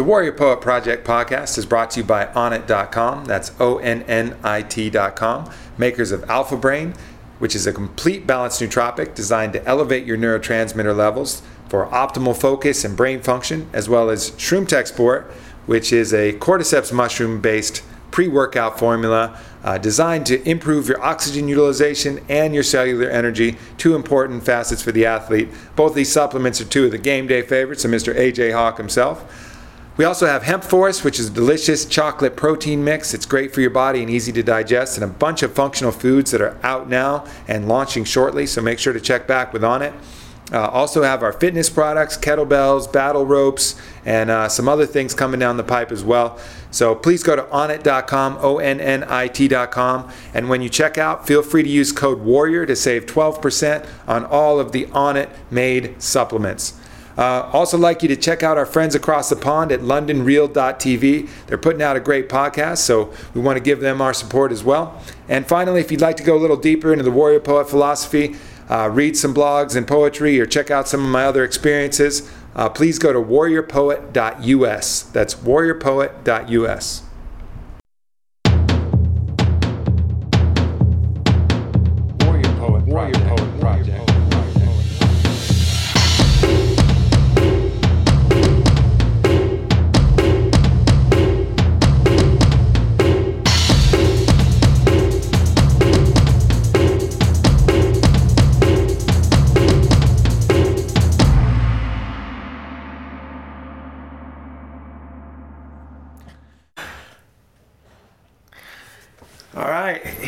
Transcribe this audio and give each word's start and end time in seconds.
The 0.00 0.04
Warrior 0.04 0.32
Poet 0.32 0.62
Project 0.62 1.06
podcast 1.06 1.58
is 1.58 1.66
brought 1.66 1.90
to 1.90 2.00
you 2.00 2.06
by 2.06 2.24
Onnit.com. 2.24 3.26
That's 3.26 3.52
O 3.60 3.76
N 3.76 4.02
N 4.04 4.34
I 4.42 4.62
T.com, 4.62 5.50
makers 5.76 6.10
of 6.10 6.24
Alpha 6.30 6.56
Brain, 6.56 6.94
which 7.38 7.54
is 7.54 7.66
a 7.66 7.72
complete 7.74 8.26
balanced 8.26 8.62
nootropic 8.62 9.14
designed 9.14 9.52
to 9.52 9.68
elevate 9.68 10.06
your 10.06 10.16
neurotransmitter 10.16 10.96
levels 10.96 11.42
for 11.68 11.86
optimal 11.88 12.34
focus 12.34 12.82
and 12.82 12.96
brain 12.96 13.20
function, 13.20 13.68
as 13.74 13.90
well 13.90 14.08
as 14.08 14.30
Shroom 14.30 14.66
Tech 14.66 14.86
Sport, 14.86 15.30
which 15.66 15.92
is 15.92 16.14
a 16.14 16.32
cordyceps 16.32 16.90
mushroom 16.94 17.42
based 17.42 17.82
pre 18.10 18.26
workout 18.26 18.78
formula 18.78 19.38
uh, 19.62 19.76
designed 19.76 20.24
to 20.24 20.42
improve 20.48 20.88
your 20.88 21.02
oxygen 21.02 21.46
utilization 21.46 22.24
and 22.30 22.54
your 22.54 22.62
cellular 22.62 23.10
energy, 23.10 23.58
two 23.76 23.94
important 23.94 24.44
facets 24.44 24.80
for 24.80 24.92
the 24.92 25.04
athlete. 25.04 25.50
Both 25.76 25.94
these 25.94 26.10
supplements 26.10 26.58
are 26.58 26.64
two 26.64 26.86
of 26.86 26.90
the 26.90 26.96
game 26.96 27.26
day 27.26 27.42
favorites 27.42 27.84
of 27.84 27.90
Mr. 27.90 28.16
AJ 28.16 28.54
Hawk 28.54 28.78
himself. 28.78 29.48
We 30.00 30.06
also 30.06 30.24
have 30.24 30.44
Hemp 30.44 30.64
Force, 30.64 31.04
which 31.04 31.20
is 31.20 31.28
a 31.28 31.30
delicious 31.30 31.84
chocolate 31.84 32.34
protein 32.34 32.82
mix. 32.82 33.12
It's 33.12 33.26
great 33.26 33.52
for 33.52 33.60
your 33.60 33.68
body 33.68 34.00
and 34.00 34.08
easy 34.08 34.32
to 34.32 34.42
digest, 34.42 34.96
and 34.96 35.04
a 35.04 35.06
bunch 35.06 35.42
of 35.42 35.52
functional 35.52 35.92
foods 35.92 36.30
that 36.30 36.40
are 36.40 36.56
out 36.62 36.88
now 36.88 37.26
and 37.46 37.68
launching 37.68 38.04
shortly. 38.04 38.46
So 38.46 38.62
make 38.62 38.78
sure 38.78 38.94
to 38.94 39.00
check 39.00 39.26
back 39.26 39.52
with 39.52 39.60
Onnit. 39.60 39.92
Uh, 40.54 40.68
also 40.68 41.02
have 41.02 41.22
our 41.22 41.34
fitness 41.34 41.68
products, 41.68 42.16
kettlebells, 42.16 42.90
battle 42.90 43.26
ropes, 43.26 43.78
and 44.06 44.30
uh, 44.30 44.48
some 44.48 44.70
other 44.70 44.86
things 44.86 45.12
coming 45.12 45.38
down 45.38 45.58
the 45.58 45.64
pipe 45.64 45.92
as 45.92 46.02
well. 46.02 46.38
So 46.70 46.94
please 46.94 47.22
go 47.22 47.36
to 47.36 47.42
onnit.com, 47.42 48.38
O 48.40 48.56
N 48.56 48.80
N 48.80 49.04
I 49.04 49.28
T.com, 49.28 50.10
and 50.32 50.48
when 50.48 50.62
you 50.62 50.70
check 50.70 50.96
out, 50.96 51.26
feel 51.26 51.42
free 51.42 51.62
to 51.62 51.68
use 51.68 51.92
code 51.92 52.20
WARRIOR 52.20 52.66
to 52.68 52.74
save 52.74 53.04
12% 53.04 53.86
on 54.08 54.24
all 54.24 54.58
of 54.58 54.72
the 54.72 54.86
Onnit 54.86 55.28
made 55.50 56.02
supplements. 56.02 56.79
Uh, 57.20 57.50
also, 57.52 57.76
like 57.76 58.02
you 58.02 58.08
to 58.08 58.16
check 58.16 58.42
out 58.42 58.56
our 58.56 58.64
friends 58.64 58.94
across 58.94 59.28
the 59.28 59.36
pond 59.36 59.70
at 59.70 59.80
LondonReal.tv. 59.80 61.28
They're 61.46 61.58
putting 61.58 61.82
out 61.82 61.94
a 61.94 62.00
great 62.00 62.30
podcast, 62.30 62.78
so 62.78 63.12
we 63.34 63.42
want 63.42 63.58
to 63.58 63.62
give 63.62 63.80
them 63.80 64.00
our 64.00 64.14
support 64.14 64.52
as 64.52 64.64
well. 64.64 64.98
And 65.28 65.46
finally, 65.46 65.82
if 65.82 65.90
you'd 65.92 66.00
like 66.00 66.16
to 66.16 66.22
go 66.22 66.34
a 66.34 66.40
little 66.40 66.56
deeper 66.56 66.92
into 66.92 67.04
the 67.04 67.10
warrior 67.10 67.40
poet 67.40 67.68
philosophy, 67.68 68.36
uh, 68.70 68.88
read 68.90 69.18
some 69.18 69.34
blogs 69.34 69.76
and 69.76 69.86
poetry, 69.86 70.40
or 70.40 70.46
check 70.46 70.70
out 70.70 70.88
some 70.88 71.04
of 71.04 71.10
my 71.10 71.26
other 71.26 71.44
experiences, 71.44 72.32
uh, 72.54 72.70
please 72.70 72.98
go 72.98 73.12
to 73.12 73.20
warriorpoet.us. 73.20 75.02
That's 75.02 75.34
warriorpoet.us. 75.34 77.09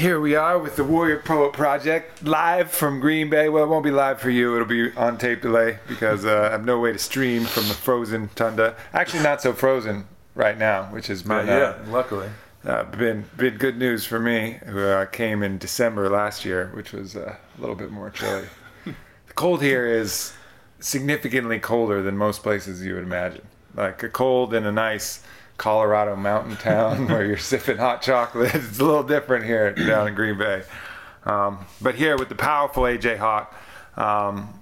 here 0.03 0.19
we 0.19 0.34
are 0.34 0.58
with 0.58 0.75
the 0.75 0.83
Warrior 0.83 1.20
Poet 1.20 1.53
Project, 1.53 2.25
live 2.25 2.72
from 2.72 2.98
Green 2.98 3.31
Bay. 3.31 3.48
Well, 3.48 3.62
it 3.62 3.69
won't 3.69 3.84
be 3.84 3.92
live 3.92 4.20
for 4.20 4.31
you; 4.31 4.56
it'll 4.56 4.67
be 4.67 4.91
on 4.97 5.17
tape 5.17 5.42
delay 5.42 5.78
because 5.86 6.25
uh, 6.25 6.48
I 6.48 6.50
have 6.50 6.64
no 6.64 6.81
way 6.81 6.92
to 6.92 6.98
stream 6.98 7.45
from 7.45 7.69
the 7.69 7.75
frozen 7.75 8.28
tundra. 8.34 8.75
Actually, 8.92 9.23
not 9.23 9.41
so 9.41 9.53
frozen 9.53 10.08
right 10.34 10.58
now, 10.58 10.86
which 10.86 11.06
has 11.06 11.23
been 11.23 11.48
uh, 11.48 11.84
luckily. 11.86 12.28
uh, 12.64 12.83
been 12.83 13.27
been 13.36 13.56
good 13.58 13.78
news 13.78 14.05
for 14.05 14.19
me. 14.19 14.58
Who 14.67 14.80
uh, 14.80 15.06
came 15.06 15.45
in 15.45 15.58
December 15.58 16.11
last 16.11 16.45
year, 16.45 16.73
which 16.74 16.90
was 16.90 17.14
uh, 17.14 17.36
a 17.57 17.61
little 17.61 17.77
bit 17.77 17.92
more 17.92 18.11
chilly. 18.11 18.48
the 18.84 19.34
cold 19.36 19.63
here 19.63 19.86
is 19.86 20.33
significantly 20.80 21.61
colder 21.61 22.02
than 22.02 22.17
most 22.17 22.42
places 22.42 22.84
you 22.84 22.95
would 22.96 23.05
imagine. 23.05 23.46
Like 23.77 24.02
a 24.02 24.08
cold 24.08 24.52
and 24.52 24.67
a 24.67 24.73
nice 24.73 25.23
Colorado 25.62 26.17
mountain 26.17 26.56
town 26.56 27.06
where 27.08 27.24
you're 27.24 27.36
sipping 27.36 27.77
hot 27.77 28.02
chocolate. 28.02 28.52
It's 28.52 28.80
a 28.80 28.84
little 28.84 29.05
different 29.05 29.45
here 29.45 29.73
down 29.73 30.08
in 30.08 30.14
Green 30.17 30.36
Bay. 30.36 30.64
Um, 31.24 31.67
but 31.80 31.95
here 31.95 32.18
with 32.18 32.28
the 32.28 32.34
powerful 32.34 32.83
AJ 32.83 33.18
Hawk, 33.18 33.55
um, 33.96 34.58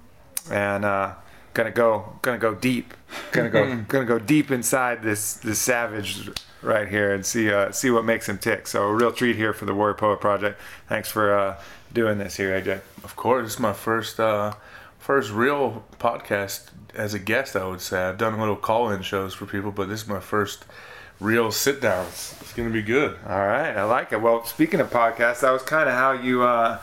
and 0.51 0.85
uh, 0.85 1.15
gonna 1.55 1.71
go 1.71 2.19
gonna 2.21 2.37
go 2.37 2.53
deep, 2.53 2.93
gonna 3.31 3.49
go 3.49 3.77
gonna 3.87 4.05
go 4.05 4.19
deep 4.19 4.51
inside 4.51 5.01
this 5.01 5.33
this 5.33 5.57
savage 5.57 6.29
right 6.61 6.87
here 6.87 7.15
and 7.15 7.25
see 7.25 7.51
uh, 7.51 7.71
see 7.71 7.89
what 7.89 8.05
makes 8.05 8.29
him 8.29 8.37
tick. 8.37 8.67
So 8.67 8.83
a 8.83 8.93
real 8.93 9.11
treat 9.11 9.35
here 9.35 9.53
for 9.53 9.65
the 9.65 9.73
Warrior 9.73 9.95
Poet 9.95 10.21
Project. 10.21 10.61
Thanks 10.87 11.09
for 11.09 11.35
uh, 11.35 11.59
doing 11.91 12.19
this 12.19 12.37
here, 12.37 12.61
AJ. 12.61 12.81
Of 13.03 13.15
course, 13.15 13.53
is 13.53 13.59
my 13.59 13.73
first 13.73 14.19
uh, 14.19 14.53
first 15.01 15.31
real 15.31 15.83
podcast 15.99 16.67
as 16.95 17.13
a 17.13 17.19
guest. 17.19 17.55
I 17.55 17.65
would 17.67 17.81
say 17.81 18.03
I've 18.03 18.17
done 18.17 18.39
little 18.39 18.55
call-in 18.55 19.01
shows 19.01 19.33
for 19.33 19.45
people, 19.47 19.71
but 19.71 19.89
this 19.89 20.03
is 20.03 20.07
my 20.07 20.19
first 20.19 20.65
real 21.19 21.51
sit-down. 21.51 22.05
It's, 22.07 22.39
it's 22.41 22.53
gonna 22.53 22.69
be 22.69 22.83
good. 22.83 23.17
All 23.27 23.39
right, 23.45 23.75
I 23.75 23.83
like 23.83 24.13
it. 24.13 24.21
Well, 24.21 24.45
speaking 24.45 24.79
of 24.79 24.89
podcasts, 24.91 25.41
that 25.41 25.51
was 25.51 25.63
kind 25.63 25.89
of 25.89 25.95
how 25.95 26.11
you 26.13 26.43
uh, 26.43 26.79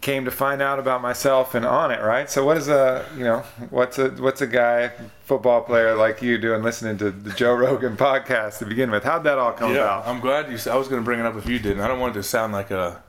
came 0.00 0.24
to 0.24 0.30
find 0.30 0.62
out 0.62 0.78
about 0.78 1.02
myself 1.02 1.54
and 1.54 1.64
Onnit, 1.66 2.02
right? 2.02 2.30
So, 2.30 2.44
what 2.44 2.56
is 2.56 2.68
a 2.68 3.04
you 3.16 3.24
know 3.24 3.40
what's 3.70 3.98
a 3.98 4.08
what's 4.10 4.40
a 4.40 4.46
guy 4.46 4.92
football 5.24 5.60
player 5.60 5.94
like 5.94 6.22
you 6.22 6.38
doing 6.38 6.62
listening 6.62 6.96
to 6.98 7.10
the 7.10 7.32
Joe 7.32 7.54
Rogan 7.64 7.96
podcast 7.98 8.58
to 8.60 8.64
begin 8.66 8.90
with? 8.90 9.04
How'd 9.04 9.24
that 9.24 9.36
all 9.38 9.52
come 9.52 9.74
Yeah, 9.74 9.82
about? 9.82 10.06
I'm 10.06 10.20
glad 10.20 10.50
you. 10.50 10.58
I 10.70 10.76
was 10.76 10.88
gonna 10.88 11.02
bring 11.02 11.20
it 11.20 11.26
up 11.26 11.36
if 11.36 11.46
you 11.46 11.58
didn't. 11.58 11.80
I 11.80 11.88
don't 11.88 12.00
want 12.00 12.16
it 12.16 12.20
to 12.20 12.22
sound 12.22 12.52
like 12.54 12.70
a 12.70 13.02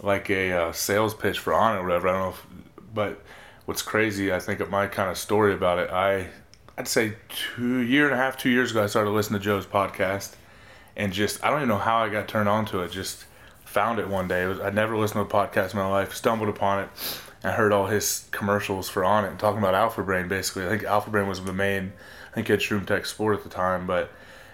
like 0.00 0.30
a 0.30 0.52
uh, 0.52 0.72
sales 0.72 1.14
pitch 1.14 1.38
for 1.40 1.52
Onnit 1.52 1.80
or 1.80 1.82
whatever. 1.82 2.08
I 2.08 2.12
don't 2.12 2.22
know, 2.22 2.28
if, 2.30 2.46
but 2.94 3.22
what's 3.66 3.82
crazy, 3.82 4.32
I 4.32 4.38
think, 4.38 4.60
of 4.60 4.70
my 4.70 4.86
kind 4.86 5.10
of 5.10 5.18
story 5.18 5.52
about 5.52 5.78
it. 5.78 5.90
I 5.90 6.28
I'd 6.78 6.88
say 6.88 7.14
two 7.28 7.80
year 7.80 8.06
and 8.06 8.14
a 8.14 8.16
half, 8.16 8.38
two 8.38 8.50
years 8.50 8.70
ago, 8.70 8.82
I 8.82 8.86
started 8.86 9.10
listening 9.10 9.40
to 9.40 9.44
Joe's 9.44 9.66
podcast, 9.66 10.34
and 10.96 11.12
just 11.12 11.42
I 11.44 11.50
don't 11.50 11.58
even 11.58 11.68
know 11.68 11.78
how 11.78 11.98
I 11.98 12.08
got 12.08 12.28
turned 12.28 12.48
on 12.48 12.64
to 12.66 12.80
it. 12.80 12.90
Just 12.90 13.24
found 13.64 13.98
it 13.98 14.08
one 14.08 14.28
day. 14.28 14.44
It 14.44 14.46
was, 14.46 14.60
I'd 14.60 14.74
never 14.74 14.96
listened 14.96 15.28
to 15.28 15.36
a 15.36 15.46
podcast 15.48 15.72
in 15.72 15.78
my 15.78 15.86
life. 15.86 16.14
Stumbled 16.14 16.48
upon 16.48 16.84
it. 16.84 16.88
I 17.42 17.52
heard 17.52 17.72
all 17.72 17.86
his 17.86 18.28
commercials 18.32 18.88
for 18.88 19.02
Onnit, 19.02 19.38
talking 19.38 19.58
about 19.58 19.74
Alpha 19.74 20.02
Brain. 20.02 20.28
Basically, 20.28 20.66
I 20.66 20.68
think 20.68 20.84
Alpha 20.84 21.10
Brain 21.10 21.26
was 21.26 21.42
the 21.42 21.52
main. 21.52 21.92
I 22.30 22.34
think 22.34 22.48
he 22.48 22.52
had 22.52 22.60
Shroom 22.60 22.86
Tech 22.86 23.06
Sport 23.06 23.36
at 23.38 23.44
the 23.44 23.48
time, 23.48 23.86
but 23.86 24.10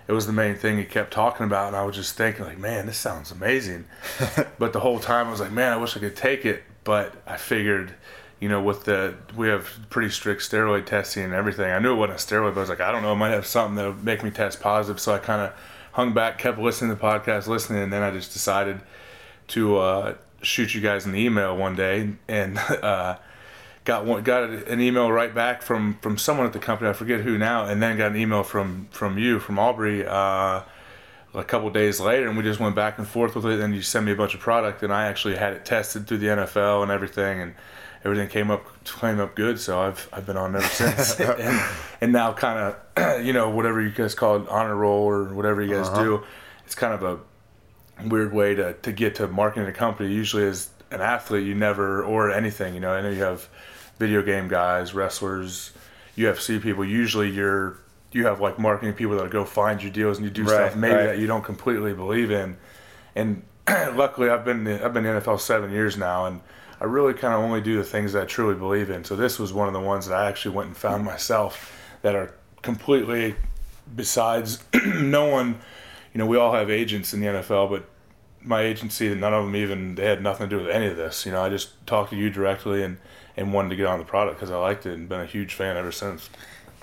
it 0.08 0.12
was 0.12 0.26
the 0.26 0.32
main 0.32 0.54
thing 0.54 0.78
he 0.78 0.84
kept 0.84 1.12
talking 1.12 1.46
about, 1.46 1.68
and 1.68 1.76
I 1.76 1.84
was 1.84 1.96
just 1.96 2.16
thinking, 2.16 2.44
like, 2.44 2.58
man, 2.58 2.86
this 2.86 2.96
sounds 2.96 3.32
amazing. 3.32 3.86
but 4.58 4.72
the 4.72 4.80
whole 4.80 5.00
time 5.00 5.26
I 5.26 5.30
was 5.30 5.40
like, 5.40 5.50
man, 5.50 5.72
I 5.72 5.76
wish 5.76 5.96
I 5.96 6.00
could 6.00 6.16
take 6.16 6.44
it, 6.44 6.62
but 6.84 7.14
I 7.26 7.36
figured, 7.36 7.94
you 8.40 8.48
know, 8.48 8.62
with 8.62 8.84
the 8.84 9.14
we 9.34 9.48
have 9.48 9.70
pretty 9.90 10.10
strict 10.10 10.42
steroid 10.42 10.86
testing 10.86 11.24
and 11.24 11.32
everything. 11.32 11.70
I 11.70 11.78
knew 11.78 11.92
it 11.92 11.96
wasn't 11.96 12.20
a 12.20 12.22
steroid, 12.22 12.54
but 12.54 12.60
I 12.60 12.62
was 12.62 12.68
like, 12.68 12.80
I 12.80 12.92
don't 12.92 13.02
know, 13.02 13.12
it 13.12 13.16
might 13.16 13.30
have 13.30 13.46
something 13.46 13.76
that 13.76 13.86
would 13.86 14.04
make 14.04 14.22
me 14.22 14.30
test 14.30 14.60
positive. 14.60 15.00
So 15.00 15.14
I 15.14 15.18
kind 15.18 15.42
of 15.42 15.52
hung 15.92 16.12
back, 16.12 16.38
kept 16.38 16.58
listening 16.58 16.94
to 16.94 17.00
the 17.00 17.00
podcast, 17.00 17.46
listening, 17.46 17.82
and 17.82 17.92
then 17.92 18.02
I 18.02 18.10
just 18.10 18.32
decided 18.32 18.80
to 19.48 19.78
uh, 19.78 20.14
shoot 20.42 20.74
you 20.74 20.80
guys 20.80 21.06
an 21.06 21.14
email 21.14 21.56
one 21.56 21.76
day 21.76 22.14
and. 22.28 22.58
Uh, 22.82 23.16
got 23.86 24.04
one 24.04 24.22
got 24.24 24.50
an 24.50 24.80
email 24.80 25.10
right 25.10 25.32
back 25.32 25.62
from 25.62 25.96
from 26.02 26.18
someone 26.18 26.44
at 26.44 26.52
the 26.52 26.58
company 26.58 26.90
I 26.90 26.92
forget 26.92 27.20
who 27.20 27.38
now 27.38 27.64
and 27.66 27.80
then 27.80 27.96
got 27.96 28.10
an 28.10 28.16
email 28.16 28.42
from 28.42 28.88
from 28.90 29.16
you 29.16 29.38
from 29.38 29.60
Aubrey 29.60 30.04
uh, 30.04 30.62
a 31.32 31.44
couple 31.44 31.70
days 31.70 32.00
later 32.00 32.28
and 32.28 32.36
we 32.36 32.42
just 32.42 32.58
went 32.58 32.74
back 32.74 32.98
and 32.98 33.06
forth 33.06 33.36
with 33.36 33.46
it 33.46 33.60
and 33.60 33.74
you 33.74 33.82
sent 33.82 34.04
me 34.04 34.10
a 34.10 34.16
bunch 34.16 34.34
of 34.34 34.40
product 34.40 34.82
and 34.82 34.92
I 34.92 35.06
actually 35.06 35.36
had 35.36 35.52
it 35.52 35.64
tested 35.64 36.06
through 36.06 36.18
the 36.18 36.26
NFL 36.26 36.82
and 36.82 36.90
everything 36.90 37.40
and 37.40 37.54
everything 38.06 38.28
came 38.28 38.50
up 38.50 38.64
came 38.84 39.20
up 39.20 39.34
good 39.34 39.60
so 39.60 39.80
I've 39.80 40.08
I've 40.12 40.24
been 40.24 40.36
on 40.36 40.56
ever 40.56 40.64
since 40.64 41.20
and, 41.20 41.60
and 42.00 42.12
now 42.12 42.32
kind 42.32 42.74
of 42.96 43.24
you 43.26 43.32
know 43.32 43.50
whatever 43.50 43.82
you 43.82 43.90
guys 43.90 44.14
call 44.14 44.36
it 44.36 44.48
honor 44.48 44.74
roll 44.74 45.02
or 45.02 45.34
whatever 45.34 45.60
you 45.60 45.74
guys 45.74 45.88
uh-huh. 45.88 46.04
do 46.04 46.24
it's 46.64 46.74
kind 46.74 46.94
of 46.94 47.02
a 47.02 47.18
weird 48.04 48.32
way 48.32 48.54
to, 48.54 48.74
to 48.74 48.92
get 48.92 49.14
to 49.16 49.28
marketing 49.28 49.68
a 49.68 49.72
company. 49.72 50.12
Usually, 50.12 50.44
as 50.44 50.68
an 50.90 51.00
athlete, 51.00 51.46
you 51.46 51.54
never 51.54 52.04
or 52.04 52.30
anything. 52.30 52.74
You 52.74 52.80
know, 52.80 52.92
I 52.92 53.00
know 53.00 53.10
you 53.10 53.22
have 53.22 53.48
video 53.98 54.22
game 54.22 54.48
guys, 54.48 54.94
wrestlers, 54.94 55.72
UFC 56.16 56.60
people. 56.60 56.84
Usually, 56.84 57.30
you're 57.30 57.78
you 58.12 58.26
have 58.26 58.40
like 58.40 58.58
marketing 58.58 58.94
people 58.94 59.16
that 59.18 59.30
go 59.30 59.44
find 59.44 59.82
you 59.82 59.90
deals 59.90 60.18
and 60.18 60.24
you 60.24 60.30
do 60.30 60.42
Right, 60.42 60.70
stuff 60.70 60.76
maybe 60.76 60.94
right. 60.94 61.06
that 61.06 61.18
you 61.18 61.26
don't 61.26 61.44
completely 61.44 61.92
believe 61.92 62.30
in. 62.30 62.56
And 63.14 63.42
luckily, 63.68 64.28
I've 64.28 64.44
been 64.44 64.66
I've 64.66 64.92
been 64.92 65.04
in 65.06 65.14
the 65.14 65.20
NFL 65.20 65.40
seven 65.40 65.70
years 65.70 65.96
now, 65.96 66.26
and 66.26 66.40
I 66.80 66.84
really 66.84 67.14
kind 67.14 67.34
of 67.34 67.40
only 67.40 67.60
do 67.60 67.76
the 67.76 67.84
things 67.84 68.12
that 68.12 68.22
I 68.22 68.26
truly 68.26 68.54
believe 68.54 68.90
in. 68.90 69.04
So 69.04 69.16
this 69.16 69.38
was 69.38 69.52
one 69.52 69.66
of 69.66 69.74
the 69.74 69.80
ones 69.80 70.06
that 70.06 70.14
I 70.14 70.28
actually 70.28 70.54
went 70.54 70.68
and 70.68 70.76
found 70.76 71.04
myself 71.04 71.72
that 72.02 72.14
are 72.14 72.34
completely 72.62 73.36
besides 73.94 74.62
no 74.84 75.26
one 75.26 75.60
you 76.12 76.18
know 76.18 76.26
we 76.26 76.36
all 76.36 76.52
have 76.52 76.70
agents 76.70 77.14
in 77.14 77.20
the 77.20 77.26
NFL 77.26 77.70
but 77.70 77.88
my 78.42 78.62
agency 78.62 79.14
none 79.14 79.32
of 79.32 79.44
them 79.44 79.54
even 79.54 79.94
they 79.94 80.04
had 80.04 80.22
nothing 80.22 80.48
to 80.48 80.56
do 80.56 80.62
with 80.62 80.74
any 80.74 80.86
of 80.86 80.96
this 80.96 81.24
you 81.24 81.32
know 81.32 81.42
I 81.42 81.48
just 81.48 81.86
talked 81.86 82.10
to 82.10 82.16
you 82.16 82.30
directly 82.30 82.82
and 82.82 82.98
and 83.36 83.52
wanted 83.52 83.68
to 83.68 83.76
get 83.76 83.86
on 83.86 83.98
the 83.98 84.04
product 84.04 84.38
because 84.38 84.50
I 84.50 84.56
liked 84.56 84.86
it 84.86 84.94
and 84.94 85.08
been 85.08 85.20
a 85.20 85.26
huge 85.26 85.54
fan 85.54 85.76
ever 85.76 85.92
since 85.92 86.28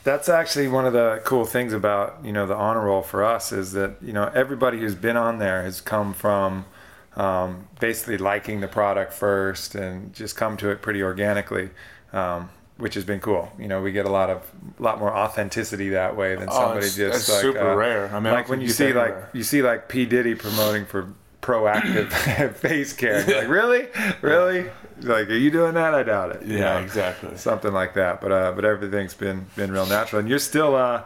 That's 0.03 0.29
actually 0.29 0.67
one 0.67 0.85
of 0.85 0.93
the 0.93 1.21
cool 1.25 1.45
things 1.45 1.73
about 1.73 2.19
you 2.23 2.31
know 2.31 2.45
the 2.45 2.55
honor 2.55 2.85
roll 2.85 3.01
for 3.01 3.23
us 3.23 3.51
is 3.51 3.73
that 3.73 3.95
you 4.01 4.13
know 4.13 4.31
everybody 4.33 4.79
who's 4.79 4.95
been 4.95 5.17
on 5.17 5.39
there 5.39 5.63
has 5.63 5.81
come 5.81 6.13
from 6.13 6.65
um, 7.15 7.67
basically 7.79 8.17
liking 8.17 8.59
the 8.61 8.67
product 8.67 9.13
first 9.13 9.75
and 9.75 10.13
just 10.13 10.35
come 10.35 10.57
to 10.57 10.69
it 10.69 10.81
pretty 10.81 11.03
organically, 11.03 11.69
um, 12.11 12.49
which 12.77 12.95
has 12.95 13.03
been 13.05 13.19
cool. 13.19 13.51
You 13.59 13.67
know, 13.67 13.81
we 13.81 13.91
get 13.91 14.05
a 14.05 14.09
lot 14.11 14.29
of 14.29 14.49
a 14.79 14.81
lot 14.81 14.99
more 14.99 15.11
authenticity 15.15 15.89
that 15.89 16.15
way 16.15 16.35
than 16.35 16.49
Oh, 16.49 16.53
somebody 16.53 16.87
it's- 16.87 16.95
just 16.95 17.15
it's 17.19 17.29
like 17.29 17.41
super 17.41 17.71
uh, 17.71 17.75
rare. 17.75 18.07
I 18.07 18.19
mean, 18.19 18.33
like 18.33 18.45
don't 18.47 18.49
when 18.49 18.61
you 18.61 18.69
see 18.69 18.93
like 18.93 19.09
anywhere. 19.11 19.29
you 19.33 19.43
see 19.43 19.61
like 19.61 19.89
P 19.89 20.05
Diddy 20.05 20.35
promoting 20.35 20.85
for 20.85 21.13
Proactiv 21.41 22.53
face 22.55 22.93
care. 22.93 23.27
You're 23.29 23.39
like 23.41 23.49
really, 23.49 23.87
really, 24.21 24.69
like 25.01 25.29
are 25.29 25.35
you 25.35 25.51
doing 25.51 25.73
that? 25.73 25.93
I 25.93 26.01
doubt 26.03 26.37
it. 26.37 26.45
Yeah, 26.47 26.75
know? 26.75 26.77
exactly. 26.79 27.35
something 27.37 27.73
like 27.73 27.95
that. 27.95 28.21
But 28.21 28.31
uh, 28.31 28.53
but 28.53 28.63
everything's 28.65 29.13
been 29.13 29.45
been 29.57 29.71
real 29.71 29.85
natural, 29.85 30.19
and 30.21 30.29
you're 30.29 30.39
still. 30.39 30.75
Uh, 30.75 31.03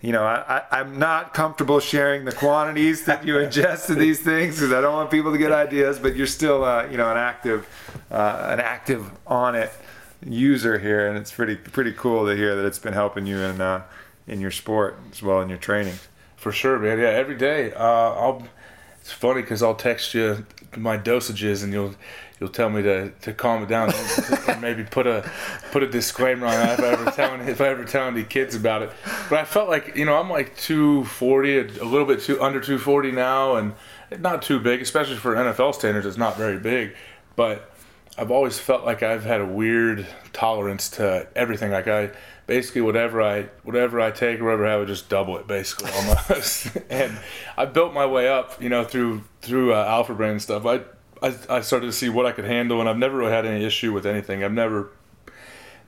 you 0.00 0.12
know, 0.12 0.24
I, 0.24 0.62
I'm 0.70 0.98
not 0.98 1.32
comfortable 1.32 1.80
sharing 1.80 2.24
the 2.24 2.32
quantities 2.32 3.06
that 3.06 3.24
you 3.26 3.34
ingest 3.34 3.88
of 3.90 3.96
these 3.96 4.20
things 4.20 4.56
because 4.56 4.72
I 4.72 4.80
don't 4.80 4.92
want 4.92 5.10
people 5.10 5.32
to 5.32 5.38
get 5.38 5.52
ideas. 5.52 5.98
But 5.98 6.16
you're 6.16 6.26
still, 6.26 6.64
uh, 6.64 6.86
you 6.86 6.96
know, 6.96 7.10
an 7.10 7.16
active, 7.16 7.66
uh, 8.10 8.48
an 8.50 8.60
active 8.60 9.10
Onnit 9.26 9.70
user 10.24 10.78
here, 10.78 11.08
and 11.08 11.16
it's 11.16 11.32
pretty 11.32 11.56
pretty 11.56 11.92
cool 11.92 12.26
to 12.26 12.36
hear 12.36 12.54
that 12.56 12.66
it's 12.66 12.78
been 12.78 12.92
helping 12.92 13.26
you 13.26 13.38
in 13.38 13.60
uh, 13.60 13.82
in 14.26 14.40
your 14.40 14.50
sport 14.50 14.98
as 15.10 15.22
well 15.22 15.40
in 15.40 15.48
your 15.48 15.58
training. 15.58 15.94
For 16.36 16.52
sure, 16.52 16.78
man. 16.78 16.98
Yeah, 16.98 17.06
every 17.06 17.36
day. 17.36 17.72
Uh, 17.72 17.84
I'll. 17.84 18.48
It's 19.00 19.12
funny 19.12 19.40
because 19.40 19.62
I'll 19.62 19.76
text 19.76 20.14
you 20.14 20.44
my 20.76 20.98
dosages, 20.98 21.62
and 21.62 21.72
you'll 21.72 21.94
you'll 22.40 22.50
tell 22.50 22.68
me 22.68 22.82
to, 22.82 23.10
to 23.10 23.32
calm 23.32 23.62
it 23.62 23.68
down, 23.68 23.92
maybe 24.60 24.84
put 24.84 25.06
a 25.06 25.30
put 25.72 25.82
a 25.82 25.86
disclaimer 25.86 26.46
on 26.46 26.52
that 26.52 26.78
if 26.78 26.84
I 26.84 26.88
ever 26.88 27.10
tell 27.10 27.34
any, 27.34 27.50
if 27.50 27.60
I 27.60 27.68
ever 27.68 27.84
tell 27.84 28.08
any 28.08 28.24
kids 28.24 28.54
about 28.54 28.82
it. 28.82 28.90
But 29.28 29.40
I 29.40 29.44
felt 29.44 29.68
like 29.68 29.96
you 29.96 30.04
know 30.04 30.16
I'm 30.16 30.30
like 30.30 30.56
240, 30.56 31.56
a, 31.56 31.62
a 31.62 31.84
little 31.84 32.06
bit 32.06 32.20
too 32.20 32.40
under 32.42 32.60
240 32.60 33.12
now, 33.12 33.56
and 33.56 33.74
not 34.18 34.42
too 34.42 34.60
big, 34.60 34.82
especially 34.82 35.16
for 35.16 35.34
NFL 35.34 35.74
standards. 35.74 36.06
It's 36.06 36.18
not 36.18 36.36
very 36.36 36.58
big, 36.58 36.94
but 37.34 37.72
I've 38.18 38.30
always 38.30 38.58
felt 38.58 38.84
like 38.84 39.02
I've 39.02 39.24
had 39.24 39.40
a 39.40 39.46
weird 39.46 40.06
tolerance 40.32 40.90
to 40.90 41.26
everything. 41.34 41.72
Like 41.72 41.88
I 41.88 42.10
basically 42.46 42.80
whatever 42.80 43.20
I 43.20 43.48
whatever 43.62 44.00
I 44.00 44.10
take 44.10 44.40
or 44.40 44.44
whatever 44.44 44.66
I 44.66 44.72
have, 44.72 44.82
I 44.82 44.84
just 44.84 45.08
double 45.08 45.36
it 45.38 45.46
basically 45.46 45.90
almost. 45.92 46.76
and 46.90 47.18
I 47.56 47.66
built 47.66 47.92
my 47.92 48.06
way 48.06 48.28
up, 48.28 48.62
you 48.62 48.68
know, 48.68 48.84
through 48.84 49.22
through 49.42 49.74
uh, 49.74 49.84
Alpha 49.86 50.14
Brain 50.14 50.38
stuff. 50.38 50.64
I, 50.64 50.80
I 51.22 51.34
I 51.48 51.60
started 51.60 51.86
to 51.86 51.92
see 51.92 52.08
what 52.08 52.26
I 52.26 52.32
could 52.32 52.44
handle, 52.44 52.80
and 52.80 52.88
I've 52.88 52.98
never 52.98 53.16
really 53.16 53.32
had 53.32 53.46
any 53.46 53.64
issue 53.64 53.92
with 53.92 54.06
anything. 54.06 54.44
I've 54.44 54.52
never 54.52 54.90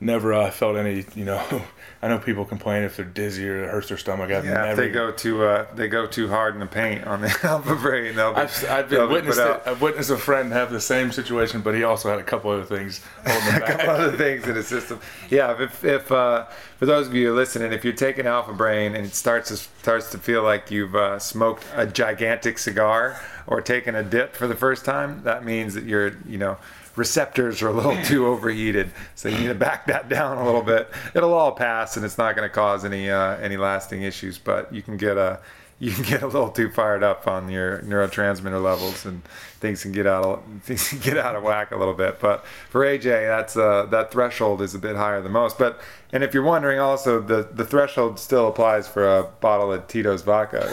never 0.00 0.32
uh, 0.32 0.50
felt 0.50 0.76
any, 0.76 1.04
you 1.14 1.24
know. 1.24 1.62
I 2.00 2.06
know 2.06 2.18
people 2.18 2.44
complain 2.44 2.84
if 2.84 2.96
they're 2.96 3.04
dizzy 3.04 3.48
or 3.48 3.64
it 3.64 3.70
hurts 3.70 3.88
their 3.88 3.98
stomach. 3.98 4.30
I've 4.30 4.44
Yeah, 4.44 4.70
if 4.70 4.76
never. 4.76 4.82
they 4.82 4.88
go 4.88 5.10
too 5.10 5.42
uh, 5.42 5.66
they 5.74 5.88
go 5.88 6.06
too 6.06 6.28
hard 6.28 6.54
in 6.54 6.60
the 6.60 6.66
paint 6.66 7.04
on 7.04 7.20
the 7.22 7.36
alpha 7.42 7.74
brain, 7.74 8.14
be, 8.14 8.20
I've, 8.20 8.64
I've 8.70 8.88
been 8.88 9.08
be 9.08 9.14
witnessed 9.14 9.40
it. 9.40 9.62
I've 9.66 9.82
witnessed 9.82 10.10
a 10.10 10.16
friend 10.16 10.52
have 10.52 10.70
the 10.70 10.80
same 10.80 11.10
situation, 11.10 11.60
but 11.60 11.74
he 11.74 11.82
also 11.82 12.08
had 12.08 12.20
a 12.20 12.22
couple 12.22 12.50
other 12.52 12.64
things 12.64 13.00
holding 13.26 13.62
a 13.62 13.66
couple 13.66 13.90
other 13.90 14.16
things 14.16 14.46
in 14.46 14.54
the 14.54 14.62
system. 14.62 15.00
Yeah, 15.28 15.60
if, 15.60 15.84
if 15.84 16.12
uh, 16.12 16.46
for 16.78 16.86
those 16.86 17.08
of 17.08 17.14
you 17.14 17.34
listening, 17.34 17.72
if 17.72 17.84
you're 17.84 17.92
taking 17.92 18.26
Alpha 18.26 18.52
Brain 18.52 18.94
and 18.94 19.04
it 19.04 19.14
starts 19.14 19.48
to 19.48 19.56
starts 19.56 20.10
to 20.12 20.18
feel 20.18 20.44
like 20.44 20.70
you've 20.70 20.94
uh, 20.94 21.18
smoked 21.18 21.64
a 21.74 21.84
gigantic 21.84 22.58
cigar 22.58 23.20
or 23.48 23.60
taken 23.60 23.96
a 23.96 24.04
dip 24.04 24.36
for 24.36 24.46
the 24.46 24.54
first 24.54 24.84
time, 24.84 25.22
that 25.24 25.44
means 25.44 25.74
that 25.74 25.82
you're 25.84 26.12
you 26.28 26.38
know 26.38 26.58
receptors 26.98 27.62
are 27.62 27.68
a 27.68 27.72
little 27.72 27.96
too 28.04 28.26
overheated. 28.32 28.90
So 29.14 29.28
you 29.28 29.38
need 29.38 29.46
to 29.46 29.54
back 29.54 29.86
that 29.86 30.08
down 30.08 30.38
a 30.38 30.44
little 30.44 30.62
bit. 30.62 30.90
It'll 31.14 31.32
all 31.32 31.52
pass, 31.52 31.96
and 31.96 32.04
it's 32.04 32.18
not 32.18 32.36
going 32.36 32.48
to 32.48 32.54
cause 32.54 32.84
any 32.84 33.10
uh, 33.10 33.36
any 33.36 33.56
lasting 33.56 34.02
issues. 34.02 34.38
But 34.38 34.74
you 34.74 34.82
can 34.82 34.96
get 34.96 35.16
a 35.16 35.40
you 35.78 35.92
can 35.92 36.04
get 36.04 36.22
a 36.22 36.26
little 36.26 36.50
too 36.50 36.70
fired 36.70 37.02
up 37.02 37.26
on 37.26 37.48
your 37.48 37.78
neurotransmitter 37.80 38.62
levels, 38.62 39.06
and 39.06 39.22
things 39.58 39.82
can 39.82 39.92
get 39.92 40.06
out 40.06 40.24
of 40.24 40.42
things 40.62 40.88
can 40.88 40.98
get 41.00 41.18
out 41.18 41.36
of 41.36 41.42
whack 41.42 41.70
a 41.72 41.76
little 41.76 41.94
bit. 41.94 42.18
But 42.20 42.44
for 42.70 42.80
AJ, 42.82 43.04
that's 43.28 43.56
uh, 43.56 43.86
that 43.90 44.10
threshold 44.10 44.62
is 44.62 44.74
a 44.74 44.78
bit 44.78 44.96
higher 44.96 45.20
than 45.20 45.32
most. 45.32 45.58
But 45.58 45.80
and 46.12 46.24
if 46.24 46.32
you're 46.32 46.42
wondering, 46.42 46.78
also 46.78 47.20
the 47.20 47.48
the 47.52 47.64
threshold 47.64 48.18
still 48.18 48.48
applies 48.48 48.88
for 48.88 49.18
a 49.18 49.24
bottle 49.24 49.72
of 49.72 49.86
Tito's 49.88 50.22
vodka 50.22 50.68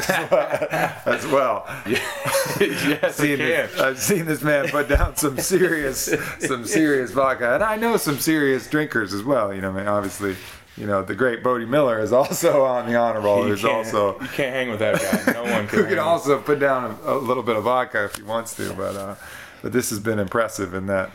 as 1.06 1.26
well. 1.32 1.66
yes, 1.88 3.16
Seen 3.16 3.32
it 3.34 3.38
can. 3.38 3.48
this- 3.48 3.80
I've 3.80 4.00
seen 4.00 4.26
this 4.26 4.42
man 4.42 4.68
put 4.70 4.88
down 4.90 5.16
some 5.16 5.38
serious, 5.40 6.14
some 6.40 6.66
serious 6.66 7.12
vodka, 7.12 7.54
and 7.56 7.64
I 7.64 7.76
know 7.76 7.98
some 7.98 8.18
serious 8.20 8.68
drinkers 8.70 9.14
as 9.14 9.24
well. 9.24 9.54
You 9.54 9.62
know, 9.62 9.72
I 9.72 9.74
mean, 9.74 9.88
obviously, 9.88 10.36
you 10.78 10.86
know, 10.86 11.04
the 11.04 11.16
great 11.16 11.42
Bode 11.42 11.68
Miller 11.68 12.00
is 12.00 12.12
also 12.12 12.66
on 12.66 12.88
the 12.88 12.96
honor 12.96 13.22
roll. 13.22 13.44
You 13.44 13.50
Who's 13.52 13.66
also 13.66 14.20
you 14.22 14.28
can't 14.28 14.54
hang 14.54 14.70
with 14.70 14.80
that 14.80 15.02
guy. 15.02 15.34
No 15.34 15.44
one 15.44 15.68
can. 15.68 15.80
who 15.80 15.84
can 15.84 15.98
hang. 15.98 16.00
also 16.00 16.40
put 16.40 16.60
down 16.60 16.98
a, 17.06 17.14
a 17.14 17.18
little 17.18 17.44
bit 17.44 17.56
of 17.56 17.64
vodka 17.64 18.06
if 18.06 18.16
he 18.16 18.24
wants 18.24 18.56
to. 18.56 18.74
But 18.74 18.96
uh, 18.96 19.16
but 19.62 19.72
this 19.72 19.90
has 19.90 20.00
been 20.00 20.20
impressive 20.20 20.74
in 20.74 20.88
that 20.88 21.12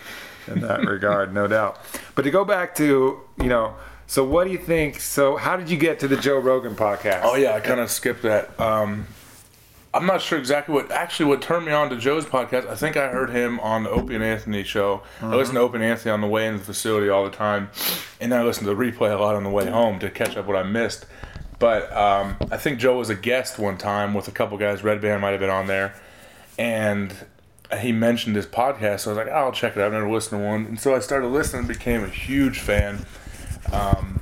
in 0.48 0.60
that 0.60 0.86
regard, 0.86 1.34
no 1.34 1.46
doubt. 1.46 1.78
But 2.14 2.22
to 2.22 2.30
go 2.30 2.44
back 2.44 2.74
to 2.76 3.20
you 3.38 3.48
know, 3.48 3.74
so 4.06 4.24
what 4.24 4.44
do 4.44 4.50
you 4.50 4.58
think? 4.58 5.00
So 5.00 5.36
how 5.36 5.56
did 5.56 5.70
you 5.70 5.76
get 5.76 6.00
to 6.00 6.08
the 6.08 6.16
Joe 6.16 6.38
Rogan 6.38 6.74
podcast? 6.74 7.20
Oh 7.22 7.36
yeah, 7.36 7.54
I 7.54 7.60
kind 7.60 7.80
of 7.80 7.90
skipped 7.90 8.22
that. 8.22 8.58
Um, 8.58 9.06
I'm 9.92 10.06
not 10.06 10.22
sure 10.22 10.38
exactly 10.38 10.72
what 10.72 10.92
actually 10.92 11.26
what 11.26 11.42
turned 11.42 11.66
me 11.66 11.72
on 11.72 11.90
to 11.90 11.96
Joe's 11.96 12.24
podcast. 12.24 12.68
I 12.68 12.76
think 12.76 12.96
I 12.96 13.08
heard 13.08 13.30
him 13.30 13.58
on 13.58 13.82
the 13.82 13.90
Opie 13.90 14.14
and 14.14 14.22
Anthony 14.22 14.62
show. 14.62 15.02
I 15.20 15.34
listen 15.34 15.56
to 15.56 15.60
Opie 15.62 15.76
and 15.76 15.84
Anthony 15.84 16.12
on 16.12 16.20
the 16.20 16.28
way 16.28 16.46
into 16.46 16.60
the 16.60 16.64
facility 16.64 17.08
all 17.08 17.24
the 17.24 17.30
time, 17.30 17.70
and 18.20 18.32
I 18.32 18.44
listen 18.44 18.64
to 18.66 18.74
the 18.74 18.76
replay 18.76 19.12
a 19.12 19.20
lot 19.20 19.34
on 19.34 19.42
the 19.42 19.50
way 19.50 19.68
home 19.68 19.98
to 19.98 20.08
catch 20.08 20.36
up 20.36 20.46
what 20.46 20.56
I 20.56 20.62
missed. 20.62 21.06
But 21.58 21.92
um, 21.92 22.36
I 22.52 22.56
think 22.56 22.78
Joe 22.78 22.98
was 22.98 23.10
a 23.10 23.16
guest 23.16 23.58
one 23.58 23.78
time 23.78 24.14
with 24.14 24.28
a 24.28 24.30
couple 24.30 24.56
guys. 24.58 24.80
Redban 24.82 25.20
might 25.20 25.30
have 25.30 25.40
been 25.40 25.50
on 25.50 25.66
there, 25.66 25.94
and 26.56 27.12
he 27.80 27.90
mentioned 27.90 28.36
his 28.36 28.46
podcast. 28.46 29.00
So 29.00 29.10
I 29.10 29.14
was 29.14 29.26
like, 29.26 29.34
oh, 29.34 29.38
I'll 29.38 29.52
check 29.52 29.76
it 29.76 29.80
out. 29.80 29.86
I've 29.86 29.92
never 29.92 30.10
listened 30.10 30.40
to 30.40 30.46
one, 30.46 30.66
and 30.66 30.78
so 30.78 30.94
I 30.94 31.00
started 31.00 31.26
listening. 31.28 31.60
And 31.60 31.68
became 31.68 32.04
a 32.04 32.08
huge 32.08 32.60
fan. 32.60 33.04
Um, 33.72 34.20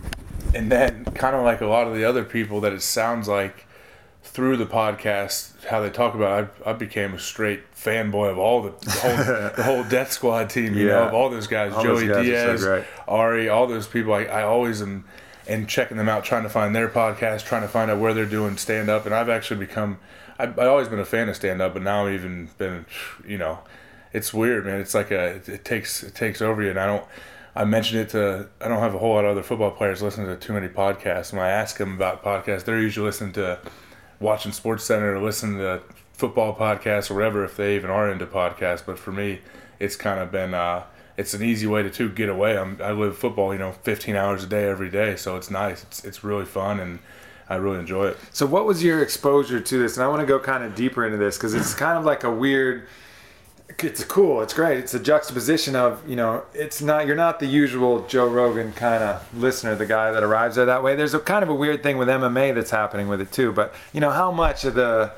and 0.54 0.72
then 0.72 1.04
kind 1.04 1.36
of 1.36 1.44
like 1.44 1.60
a 1.60 1.66
lot 1.66 1.86
of 1.86 1.94
the 1.94 2.04
other 2.04 2.24
people 2.24 2.62
that 2.62 2.72
it 2.72 2.80
sounds 2.80 3.28
like 3.28 3.66
through 4.28 4.56
the 4.56 4.66
podcast 4.66 5.64
how 5.64 5.80
they 5.80 5.90
talk 5.90 6.14
about 6.14 6.44
it, 6.44 6.50
I, 6.64 6.70
I 6.70 6.72
became 6.72 7.14
a 7.14 7.18
straight 7.18 7.72
fanboy 7.74 8.30
of 8.30 8.38
all 8.38 8.62
the, 8.62 8.70
the 8.80 8.90
whole 8.90 9.16
the 9.56 9.62
whole 9.62 9.84
Death 9.84 10.12
Squad 10.12 10.50
team 10.50 10.74
you 10.74 10.86
know 10.88 11.04
of 11.04 11.14
all 11.14 11.30
those 11.30 11.46
guys. 11.46 11.72
All 11.72 11.82
Joey 11.82 12.06
guys 12.06 12.28
are 12.28 12.56
so 12.58 12.76
Diaz. 12.76 12.86
Ari 13.06 13.48
all 13.48 13.66
those 13.66 13.86
people. 13.86 14.12
I, 14.14 14.24
I 14.24 14.42
always 14.42 14.82
am 14.82 15.04
and 15.46 15.68
checking 15.68 15.96
them 15.96 16.08
out 16.08 16.24
trying 16.24 16.42
to 16.42 16.50
find 16.50 16.76
their 16.76 16.88
podcast 16.88 17.44
trying 17.44 17.62
to 17.62 17.68
find 17.68 17.90
out 17.90 17.98
where 17.98 18.12
they're 18.12 18.26
doing 18.26 18.58
stand 18.58 18.90
up 18.90 19.06
and 19.06 19.14
I've 19.14 19.30
actually 19.30 19.58
become 19.58 19.98
I've, 20.38 20.58
I've 20.58 20.68
always 20.68 20.88
been 20.88 20.98
a 20.98 21.06
fan 21.06 21.28
of 21.30 21.36
stand 21.36 21.62
up 21.62 21.72
but 21.72 21.82
now 21.82 22.06
I've 22.06 22.12
even 22.12 22.50
been 22.58 22.84
you 23.26 23.38
know 23.38 23.60
it's 24.12 24.32
weird 24.32 24.66
man. 24.66 24.80
It's 24.80 24.94
like 24.94 25.10
a 25.10 25.36
it, 25.36 25.48
it 25.48 25.64
takes 25.64 26.02
it 26.02 26.14
takes 26.14 26.40
over 26.42 26.62
you. 26.62 26.70
And 26.70 26.78
I 26.78 26.86
don't 26.86 27.04
I 27.54 27.64
mentioned 27.64 28.00
it 28.00 28.08
to 28.10 28.48
I 28.60 28.68
don't 28.68 28.80
have 28.80 28.94
a 28.94 28.98
whole 28.98 29.14
lot 29.14 29.24
of 29.24 29.32
other 29.32 29.42
football 29.42 29.70
players 29.70 30.02
listening 30.02 30.26
to 30.26 30.36
too 30.36 30.52
many 30.52 30.68
podcasts. 30.68 31.32
When 31.32 31.42
I 31.42 31.48
ask 31.48 31.76
them 31.76 31.94
about 31.94 32.22
podcasts, 32.22 32.64
they're 32.64 32.80
usually 32.80 33.06
listening 33.06 33.32
to 33.34 33.58
watching 34.20 34.52
Sports 34.52 34.84
Center 34.84 35.16
or 35.16 35.20
listening 35.20 35.58
to 35.58 35.82
football 36.12 36.54
podcasts 36.54 37.10
or 37.10 37.14
whatever 37.14 37.44
if 37.44 37.56
they 37.56 37.76
even 37.76 37.90
are 37.90 38.10
into 38.10 38.26
podcasts. 38.26 38.84
But 38.84 38.98
for 38.98 39.12
me, 39.12 39.40
it's 39.78 39.96
kind 39.96 40.20
of 40.20 40.32
been 40.32 40.54
uh, 40.54 40.84
it's 41.16 41.34
an 41.34 41.42
easy 41.42 41.66
way 41.66 41.82
to 41.82 41.90
too 41.90 42.08
get 42.08 42.28
away. 42.28 42.56
I'm, 42.56 42.80
I 42.82 42.92
live 42.92 43.18
football, 43.18 43.52
you 43.52 43.58
know, 43.58 43.72
15 43.72 44.16
hours 44.16 44.44
a 44.44 44.46
day 44.46 44.68
every 44.68 44.90
day, 44.90 45.16
so 45.16 45.36
it's 45.36 45.50
nice. 45.50 45.82
It's 45.82 46.04
it's 46.04 46.24
really 46.24 46.44
fun 46.44 46.80
and 46.80 46.98
I 47.48 47.56
really 47.56 47.78
enjoy 47.78 48.08
it. 48.08 48.18
So 48.32 48.46
what 48.46 48.66
was 48.66 48.84
your 48.84 49.02
exposure 49.02 49.60
to 49.60 49.78
this? 49.78 49.96
And 49.96 50.04
I 50.04 50.08
want 50.08 50.20
to 50.20 50.26
go 50.26 50.38
kind 50.38 50.64
of 50.64 50.74
deeper 50.74 51.04
into 51.06 51.18
this 51.18 51.36
because 51.36 51.54
it's 51.54 51.74
kind 51.74 51.98
of 51.98 52.04
like 52.04 52.24
a 52.24 52.30
weird. 52.30 52.86
It's 53.80 54.02
cool. 54.04 54.42
It's 54.42 54.54
great. 54.54 54.78
It's 54.78 54.94
a 54.94 54.98
juxtaposition 54.98 55.76
of 55.76 56.08
you 56.08 56.16
know. 56.16 56.44
It's 56.54 56.80
not 56.80 57.06
you're 57.06 57.16
not 57.16 57.38
the 57.38 57.46
usual 57.46 58.06
Joe 58.06 58.26
Rogan 58.26 58.72
kind 58.72 59.04
of 59.04 59.34
listener, 59.34 59.74
the 59.74 59.86
guy 59.86 60.10
that 60.10 60.22
arrives 60.22 60.56
there 60.56 60.66
that 60.66 60.82
way. 60.82 60.96
There's 60.96 61.14
a 61.14 61.20
kind 61.20 61.42
of 61.42 61.48
a 61.48 61.54
weird 61.54 61.82
thing 61.82 61.98
with 61.98 62.08
MMA 62.08 62.54
that's 62.54 62.70
happening 62.70 63.08
with 63.08 63.20
it 63.20 63.30
too. 63.30 63.52
But 63.52 63.74
you 63.92 64.00
know 64.00 64.10
how 64.10 64.32
much 64.32 64.64
of 64.64 64.74
the 64.74 65.12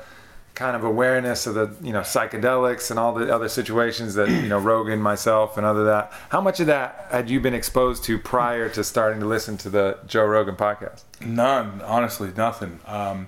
kind 0.53 0.75
of 0.75 0.83
awareness 0.83 1.47
of 1.47 1.55
the 1.55 1.73
you 1.81 1.93
know 1.93 2.01
psychedelics 2.01 2.91
and 2.91 2.99
all 2.99 3.13
the 3.13 3.33
other 3.33 3.49
situations 3.49 4.15
that 4.15 4.29
you 4.29 4.49
know 4.49 4.59
Rogan, 4.71 5.01
myself, 5.01 5.57
and 5.57 5.65
other 5.65 5.85
that. 5.85 6.11
How 6.29 6.41
much 6.41 6.59
of 6.59 6.67
that 6.67 7.07
had 7.09 7.29
you 7.29 7.39
been 7.39 7.53
exposed 7.53 8.03
to 8.05 8.19
prior 8.19 8.69
to 8.69 8.83
starting 8.83 9.19
to 9.21 9.25
listen 9.25 9.57
to 9.59 9.69
the 9.69 9.97
Joe 10.05 10.25
Rogan 10.25 10.55
podcast? 10.55 11.03
None, 11.21 11.81
honestly, 11.81 12.31
nothing. 12.35 12.79
Um, 12.85 13.27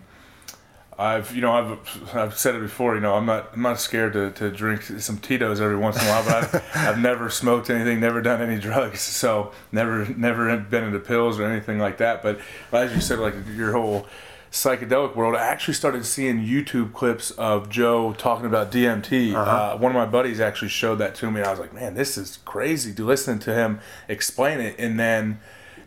I've, 1.04 1.36
you 1.36 1.42
know, 1.42 1.52
I've, 1.52 2.16
I've 2.16 2.38
said 2.38 2.56
it 2.56 2.62
before. 2.62 2.96
You 2.96 3.02
know, 3.02 3.16
I'm 3.16 3.26
not, 3.26 3.52
I'm 3.54 3.62
not 3.62 3.80
scared 3.80 4.14
to, 4.14 4.32
to 4.32 4.50
drink 4.50 4.84
some 4.84 5.18
Tito's 5.18 5.60
every 5.60 5.76
once 5.76 6.02
in 6.02 6.08
a 6.08 6.10
while. 6.10 6.24
But 6.24 6.36
I've, 6.36 6.76
I've 6.76 7.00
never 7.00 7.30
smoked 7.30 7.70
anything, 7.70 8.00
never 8.00 8.22
done 8.22 8.42
any 8.42 8.60
drugs, 8.60 9.02
so 9.02 9.52
never, 9.72 10.06
never 10.16 10.56
been 10.58 10.86
into 10.86 11.00
pills 11.00 11.40
or 11.40 11.46
anything 11.46 11.78
like 11.78 11.98
that. 11.98 12.24
But 12.24 12.40
as 12.72 12.96
you 12.96 13.02
said, 13.02 13.20
like 13.20 13.36
your 13.56 13.74
whole 13.74 14.08
psychedelic 14.52 15.16
world, 15.16 15.36
I 15.36 15.46
actually 15.46 15.74
started 15.74 16.06
seeing 16.06 16.40
YouTube 16.40 16.94
clips 16.94 17.32
of 17.32 17.70
Joe 17.70 18.14
talking 18.14 18.46
about 18.46 18.72
DMT. 18.72 19.34
uh 19.34 19.78
one 19.78 19.92
of 19.92 19.96
my 19.96 20.06
buddies 20.06 20.40
actually 20.40 20.70
showed 20.70 20.96
that 20.98 21.16
to 21.16 21.30
me, 21.30 21.42
and 21.42 21.48
I 21.48 21.52
was 21.52 21.60
like, 21.60 21.74
man, 21.74 21.96
this 21.96 22.18
is 22.18 22.38
crazy. 22.46 22.94
To 22.94 23.04
listening 23.04 23.40
to 23.40 23.54
him 23.54 23.82
explain 24.08 24.62
it, 24.62 24.76
and 24.80 25.00
then 25.00 25.40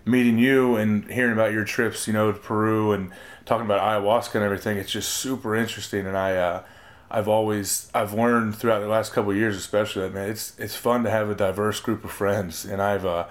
meeting 0.05 0.39
you 0.39 0.77
and 0.77 1.11
hearing 1.11 1.33
about 1.33 1.53
your 1.53 1.65
trips, 1.65 2.07
you 2.07 2.13
know, 2.13 2.33
to 2.33 2.39
Peru 2.39 2.93
and 2.93 3.11
talking 3.47 3.65
about 3.65 3.81
ayahuasca 3.81 4.35
and 4.35 4.45
everything, 4.45 4.77
it's 4.77 4.91
just 4.91 5.09
super 5.09 5.57
interesting. 5.57 6.07
And 6.07 6.17
I, 6.17 6.37
uh, 6.37 6.63
I've 7.11 7.29
always 7.29 7.91
I've 7.95 8.13
learned 8.13 8.57
throughout 8.57 8.81
the 8.81 8.89
last 8.89 9.13
couple 9.13 9.31
of 9.31 9.37
years, 9.37 9.57
especially 9.57 10.03
that 10.03 10.15
man, 10.15 10.29
it's 10.29 10.59
it's 10.59 10.77
fun 10.77 11.05
to 11.05 11.11
have 11.11 11.31
a 11.31 11.35
diverse 11.35 11.81
group 11.81 12.05
of 12.05 12.11
friends, 12.11 12.65
and 12.65 12.83
I've 12.83 13.07
uh, 13.07 13.27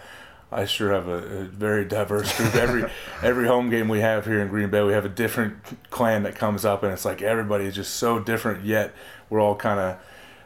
I 0.52 0.66
sure 0.66 0.94
have 0.94 1.08
a, 1.08 1.42
a 1.42 1.44
very 1.44 1.84
diverse 1.84 2.36
group. 2.38 2.56
Every 2.56 2.86
every 3.22 3.48
home 3.48 3.70
game 3.70 3.90
we 3.90 4.00
have 4.00 4.26
here 4.26 4.42
in 4.42 4.48
Green 4.48 4.70
Bay, 4.70 4.82
we 4.82 4.94
have 4.94 5.06
a 5.06 5.10
different 5.10 5.58
clan 5.90 6.24
that 6.24 6.36
comes 6.36 6.64
up, 6.64 6.84
and 6.84 6.94
it's 6.94 7.04
like 7.04 7.22
everybody 7.22 7.66
is 7.66 7.76
just 7.76 7.96
so 7.96 8.18
different. 8.18 8.64
Yet 8.64 8.94
we're 9.30 9.42
all 9.42 9.56
kind 9.56 9.80
of 9.80 9.98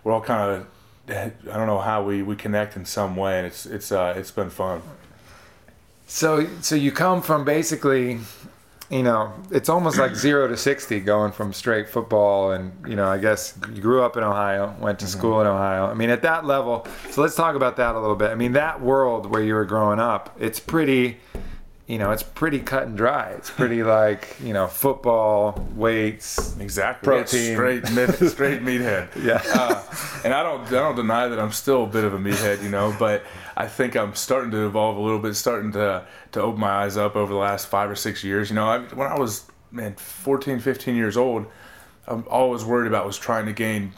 we're 0.04 0.12
all 0.12 0.22
kind 0.22 0.52
of 0.52 0.68
I 1.10 1.32
don't 1.58 1.68
know 1.68 1.80
how 1.80 2.04
we, 2.04 2.22
we 2.22 2.36
connect 2.36 2.76
in 2.76 2.86
some 2.86 3.16
way, 3.16 3.38
and 3.38 3.48
it's 3.48 3.66
it's 3.66 3.92
uh, 3.92 4.16
it's 4.18 4.32
been 4.32 4.50
fun. 4.50 4.82
So 6.08 6.48
so 6.62 6.74
you 6.74 6.92
come 6.92 7.22
from 7.22 7.46
basically 7.46 8.20
you 8.90 9.04
know, 9.04 9.32
it's 9.52 9.70
almost 9.70 10.00
like 10.00 10.16
zero 10.16 10.48
to 10.48 10.58
60 10.58 11.00
going 11.02 11.32
from 11.32 11.54
straight 11.54 11.88
football. 11.88 12.52
And, 12.52 12.74
you 12.88 12.96
know, 12.96 13.08
I 13.08 13.20
guess 13.20 13.58
you 13.72 13.82
grew 13.82 14.02
up 14.02 14.18
in 14.18 14.24
Ohio, 14.24 14.76
went 14.80 15.00
to 15.00 15.06
mm-hmm. 15.06 15.18
school 15.18 15.42
in 15.42 15.48
Ohio. 15.48 15.86
I 15.86 15.94
mean, 15.94 16.10
at 16.10 16.24
that 16.24 16.46
level, 16.46 16.88
so 17.12 17.22
let's 17.22 17.36
talk 17.36 17.56
about 17.56 17.78
that 17.78 17.94
a 17.94 18.00
little 18.00 18.16
bit. 18.16 18.32
I 18.32 18.36
mean, 18.36 18.54
that 18.54 18.82
world 18.82 19.28
where 19.28 19.44
you 19.44 19.54
were 19.54 19.66
growing 19.66 20.00
up, 20.00 20.36
it's 20.40 20.60
pretty, 20.60 21.18
you 21.86 22.00
know, 22.00 22.10
it's 22.10 22.24
pretty 22.24 22.60
cut 22.60 22.88
and 22.88 22.98
dry. 22.98 23.30
It's 23.34 23.52
pretty 23.52 23.84
like, 23.98 24.36
you 24.44 24.54
know, 24.54 24.66
football, 24.66 25.68
weights, 25.76 26.58
exactly, 26.60 27.06
protein, 27.06 27.54
straight, 27.54 27.92
mid, 27.92 28.16
straight 28.30 28.62
meathead. 28.64 29.24
yeah. 29.24 29.44
Uh, 29.54 29.84
and 30.24 30.34
I 30.34 30.42
don't, 30.42 30.66
I 30.66 30.72
don't 30.72 30.96
deny 30.96 31.28
that 31.28 31.40
I'm 31.40 31.52
still 31.52 31.84
a 31.84 31.88
bit 31.88 32.06
of 32.06 32.16
a 32.16 32.20
meathead, 32.20 32.64
you 32.64 32.70
know, 32.70 32.96
but 32.98 33.24
I 33.60 33.68
think 33.68 33.98
I'm 33.98 34.16
starting 34.16 34.52
to 34.52 34.66
evolve 34.66 34.96
a 34.96 35.02
little 35.02 35.20
bit, 35.20 35.36
starting 35.36 35.74
to, 35.74 36.08
to 36.32 36.42
open 36.42 36.62
my 36.62 36.70
eyes 36.70 36.96
up 36.96 37.18
over 37.18 37.34
the 37.34 37.40
last 37.40 37.68
five 37.68 37.92
or 37.92 37.96
six 37.96 38.24
years. 38.24 38.50
You 38.50 38.56
know, 38.56 38.66
I, 38.66 38.80
when 38.80 39.06
I 39.06 39.20
was, 39.20 39.52
man, 39.70 39.96
14, 39.96 40.60
15 40.60 40.96
years 40.96 41.18
old, 41.18 41.46
I'm 42.08 42.26
always 42.30 42.64
worried 42.64 42.88
about 42.88 43.06
was 43.06 43.18
trying 43.18 43.48
to 43.48 43.54
gain 43.54 43.92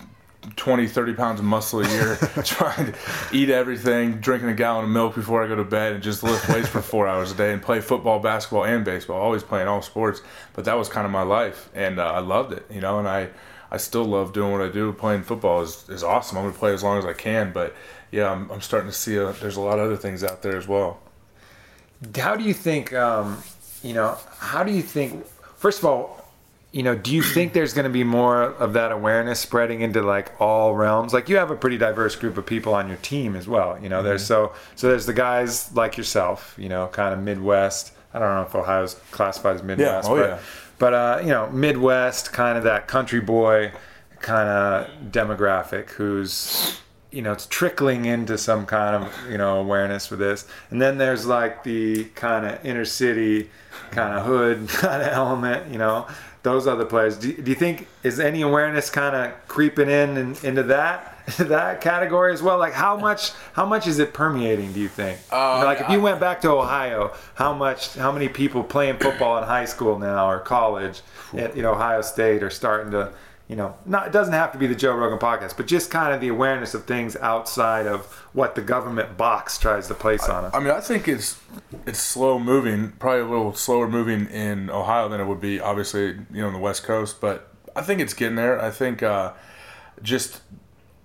20, 0.55 0.87
30 0.87 1.13
pounds 1.13 1.39
of 1.39 1.45
muscle 1.45 1.81
a 1.81 1.87
year, 1.87 2.15
trying 2.43 2.91
to 2.91 2.97
eat 3.31 3.51
everything, 3.51 4.13
drinking 4.13 4.49
a 4.49 4.55
gallon 4.55 4.85
of 4.85 4.89
milk 4.89 5.13
before 5.13 5.43
I 5.43 5.47
go 5.47 5.55
to 5.55 5.63
bed, 5.63 5.93
and 5.93 6.01
just 6.01 6.23
lift 6.23 6.49
weights 6.49 6.67
for 6.67 6.81
four 6.81 7.07
hours 7.07 7.31
a 7.31 7.35
day 7.35 7.53
and 7.53 7.61
play 7.61 7.81
football, 7.81 8.19
basketball, 8.19 8.65
and 8.65 8.83
baseball. 8.83 9.21
Always 9.21 9.43
playing 9.43 9.67
all 9.67 9.83
sports, 9.83 10.23
but 10.53 10.65
that 10.65 10.73
was 10.75 10.89
kind 10.89 11.05
of 11.05 11.11
my 11.11 11.21
life, 11.21 11.69
and 11.75 11.99
uh, 11.99 12.11
I 12.11 12.19
loved 12.19 12.53
it, 12.53 12.65
you 12.71 12.81
know. 12.81 12.97
And 12.97 13.07
I, 13.07 13.29
I 13.69 13.77
still 13.77 14.05
love 14.05 14.33
doing 14.33 14.51
what 14.51 14.61
I 14.61 14.69
do. 14.69 14.91
Playing 14.91 15.21
football 15.21 15.61
is, 15.61 15.87
is 15.87 16.03
awesome. 16.03 16.39
I'm 16.39 16.45
gonna 16.45 16.57
play 16.57 16.73
as 16.73 16.81
long 16.81 16.97
as 16.97 17.05
I 17.05 17.13
can, 17.13 17.53
but 17.53 17.75
yeah, 18.11 18.29
I'm, 18.29 18.49
I'm 18.51 18.61
starting 18.61 18.89
to 18.89 18.95
see 18.95 19.15
a, 19.15 19.31
there's 19.33 19.55
a 19.55 19.61
lot 19.61 19.79
of 19.79 19.85
other 19.85 19.97
things 19.97 20.23
out 20.23 20.41
there 20.41 20.57
as 20.57 20.67
well. 20.67 20.99
How 22.15 22.35
do 22.35 22.43
you 22.43 22.53
think? 22.53 22.93
Um, 22.93 23.41
you 23.83 23.93
know, 23.93 24.17
how 24.39 24.63
do 24.63 24.71
you 24.71 24.81
think? 24.81 25.25
First 25.55 25.79
of 25.79 25.85
all, 25.85 26.25
you 26.71 26.83
know, 26.83 26.95
do 26.95 27.13
you 27.13 27.21
think 27.21 27.53
there's 27.53 27.73
going 27.73 27.85
to 27.85 27.91
be 27.91 28.03
more 28.03 28.43
of 28.43 28.73
that 28.73 28.91
awareness 28.91 29.39
spreading 29.39 29.81
into 29.81 30.01
like 30.01 30.39
all 30.41 30.75
realms? 30.75 31.13
Like 31.13 31.29
you 31.29 31.37
have 31.37 31.51
a 31.51 31.55
pretty 31.55 31.77
diverse 31.77 32.15
group 32.15 32.37
of 32.37 32.45
people 32.45 32.73
on 32.73 32.87
your 32.87 32.97
team 32.97 33.35
as 33.35 33.47
well. 33.47 33.79
You 33.81 33.89
know, 33.89 33.97
mm-hmm. 33.97 34.07
there's 34.07 34.25
so 34.25 34.53
so 34.75 34.89
there's 34.89 35.05
the 35.05 35.13
guys 35.13 35.73
like 35.73 35.97
yourself. 35.97 36.55
You 36.57 36.69
know, 36.69 36.87
kind 36.87 37.13
of 37.13 37.21
Midwest. 37.21 37.93
I 38.13 38.19
don't 38.19 38.35
know 38.35 38.41
if 38.41 38.53
Ohio's 38.53 38.95
classified 39.11 39.55
as 39.55 39.63
Midwest, 39.63 40.09
yeah. 40.09 40.13
Oh, 40.13 40.17
but 40.17 40.29
yeah. 40.29 40.39
but 40.79 40.93
uh, 40.93 41.19
you 41.21 41.29
know, 41.29 41.49
Midwest, 41.49 42.33
kind 42.33 42.57
of 42.57 42.65
that 42.65 42.87
country 42.87 43.21
boy 43.21 43.71
kind 44.19 44.47
of 44.47 45.11
demographic 45.11 45.89
who's 45.91 46.79
you 47.11 47.21
know 47.21 47.31
it's 47.31 47.45
trickling 47.47 48.05
into 48.05 48.37
some 48.37 48.65
kind 48.65 49.03
of 49.03 49.29
you 49.29 49.37
know 49.37 49.59
awareness 49.59 50.07
for 50.07 50.15
this 50.15 50.47
and 50.69 50.81
then 50.81 50.97
there's 50.97 51.25
like 51.25 51.63
the 51.63 52.05
kind 52.15 52.45
of 52.45 52.65
inner 52.65 52.85
city 52.85 53.49
kind 53.91 54.17
of 54.17 54.25
hood 54.25 54.67
kind 54.69 55.01
of 55.01 55.09
element 55.09 55.71
you 55.71 55.77
know 55.77 56.07
those 56.43 56.65
other 56.65 56.85
players. 56.85 57.17
Do, 57.17 57.33
do 57.33 57.49
you 57.51 57.55
think 57.55 57.87
is 58.03 58.19
any 58.19 58.41
awareness 58.41 58.89
kind 58.89 59.15
of 59.15 59.47
creeping 59.47 59.89
in 59.89 60.17
and 60.17 60.43
into 60.43 60.63
that 60.63 61.19
that 61.37 61.81
category 61.81 62.33
as 62.33 62.41
well? 62.41 62.57
Like 62.57 62.73
how 62.73 62.97
much 62.97 63.31
how 63.53 63.65
much 63.65 63.87
is 63.87 63.99
it 63.99 64.13
permeating? 64.13 64.73
Do 64.73 64.79
you 64.79 64.87
think? 64.87 65.19
Uh, 65.31 65.55
you 65.55 65.61
know, 65.61 65.65
like 65.65 65.81
if 65.81 65.89
you 65.89 66.01
went 66.01 66.19
back 66.19 66.41
to 66.41 66.49
Ohio, 66.49 67.13
how 67.35 67.53
much 67.53 67.95
how 67.95 68.11
many 68.11 68.27
people 68.27 68.63
playing 68.63 68.97
football 68.97 69.37
in 69.37 69.43
high 69.43 69.65
school 69.65 69.99
now 69.99 70.29
or 70.29 70.39
college 70.39 71.01
at 71.33 71.55
you 71.55 71.61
know 71.61 71.73
Ohio 71.73 72.01
State 72.01 72.43
are 72.43 72.49
starting 72.49 72.91
to 72.91 73.13
you 73.51 73.57
know, 73.57 73.75
not 73.85 74.07
it 74.07 74.13
doesn't 74.13 74.33
have 74.33 74.53
to 74.53 74.57
be 74.57 74.65
the 74.65 74.75
Joe 74.75 74.95
Rogan 74.95 75.19
podcast, 75.19 75.57
but 75.57 75.67
just 75.67 75.91
kind 75.91 76.15
of 76.15 76.21
the 76.21 76.29
awareness 76.29 76.73
of 76.73 76.85
things 76.85 77.17
outside 77.17 77.85
of 77.85 78.05
what 78.31 78.55
the 78.55 78.61
government 78.61 79.17
box 79.17 79.57
tries 79.57 79.89
to 79.89 79.93
place 79.93 80.29
on 80.29 80.45
us. 80.45 80.53
I 80.55 80.59
mean, 80.59 80.69
I 80.69 80.79
think 80.79 81.09
it's 81.09 81.37
it's 81.85 81.99
slow 81.99 82.39
moving, 82.39 82.93
probably 82.93 83.19
a 83.19 83.25
little 83.25 83.53
slower 83.53 83.89
moving 83.89 84.27
in 84.27 84.69
Ohio 84.69 85.09
than 85.09 85.19
it 85.19 85.25
would 85.25 85.41
be 85.41 85.59
obviously, 85.59 86.11
you 86.31 86.41
know, 86.41 86.47
on 86.47 86.53
the 86.53 86.59
West 86.59 86.83
Coast, 86.83 87.19
but 87.19 87.51
I 87.75 87.81
think 87.81 87.99
it's 87.99 88.13
getting 88.13 88.37
there. 88.37 88.57
I 88.57 88.71
think 88.71 89.03
uh, 89.03 89.33
just 90.01 90.39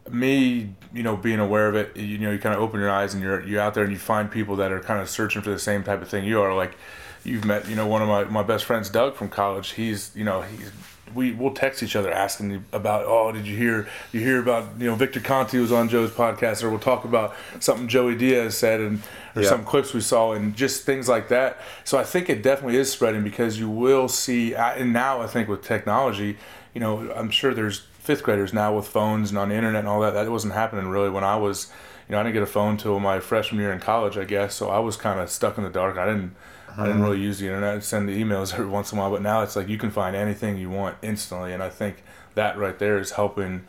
me, 0.09 0.73
you 0.95 1.03
know, 1.03 1.17
being 1.17 1.41
aware 1.41 1.69
of 1.69 1.75
it, 1.75 1.97
you 1.97 2.17
know, 2.17 2.31
you 2.31 2.39
kind 2.39 2.55
of 2.55 2.61
open 2.61 2.79
your 2.79 2.91
eyes 2.91 3.13
and 3.13 3.25
you're 3.25 3.45
you 3.45 3.59
out 3.59 3.75
there 3.75 3.83
and 3.83 3.93
you 3.93 3.99
find 3.99 4.31
people 4.31 4.55
that 4.55 4.71
are 4.71 4.79
kind 4.79 5.01
of 5.01 5.11
searching 5.11 5.43
for 5.43 5.51
the 5.51 5.59
same 5.59 5.83
type 5.83 6.01
of 6.01 6.07
thing 6.07 6.25
you 6.25 6.41
are. 6.41 6.55
Like 6.55 6.77
you've 7.25 7.45
met, 7.45 7.69
you 7.69 7.75
know, 7.75 7.89
one 7.89 8.03
of 8.03 8.09
my, 8.09 8.23
my 8.23 8.45
best 8.45 8.67
friends, 8.67 8.89
Doug 8.89 9.17
from 9.17 9.31
college. 9.31 9.71
He's, 9.73 10.15
you 10.15 10.23
know, 10.23 10.43
he's 10.43 10.71
we 11.15 11.33
we'll 11.33 11.55
text 11.55 11.83
each 11.83 11.97
other 11.97 12.13
asking 12.13 12.65
about 12.73 13.05
oh 13.07 13.31
did 13.33 13.47
you 13.47 13.57
hear 13.57 13.89
you 14.13 14.21
hear 14.21 14.41
about 14.41 14.79
you 14.79 14.87
know 14.87 14.95
Victor 14.95 15.21
Conte 15.21 15.57
was 15.59 15.73
on 15.73 15.89
Joe's 15.89 16.11
podcast 16.11 16.63
or 16.63 16.71
we'll 16.71 16.79
talk 16.79 17.05
about 17.05 17.35
something 17.61 17.89
Joey 17.89 18.17
Diaz 18.17 18.57
said 18.57 18.81
and 18.81 19.03
or 19.35 19.43
yeah. 19.43 19.49
some 19.49 19.65
clips 19.65 19.95
we 19.95 20.01
saw 20.01 20.33
and 20.33 20.57
just 20.57 20.85
things 20.85 21.09
like 21.09 21.29
that. 21.29 21.61
So 21.85 21.99
I 21.99 22.05
think 22.05 22.29
it 22.29 22.43
definitely 22.43 22.77
is 22.77 22.91
spreading 22.91 23.23
because 23.23 23.59
you 23.59 23.69
will 23.69 24.09
see 24.09 24.55
and 24.55 24.93
now 24.93 25.21
I 25.21 25.27
think 25.27 25.49
with 25.49 25.63
technology, 25.63 26.39
you 26.75 26.81
know 26.81 27.11
I'm 27.13 27.31
sure 27.31 27.55
there's 27.55 27.87
fifth 28.07 28.23
graders 28.23 28.53
now 28.53 28.75
with 28.75 28.87
phones 28.87 29.31
and 29.31 29.39
on 29.39 29.49
the 29.49 29.55
internet 29.55 29.81
and 29.81 29.89
all 29.89 30.01
that. 30.01 30.15
That 30.15 30.31
wasn't 30.31 30.55
happening 30.55 30.89
really 30.89 31.11
when 31.11 31.25
I 31.25 31.37
was 31.37 31.71
you 32.09 32.13
know 32.13 32.21
I 32.21 32.23
didn't 32.23 32.35
get 32.35 32.43
a 32.43 32.47
phone 32.47 32.77
till 32.77 33.01
my 33.01 33.21
freshman 33.21 33.61
year 33.61 33.73
in 33.73 33.81
college 33.81 34.17
I 34.17 34.25
guess 34.25 34.55
so 34.55 34.71
I 34.71 34.79
was 34.79 34.97
kind 34.97 35.21
of 35.21 35.29
stuck 35.31 35.59
in 35.59 35.65
the 35.65 35.71
dark. 35.71 35.99
I 35.99 36.07
didn't 36.07 36.37
I 36.79 36.85
didn't 36.85 37.01
uh-huh. 37.01 37.11
really 37.11 37.23
use 37.23 37.39
the 37.39 37.47
internet. 37.47 37.75
I'd 37.75 37.85
send 37.85 38.09
the 38.09 38.23
emails 38.23 38.53
every 38.55 38.67
once 38.67 38.93
in 38.93 38.99
a 38.99 39.01
while, 39.01 39.11
but 39.11 39.23
now 39.23 39.43
it's 39.43 39.57
like 39.57 39.69
you 39.69 39.79
can 39.79 39.91
find 39.91 40.15
anything 40.15 40.57
you 40.59 40.71
want 40.71 40.97
instantly, 41.03 41.53
and 41.53 41.63
I 41.63 41.71
think 41.71 42.03
that 42.35 42.59
right 42.59 42.79
there 42.79 42.99
is 42.99 43.13
helping 43.13 43.65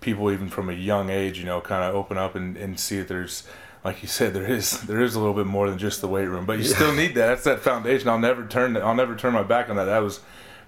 people 0.00 0.30
even 0.30 0.48
from 0.48 0.70
a 0.70 0.72
young 0.72 1.10
age, 1.10 1.38
you 1.38 1.44
know, 1.44 1.60
kind 1.60 1.82
of 1.82 1.94
open 1.94 2.16
up 2.16 2.34
and, 2.34 2.56
and 2.56 2.78
see 2.78 2.98
that 2.98 3.08
there's 3.08 3.46
like 3.84 4.02
you 4.02 4.08
said, 4.08 4.34
there 4.34 4.46
is 4.46 4.82
there 4.82 5.00
is 5.00 5.14
a 5.14 5.18
little 5.18 5.34
bit 5.34 5.46
more 5.46 5.68
than 5.68 5.78
just 5.78 6.00
the 6.00 6.08
weight 6.08 6.26
room, 6.26 6.46
but 6.46 6.58
you 6.58 6.64
yeah. 6.64 6.74
still 6.74 6.94
need 6.94 7.14
that. 7.14 7.26
That's 7.26 7.44
that 7.44 7.60
foundation. 7.60 8.08
I'll 8.08 8.18
never 8.18 8.46
turn 8.46 8.76
I'll 8.76 8.94
never 8.94 9.16
turn 9.16 9.32
my 9.32 9.42
back 9.42 9.68
on 9.68 9.76
that. 9.76 9.84
That 9.84 10.00
was 10.00 10.20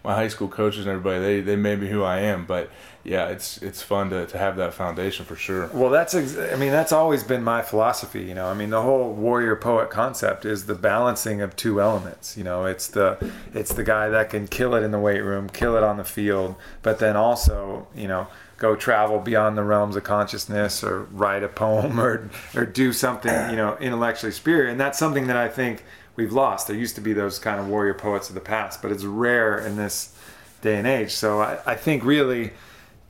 my 0.05 0.15
high 0.15 0.29
school 0.29 0.49
coaches 0.49 0.87
and 0.87 0.89
everybody. 0.89 1.21
They 1.21 1.41
they 1.41 1.57
made 1.57 1.81
me 1.81 1.89
who 1.89 2.03
I 2.03 2.21
am. 2.21 2.45
But 2.45 2.71
yeah, 3.05 3.29
it's 3.29 3.59
it's 3.63 3.83
fun 3.83 4.11
to, 4.11 4.27
to 4.27 4.39
have 4.39 4.57
that 4.57 4.75
foundation 4.75 5.25
for 5.25 5.37
sure. 5.37 5.69
Well, 5.73 5.91
that's 5.91 6.15
ex- 6.15 6.37
I 6.37 6.57
mean 6.57 6.71
that's 6.71 6.93
always 6.93 7.23
been 7.23 7.43
my 7.43 7.63
philosophy. 7.63 8.23
You 8.23 8.35
know, 8.35 8.47
I 8.47 8.55
mean 8.55 8.71
the 8.71 8.83
whole 8.83 9.13
warrior 9.13 9.57
poet 9.57 9.91
concept 9.91 10.45
is 10.45 10.67
the 10.67 10.75
balancing 10.75 11.41
of 11.41 11.57
two 11.57 11.81
elements. 11.81 12.37
You 12.37 12.45
know, 12.45 12.65
it's 12.65 12.89
the 12.89 13.33
it's 13.55 13.73
the 13.75 13.85
guy 13.85 14.09
that 14.09 14.31
can 14.31 14.49
kill 14.49 14.75
it 14.75 14.83
in 14.83 14.91
the 14.91 14.99
weight 15.01 15.21
room, 15.21 15.49
kill 15.49 15.77
it 15.77 15.83
on 15.83 15.97
the 15.97 16.05
field, 16.05 16.57
but 16.83 16.99
then 16.99 17.17
also 17.17 17.87
you 17.95 18.09
know 18.09 18.27
go 18.59 18.77
travel 18.77 19.19
beyond 19.19 19.59
the 19.59 19.65
realms 19.65 19.97
of 19.97 20.05
consciousness 20.05 20.85
or 20.85 21.03
write 21.11 21.43
a 21.43 21.49
poem 21.49 22.01
or 22.07 22.31
or 22.55 22.65
do 22.65 22.93
something 22.93 23.51
you 23.51 23.57
know 23.57 23.77
intellectually 23.81 24.33
superior. 24.33 24.69
And 24.69 24.81
that's 24.81 24.99
something 24.99 25.27
that 25.29 25.37
I 25.37 25.49
think 25.49 25.85
we've 26.17 26.33
lost. 26.33 26.67
There 26.67 26.77
used 26.77 26.95
to 26.97 27.01
be 27.01 27.13
those 27.13 27.39
kind 27.39 27.61
of 27.61 27.69
warrior 27.69 27.95
poets 27.95 28.29
of 28.29 28.35
the 28.35 28.41
past, 28.41 28.83
but 28.83 28.93
it's 28.93 29.05
rare 29.05 29.59
in 29.59 29.77
this 29.77 30.17
day 30.61 30.77
and 30.77 30.87
age. 30.87 31.13
So 31.13 31.41
I, 31.41 31.59
I 31.67 31.75
think 31.75 32.05
really 32.05 32.53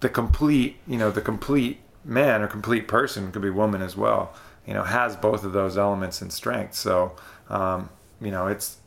the 0.00 0.08
complete, 0.08 0.76
you 0.86 0.96
know, 0.96 1.10
the 1.10 1.20
complete 1.20 1.78
man 2.04 2.42
or 2.42 2.48
complete 2.48 2.88
person 2.88 3.32
could 3.32 3.42
be 3.42 3.50
woman 3.50 3.82
as 3.82 3.96
well. 3.96 4.34
You 4.66 4.74
know, 4.74 4.84
has 4.84 5.16
both 5.16 5.44
of 5.44 5.52
those 5.52 5.76
elements 5.76 6.22
and 6.22 6.32
strengths. 6.32 6.78
So, 6.78 7.16
um, 7.48 7.88
you 8.20 8.30
know, 8.30 8.46
it's. 8.46 8.78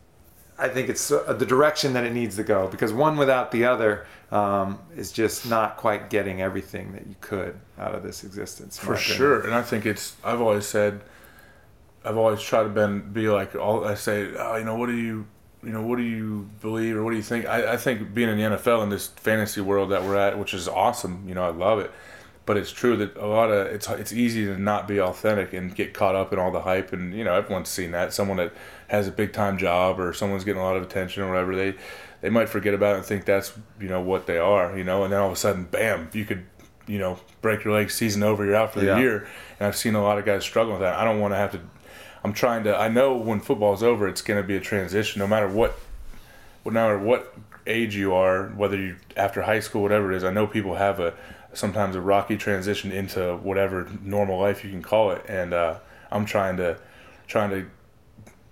I 0.57 0.69
think 0.69 0.87
it's 0.87 1.11
uh, 1.11 1.33
the 1.33 1.45
direction 1.45 1.91
that 1.93 2.05
it 2.05 2.13
needs 2.13 2.37
to 2.37 2.43
go 2.43 2.69
because 2.69 2.93
one 2.93 3.17
without 3.17 3.51
the 3.51 3.65
other 3.65 4.05
um, 4.31 4.79
is 4.95 5.11
just 5.11 5.45
not 5.45 5.75
quite 5.75 6.09
getting 6.09 6.41
everything 6.41 6.93
that 6.93 7.05
you 7.07 7.15
could 7.19 7.59
out 7.77 7.93
of 7.93 8.03
this 8.03 8.23
existence. 8.23 8.79
For 8.79 8.95
sure, 8.95 9.41
and 9.41 9.53
I 9.53 9.61
think 9.61 9.85
it's. 9.85 10.15
I've 10.23 10.39
always 10.39 10.65
said. 10.65 11.01
I've 12.05 12.17
always 12.17 12.41
tried 12.41 12.63
to 12.63 12.69
been 12.69 13.11
be 13.11 13.27
like 13.29 13.55
all 13.55 13.85
I 13.85 13.95
say. 13.95 14.31
Oh, 14.37 14.55
you 14.55 14.63
know, 14.63 14.75
what 14.75 14.87
do 14.87 14.95
you 14.95 15.25
you 15.65 15.71
know, 15.71 15.81
what 15.81 15.97
do 15.97 16.03
you 16.03 16.47
believe 16.61 16.95
or 16.95 17.03
what 17.03 17.09
do 17.09 17.17
you 17.17 17.23
think? 17.23 17.47
I, 17.47 17.73
I 17.73 17.77
think 17.77 18.13
being 18.13 18.29
in 18.29 18.37
the 18.37 18.57
NFL 18.57 18.83
in 18.83 18.89
this 18.89 19.07
fantasy 19.07 19.61
world 19.61 19.89
that 19.89 20.03
we're 20.03 20.15
at, 20.15 20.37
which 20.37 20.53
is 20.53 20.67
awesome, 20.67 21.27
you 21.27 21.33
know, 21.33 21.43
I 21.43 21.49
love 21.49 21.79
it. 21.79 21.91
But 22.45 22.57
it's 22.57 22.71
true 22.71 22.95
that 22.97 23.17
a 23.17 23.25
lot 23.25 23.49
of 23.49 23.65
it's 23.65 23.89
it's 23.89 24.13
easy 24.13 24.45
to 24.45 24.55
not 24.55 24.87
be 24.87 25.01
authentic 25.01 25.51
and 25.53 25.73
get 25.73 25.95
caught 25.95 26.13
up 26.13 26.31
in 26.31 26.37
all 26.37 26.51
the 26.51 26.61
hype, 26.61 26.93
and 26.93 27.11
you 27.11 27.23
know 27.23 27.33
everyone's 27.33 27.69
seen 27.69 27.89
that. 27.93 28.13
Someone 28.13 28.37
that 28.37 28.53
has 28.87 29.07
a 29.07 29.11
big 29.11 29.33
time 29.33 29.57
job 29.57 29.99
or 29.99 30.13
someone's 30.13 30.43
getting 30.43 30.61
a 30.61 30.63
lot 30.63 30.77
of 30.77 30.83
attention 30.83 31.23
or 31.23 31.29
whatever, 31.29 31.55
they 31.55 31.73
they 32.21 32.29
might 32.29 32.47
forget 32.47 32.75
about 32.75 32.93
it 32.93 32.97
and 32.97 33.05
think 33.07 33.25
that's 33.25 33.51
you 33.81 33.87
know 33.87 33.99
what 33.99 34.27
they 34.27 34.37
are, 34.37 34.77
you 34.77 34.83
know, 34.83 35.03
and 35.03 35.11
then 35.11 35.19
all 35.19 35.25
of 35.25 35.33
a 35.33 35.35
sudden, 35.35 35.63
bam, 35.63 36.07
you 36.13 36.23
could 36.23 36.45
you 36.85 36.99
know 36.99 37.17
break 37.41 37.63
your 37.63 37.73
leg, 37.73 37.89
season 37.89 38.21
over, 38.21 38.45
you're 38.45 38.55
out 38.55 38.73
for 38.73 38.79
the 38.79 38.85
yeah. 38.85 38.99
year. 38.99 39.27
And 39.59 39.67
I've 39.67 39.75
seen 39.75 39.95
a 39.95 40.03
lot 40.03 40.19
of 40.19 40.25
guys 40.25 40.43
struggle 40.43 40.73
with 40.73 40.81
that. 40.81 40.99
I 40.99 41.03
don't 41.03 41.19
want 41.19 41.33
to 41.33 41.37
have 41.37 41.51
to 41.53 41.61
I'm 42.25 42.33
trying 42.33 42.63
to. 42.63 42.75
I 42.75 42.89
know 42.89 43.15
when 43.15 43.39
football's 43.39 43.83
over, 43.83 44.07
it's 44.07 44.23
going 44.23 44.41
to 44.41 44.47
be 44.47 44.55
a 44.55 44.59
transition, 44.59 45.19
no 45.19 45.27
matter 45.27 45.47
what, 45.47 45.77
no 46.65 46.71
matter 46.71 46.97
what 46.97 47.35
age 47.67 47.95
you 47.95 48.15
are, 48.15 48.47
whether 48.47 48.75
you 48.75 48.95
after 49.15 49.43
high 49.43 49.59
school, 49.59 49.83
whatever 49.83 50.11
it 50.11 50.17
is. 50.17 50.23
I 50.23 50.31
know 50.31 50.47
people 50.47 50.73
have 50.73 50.99
a 50.99 51.13
sometimes 51.53 51.95
a 51.95 52.01
rocky 52.01 52.35
transition 52.35 52.91
into 52.91 53.37
whatever 53.37 53.87
normal 54.01 54.39
life 54.39 54.63
you 54.63 54.71
can 54.71 54.81
call 54.81 55.11
it, 55.11 55.23
and 55.27 55.53
uh, 55.53 55.77
I'm 56.11 56.25
trying 56.25 56.57
to 56.57 56.79
trying 57.27 57.51
to 57.51 57.67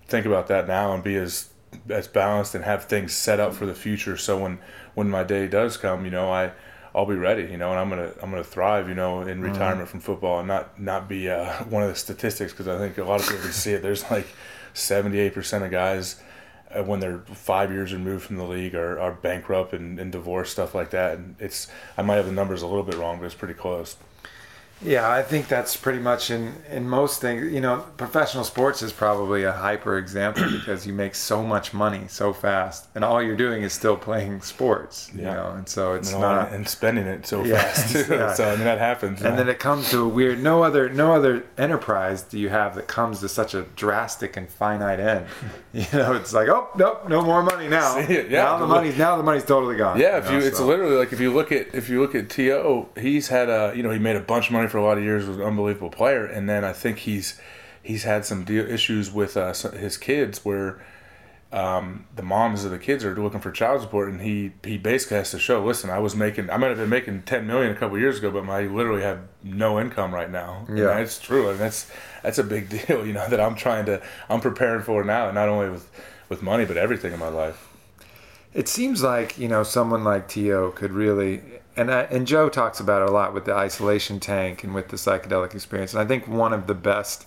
think 0.06 0.24
about 0.24 0.46
that 0.46 0.68
now 0.68 0.94
and 0.94 1.02
be 1.02 1.16
as 1.16 1.50
as 1.90 2.06
balanced 2.06 2.54
and 2.54 2.64
have 2.64 2.84
things 2.84 3.12
set 3.12 3.40
up 3.40 3.54
for 3.54 3.66
the 3.66 3.74
future. 3.74 4.16
So 4.16 4.38
when 4.38 4.60
when 4.94 5.10
my 5.10 5.24
day 5.24 5.48
does 5.48 5.76
come, 5.76 6.04
you 6.04 6.12
know, 6.12 6.30
I 6.32 6.52
I'll 6.94 7.06
be 7.06 7.16
ready, 7.16 7.50
you 7.50 7.56
know, 7.56 7.70
and 7.70 7.80
I'm 7.80 7.88
gonna 7.88 8.12
I'm 8.22 8.30
gonna 8.30 8.44
thrive, 8.44 8.88
you 8.88 8.94
know, 8.94 9.22
in 9.22 9.28
mm-hmm. 9.28 9.42
retirement 9.42 9.88
mm-hmm. 9.88 9.90
from 9.90 10.00
football 10.00 10.38
and 10.38 10.48
not 10.48 10.80
not 10.80 11.08
be 11.08 11.28
uh, 11.28 11.52
one 11.64 11.82
of 11.82 11.88
the 11.88 11.96
statistics 11.96 12.52
because 12.52 12.68
I 12.68 12.78
think 12.78 12.98
a 12.98 13.04
lot 13.04 13.20
of 13.20 13.28
people 13.28 13.50
see 13.50 13.72
it. 13.72 13.82
There's 13.82 14.08
like 14.10 14.26
78 14.74 15.34
percent 15.34 15.64
of 15.64 15.70
guys 15.70 16.22
uh, 16.70 16.82
when 16.84 17.00
they're 17.00 17.18
five 17.18 17.72
years 17.72 17.92
removed 17.92 18.24
from 18.24 18.36
the 18.36 18.44
league 18.44 18.74
are, 18.74 18.98
are 18.98 19.12
bankrupt 19.12 19.72
and, 19.72 19.98
and 19.98 20.12
divorced 20.12 20.52
stuff 20.52 20.74
like 20.74 20.90
that. 20.90 21.18
And 21.18 21.36
it's 21.38 21.68
I 21.96 22.02
might 22.02 22.16
have 22.16 22.26
the 22.26 22.32
numbers 22.32 22.62
a 22.62 22.66
little 22.66 22.84
bit 22.84 22.94
wrong, 22.96 23.18
but 23.18 23.26
it's 23.26 23.34
pretty 23.34 23.54
close. 23.54 23.96
Yeah, 24.82 25.10
I 25.10 25.22
think 25.22 25.48
that's 25.48 25.76
pretty 25.76 25.98
much 25.98 26.30
in 26.30 26.52
in 26.70 26.88
most 26.88 27.20
things. 27.20 27.52
You 27.52 27.60
know, 27.60 27.84
professional 27.96 28.44
sports 28.44 28.82
is 28.82 28.92
probably 28.92 29.44
a 29.44 29.52
hyper 29.52 29.96
example 29.98 30.50
because 30.50 30.86
you 30.86 30.92
make 30.92 31.14
so 31.14 31.42
much 31.42 31.72
money 31.72 32.06
so 32.08 32.32
fast, 32.32 32.88
and 32.94 33.04
all 33.04 33.22
you're 33.22 33.36
doing 33.36 33.62
is 33.62 33.72
still 33.72 33.96
playing 33.96 34.42
sports. 34.42 35.10
You 35.14 35.22
yeah. 35.22 35.34
know, 35.34 35.50
and 35.56 35.68
so 35.68 35.94
it's 35.94 36.12
and 36.12 36.20
not 36.20 36.52
and 36.52 36.68
spending 36.68 37.06
it 37.06 37.26
so 37.26 37.44
yeah, 37.44 37.62
fast. 37.62 38.08
Yeah. 38.10 38.34
So 38.34 38.48
I 38.48 38.56
mean 38.56 38.64
that 38.64 38.78
happens. 38.78 39.22
And 39.22 39.38
then 39.38 39.48
it 39.48 39.58
comes 39.58 39.90
to 39.90 40.02
a 40.02 40.08
weird. 40.08 40.42
No 40.42 40.62
other 40.62 40.90
no 40.90 41.14
other 41.14 41.44
enterprise 41.56 42.22
do 42.22 42.38
you 42.38 42.50
have 42.50 42.74
that 42.74 42.86
comes 42.86 43.20
to 43.20 43.28
such 43.28 43.54
a 43.54 43.62
drastic 43.76 44.36
and 44.36 44.48
finite 44.48 45.00
end. 45.00 45.26
you 45.72 45.86
know, 45.92 46.12
it's 46.12 46.34
like 46.34 46.48
oh 46.48 46.68
nope, 46.76 47.08
no 47.08 47.22
more 47.22 47.42
money 47.42 47.68
now. 47.68 47.98
yeah, 48.08 48.22
now 48.28 48.58
the 48.58 48.66
money's 48.66 48.98
now 48.98 49.16
the 49.16 49.22
money's 49.22 49.44
totally 49.44 49.76
gone. 49.76 49.98
Yeah, 49.98 50.18
if 50.18 50.26
you, 50.26 50.38
know, 50.38 50.44
it's 50.44 50.58
so. 50.58 50.66
literally 50.66 50.96
like 50.96 51.12
if 51.12 51.20
you 51.20 51.32
look 51.32 51.52
at 51.52 51.74
if 51.74 51.88
you 51.88 52.00
look 52.00 52.14
at 52.14 52.28
T.O., 52.28 52.88
he's 52.98 53.28
had 53.28 53.48
a 53.48 53.72
you 53.74 53.82
know 53.82 53.90
he 53.90 53.98
made 53.98 54.16
a 54.16 54.20
bunch 54.20 54.48
of 54.48 54.52
money 54.52 54.68
for 54.74 54.78
a 54.78 54.82
lot 54.82 54.98
of 54.98 55.04
years, 55.04 55.24
was 55.24 55.36
an 55.36 55.44
unbelievable 55.44 55.88
player, 55.88 56.26
and 56.26 56.48
then 56.48 56.64
I 56.64 56.72
think 56.72 56.98
he's 56.98 57.40
he's 57.80 58.02
had 58.02 58.24
some 58.24 58.42
deal, 58.42 58.68
issues 58.68 59.08
with 59.08 59.36
uh, 59.36 59.52
his 59.52 59.96
kids 59.96 60.44
where 60.44 60.84
um, 61.52 62.06
the 62.16 62.24
moms 62.24 62.64
of 62.64 62.72
the 62.72 62.78
kids 62.80 63.04
are 63.04 63.14
looking 63.14 63.38
for 63.38 63.52
child 63.52 63.82
support, 63.82 64.08
and 64.08 64.20
he 64.20 64.50
he 64.64 64.76
basically 64.76 65.18
has 65.18 65.30
to 65.30 65.38
show, 65.38 65.64
listen, 65.64 65.90
I 65.90 66.00
was 66.00 66.16
making, 66.16 66.50
I 66.50 66.56
might 66.56 66.70
have 66.70 66.78
been 66.78 66.88
making 66.88 67.22
ten 67.22 67.46
million 67.46 67.70
a 67.70 67.76
couple 67.76 67.96
years 68.00 68.18
ago, 68.18 68.32
but 68.32 68.50
I 68.50 68.62
literally 68.62 69.02
have 69.02 69.20
no 69.44 69.78
income 69.78 70.12
right 70.12 70.28
now. 70.28 70.66
Yeah, 70.68 70.98
it's 70.98 71.20
true, 71.20 71.50
and 71.50 71.60
that's 71.60 71.88
that's 72.24 72.38
a 72.38 72.44
big 72.44 72.68
deal, 72.88 73.06
you 73.06 73.12
know, 73.12 73.28
that 73.28 73.38
I'm 73.38 73.54
trying 73.54 73.86
to, 73.86 74.02
I'm 74.28 74.40
preparing 74.40 74.82
for 74.82 75.04
now, 75.04 75.26
and 75.26 75.36
not 75.36 75.48
only 75.48 75.70
with 75.70 75.88
with 76.28 76.42
money, 76.42 76.64
but 76.64 76.76
everything 76.76 77.12
in 77.12 77.20
my 77.20 77.28
life. 77.28 77.68
It 78.52 78.66
seems 78.66 79.04
like 79.04 79.38
you 79.38 79.46
know 79.46 79.62
someone 79.62 80.02
like 80.02 80.26
T.O. 80.26 80.72
could 80.72 80.90
really 80.90 81.42
and 81.76 81.90
I, 81.90 82.02
and 82.02 82.26
Joe 82.26 82.48
talks 82.48 82.80
about 82.80 83.02
it 83.02 83.08
a 83.08 83.12
lot 83.12 83.34
with 83.34 83.44
the 83.44 83.54
isolation 83.54 84.20
tank 84.20 84.64
and 84.64 84.74
with 84.74 84.88
the 84.88 84.96
psychedelic 84.96 85.54
experience. 85.54 85.92
And 85.92 86.02
I 86.02 86.06
think 86.06 86.28
one 86.28 86.52
of 86.52 86.66
the 86.66 86.74
best 86.74 87.26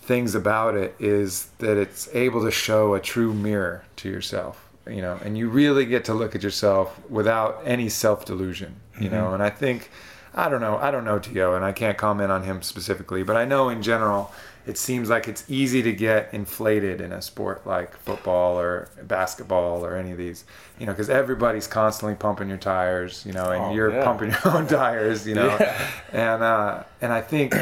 things 0.00 0.34
about 0.34 0.74
it 0.76 0.94
is 0.98 1.48
that 1.58 1.76
it's 1.76 2.08
able 2.14 2.44
to 2.44 2.50
show 2.50 2.94
a 2.94 3.00
true 3.00 3.32
mirror 3.32 3.84
to 3.96 4.08
yourself, 4.08 4.68
you 4.86 5.00
know, 5.00 5.18
and 5.24 5.38
you 5.38 5.48
really 5.48 5.84
get 5.84 6.04
to 6.06 6.14
look 6.14 6.34
at 6.34 6.42
yourself 6.42 7.00
without 7.08 7.60
any 7.64 7.88
self 7.88 8.24
delusion, 8.24 8.76
you 8.98 9.06
mm-hmm. 9.06 9.14
know. 9.14 9.34
And 9.34 9.42
I 9.42 9.50
think 9.50 9.90
I 10.34 10.48
don't 10.48 10.60
know, 10.60 10.78
I 10.78 10.90
don't 10.90 11.04
know 11.04 11.18
T.O., 11.18 11.54
and 11.54 11.64
I 11.64 11.72
can't 11.72 11.98
comment 11.98 12.32
on 12.32 12.44
him 12.44 12.62
specifically, 12.62 13.22
but 13.22 13.36
I 13.36 13.44
know 13.44 13.68
in 13.68 13.82
general 13.82 14.32
it 14.66 14.78
seems 14.78 15.10
like 15.10 15.26
it's 15.26 15.44
easy 15.48 15.82
to 15.82 15.92
get 15.92 16.32
inflated 16.32 17.00
in 17.00 17.12
a 17.12 17.20
sport 17.20 17.66
like 17.66 17.96
football 17.96 18.58
or 18.58 18.88
basketball 19.02 19.84
or 19.84 19.96
any 19.96 20.12
of 20.12 20.18
these, 20.18 20.44
you 20.78 20.86
know, 20.86 20.92
because 20.92 21.10
everybody's 21.10 21.66
constantly 21.66 22.14
pumping 22.14 22.48
your 22.48 22.58
tires, 22.58 23.24
you 23.26 23.32
know, 23.32 23.50
and 23.50 23.64
oh, 23.64 23.74
you're 23.74 23.92
yeah. 23.92 24.04
pumping 24.04 24.30
your 24.30 24.56
own 24.56 24.66
tires, 24.68 25.26
you 25.26 25.34
know, 25.34 25.56
yeah. 25.58 25.90
and 26.12 26.42
uh, 26.42 26.84
and 27.00 27.12
I 27.12 27.20
think 27.20 27.54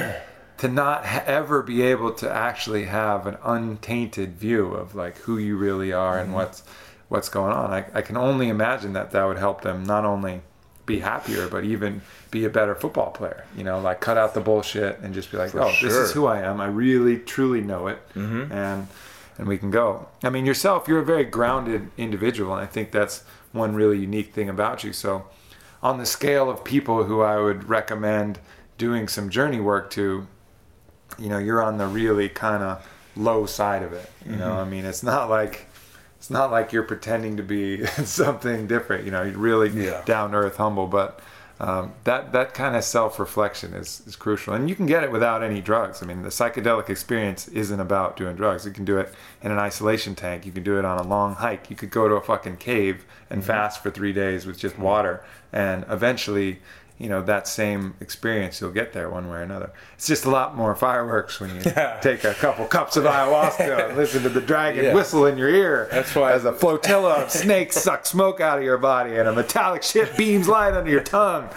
to 0.58 0.68
not 0.68 1.04
ever 1.06 1.62
be 1.62 1.80
able 1.82 2.12
to 2.12 2.30
actually 2.30 2.84
have 2.84 3.26
an 3.26 3.38
untainted 3.44 4.36
view 4.36 4.74
of 4.74 4.94
like 4.94 5.16
who 5.18 5.38
you 5.38 5.56
really 5.56 5.92
are 5.92 6.18
and 6.18 6.28
mm-hmm. 6.28 6.36
what's 6.36 6.62
what's 7.08 7.30
going 7.30 7.52
on, 7.52 7.72
I, 7.72 7.86
I 7.94 8.02
can 8.02 8.16
only 8.16 8.48
imagine 8.48 8.92
that 8.92 9.10
that 9.12 9.24
would 9.24 9.38
help 9.38 9.62
them 9.62 9.84
not 9.84 10.04
only 10.04 10.42
be 10.86 11.00
happier, 11.00 11.48
but 11.48 11.64
even 11.64 12.02
be 12.30 12.44
a 12.44 12.50
better 12.50 12.74
football 12.74 13.10
player. 13.10 13.44
You 13.56 13.64
know, 13.64 13.80
like 13.80 14.00
cut 14.00 14.16
out 14.16 14.34
the 14.34 14.40
bullshit 14.40 14.98
and 15.00 15.14
just 15.14 15.30
be 15.30 15.36
like, 15.36 15.50
For 15.50 15.62
oh, 15.62 15.70
sure. 15.70 15.88
this 15.88 15.96
is 15.96 16.12
who 16.12 16.26
I 16.26 16.40
am. 16.40 16.60
I 16.60 16.66
really, 16.66 17.18
truly 17.18 17.60
know 17.60 17.86
it, 17.86 17.98
mm-hmm. 18.14 18.52
and 18.52 18.88
and 19.38 19.48
we 19.48 19.56
can 19.56 19.70
go. 19.70 20.06
I 20.22 20.30
mean, 20.30 20.44
yourself, 20.44 20.86
you're 20.86 20.98
a 20.98 21.04
very 21.04 21.24
grounded 21.24 21.90
individual, 21.96 22.52
and 22.52 22.62
I 22.62 22.66
think 22.66 22.90
that's 22.90 23.24
one 23.52 23.74
really 23.74 23.98
unique 23.98 24.34
thing 24.34 24.48
about 24.48 24.84
you. 24.84 24.92
So, 24.92 25.26
on 25.82 25.98
the 25.98 26.06
scale 26.06 26.50
of 26.50 26.62
people 26.62 27.04
who 27.04 27.22
I 27.22 27.40
would 27.40 27.68
recommend 27.68 28.38
doing 28.76 29.08
some 29.08 29.30
journey 29.30 29.60
work 29.60 29.90
to, 29.92 30.26
you 31.18 31.28
know, 31.28 31.38
you're 31.38 31.62
on 31.62 31.78
the 31.78 31.86
really 31.86 32.28
kind 32.28 32.62
of 32.62 32.86
low 33.16 33.46
side 33.46 33.82
of 33.82 33.92
it. 33.92 34.10
You 34.24 34.32
mm-hmm. 34.32 34.40
know, 34.40 34.52
I 34.54 34.64
mean, 34.64 34.84
it's 34.84 35.02
not 35.02 35.30
like 35.30 35.66
it's 36.20 36.28
not 36.28 36.50
like 36.50 36.70
you're 36.70 36.82
pretending 36.82 37.38
to 37.38 37.42
be 37.42 37.86
something 38.04 38.66
different. 38.66 39.06
You 39.06 39.10
know, 39.10 39.22
you're 39.22 39.38
really 39.38 39.70
yeah. 39.70 40.02
down 40.04 40.34
earth, 40.34 40.58
humble. 40.58 40.86
But 40.86 41.18
um, 41.58 41.94
that 42.04 42.32
that 42.32 42.52
kind 42.52 42.76
of 42.76 42.84
self 42.84 43.18
reflection 43.18 43.72
is 43.72 44.02
is 44.06 44.16
crucial, 44.16 44.52
and 44.52 44.68
you 44.68 44.76
can 44.76 44.84
get 44.84 45.02
it 45.02 45.10
without 45.10 45.42
any 45.42 45.62
drugs. 45.62 46.02
I 46.02 46.06
mean, 46.06 46.20
the 46.20 46.28
psychedelic 46.28 46.90
experience 46.90 47.48
isn't 47.48 47.80
about 47.80 48.18
doing 48.18 48.36
drugs. 48.36 48.66
You 48.66 48.70
can 48.70 48.84
do 48.84 48.98
it 48.98 49.14
in 49.40 49.50
an 49.50 49.58
isolation 49.58 50.14
tank. 50.14 50.44
You 50.44 50.52
can 50.52 50.62
do 50.62 50.78
it 50.78 50.84
on 50.84 50.98
a 50.98 51.08
long 51.08 51.36
hike. 51.36 51.70
You 51.70 51.76
could 51.76 51.90
go 51.90 52.06
to 52.06 52.16
a 52.16 52.20
fucking 52.20 52.58
cave 52.58 53.06
and 53.30 53.40
mm-hmm. 53.40 53.46
fast 53.46 53.82
for 53.82 53.90
three 53.90 54.12
days 54.12 54.44
with 54.44 54.58
just 54.58 54.78
water, 54.78 55.24
and 55.54 55.86
eventually 55.88 56.58
you 57.00 57.08
know 57.08 57.22
that 57.22 57.48
same 57.48 57.94
experience 58.00 58.60
you'll 58.60 58.70
get 58.70 58.92
there 58.92 59.08
one 59.08 59.26
way 59.28 59.38
or 59.38 59.42
another 59.42 59.72
it's 59.94 60.06
just 60.06 60.26
a 60.26 60.30
lot 60.30 60.54
more 60.54 60.74
fireworks 60.74 61.40
when 61.40 61.48
you 61.54 61.62
yeah. 61.64 61.98
take 62.00 62.24
a 62.24 62.34
couple 62.34 62.66
cups 62.66 62.94
of 62.96 63.04
ayahuasca 63.04 63.88
and 63.88 63.96
listen 63.96 64.22
to 64.22 64.28
the 64.28 64.40
dragon 64.40 64.84
yeah. 64.84 64.94
whistle 64.94 65.24
in 65.24 65.38
your 65.38 65.48
ear 65.48 65.88
that's 65.90 66.14
why 66.14 66.30
as 66.32 66.44
a 66.44 66.52
flotilla 66.52 67.22
of 67.22 67.30
snakes 67.30 67.76
suck 67.76 68.04
smoke 68.04 68.40
out 68.40 68.58
of 68.58 68.64
your 68.64 68.76
body 68.76 69.16
and 69.16 69.26
a 69.26 69.32
metallic 69.32 69.82
ship 69.82 70.14
beams 70.16 70.46
light 70.46 70.74
under 70.74 70.90
your 70.90 71.02
tongue 71.02 71.48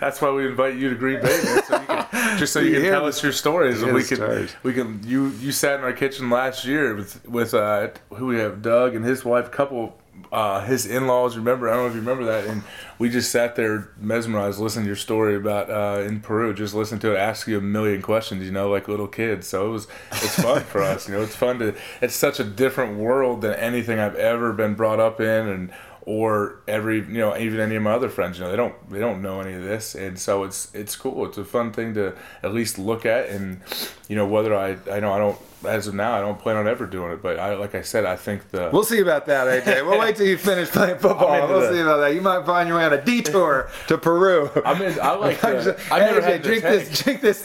that's 0.00 0.20
why 0.20 0.30
we 0.30 0.44
invite 0.44 0.74
you 0.74 0.90
to 0.90 0.96
green 0.96 1.22
bay 1.22 1.38
so 1.38 1.78
can, 1.78 2.06
just 2.38 2.52
so 2.52 2.58
you 2.58 2.80
can 2.80 2.90
tell 2.90 3.06
us 3.06 3.22
your 3.22 3.32
stories 3.32 3.82
and 3.82 3.94
we 3.94 4.02
can 4.02 4.16
stories. 4.16 4.52
we 4.64 4.74
can 4.74 5.00
you 5.04 5.28
you 5.38 5.52
sat 5.52 5.78
in 5.78 5.84
our 5.84 5.92
kitchen 5.92 6.28
last 6.28 6.64
year 6.64 6.96
with 6.96 7.24
with 7.28 7.54
uh, 7.54 7.88
who 8.14 8.26
we 8.26 8.38
have 8.38 8.60
doug 8.60 8.96
and 8.96 9.04
his 9.04 9.24
wife 9.24 9.52
couple 9.52 9.99
uh, 10.32 10.64
his 10.64 10.86
in-laws 10.86 11.36
remember 11.36 11.68
i 11.68 11.72
don't 11.72 11.82
know 11.82 11.88
if 11.88 11.94
you 11.94 12.00
remember 12.00 12.24
that 12.24 12.46
and 12.46 12.62
we 12.98 13.08
just 13.08 13.30
sat 13.30 13.56
there 13.56 13.90
mesmerized 13.98 14.58
listening 14.58 14.84
to 14.84 14.88
your 14.88 14.96
story 14.96 15.36
about 15.36 15.70
uh, 15.70 16.02
in 16.02 16.20
peru 16.20 16.52
just 16.54 16.74
listen 16.74 16.98
to 16.98 17.14
it 17.14 17.18
ask 17.18 17.46
you 17.46 17.58
a 17.58 17.60
million 17.60 18.02
questions 18.02 18.44
you 18.44 18.52
know 18.52 18.70
like 18.70 18.88
little 18.88 19.08
kids. 19.08 19.46
So 19.46 19.68
it 19.68 19.70
was 19.70 19.88
it's 20.12 20.42
fun 20.42 20.62
for 20.62 20.82
us 20.82 21.08
you 21.08 21.14
know 21.14 21.22
it's 21.22 21.36
fun 21.36 21.58
to 21.58 21.74
it's 22.00 22.14
such 22.14 22.40
a 22.40 22.44
different 22.44 22.98
world 22.98 23.42
than 23.42 23.54
anything 23.54 23.98
i've 23.98 24.16
ever 24.16 24.52
been 24.52 24.74
brought 24.74 25.00
up 25.00 25.20
in 25.20 25.48
and 25.48 25.72
or 26.02 26.60
every 26.66 26.96
you 26.96 27.18
know 27.18 27.36
even 27.36 27.60
any 27.60 27.76
of 27.76 27.82
my 27.82 27.92
other 27.92 28.08
friends 28.08 28.38
you 28.38 28.44
know 28.44 28.50
they 28.50 28.56
don't 28.56 28.90
they 28.90 28.98
don't 28.98 29.22
know 29.22 29.40
any 29.40 29.52
of 29.52 29.62
this. 29.62 29.94
And 29.94 30.18
so 30.18 30.44
it's 30.44 30.74
it's 30.74 30.96
cool. 30.96 31.26
It's 31.26 31.38
a 31.38 31.44
fun 31.44 31.72
thing 31.72 31.94
to 31.94 32.16
at 32.42 32.54
least 32.54 32.78
look 32.78 33.04
at 33.06 33.28
and 33.28 33.60
you 34.08 34.16
know 34.16 34.26
whether 34.26 34.54
i 34.54 34.76
i 34.90 35.00
know 35.00 35.12
i 35.12 35.18
don't 35.18 35.38
as 35.64 35.86
of 35.86 35.94
now, 35.94 36.14
I 36.14 36.20
don't 36.20 36.38
plan 36.38 36.56
on 36.56 36.66
ever 36.66 36.86
doing 36.86 37.12
it. 37.12 37.22
But 37.22 37.38
I, 37.38 37.54
like 37.54 37.74
I 37.74 37.82
said, 37.82 38.04
I 38.04 38.16
think 38.16 38.50
the 38.50 38.70
we'll 38.72 38.84
see 38.84 39.00
about 39.00 39.26
that, 39.26 39.64
AJ. 39.64 39.86
We'll 39.86 39.98
wait 40.00 40.16
till 40.16 40.26
you 40.26 40.38
finish 40.38 40.68
playing 40.70 40.98
football. 40.98 41.48
We'll 41.48 41.60
the... 41.60 41.72
see 41.72 41.80
about 41.80 41.98
that. 41.98 42.14
You 42.14 42.20
might 42.20 42.46
find 42.46 42.68
your 42.68 42.78
way 42.78 42.84
on 42.84 42.92
a 42.92 43.04
detour 43.04 43.70
to 43.88 43.98
Peru. 43.98 44.50
I 44.64 44.78
mean, 44.78 44.98
I 45.00 45.14
like. 45.14 45.40
The, 45.40 45.78
I 45.92 46.00
never 46.00 46.20
AJ, 46.22 46.42
drink 46.42 46.62
this, 46.62 47.02
drink 47.02 47.20
this, 47.20 47.42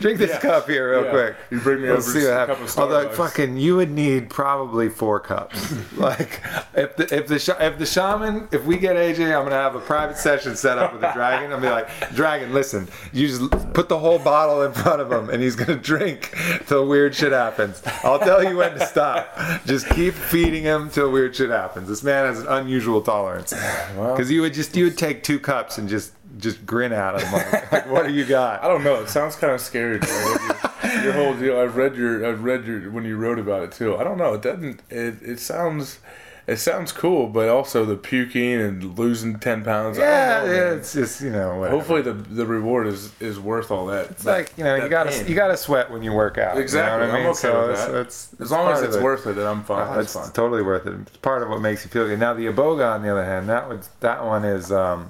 drink 0.00 0.18
this 0.18 0.30
yeah. 0.30 0.40
cup 0.40 0.68
here 0.68 0.92
real 0.92 1.04
yeah. 1.04 1.10
quick. 1.10 1.36
You 1.50 1.60
bring 1.60 1.82
me 1.82 1.88
we'll 1.88 1.98
over 1.98 2.02
see 2.02 2.24
what 2.24 2.48
happens. 2.48 2.76
Although 2.78 3.10
fucking, 3.10 3.56
you 3.56 3.76
would 3.76 3.90
need 3.90 4.30
probably 4.30 4.88
four 4.88 5.20
cups. 5.20 5.74
like 5.96 6.42
if 6.74 6.96
the 6.96 7.14
if 7.14 7.26
the 7.26 7.56
if 7.60 7.78
the 7.78 7.86
shaman, 7.86 8.48
if 8.52 8.64
we 8.64 8.78
get 8.78 8.96
AJ, 8.96 9.36
I'm 9.36 9.44
gonna 9.44 9.56
have 9.56 9.74
a 9.74 9.80
private 9.80 10.16
session 10.16 10.56
set 10.56 10.78
up 10.78 10.92
with 10.92 11.02
the 11.02 11.12
dragon. 11.12 11.52
I'll 11.52 11.60
be 11.60 11.68
like, 11.68 11.88
dragon, 12.14 12.54
listen, 12.54 12.88
you 13.12 13.28
just 13.28 13.50
put 13.74 13.88
the 13.88 13.98
whole 13.98 14.18
bottle 14.18 14.62
in 14.62 14.72
front 14.72 15.02
of 15.02 15.12
him, 15.12 15.28
and 15.28 15.42
he's 15.42 15.56
gonna 15.56 15.76
drink 15.76 16.34
till 16.66 16.86
weird 16.86 17.14
shit 17.14 17.32
happens 17.32 17.57
happens. 17.58 17.82
I'll 18.04 18.18
tell 18.18 18.42
you 18.42 18.56
when 18.56 18.72
to 18.72 18.86
stop. 18.86 19.36
Just 19.66 19.88
keep 19.90 20.14
feeding 20.14 20.62
him 20.62 20.90
till 20.90 21.10
weird 21.10 21.34
shit 21.34 21.50
happens. 21.50 21.88
This 21.88 22.02
man 22.02 22.26
has 22.26 22.40
an 22.40 22.46
unusual 22.48 23.02
tolerance. 23.02 23.52
Because 23.52 23.96
well, 23.96 24.30
you 24.30 24.40
would 24.42 24.54
just 24.54 24.76
you 24.76 24.84
would 24.84 24.98
take 24.98 25.22
two 25.22 25.38
cups 25.38 25.78
and 25.78 25.88
just 25.88 26.12
just 26.38 26.64
grin 26.64 26.92
at 26.92 27.20
him 27.20 27.32
like, 27.32 27.72
like 27.72 27.90
what 27.90 28.06
do 28.06 28.12
you 28.12 28.24
got? 28.24 28.62
I 28.62 28.68
don't 28.68 28.84
know. 28.84 28.96
It 28.96 29.08
sounds 29.08 29.36
kind 29.36 29.52
of 29.52 29.60
scary. 29.60 30.00
your, 30.00 31.04
your 31.04 31.12
whole 31.12 31.34
deal. 31.34 31.58
I've 31.58 31.76
read 31.76 31.96
your 31.96 32.26
I've 32.26 32.42
read 32.42 32.64
your 32.64 32.90
when 32.90 33.04
you 33.04 33.16
wrote 33.16 33.38
about 33.38 33.62
it 33.62 33.72
too. 33.72 33.96
I 33.96 34.04
don't 34.04 34.18
know. 34.18 34.34
It 34.34 34.42
doesn't. 34.42 34.80
It 34.90 35.22
it 35.22 35.40
sounds 35.40 35.98
It 36.48 36.56
sounds 36.56 36.92
cool, 36.92 37.26
but 37.26 37.50
also 37.50 37.84
the 37.84 37.94
puking 37.94 38.54
and 38.54 38.98
losing 38.98 39.38
ten 39.38 39.62
pounds. 39.62 39.98
Yeah, 39.98 40.44
know, 40.46 40.50
yeah, 40.50 40.72
it's 40.72 40.94
just 40.94 41.20
you 41.20 41.28
know. 41.28 41.58
Whatever. 41.58 41.76
Hopefully 41.76 42.00
the 42.00 42.14
the 42.14 42.46
reward 42.46 42.86
is 42.86 43.12
is 43.20 43.38
worth 43.38 43.70
all 43.70 43.84
that. 43.88 44.10
it's 44.10 44.24
like 44.24 44.54
you 44.56 44.64
know 44.64 44.76
you 44.76 44.88
gotta 44.88 45.28
you 45.28 45.34
gotta 45.34 45.58
sweat 45.58 45.90
when 45.90 46.02
you 46.02 46.10
work 46.14 46.38
out. 46.38 46.56
Exactly. 46.56 47.06
You 47.06 47.12
know 47.12 47.12
what 47.12 47.20
I 47.20 47.24
I'm 47.24 47.30
okay 47.32 47.38
so 47.38 47.60
with 47.60 47.70
it's, 47.72 47.86
that. 47.86 47.94
it's, 48.00 48.40
as 48.40 48.50
long 48.50 48.72
as 48.72 48.80
it's 48.80 48.96
it. 48.96 49.02
worth 49.02 49.26
it, 49.26 49.36
then 49.36 49.46
I'm 49.46 49.62
fine. 49.62 49.94
Oh, 49.94 50.00
it's 50.00 50.14
fine. 50.14 50.32
totally 50.32 50.62
worth 50.62 50.86
it. 50.86 50.94
It's 50.94 51.18
part 51.18 51.42
of 51.42 51.50
what 51.50 51.60
makes 51.60 51.84
you 51.84 51.90
feel 51.90 52.08
good. 52.08 52.18
Now 52.18 52.32
the 52.32 52.46
iboga, 52.46 52.94
on 52.94 53.02
the 53.02 53.10
other 53.10 53.26
hand, 53.26 53.46
that 53.50 53.68
was 53.68 53.90
that 54.00 54.24
one 54.24 54.46
is 54.46 54.72
um, 54.72 55.06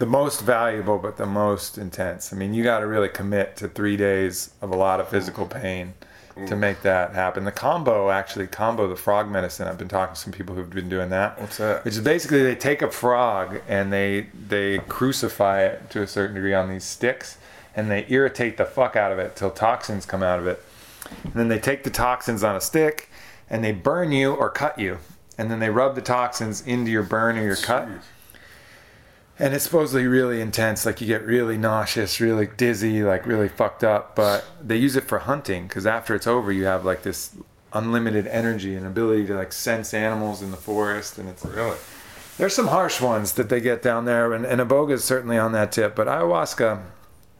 the 0.00 0.06
most 0.06 0.40
valuable, 0.40 0.98
but 0.98 1.18
the 1.18 1.26
most 1.26 1.78
intense. 1.78 2.32
I 2.32 2.36
mean, 2.36 2.52
you 2.52 2.64
got 2.64 2.80
to 2.80 2.88
really 2.88 3.08
commit 3.08 3.54
to 3.58 3.68
three 3.68 3.96
days 3.96 4.50
of 4.60 4.72
a 4.72 4.76
lot 4.76 4.98
of 4.98 5.08
physical 5.08 5.46
pain 5.46 5.94
to 6.46 6.56
make 6.56 6.82
that 6.82 7.14
happen. 7.14 7.44
The 7.44 7.52
Kambo, 7.52 8.12
actually, 8.12 8.46
Kambo 8.46 8.88
the 8.88 8.96
frog 8.96 9.30
medicine. 9.30 9.68
I've 9.68 9.78
been 9.78 9.88
talking 9.88 10.14
to 10.14 10.20
some 10.20 10.32
people 10.32 10.54
who've 10.54 10.70
been 10.70 10.88
doing 10.88 11.10
that. 11.10 11.40
What's 11.40 11.58
that? 11.58 11.84
Which 11.84 11.94
is 11.94 12.00
basically 12.00 12.42
they 12.42 12.54
take 12.54 12.82
a 12.82 12.90
frog 12.90 13.60
and 13.68 13.92
they 13.92 14.28
they 14.48 14.78
crucify 14.88 15.62
it 15.62 15.90
to 15.90 16.02
a 16.02 16.06
certain 16.06 16.34
degree 16.34 16.54
on 16.54 16.68
these 16.68 16.84
sticks, 16.84 17.38
and 17.76 17.90
they 17.90 18.06
irritate 18.08 18.56
the 18.56 18.64
fuck 18.64 18.96
out 18.96 19.12
of 19.12 19.18
it 19.18 19.36
till 19.36 19.50
toxins 19.50 20.06
come 20.06 20.22
out 20.22 20.38
of 20.38 20.46
it. 20.46 20.62
And 21.24 21.34
then 21.34 21.48
they 21.48 21.58
take 21.58 21.84
the 21.84 21.90
toxins 21.90 22.42
on 22.42 22.56
a 22.56 22.60
stick 22.60 23.08
and 23.50 23.62
they 23.62 23.72
burn 23.72 24.12
you 24.12 24.32
or 24.32 24.48
cut 24.50 24.78
you. 24.78 24.98
And 25.38 25.50
then 25.50 25.60
they 25.60 25.70
rub 25.70 25.94
the 25.94 26.02
toxins 26.02 26.66
into 26.66 26.90
your 26.90 27.02
burn 27.02 27.38
or 27.38 27.44
your 27.44 27.56
cut. 27.56 27.88
And 29.38 29.54
it's 29.54 29.64
supposedly 29.64 30.06
really 30.06 30.40
intense. 30.40 30.84
Like 30.86 31.00
you 31.00 31.06
get 31.06 31.24
really 31.24 31.56
nauseous, 31.58 32.20
really 32.20 32.46
dizzy, 32.56 33.02
like 33.02 33.26
really 33.26 33.48
fucked 33.48 33.82
up. 33.82 34.14
But 34.14 34.44
they 34.62 34.76
use 34.76 34.94
it 34.96 35.04
for 35.04 35.20
hunting 35.20 35.66
because 35.66 35.86
after 35.86 36.14
it's 36.14 36.26
over, 36.26 36.52
you 36.52 36.64
have 36.64 36.84
like 36.84 37.02
this 37.02 37.34
unlimited 37.72 38.26
energy 38.26 38.74
and 38.76 38.86
ability 38.86 39.26
to 39.26 39.34
like 39.34 39.52
sense 39.52 39.94
animals 39.94 40.42
in 40.42 40.50
the 40.50 40.56
forest. 40.56 41.18
And 41.18 41.28
it's 41.28 41.44
Really? 41.44 41.78
there's 42.38 42.54
some 42.54 42.68
harsh 42.68 43.00
ones 43.00 43.32
that 43.32 43.48
they 43.48 43.60
get 43.60 43.82
down 43.82 44.04
there. 44.04 44.32
And, 44.34 44.44
and 44.44 44.60
Iboga 44.60 44.92
is 44.92 45.04
certainly 45.04 45.38
on 45.38 45.52
that 45.52 45.72
tip. 45.72 45.96
But 45.96 46.06
ayahuasca, 46.06 46.82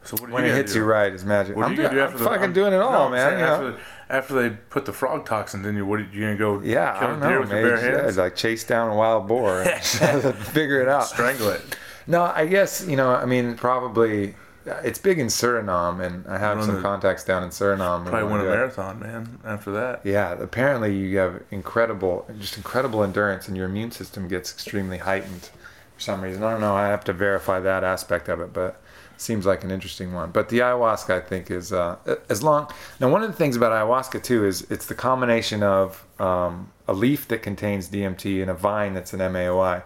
So 0.03 0.17
what 0.19 0.29
when 0.31 0.45
it 0.45 0.55
hits 0.55 0.73
do? 0.73 0.79
you 0.79 0.85
right, 0.85 1.13
is 1.13 1.23
magic. 1.23 1.55
What 1.55 1.65
I'm, 1.67 1.71
are 1.71 1.75
you 1.75 1.81
gonna 1.83 1.93
doing, 1.95 2.07
do 2.07 2.11
I'm 2.13 2.17
the, 2.17 2.23
fucking 2.25 2.41
I'm- 2.41 2.53
doing 2.53 2.73
it 2.73 2.79
all, 2.81 3.09
no, 3.09 3.15
man. 3.15 3.33
you 3.33 3.45
know? 3.45 3.67
After, 3.69 3.79
after 4.09 4.33
they 4.49 4.49
put 4.69 4.85
the 4.85 4.93
frog 4.93 5.25
toxins 5.25 5.65
in 5.65 5.75
you, 5.75 5.85
what 5.85 5.99
are 5.99 6.03
you 6.11 6.21
gonna 6.21 6.35
go? 6.35 6.59
Yeah, 6.61 6.91
kill 6.99 7.07
I 7.07 7.11
don't 7.11 7.19
know. 7.21 7.39
with 7.39 7.51
your 7.51 7.61
bare 7.77 7.91
yeah, 7.95 8.01
hands? 8.03 8.17
like 8.17 8.35
chase 8.35 8.63
down 8.63 8.91
a 8.91 8.95
wild 8.95 9.27
boar, 9.27 9.61
and 9.61 9.81
figure 10.35 10.81
it 10.81 10.89
out. 10.89 11.05
Strangle 11.05 11.49
it. 11.49 11.61
No, 12.07 12.23
I 12.23 12.45
guess 12.45 12.85
you 12.87 12.95
know. 12.95 13.09
I 13.13 13.25
mean, 13.25 13.55
probably 13.55 14.35
it's 14.65 14.99
big 14.99 15.19
in 15.19 15.27
Suriname, 15.27 16.01
and 16.01 16.25
I 16.27 16.37
have 16.37 16.63
some 16.63 16.75
the- 16.75 16.81
contacts 16.81 17.23
down 17.23 17.43
in 17.43 17.49
Suriname. 17.49 18.05
Probably 18.05 18.31
win 18.31 18.41
a 18.41 18.45
marathon, 18.45 18.99
man. 18.99 19.39
After 19.43 19.71
that. 19.71 20.01
Yeah, 20.05 20.33
apparently 20.33 20.95
you 20.95 21.17
have 21.17 21.41
incredible, 21.51 22.25
just 22.39 22.57
incredible 22.57 23.03
endurance, 23.03 23.47
and 23.47 23.57
your 23.57 23.65
immune 23.65 23.91
system 23.91 24.27
gets 24.27 24.51
extremely 24.51 24.99
heightened 24.99 25.49
for 25.95 25.99
some 25.99 26.21
reason. 26.21 26.43
I 26.43 26.51
don't 26.51 26.61
know. 26.61 26.75
I 26.75 26.87
have 26.87 27.03
to 27.05 27.13
verify 27.13 27.59
that 27.59 27.83
aspect 27.83 28.29
of 28.29 28.39
it, 28.39 28.53
but 28.53 28.81
it 29.15 29.21
seems 29.21 29.45
like 29.45 29.63
an 29.63 29.71
interesting 29.71 30.13
one. 30.13 30.31
But 30.31 30.49
the 30.49 30.59
ayahuasca, 30.59 31.09
I 31.13 31.19
think, 31.21 31.51
is 31.51 31.73
uh, 31.73 31.97
as 32.29 32.41
long. 32.41 32.67
Now, 32.99 33.09
one 33.09 33.21
of 33.21 33.29
the 33.31 33.37
things 33.37 33.55
about 33.55 33.71
ayahuasca 33.71 34.23
too 34.23 34.45
is 34.45 34.61
it's 34.69 34.85
the 34.85 34.95
combination 34.95 35.61
of 35.61 36.05
um, 36.19 36.71
a 36.87 36.93
leaf 36.93 37.27
that 37.27 37.41
contains 37.41 37.89
DMT 37.89 38.41
and 38.41 38.49
a 38.49 38.53
vine 38.53 38.93
that's 38.93 39.13
an 39.13 39.19
MAOI. 39.19 39.83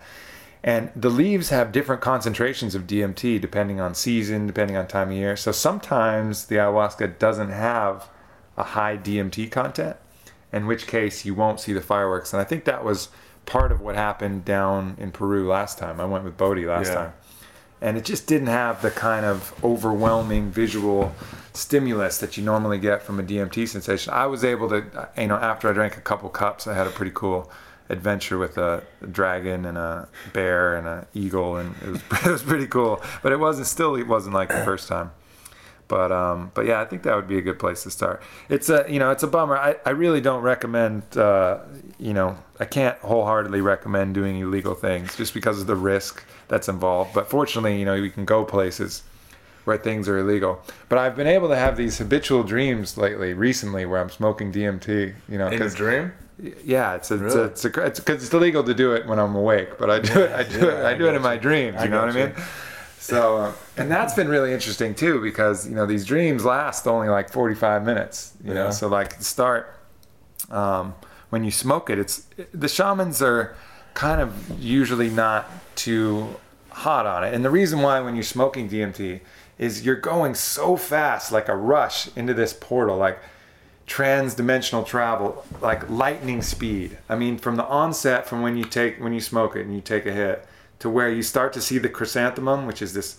And 0.63 0.91
the 0.95 1.09
leaves 1.09 1.49
have 1.49 1.71
different 1.71 2.01
concentrations 2.01 2.75
of 2.75 2.87
DMT 2.87 3.39
depending 3.39 3.79
on 3.79 3.93
season, 3.95 4.47
depending 4.47 4.75
on 4.75 4.87
time 4.87 5.09
of 5.09 5.15
year. 5.15 5.35
So 5.35 5.51
sometimes 5.51 6.45
the 6.45 6.55
ayahuasca 6.55 7.19
doesn't 7.19 7.51
have 7.51 8.09
a 8.57 8.63
high 8.63 8.97
DMT 8.97 9.51
content, 9.51 9.97
in 10.51 10.65
which 10.65 10.87
case 10.87 11.25
you 11.25 11.35
won't 11.35 11.59
see 11.59 11.73
the 11.73 11.81
fireworks. 11.81 12.33
And 12.33 12.41
I 12.41 12.43
think 12.43 12.65
that 12.65 12.83
was 12.83 13.09
part 13.45 13.71
of 13.71 13.81
what 13.81 13.95
happened 13.95 14.43
down 14.45 14.95
in 14.99 15.11
Peru 15.11 15.47
last 15.47 15.77
time. 15.77 16.01
I 16.01 16.05
went 16.05 16.23
with 16.23 16.37
Bode 16.37 16.57
last 16.65 16.87
Yeah. 16.87 16.95
time. 16.95 17.13
And 17.79 17.95
it 17.95 18.03
just 18.03 18.25
didn't 18.25 18.47
have 18.47 18.81
the 18.81 18.89
kind 18.89 19.23
of 19.23 19.53
overwhelming 19.63 20.49
visual 20.49 21.13
stimulus 21.53 22.17
that 22.17 22.35
you 22.35 22.43
normally 22.43 22.79
get 22.79 23.03
from 23.03 23.19
a 23.19 23.23
DMT 23.23 23.67
sensation. 23.67 24.11
I 24.13 24.25
was 24.25 24.43
able 24.43 24.67
to, 24.69 24.83
you 25.15 25.27
know, 25.27 25.35
after 25.35 25.69
I 25.69 25.73
drank 25.73 25.95
a 25.95 26.01
couple 26.01 26.27
cups, 26.29 26.65
I 26.65 26.73
had 26.73 26.87
a 26.87 26.89
pretty 26.89 27.11
cool 27.13 27.51
adventure 27.89 28.37
with 28.37 28.57
a 28.57 28.83
dragon 29.11 29.65
and 29.65 29.77
a 29.77 30.07
bear 30.33 30.75
and 30.75 30.87
an 30.87 31.05
eagle, 31.13 31.57
and 31.57 31.75
it 31.81 31.89
was 31.89 32.01
it 32.25 32.31
was 32.31 32.43
pretty 32.43 32.67
cool. 32.67 33.01
But 33.23 33.31
it 33.31 33.39
wasn't 33.39 33.67
still 33.67 33.95
it 33.95 34.07
wasn't 34.07 34.35
like 34.35 34.49
the 34.49 34.63
first 34.63 34.87
time. 34.87 35.11
But 35.87 36.11
um, 36.11 36.51
but 36.53 36.65
yeah, 36.65 36.81
I 36.81 36.85
think 36.85 37.03
that 37.03 37.15
would 37.15 37.27
be 37.27 37.37
a 37.37 37.41
good 37.41 37.59
place 37.59 37.83
to 37.83 37.91
start. 37.91 38.21
It's 38.49 38.69
a 38.69 38.85
you 38.89 38.99
know 38.99 39.11
it's 39.11 39.23
a 39.23 39.27
bummer. 39.27 39.57
I, 39.57 39.75
I 39.85 39.91
really 39.91 40.21
don't 40.21 40.41
recommend 40.41 41.03
uh, 41.17 41.59
you 41.97 42.13
know 42.13 42.37
I 42.59 42.65
can't 42.65 42.97
wholeheartedly 42.99 43.61
recommend 43.61 44.13
doing 44.13 44.37
illegal 44.37 44.73
things 44.73 45.15
just 45.15 45.33
because 45.33 45.61
of 45.61 45.67
the 45.67 45.75
risk 45.75 46.25
that's 46.49 46.67
involved. 46.67 47.13
But 47.13 47.29
fortunately, 47.29 47.79
you 47.79 47.85
know 47.85 48.01
we 48.01 48.09
can 48.09 48.25
go 48.25 48.43
places 48.43 49.03
where 49.63 49.77
things 49.77 50.07
are 50.07 50.17
illegal. 50.17 50.61
But 50.87 50.97
I've 50.97 51.15
been 51.15 51.27
able 51.27 51.49
to 51.49 51.55
have 51.55 51.75
these 51.75 51.97
habitual 51.97 52.43
dreams 52.43 52.97
lately, 52.97 53.33
recently, 53.33 53.85
where 53.85 53.99
I'm 53.99 54.09
smoking 54.09 54.51
DMT. 54.51 55.13
You 55.27 55.37
know, 55.37 55.47
In 55.47 55.61
a 55.61 55.69
dream? 55.69 56.13
Yeah, 56.63 56.95
it's 56.95 57.11
a, 57.11 57.17
Really? 57.17 57.25
it's 57.25 57.35
a, 57.35 57.43
it's 57.69 57.77
a, 57.77 57.85
it's 57.85 57.99
because 57.99 58.23
it's 58.23 58.33
illegal 58.33 58.63
to 58.63 58.73
do 58.73 58.93
it 58.93 59.07
when 59.07 59.19
I'm 59.19 59.35
awake, 59.35 59.77
but 59.77 59.89
I 59.89 59.99
do 59.99 60.19
it, 60.21 60.31
I 60.31 60.43
do 60.59 60.69
it, 60.69 60.83
I 60.83 60.91
I 60.91 60.93
do 60.93 61.07
it 61.07 61.15
in 61.15 61.21
got 61.21 61.21
my 61.21 61.33
you. 61.33 61.39
dreams. 61.39 61.77
I 61.77 61.85
You 61.85 61.89
know 61.89 61.99
what 62.05 62.13
got 62.13 62.15
I 62.15 62.25
mean? 62.25 62.33
So, 62.99 63.37
uh, 63.37 63.53
and 63.77 63.89
that's 63.91 64.13
been 64.13 64.27
really 64.27 64.53
interesting 64.53 64.93
too, 64.95 65.21
because 65.21 65.67
you 65.67 65.75
know 65.75 65.85
these 65.85 66.05
dreams 66.05 66.43
last 66.45 66.87
only 66.87 67.09
like 67.09 67.31
45 67.31 67.83
minutes. 67.85 68.33
You 68.43 68.53
know, 68.53 68.69
so 68.71 68.87
like 68.87 69.17
the 69.17 69.23
start, 69.23 69.73
um, 70.49 70.93
when 71.29 71.43
you 71.43 71.51
smoke 71.51 71.89
it, 71.89 71.99
it's 71.99 72.25
the 72.53 72.67
shamans 72.67 73.21
are 73.21 73.55
kind 73.93 74.21
of 74.21 74.59
usually 74.59 75.09
not 75.09 75.49
too 75.75 76.35
hot 76.69 77.05
on 77.05 77.23
it, 77.23 77.33
and 77.33 77.43
the 77.45 77.49
reason 77.49 77.81
why 77.81 77.99
when 78.01 78.15
you're 78.15 78.23
smoking 78.23 78.69
DMT 78.69 79.21
is 79.57 79.83
you're 79.85 79.95
going 79.95 80.35
so 80.35 80.75
fast, 80.75 81.31
like 81.31 81.49
a 81.49 81.55
rush 81.55 82.15
into 82.15 82.33
this 82.33 82.53
portal, 82.53 82.97
like 82.97 83.19
trans-dimensional 83.87 84.83
travel 84.83 85.45
like 85.61 85.89
lightning 85.89 86.41
speed. 86.41 86.97
I 87.09 87.15
mean 87.15 87.37
from 87.37 87.55
the 87.55 87.65
onset 87.65 88.27
from 88.27 88.41
when 88.41 88.57
you 88.57 88.65
take 88.65 88.99
when 88.99 89.13
you 89.13 89.21
smoke 89.21 89.55
it 89.55 89.65
and 89.65 89.73
you 89.73 89.81
take 89.81 90.05
a 90.05 90.11
hit 90.11 90.45
to 90.79 90.89
where 90.89 91.09
you 91.09 91.23
start 91.23 91.53
to 91.53 91.61
see 91.61 91.77
the 91.77 91.89
chrysanthemum 91.89 92.67
which 92.67 92.81
is 92.81 92.93
this 92.93 93.17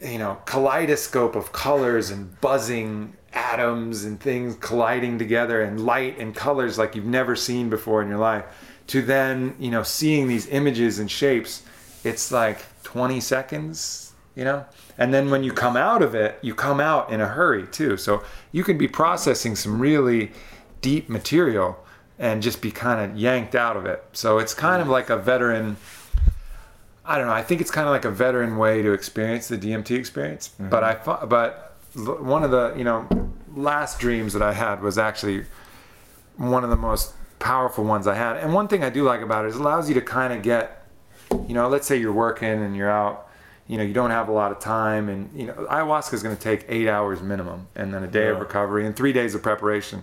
you 0.00 0.18
know 0.18 0.38
kaleidoscope 0.46 1.34
of 1.34 1.52
colors 1.52 2.10
and 2.10 2.40
buzzing 2.40 3.12
atoms 3.32 4.04
and 4.04 4.20
things 4.20 4.56
colliding 4.60 5.18
together 5.18 5.62
and 5.62 5.84
light 5.84 6.18
and 6.18 6.34
colors 6.34 6.78
like 6.78 6.94
you've 6.94 7.04
never 7.04 7.36
seen 7.36 7.68
before 7.68 8.00
in 8.00 8.08
your 8.08 8.18
life 8.18 8.44
to 8.86 9.02
then 9.02 9.54
you 9.58 9.70
know 9.70 9.82
seeing 9.82 10.28
these 10.28 10.46
images 10.48 11.00
and 11.00 11.10
shapes 11.10 11.62
it's 12.04 12.30
like 12.30 12.60
20 12.84 13.20
seconds 13.20 14.12
you 14.36 14.44
know 14.44 14.64
and 14.98 15.14
then 15.14 15.30
when 15.30 15.42
you 15.42 15.52
come 15.52 15.76
out 15.76 16.02
of 16.02 16.14
it 16.14 16.38
you 16.42 16.54
come 16.54 16.80
out 16.80 17.10
in 17.10 17.20
a 17.20 17.26
hurry 17.26 17.66
too 17.68 17.96
so 17.96 18.22
you 18.52 18.62
can 18.62 18.76
be 18.76 18.88
processing 18.88 19.56
some 19.56 19.80
really 19.80 20.30
deep 20.80 21.08
material 21.08 21.84
and 22.18 22.42
just 22.42 22.60
be 22.60 22.70
kind 22.70 23.10
of 23.10 23.16
yanked 23.16 23.54
out 23.54 23.76
of 23.76 23.86
it 23.86 24.04
so 24.12 24.38
it's 24.38 24.54
kind 24.54 24.82
of 24.82 24.88
like 24.88 25.10
a 25.10 25.16
veteran 25.16 25.76
I 27.10 27.16
don't 27.16 27.26
know. 27.26 27.32
I 27.32 27.42
think 27.42 27.62
it's 27.62 27.70
kind 27.70 27.88
of 27.88 27.90
like 27.90 28.04
a 28.04 28.10
veteran 28.10 28.58
way 28.58 28.82
to 28.82 28.92
experience 28.92 29.48
the 29.48 29.56
DMT 29.56 29.98
experience. 29.98 30.50
Mm-hmm. 30.50 30.68
But 30.68 30.84
I 30.84 31.26
but 31.26 31.74
one 31.94 32.44
of 32.44 32.50
the 32.50 32.74
you 32.76 32.84
know 32.84 33.08
last 33.54 33.98
dreams 33.98 34.34
that 34.34 34.42
I 34.42 34.52
had 34.52 34.82
was 34.82 34.98
actually 34.98 35.46
one 36.36 36.64
of 36.64 36.70
the 36.70 36.76
most 36.76 37.14
powerful 37.38 37.84
ones 37.84 38.06
I 38.06 38.14
had. 38.14 38.36
And 38.36 38.52
one 38.52 38.68
thing 38.68 38.84
I 38.84 38.90
do 38.90 39.02
like 39.02 39.20
about 39.20 39.44
it 39.44 39.48
is 39.48 39.56
it 39.56 39.60
allows 39.60 39.88
you 39.88 39.94
to 39.94 40.00
kind 40.00 40.32
of 40.32 40.42
get, 40.42 40.86
you 41.30 41.54
know, 41.54 41.68
let's 41.68 41.86
say 41.86 41.96
you're 41.96 42.12
working 42.12 42.48
and 42.48 42.76
you're 42.76 42.90
out, 42.90 43.27
you 43.68 43.76
know, 43.76 43.84
you 43.84 43.92
don't 43.92 44.10
have 44.10 44.28
a 44.28 44.32
lot 44.32 44.50
of 44.50 44.58
time, 44.58 45.10
and 45.10 45.30
you 45.38 45.46
know, 45.46 45.52
ayahuasca 45.52 46.14
is 46.14 46.22
going 46.22 46.34
to 46.34 46.42
take 46.42 46.64
eight 46.68 46.88
hours 46.88 47.22
minimum, 47.22 47.68
and 47.76 47.92
then 47.92 48.02
a 48.02 48.06
day 48.06 48.28
of 48.28 48.40
recovery 48.40 48.86
and 48.86 48.96
three 48.96 49.12
days 49.12 49.34
of 49.34 49.42
preparation. 49.42 50.02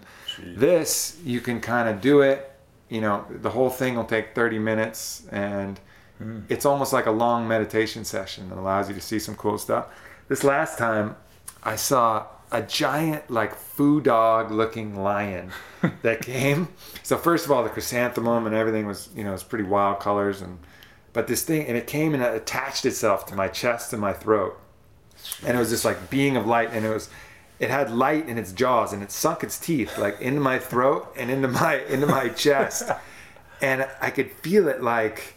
This 0.55 1.17
you 1.25 1.41
can 1.41 1.59
kind 1.59 1.89
of 1.89 1.99
do 1.99 2.21
it. 2.21 2.51
You 2.89 3.01
know, 3.01 3.25
the 3.29 3.49
whole 3.49 3.71
thing 3.71 3.95
will 3.95 4.05
take 4.05 4.35
30 4.35 4.59
minutes, 4.59 5.27
and 5.31 5.79
hmm. 6.19 6.41
it's 6.47 6.65
almost 6.65 6.93
like 6.93 7.07
a 7.07 7.11
long 7.11 7.47
meditation 7.47 8.05
session 8.05 8.49
that 8.49 8.59
allows 8.59 8.87
you 8.87 8.93
to 8.93 9.01
see 9.01 9.17
some 9.17 9.35
cool 9.35 9.57
stuff. 9.57 9.87
This 10.27 10.43
last 10.43 10.77
time, 10.77 11.15
I 11.63 11.75
saw 11.75 12.27
a 12.51 12.61
giant, 12.61 13.31
like 13.31 13.55
foo 13.55 13.99
dog 13.99 14.51
looking 14.51 14.95
lion 14.95 15.51
that 16.03 16.21
came. 16.21 16.67
So 17.01 17.17
first 17.17 17.45
of 17.45 17.51
all, 17.51 17.63
the 17.63 17.69
chrysanthemum 17.69 18.45
and 18.45 18.55
everything 18.55 18.85
was, 18.85 19.09
you 19.15 19.23
know, 19.23 19.33
it's 19.33 19.43
pretty 19.43 19.65
wild 19.65 19.99
colors, 19.99 20.43
and 20.43 20.59
but 21.15 21.25
this 21.27 21.43
thing, 21.43 21.65
and 21.65 21.75
it 21.75 21.87
came 21.87 22.13
and 22.13 22.21
it 22.21 22.35
attached 22.35 22.85
itself 22.85 23.25
to 23.27 23.35
my 23.35 23.47
chest 23.47 23.91
and 23.93 23.99
my 24.01 24.13
throat, 24.13 24.59
and 25.43 25.57
it 25.57 25.59
was 25.59 25.71
this 25.71 25.83
like 25.83 26.11
being 26.11 26.37
of 26.37 26.45
light, 26.45 26.69
and 26.71 26.85
it 26.85 26.89
was. 26.89 27.09
It 27.57 27.69
had 27.69 27.89
light 27.89 28.27
in 28.27 28.37
its 28.37 28.51
jaws, 28.51 28.91
and 28.91 29.01
it 29.01 29.11
sunk 29.11 29.41
its 29.41 29.57
teeth 29.57 29.97
like 29.97 30.19
into 30.19 30.41
my 30.41 30.59
throat 30.59 31.11
and 31.17 31.31
into 31.31 31.47
my 31.47 31.77
into 31.85 32.05
my 32.05 32.27
chest, 32.45 32.91
and 33.61 33.87
I 34.01 34.09
could 34.09 34.29
feel 34.31 34.67
it 34.67 34.83
like 34.83 35.35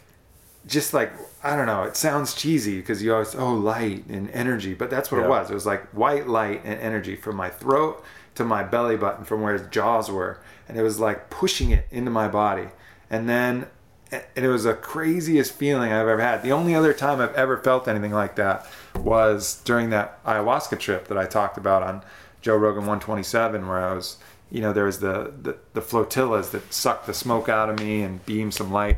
just 0.67 0.93
like 0.93 1.13
I 1.41 1.55
don't 1.55 1.65
know. 1.65 1.83
It 1.83 1.95
sounds 1.95 2.33
cheesy 2.35 2.77
because 2.81 3.01
you 3.01 3.13
always 3.13 3.33
oh 3.35 3.53
light 3.53 4.05
and 4.07 4.29
energy, 4.31 4.73
but 4.73 4.89
that's 4.89 5.09
what 5.13 5.19
Yeah. 5.19 5.27
it 5.27 5.29
was. 5.29 5.49
It 5.49 5.53
was 5.53 5.65
like 5.65 5.85
white 5.91 6.27
light 6.27 6.61
and 6.65 6.77
energy 6.81 7.15
from 7.15 7.37
my 7.37 7.49
throat 7.49 8.03
to 8.35 8.43
my 8.43 8.63
belly 8.63 8.97
button, 8.97 9.23
from 9.23 9.41
where 9.41 9.55
its 9.55 9.67
jaws 9.73 10.11
were, 10.11 10.41
and 10.67 10.77
it 10.77 10.81
was 10.83 10.99
like 10.99 11.29
pushing 11.29 11.71
it 11.71 11.87
into 11.89 12.11
my 12.11 12.27
body. 12.27 12.67
and 13.09 13.29
then 13.29 13.65
and 14.11 14.23
it 14.35 14.47
was 14.47 14.63
the 14.63 14.73
craziest 14.73 15.53
feeling 15.53 15.91
I've 15.91 16.07
ever 16.07 16.21
had. 16.21 16.41
The 16.41 16.51
only 16.51 16.73
other 16.73 16.93
time 16.93 17.21
I've 17.21 17.33
ever 17.35 17.57
felt 17.57 17.87
anything 17.87 18.11
like 18.11 18.35
that 18.35 18.65
was 18.95 19.61
during 19.65 19.91
that 19.91 20.23
ayahuasca 20.23 20.79
trip 20.79 21.07
that 21.07 21.17
I 21.17 21.25
talked 21.25 21.57
about 21.57 21.83
on 21.83 22.03
Joe 22.41 22.55
Rogan 22.55 22.81
127, 22.81 23.67
where 23.67 23.79
I 23.79 23.93
was, 23.93 24.17
you 24.49 24.61
know, 24.61 24.73
there 24.73 24.85
was 24.85 24.99
the, 24.99 25.33
the, 25.41 25.57
the 25.73 25.81
flotillas 25.81 26.49
that 26.51 26.73
sucked 26.73 27.05
the 27.05 27.13
smoke 27.13 27.49
out 27.49 27.69
of 27.69 27.79
me 27.79 28.01
and 28.01 28.25
beamed 28.25 28.53
some 28.53 28.71
light 28.71 28.97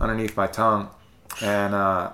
underneath 0.00 0.36
my 0.36 0.46
tongue. 0.46 0.88
And 1.40 1.74
uh, 1.74 2.12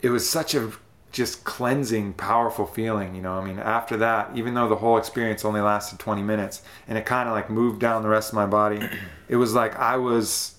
it 0.00 0.10
was 0.10 0.28
such 0.28 0.54
a 0.54 0.70
just 1.10 1.42
cleansing, 1.44 2.12
powerful 2.12 2.66
feeling. 2.66 3.14
You 3.14 3.22
know, 3.22 3.32
I 3.32 3.44
mean, 3.44 3.58
after 3.58 3.96
that, 3.96 4.30
even 4.36 4.54
though 4.54 4.68
the 4.68 4.76
whole 4.76 4.98
experience 4.98 5.44
only 5.44 5.60
lasted 5.60 5.98
20 5.98 6.22
minutes 6.22 6.62
and 6.86 6.98
it 6.98 7.06
kind 7.06 7.28
of 7.28 7.34
like 7.34 7.50
moved 7.50 7.80
down 7.80 8.02
the 8.02 8.08
rest 8.08 8.30
of 8.30 8.34
my 8.34 8.46
body, 8.46 8.80
it 9.28 9.36
was 9.36 9.54
like 9.54 9.74
I 9.76 9.96
was 9.96 10.57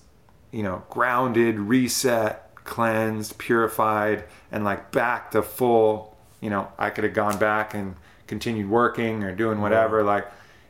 you 0.52 0.62
know, 0.62 0.82
grounded, 0.90 1.58
reset, 1.58 2.54
cleansed, 2.64 3.38
purified, 3.38 4.24
and 4.50 4.64
like 4.64 4.92
back 4.92 5.30
to 5.32 5.42
full, 5.42 6.16
you 6.40 6.50
know, 6.50 6.68
I 6.78 6.90
could 6.90 7.04
have 7.04 7.14
gone 7.14 7.38
back 7.38 7.74
and 7.74 7.96
continued 8.26 8.68
working 8.68 9.22
or 9.22 9.34
doing 9.34 9.60
whatever. 9.60 10.02
Like 10.02 10.26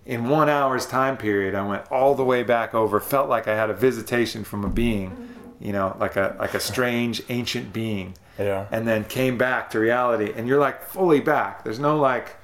in 0.07 0.29
one 0.29 0.49
hour's 0.49 0.87
time 0.87 1.16
period, 1.16 1.55
I 1.55 1.66
went 1.66 1.90
all 1.90 2.14
the 2.14 2.25
way 2.25 2.43
back 2.43 2.75
over, 2.75 3.01
felt 3.01 3.29
like 3.29 3.49
I 3.49 3.55
had 3.55 3.71
a 3.71 3.75
visitation 3.75 4.45
from 4.45 4.64
a 4.64 4.69
being, 4.69 5.11
mm-hmm. 5.11 5.64
you 5.64 5.73
know, 5.73 5.97
like 6.01 6.16
a 6.16 6.37
like 6.38 6.55
a 6.55 6.61
strange 6.61 7.23
ancient 7.29 7.73
being. 7.73 8.14
Yeah. 8.38 8.66
And 8.71 8.88
then 8.88 9.05
came 9.05 9.37
back 9.37 9.71
to 9.71 9.79
reality 9.79 10.33
and 10.35 10.49
you're 10.49 10.61
like 10.61 10.83
fully 10.83 11.21
back. 11.21 11.62
There's 11.62 11.79
no 11.79 11.99
like 11.99 12.37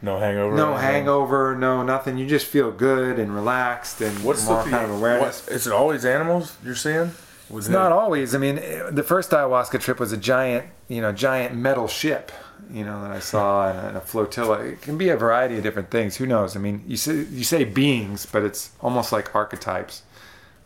no 0.00 0.18
hangover. 0.18 0.56
No 0.56 0.76
hangover. 0.76 1.56
No 1.56 1.82
nothing. 1.82 2.18
You 2.18 2.26
just 2.26 2.46
feel 2.46 2.70
good 2.70 3.18
and 3.18 3.34
relaxed 3.34 4.00
and 4.00 4.22
What's 4.22 4.46
more 4.46 4.62
the 4.62 4.70
kind 4.70 4.84
of 4.84 4.96
awareness. 4.98 5.46
What, 5.46 5.56
is 5.56 5.66
it 5.66 5.72
always 5.72 6.04
animals 6.04 6.56
you're 6.64 6.74
seeing? 6.74 7.12
Was 7.50 7.66
it's 7.66 7.72
not 7.72 7.92
always. 7.92 8.34
I 8.34 8.38
mean, 8.38 8.56
the 8.90 9.02
first 9.02 9.30
ayahuasca 9.30 9.80
trip 9.80 9.98
was 9.98 10.12
a 10.12 10.16
giant, 10.16 10.66
you 10.86 11.00
know, 11.00 11.12
giant 11.12 11.56
metal 11.56 11.88
ship, 11.88 12.30
you 12.70 12.84
know, 12.84 13.00
that 13.02 13.10
I 13.10 13.20
saw 13.20 13.70
and 13.70 13.96
a, 13.96 14.00
flotilla. 14.00 14.60
It 14.60 14.82
can 14.82 14.98
be 14.98 15.08
a 15.08 15.16
variety 15.16 15.56
of 15.56 15.62
different 15.62 15.90
things. 15.90 16.16
Who 16.16 16.26
knows? 16.26 16.56
I 16.56 16.60
mean, 16.60 16.84
you 16.86 16.96
say 16.96 17.14
you 17.14 17.44
say 17.44 17.64
beings, 17.64 18.26
but 18.26 18.42
it's 18.42 18.72
almost 18.80 19.12
like 19.12 19.34
archetypes. 19.34 20.02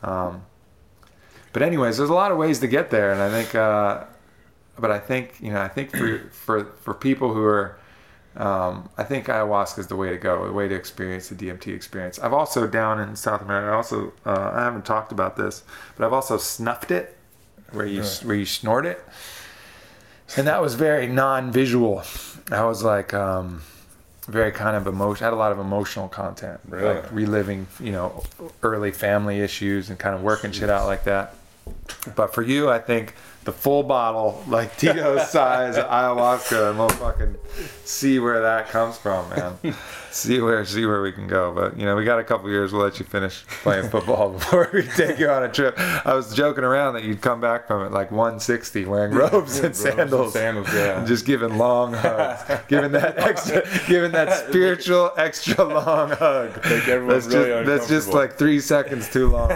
Um, 0.02 0.44
but 1.52 1.62
anyways, 1.62 1.98
there's 1.98 2.10
a 2.10 2.14
lot 2.14 2.32
of 2.32 2.38
ways 2.38 2.58
to 2.60 2.66
get 2.66 2.90
there, 2.90 3.12
and 3.12 3.20
I 3.20 3.30
think, 3.30 3.54
uh, 3.54 4.04
but 4.78 4.90
I 4.90 4.98
think 4.98 5.36
you 5.40 5.52
know, 5.52 5.60
I 5.60 5.68
think 5.68 5.96
for 5.96 6.18
for 6.32 6.64
for 6.64 6.94
people 6.94 7.32
who 7.32 7.44
are 7.44 7.78
um, 8.36 8.88
I 8.96 9.04
think 9.04 9.26
ayahuasca 9.26 9.78
is 9.80 9.86
the 9.88 9.96
way 9.96 10.10
to 10.10 10.16
go, 10.16 10.46
the 10.46 10.52
way 10.52 10.66
to 10.66 10.74
experience 10.74 11.28
the 11.28 11.34
DMT 11.34 11.74
experience. 11.74 12.18
I've 12.18 12.32
also 12.32 12.66
down 12.66 12.98
in 12.98 13.14
South 13.14 13.42
America. 13.42 13.70
I 13.70 13.74
also 13.74 14.12
uh, 14.24 14.52
I 14.54 14.60
haven't 14.60 14.86
talked 14.86 15.12
about 15.12 15.36
this, 15.36 15.64
but 15.96 16.06
I've 16.06 16.12
also 16.12 16.38
snuffed 16.38 16.90
it, 16.90 17.16
where 17.72 17.86
you 17.86 18.02
yeah. 18.02 18.14
where 18.24 18.36
you 18.36 18.46
snort 18.46 18.86
it, 18.86 19.04
and 20.36 20.46
that 20.46 20.62
was 20.62 20.74
very 20.74 21.06
non-visual. 21.06 22.02
I 22.50 22.64
was 22.64 22.82
like 22.82 23.12
um, 23.12 23.62
very 24.26 24.50
kind 24.50 24.76
of 24.76 24.86
emotion. 24.86 25.24
Had 25.24 25.34
a 25.34 25.36
lot 25.36 25.52
of 25.52 25.58
emotional 25.58 26.08
content, 26.08 26.60
really? 26.68 26.94
like 26.94 27.12
reliving 27.12 27.66
you 27.78 27.92
know 27.92 28.22
early 28.62 28.92
family 28.92 29.40
issues 29.40 29.90
and 29.90 29.98
kind 29.98 30.14
of 30.14 30.22
working 30.22 30.52
Jeez. 30.52 30.60
shit 30.60 30.70
out 30.70 30.86
like 30.86 31.04
that. 31.04 31.34
But 32.16 32.34
for 32.34 32.42
you, 32.42 32.70
I 32.70 32.78
think 32.78 33.14
the 33.44 33.52
full 33.52 33.82
bottle, 33.82 34.42
like 34.48 34.76
Tito's 34.76 35.28
size 35.30 35.76
ayahuasca, 35.76 36.70
and 36.70 36.78
we'll 36.78 36.88
fucking 36.88 37.36
see 37.92 38.18
where 38.18 38.40
that 38.40 38.68
comes 38.68 38.96
from, 38.96 39.28
man. 39.30 39.58
see 40.10 40.40
where 40.40 40.64
see 40.64 40.86
where 40.86 41.02
we 41.02 41.12
can 41.12 41.26
go. 41.26 41.52
But 41.52 41.78
you 41.78 41.84
know, 41.84 41.94
we 41.94 42.04
got 42.04 42.18
a 42.18 42.24
couple 42.24 42.48
years. 42.48 42.72
We'll 42.72 42.82
let 42.82 42.98
you 42.98 43.04
finish 43.04 43.44
playing 43.62 43.90
football 43.90 44.30
before 44.32 44.70
we 44.72 44.82
take 44.82 45.18
you 45.18 45.28
on 45.28 45.42
a 45.42 45.48
trip. 45.48 45.78
I 45.78 46.14
was 46.14 46.34
joking 46.34 46.64
around 46.64 46.94
that 46.94 47.04
you'd 47.04 47.20
come 47.20 47.40
back 47.40 47.66
from 47.66 47.84
it 47.84 47.92
like 47.92 48.10
160, 48.10 48.86
wearing 48.86 49.12
robes 49.12 49.58
and 49.58 49.76
sandals, 49.76 50.26
and 50.26 50.32
sandals, 50.32 50.72
yeah, 50.72 50.98
and 50.98 51.06
just 51.06 51.26
giving 51.26 51.58
long 51.58 51.92
hugs, 51.92 52.42
giving 52.68 52.92
that 52.92 53.18
extra, 53.18 53.62
giving 53.86 54.12
that 54.12 54.46
spiritual 54.48 55.12
extra 55.16 55.62
long 55.62 56.10
hug. 56.10 56.58
Everyone 56.64 57.08
that's 57.08 57.26
really 57.26 57.64
just 57.64 57.66
that's 57.66 57.88
just 57.88 58.08
like 58.08 58.34
three 58.34 58.60
seconds 58.60 59.10
too 59.10 59.28
long. 59.28 59.50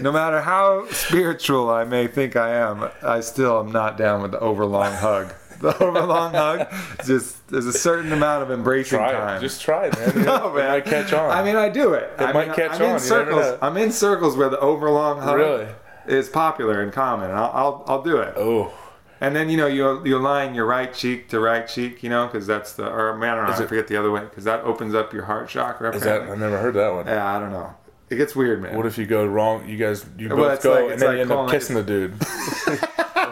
no 0.00 0.10
matter 0.10 0.40
how 0.40 0.88
spiritual 0.90 1.70
I 1.70 1.84
may 1.84 2.06
think 2.06 2.34
I 2.34 2.54
am, 2.54 2.88
I 3.02 3.20
still 3.20 3.60
am 3.60 3.72
not 3.72 3.98
down 3.98 4.22
with 4.22 4.30
the 4.32 4.40
overlong 4.40 4.92
hug. 4.94 5.34
The 5.72 5.78
overlong 5.82 6.32
hug, 6.34 6.66
just 7.06 7.46
there's 7.48 7.66
a 7.66 7.72
certain 7.72 8.12
amount 8.12 8.42
of 8.42 8.50
embracing 8.50 8.98
try 8.98 9.12
time. 9.12 9.36
It. 9.38 9.40
Just 9.40 9.62
try 9.62 9.86
it, 9.92 9.96
man. 9.96 10.24
no, 10.24 10.52
man. 10.52 10.64
It 10.64 10.68
might 10.68 10.84
catch 10.84 11.12
on. 11.12 11.30
I 11.30 11.44
mean, 11.44 11.54
I 11.56 11.68
do 11.68 11.94
it. 11.94 12.10
It 12.18 12.22
I 12.22 12.32
might 12.32 12.48
mean, 12.48 12.56
catch 12.56 12.80
I'm 12.80 12.82
on. 12.86 12.94
In 12.94 13.00
circles, 13.00 13.58
I'm 13.62 13.76
in 13.76 13.92
circles 13.92 14.36
where 14.36 14.48
the 14.48 14.58
overlong 14.58 15.20
hug 15.20 15.36
really? 15.36 15.68
is 16.08 16.28
popular 16.28 16.82
and 16.82 16.92
common, 16.92 17.30
and 17.30 17.38
I'll, 17.38 17.52
I'll, 17.54 17.84
I'll 17.86 18.02
do 18.02 18.16
it. 18.18 18.34
Oh. 18.36 18.72
And 19.20 19.36
then 19.36 19.48
you 19.48 19.56
know 19.56 19.68
you 19.68 20.04
you 20.04 20.16
align 20.18 20.52
your 20.52 20.66
right 20.66 20.92
cheek 20.92 21.28
to 21.28 21.38
right 21.38 21.68
cheek, 21.68 22.02
you 22.02 22.10
know, 22.10 22.26
because 22.26 22.44
that's 22.44 22.72
the 22.72 22.90
or 22.90 23.16
man, 23.16 23.34
I, 23.34 23.46
don't 23.46 23.56
know, 23.56 23.64
I 23.64 23.68
forget 23.68 23.86
the 23.86 23.96
other 23.96 24.10
way, 24.10 24.22
because 24.22 24.42
that 24.44 24.64
opens 24.64 24.96
up 24.96 25.12
your 25.12 25.26
heart 25.26 25.48
chakra. 25.48 25.94
Is 25.94 26.02
that? 26.02 26.22
I 26.22 26.34
never 26.34 26.58
heard 26.58 26.74
that 26.74 26.92
one. 26.92 27.06
Yeah, 27.06 27.24
I 27.24 27.38
don't 27.38 27.52
know. 27.52 27.72
It 28.10 28.16
gets 28.16 28.34
weird, 28.34 28.60
man. 28.60 28.76
What 28.76 28.84
if 28.84 28.98
you 28.98 29.06
go 29.06 29.24
wrong? 29.24 29.66
You 29.68 29.76
guys, 29.78 30.04
you 30.18 30.28
Well, 30.28 30.36
both 30.38 30.62
go, 30.62 30.72
like- 30.72 30.92
and 30.94 31.00
then 31.00 31.08
like 31.08 31.16
you 31.16 31.22
end 31.22 31.30
up 31.32 31.50
kissing 31.50 31.76
the 31.76 31.82
dude. 31.84 32.14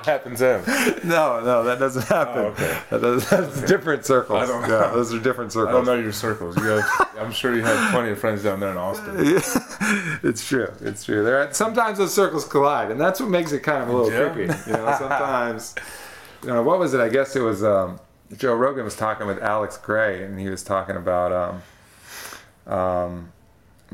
happens 0.06 0.38
then? 0.40 0.62
No, 1.04 1.40
no, 1.40 1.64
that 1.64 1.78
doesn't 1.78 2.06
happen. 2.06 2.42
Oh, 2.42 2.46
okay. 2.48 2.78
That 2.90 3.00
does, 3.00 3.28
that's 3.30 3.62
different 3.66 4.04
circles. 4.04 4.42
I 4.42 4.46
don't 4.46 4.62
Yeah, 4.68 4.90
those 4.92 5.12
are 5.14 5.18
different 5.18 5.50
I 5.52 5.54
circles. 5.54 5.74
don't 5.74 5.86
know 5.86 6.00
your 6.02 6.12
circles. 6.12 6.56
You 6.58 6.62
guys, 6.80 7.06
I'm 7.18 7.32
sure 7.32 7.54
you 7.56 7.62
have 7.62 7.90
plenty 7.92 8.10
of 8.10 8.18
friends 8.18 8.42
down 8.42 8.60
there 8.60 8.70
in 8.70 8.76
Austin. 8.76 9.16
Yeah, 9.24 10.18
it's 10.22 10.46
true. 10.46 10.72
It's 10.82 11.04
true. 11.04 11.24
There 11.24 11.40
are, 11.42 11.52
sometimes 11.52 11.98
those 11.98 12.14
circles 12.14 12.44
collide, 12.46 12.90
and 12.90 13.00
that's 13.00 13.18
what 13.20 13.28
makes 13.30 13.50
it 13.52 13.60
kind 13.60 13.82
of 13.82 13.88
a 13.88 13.92
little 13.96 14.12
Yeah. 14.12 14.32
creepy. 14.32 14.52
You 14.70 14.76
know, 14.76 14.94
sometimes. 14.98 15.74
You 16.42 16.48
know, 16.50 16.62
what 16.62 16.78
was 16.78 16.94
it? 16.94 17.00
I 17.00 17.08
guess 17.08 17.34
it 17.36 17.40
was 17.40 17.64
um, 17.64 17.98
Joe 18.36 18.54
Rogan 18.54 18.84
was 18.84 18.94
talking 18.96 19.26
with 19.26 19.42
Alex 19.42 19.76
Grey, 19.78 20.22
and 20.22 20.38
he 20.38 20.48
was 20.48 20.62
talking 20.62 20.96
about 20.96 21.32
um, 22.68 22.72
um, 22.72 23.32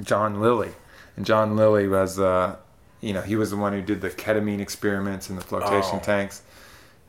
John 0.03 0.41
Lilly, 0.41 0.73
and 1.17 1.25
John 1.25 1.57
Lilly 1.57 1.89
was, 1.89 2.19
uh, 2.21 2.57
you 3.01 3.13
know, 3.13 3.21
he 3.23 3.37
was 3.37 3.51
the 3.51 3.57
one 3.57 3.73
who 3.73 3.83
did 3.83 4.01
the 4.01 4.11
ketamine 4.11 4.61
experiments 4.61 5.29
in 5.31 5.37
the 5.37 5.43
flotation 5.43 5.97
Oh. 5.97 6.05
tanks, 6.05 6.43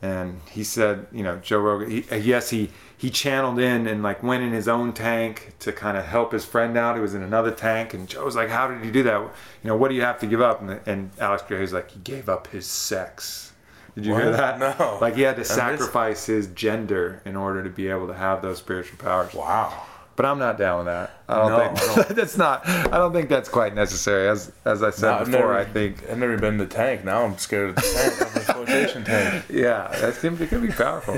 and 0.02 0.41
he 0.52 0.63
said, 0.63 1.08
you 1.12 1.23
know, 1.23 1.38
Joe 1.38 1.60
Rogan. 1.60 1.89
He, 1.89 2.06
uh, 2.12 2.15
yes, 2.15 2.50
he 2.50 2.69
he 2.95 3.10
channeled 3.10 3.60
in 3.60 3.88
and 3.88 4.04
like 4.04 4.21
went 4.23 4.43
in 4.43 4.52
his 4.52 4.67
own 4.67 4.93
tank 4.93 5.54
to 5.60 5.71
kind 5.71 5.97
of 5.97 6.06
help 6.06 6.32
his 6.32 6.45
friend 6.45 6.78
out 6.78 6.95
who 6.95 7.02
was 7.02 7.15
in 7.15 7.23
another 7.23 7.52
tank, 7.52 7.93
and 7.93 8.08
Joe 8.08 8.26
was 8.26 8.36
like, 8.36 8.50
"How 8.50 8.67
did 8.67 8.84
he 8.84 8.91
do 8.91 9.04
that? 9.04 9.19
You 9.21 9.30
know, 9.63 9.76
what 9.76 9.89
do 9.89 9.95
you 9.95 10.02
have 10.04 10.19
to 10.19 10.28
give 10.28 10.41
up?" 10.41 10.62
And, 10.62 10.80
and 10.86 11.12
Alex 11.19 11.43
Grey 11.47 11.62
was 11.62 11.73
like, 11.73 11.89
"He 11.91 12.00
gave 12.00 12.30
up 12.30 12.47
his 12.47 12.65
sex." 12.67 13.54
Did 13.95 14.06
you 14.06 14.13
hear 14.15 14.30
that? 14.32 14.60
No. 14.60 15.00
Like 15.02 15.15
he 15.15 15.23
had 15.23 15.38
to 15.38 15.43
sacrifice 15.45 16.28
his 16.28 16.45
gender 16.47 17.19
in 17.26 17.36
order 17.36 17.63
to 17.63 17.69
be 17.69 17.88
able 17.88 18.06
to 18.06 18.13
have 18.13 18.43
those 18.43 18.60
spiritual 18.60 19.00
powers. 19.00 19.34
Wow. 19.34 19.86
But 20.17 20.25
I'm 20.25 20.39
not 20.39 20.58
down 20.58 20.80
with 20.80 20.88
that. 20.88 21.12
I 21.30 21.36
don't 21.36 21.49
No, 21.51 21.62
I 21.62 21.75
think 21.75 22.08
that's 22.17 22.38
not. 22.39 22.67
I 22.67 22.97
don't 22.97 23.13
think 23.13 23.30
that's 23.30 23.49
quite 23.49 23.75
necessary. 23.75 24.27
As 24.27 24.51
as 24.65 24.82
I 24.82 24.89
said 24.89 25.12
No, 25.12 25.19
before, 25.19 25.32
never- 25.32 25.58
I 25.58 25.63
think 25.63 26.10
I've 26.10 26.17
never 26.17 26.36
been 26.38 26.53
in 26.53 26.58
the 26.58 26.65
tank. 26.65 27.06
Now 27.06 27.23
I'm 27.23 27.38
scared 27.38 27.69
of 27.69 27.75
the 27.75 27.82
tank. 27.84 28.45
flotation 28.45 29.03
tank. 29.03 29.45
yeah, 29.49 29.89
that 30.01 30.15
can, 30.15 30.41
it 30.41 30.49
can 30.49 30.65
be 30.65 30.73
powerful. 30.73 31.15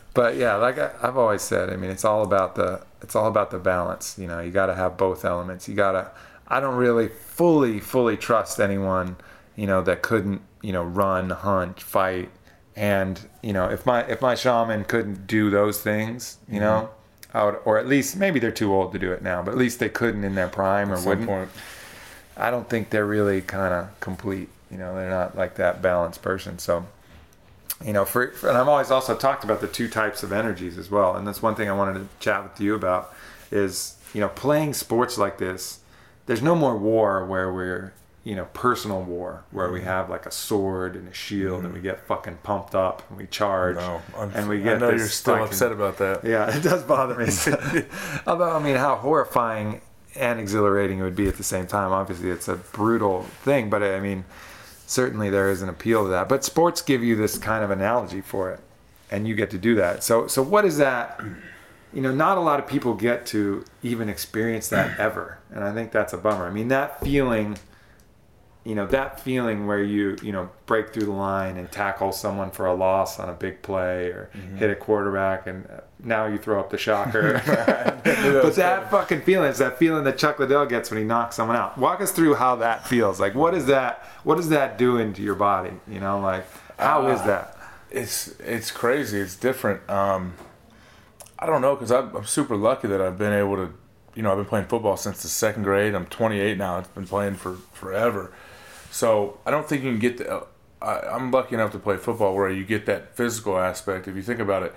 but 0.14 0.36
yeah, 0.36 0.54
like 0.54 0.78
I, 0.78 0.92
I've 1.02 1.18
always 1.18 1.42
said, 1.42 1.68
I 1.68 1.76
mean, 1.76 1.90
it's 1.90 2.06
all 2.06 2.22
about 2.22 2.54
the 2.54 2.80
it's 3.02 3.14
all 3.14 3.26
about 3.26 3.50
the 3.50 3.58
balance. 3.58 4.18
You 4.18 4.28
know, 4.28 4.40
you 4.40 4.50
got 4.50 4.66
to 4.66 4.74
have 4.74 4.96
both 4.96 5.26
elements. 5.26 5.68
You 5.68 5.74
got 5.74 5.92
to. 5.92 6.10
I 6.48 6.58
don't 6.60 6.76
really 6.76 7.08
fully 7.08 7.80
fully 7.80 8.16
trust 8.16 8.60
anyone. 8.60 9.16
You 9.56 9.66
know 9.66 9.82
that 9.82 10.00
couldn't 10.00 10.40
you 10.62 10.72
know 10.72 10.84
run, 10.84 11.28
hunt, 11.28 11.82
fight, 11.82 12.30
and 12.74 13.20
you 13.42 13.52
know 13.52 13.68
if 13.68 13.84
my 13.84 14.04
if 14.04 14.22
my 14.22 14.34
shaman 14.34 14.84
couldn't 14.84 15.26
do 15.26 15.50
those 15.50 15.82
things, 15.82 16.38
you 16.48 16.54
mm-hmm. 16.54 16.64
know. 16.64 16.90
Would, 17.34 17.56
or 17.64 17.78
at 17.78 17.86
least 17.86 18.16
maybe 18.16 18.40
they're 18.40 18.50
too 18.50 18.72
old 18.72 18.92
to 18.92 18.98
do 18.98 19.12
it 19.12 19.22
now, 19.22 19.42
but 19.42 19.50
at 19.52 19.58
least 19.58 19.78
they 19.80 19.88
couldn't 19.88 20.24
in 20.24 20.34
their 20.34 20.48
prime 20.48 20.90
or 20.90 20.94
At 20.94 21.00
some 21.00 21.08
wouldn't. 21.10 21.26
point. 21.28 21.50
I 22.36 22.50
don't 22.50 22.68
think 22.68 22.90
they're 22.90 23.06
really 23.06 23.40
kind 23.42 23.74
of 23.74 24.00
complete. 24.00 24.48
You 24.70 24.78
know, 24.78 24.94
they're 24.94 25.10
not 25.10 25.36
like 25.36 25.56
that 25.56 25.82
balanced 25.82 26.22
person. 26.22 26.58
So, 26.58 26.86
you 27.84 27.92
know, 27.92 28.04
for, 28.04 28.28
for- 28.32 28.48
and 28.48 28.56
I've 28.56 28.68
always 28.68 28.90
also 28.90 29.14
talked 29.16 29.44
about 29.44 29.60
the 29.60 29.68
two 29.68 29.88
types 29.88 30.22
of 30.22 30.32
energies 30.32 30.78
as 30.78 30.90
well. 30.90 31.16
And 31.16 31.26
that's 31.26 31.42
one 31.42 31.54
thing 31.54 31.68
I 31.68 31.72
wanted 31.72 31.94
to 32.00 32.06
chat 32.20 32.42
with 32.42 32.60
you 32.60 32.74
about 32.74 33.12
is, 33.50 33.96
you 34.14 34.20
know, 34.20 34.28
playing 34.28 34.74
sports 34.74 35.18
like 35.18 35.38
this. 35.38 35.80
There's 36.26 36.42
no 36.42 36.54
more 36.54 36.76
war 36.76 37.24
where 37.24 37.52
we're, 37.52 37.92
you 38.28 38.34
know, 38.34 38.44
personal 38.52 39.00
war 39.00 39.42
where 39.52 39.72
we 39.72 39.78
mm-hmm. 39.78 39.88
have 39.88 40.10
like 40.10 40.26
a 40.26 40.30
sword 40.30 40.96
and 40.96 41.08
a 41.08 41.14
shield 41.14 41.64
and 41.64 41.72
we 41.72 41.78
mm-hmm. 41.78 41.88
get 41.88 42.06
fucking 42.06 42.36
pumped 42.42 42.74
up 42.74 43.02
and 43.08 43.16
we 43.16 43.26
charge 43.26 43.76
No, 43.76 44.02
and 44.18 44.46
we 44.50 44.68
I 44.68 44.76
know 44.76 44.90
you're 44.90 45.08
still 45.08 45.36
fucking- 45.36 45.48
upset 45.48 45.72
about 45.72 45.96
that. 45.96 46.22
yeah, 46.24 46.54
it 46.54 46.62
does 46.62 46.82
bother 46.82 47.14
me. 47.14 47.24
Although, 48.26 48.54
I 48.54 48.62
mean, 48.62 48.76
how 48.76 48.96
horrifying 48.96 49.80
and 50.14 50.38
exhilarating 50.38 50.98
it 50.98 51.04
would 51.04 51.16
be 51.16 51.26
at 51.26 51.38
the 51.38 51.42
same 51.42 51.66
time. 51.66 51.90
Obviously, 51.90 52.28
it's 52.28 52.48
a 52.48 52.56
brutal 52.56 53.22
thing, 53.22 53.70
but 53.70 53.82
I 53.82 53.98
mean, 53.98 54.26
certainly 54.86 55.30
there 55.30 55.50
is 55.50 55.62
an 55.62 55.70
appeal 55.70 56.04
to 56.04 56.10
that. 56.10 56.28
But 56.28 56.44
sports 56.44 56.82
give 56.82 57.02
you 57.02 57.16
this 57.16 57.38
kind 57.38 57.64
of 57.64 57.70
analogy 57.70 58.20
for 58.20 58.50
it, 58.50 58.60
and 59.10 59.26
you 59.26 59.34
get 59.34 59.48
to 59.52 59.58
do 59.58 59.74
that. 59.76 60.04
So, 60.04 60.26
so 60.26 60.42
what 60.42 60.66
is 60.66 60.76
that? 60.76 61.18
You 61.94 62.02
know, 62.02 62.12
not 62.12 62.36
a 62.36 62.42
lot 62.42 62.60
of 62.60 62.66
people 62.66 62.92
get 62.92 63.24
to 63.26 63.64
even 63.82 64.10
experience 64.10 64.68
that 64.68 65.00
ever, 65.00 65.38
and 65.50 65.64
I 65.64 65.72
think 65.72 65.92
that's 65.92 66.12
a 66.12 66.18
bummer. 66.18 66.46
I 66.46 66.50
mean, 66.50 66.68
that 66.68 67.00
feeling. 67.00 67.56
You 68.68 68.74
know 68.74 68.86
that 68.86 69.18
feeling 69.20 69.66
where 69.66 69.82
you 69.82 70.16
you 70.22 70.32
know 70.32 70.50
break 70.66 70.92
through 70.92 71.06
the 71.06 71.12
line 71.30 71.56
and 71.56 71.70
tackle 71.72 72.12
someone 72.12 72.50
for 72.50 72.66
a 72.66 72.74
loss 72.74 73.18
on 73.18 73.28
a 73.28 73.32
big 73.32 73.62
play 73.62 74.08
or 74.16 74.28
Mm-hmm. 74.36 74.56
hit 74.58 74.70
a 74.70 74.74
quarterback 74.76 75.46
and 75.46 75.66
uh, 75.66 75.80
now 76.14 76.26
you 76.26 76.38
throw 76.38 76.60
up 76.60 76.68
the 76.70 76.78
shocker 76.78 77.40
but 78.44 78.54
that 78.56 78.90
fucking 78.90 79.22
feeling 79.22 79.50
is 79.50 79.58
that 79.58 79.78
feeling 79.78 80.04
that 80.04 80.18
chuck 80.18 80.38
liddell 80.38 80.66
gets 80.66 80.90
when 80.90 80.98
he 80.98 81.04
knocks 81.04 81.36
someone 81.36 81.56
out 81.56 81.78
walk 81.78 82.00
us 82.00 82.12
through 82.12 82.34
how 82.34 82.56
that 82.56 82.86
feels 82.86 83.18
like 83.18 83.34
what 83.34 83.54
is 83.54 83.66
that 83.66 84.04
what 84.24 84.38
is 84.38 84.48
that 84.50 84.76
doing 84.78 85.12
to 85.14 85.22
your 85.22 85.34
body 85.34 85.72
you 85.88 86.00
know 86.00 86.20
like 86.20 86.44
how 86.78 87.06
Uh, 87.06 87.14
is 87.14 87.22
that 87.22 87.56
it's 87.90 88.38
it's 88.40 88.70
crazy. 88.70 89.18
It's 89.18 89.34
different. 89.34 89.80
Um, 89.88 90.34
I 91.38 91.46
don't 91.46 91.62
know 91.62 91.74
because 91.74 91.90
I'm, 91.90 92.14
I'm 92.14 92.26
super 92.26 92.54
lucky 92.54 92.86
that 92.88 93.00
I've 93.00 93.16
been 93.16 93.32
able 93.32 93.56
to, 93.56 93.72
you 94.14 94.22
know, 94.22 94.30
I've 94.30 94.36
been 94.36 94.44
playing 94.44 94.66
football 94.66 94.98
since 94.98 95.22
the 95.22 95.28
second 95.28 95.62
grade. 95.62 95.94
I'm 95.94 96.04
28 96.04 96.58
now. 96.58 96.76
I've 96.76 96.94
been 96.94 97.06
playing 97.06 97.36
for 97.36 97.54
forever. 97.72 98.30
So 98.90 99.38
I 99.46 99.50
don't 99.50 99.68
think 99.68 99.82
you 99.84 99.90
can 99.90 99.98
get 99.98 100.18
the. 100.18 100.46
I, 100.80 101.00
I'm 101.00 101.30
lucky 101.30 101.54
enough 101.54 101.72
to 101.72 101.78
play 101.78 101.96
football 101.96 102.34
where 102.34 102.50
you 102.50 102.64
get 102.64 102.86
that 102.86 103.16
physical 103.16 103.58
aspect. 103.58 104.06
If 104.06 104.14
you 104.14 104.22
think 104.22 104.38
about 104.38 104.62
it, 104.62 104.74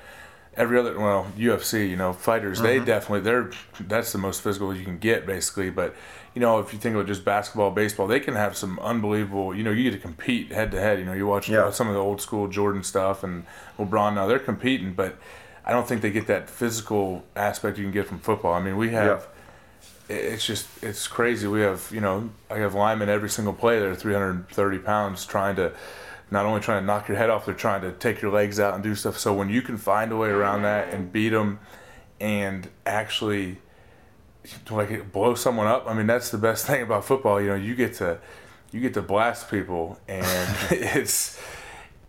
every 0.55 0.77
other 0.77 0.97
well 0.99 1.31
UFC, 1.37 1.89
you 1.89 1.95
know, 1.95 2.13
fighters 2.13 2.59
they 2.61 2.77
mm-hmm. 2.77 2.85
definitely 2.85 3.21
they're 3.21 3.51
that's 3.79 4.11
the 4.11 4.17
most 4.17 4.41
physical 4.41 4.75
you 4.75 4.83
can 4.83 4.97
get 4.97 5.25
basically. 5.25 5.69
But 5.69 5.95
you 6.33 6.41
know, 6.41 6.59
if 6.59 6.73
you 6.73 6.79
think 6.79 6.95
about 6.95 7.07
just 7.07 7.25
basketball, 7.25 7.71
baseball, 7.71 8.07
they 8.07 8.19
can 8.19 8.35
have 8.35 8.55
some 8.55 8.79
unbelievable. 8.79 9.55
You 9.55 9.63
know, 9.63 9.71
you 9.71 9.83
get 9.83 9.91
to 9.91 10.01
compete 10.01 10.51
head 10.51 10.71
to 10.71 10.79
head. 10.79 10.99
You 10.99 11.05
know, 11.05 11.13
you 11.13 11.27
watch 11.27 11.49
Yeah. 11.49 11.71
some 11.71 11.87
of 11.87 11.93
the 11.93 11.99
old 11.99 12.21
school 12.21 12.47
Jordan 12.47 12.83
stuff 12.83 13.23
and 13.23 13.45
LeBron. 13.77 14.15
Now 14.15 14.27
they're 14.27 14.39
competing, 14.39 14.93
but 14.93 15.17
I 15.65 15.71
don't 15.71 15.87
think 15.87 16.01
they 16.01 16.11
get 16.11 16.27
that 16.27 16.49
physical 16.49 17.23
aspect 17.35 17.77
you 17.77 17.83
can 17.83 17.91
get 17.91 18.07
from 18.07 18.19
football. 18.19 18.53
I 18.53 18.61
mean, 18.61 18.77
we 18.77 18.89
have. 18.91 19.27
It's 20.09 20.45
just 20.45 20.67
it's 20.83 21.07
crazy. 21.07 21.47
We 21.47 21.61
have 21.61 21.89
you 21.91 22.01
know 22.01 22.29
I 22.49 22.57
have 22.57 22.73
linemen 22.73 23.09
every 23.09 23.29
single 23.29 23.53
play 23.53 23.79
that 23.79 23.87
are 23.87 23.95
330 23.95 24.79
pounds 24.79 25.25
trying 25.25 25.55
to 25.55 25.73
not 26.29 26.45
only 26.45 26.61
trying 26.61 26.81
to 26.81 26.85
knock 26.85 27.07
your 27.07 27.17
head 27.17 27.29
off, 27.29 27.45
they're 27.45 27.53
trying 27.53 27.81
to 27.81 27.91
take 27.91 28.21
your 28.21 28.31
legs 28.31 28.59
out 28.59 28.73
and 28.73 28.83
do 28.83 28.95
stuff. 28.95 29.17
So 29.19 29.33
when 29.33 29.49
you 29.49 29.61
can 29.61 29.77
find 29.77 30.11
a 30.11 30.17
way 30.17 30.29
around 30.29 30.61
that 30.63 30.93
and 30.93 31.11
beat 31.11 31.29
them, 31.29 31.59
and 32.19 32.69
actually 32.85 33.57
like 34.69 35.11
blow 35.11 35.35
someone 35.35 35.67
up, 35.67 35.85
I 35.87 35.93
mean 35.93 36.07
that's 36.07 36.31
the 36.31 36.37
best 36.37 36.65
thing 36.67 36.81
about 36.81 37.05
football. 37.05 37.41
You 37.41 37.49
know, 37.49 37.55
you 37.55 37.75
get 37.75 37.95
to 37.95 38.19
you 38.71 38.79
get 38.79 38.93
to 38.93 39.01
blast 39.01 39.49
people, 39.51 39.99
and 40.07 40.57
it's 40.71 41.39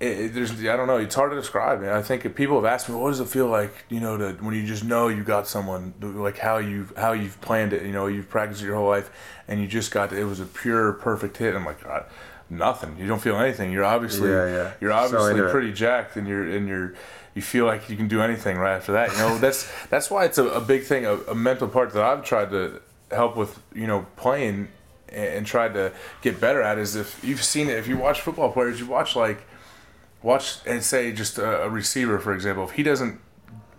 it, 0.02 0.34
there's 0.34 0.52
I 0.52 0.76
don't 0.76 0.86
know. 0.86 0.96
It's 0.96 1.14
hard 1.14 1.30
to 1.30 1.36
describe. 1.36 1.80
Man. 1.80 1.90
I 1.90 2.02
think 2.02 2.24
if 2.24 2.34
people 2.34 2.56
have 2.56 2.64
asked 2.64 2.88
me, 2.88 2.94
what 2.96 3.10
does 3.10 3.20
it 3.20 3.28
feel 3.28 3.46
like, 3.46 3.84
you 3.88 4.00
know, 4.00 4.16
to 4.16 4.32
when 4.44 4.54
you 4.54 4.66
just 4.66 4.84
know 4.84 5.08
you 5.08 5.22
got 5.22 5.46
someone, 5.46 5.94
like 6.00 6.38
how 6.38 6.58
you 6.58 6.88
how 6.96 7.12
you've 7.12 7.40
planned 7.40 7.72
it. 7.72 7.82
You 7.84 7.92
know, 7.92 8.08
you've 8.08 8.28
practiced 8.28 8.62
your 8.62 8.74
whole 8.74 8.88
life, 8.88 9.10
and 9.46 9.60
you 9.60 9.68
just 9.68 9.90
got 9.92 10.12
it 10.12 10.24
was 10.24 10.40
a 10.40 10.44
pure 10.44 10.92
perfect 10.94 11.36
hit. 11.36 11.54
I'm 11.54 11.64
like, 11.64 11.82
God, 11.84 12.06
nothing. 12.50 12.96
You 12.98 13.06
don't 13.06 13.20
feel 13.20 13.36
anything. 13.36 13.72
You're 13.72 13.84
obviously 13.84 14.28
Yeah, 14.30 14.46
yeah. 14.46 14.72
you're 14.80 14.92
obviously 14.92 15.38
it. 15.40 15.50
pretty 15.50 15.72
jacked, 15.72 16.16
and 16.16 16.26
you're 16.26 16.48
and 16.48 16.66
you're 16.66 16.94
you 17.34 17.42
feel 17.42 17.64
like 17.64 17.88
you 17.88 17.96
can 17.96 18.08
do 18.08 18.20
anything 18.20 18.58
right 18.58 18.74
after 18.74 18.92
that. 18.92 19.12
You 19.12 19.18
know, 19.18 19.38
that's 19.38 19.70
that's 19.88 20.10
why 20.10 20.24
it's 20.24 20.38
a, 20.38 20.46
a 20.48 20.60
big 20.60 20.82
thing, 20.82 21.06
a, 21.06 21.14
a 21.28 21.34
mental 21.34 21.68
part 21.68 21.92
that 21.92 22.02
I've 22.02 22.24
tried 22.24 22.50
to 22.50 22.82
help 23.10 23.36
with. 23.36 23.62
You 23.72 23.86
know, 23.86 24.06
playing 24.16 24.68
and, 25.08 25.24
and 25.26 25.46
tried 25.46 25.74
to 25.74 25.92
get 26.22 26.40
better 26.40 26.60
at 26.60 26.78
is 26.78 26.96
if 26.96 27.22
you've 27.22 27.44
seen 27.44 27.68
it. 27.68 27.78
If 27.78 27.86
you 27.86 27.96
watch 27.96 28.20
football 28.20 28.50
players, 28.50 28.80
you 28.80 28.86
watch 28.86 29.14
like 29.14 29.44
watch 30.22 30.58
and 30.66 30.82
say 30.82 31.12
just 31.12 31.38
a, 31.38 31.62
a 31.62 31.68
receiver 31.68 32.18
for 32.18 32.32
example 32.34 32.64
if 32.64 32.72
he 32.72 32.82
doesn't 32.82 33.20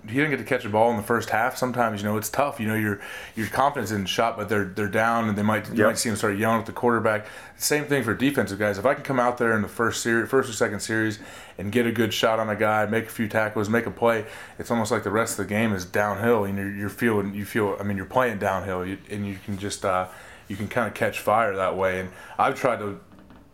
he 0.06 0.18
doesn't 0.18 0.32
get 0.32 0.38
to 0.38 0.44
catch 0.44 0.66
a 0.66 0.70
ball 0.70 0.92
in 0.92 0.98
the 0.98 1.04
first 1.04 1.30
half 1.30 1.56
sometimes 1.56 2.02
you 2.02 2.08
know 2.10 2.18
it's 2.18 2.28
tough. 2.30 2.60
You 2.60 2.68
know 2.68 2.76
your 2.76 3.00
your 3.38 3.48
confidence 3.48 3.90
isn't 3.92 4.10
shot 4.10 4.36
but 4.36 4.50
they're 4.50 4.66
they're 4.66 4.90
down 4.90 5.30
and 5.30 5.38
they 5.38 5.44
might 5.44 5.70
you 5.70 5.76
Yep. 5.76 5.88
might 5.88 5.98
see 5.98 6.10
them 6.10 6.18
start 6.18 6.38
yelling 6.38 6.60
at 6.60 6.66
the 6.66 6.74
quarterback. 6.74 7.26
Same 7.56 7.86
thing 7.86 8.04
for 8.04 8.14
defensive 8.14 8.60
guys. 8.60 8.78
If 8.78 8.86
i 8.86 8.94
can 8.96 9.04
come 9.04 9.18
out 9.18 9.38
there 9.38 9.56
in 9.56 9.62
the 9.62 9.70
first 9.70 10.04
series 10.04 10.30
first 10.30 10.50
or 10.50 10.54
second 10.54 10.82
series 10.82 11.20
and 11.58 11.72
get 11.72 11.88
a 11.88 11.92
good 11.94 12.14
shot 12.14 12.38
on 12.38 12.50
a 12.50 12.56
guy 12.58 12.86
make 12.86 13.06
a 13.06 13.10
few 13.10 13.30
tackles 13.30 13.70
make 13.70 13.86
a 13.86 13.92
play 13.92 14.26
it's 14.60 14.70
almost 14.70 14.92
like 14.92 15.04
the 15.04 15.10
rest 15.10 15.40
of 15.40 15.46
the 15.48 15.50
game 15.50 15.72
is 15.72 15.86
downhill 15.86 16.44
and 16.44 16.58
you're, 16.58 16.74
you're 16.74 16.90
feeling 16.90 17.34
you 17.34 17.46
feel 17.46 17.78
i 17.80 17.84
mean 17.84 17.96
you're 17.96 18.06
playing 18.06 18.40
downhill. 18.40 18.86
You, 18.86 18.98
and 19.10 19.26
you 19.26 19.38
can 19.46 19.58
just 19.58 19.86
uh 19.86 20.10
you 20.50 20.58
can 20.58 20.68
kind 20.68 20.86
of 20.90 20.94
catch 20.94 21.20
fire 21.22 21.56
that 21.56 21.78
way. 21.78 22.02
And 22.02 22.10
i've 22.38 22.60
tried 22.60 22.80
to 22.80 23.00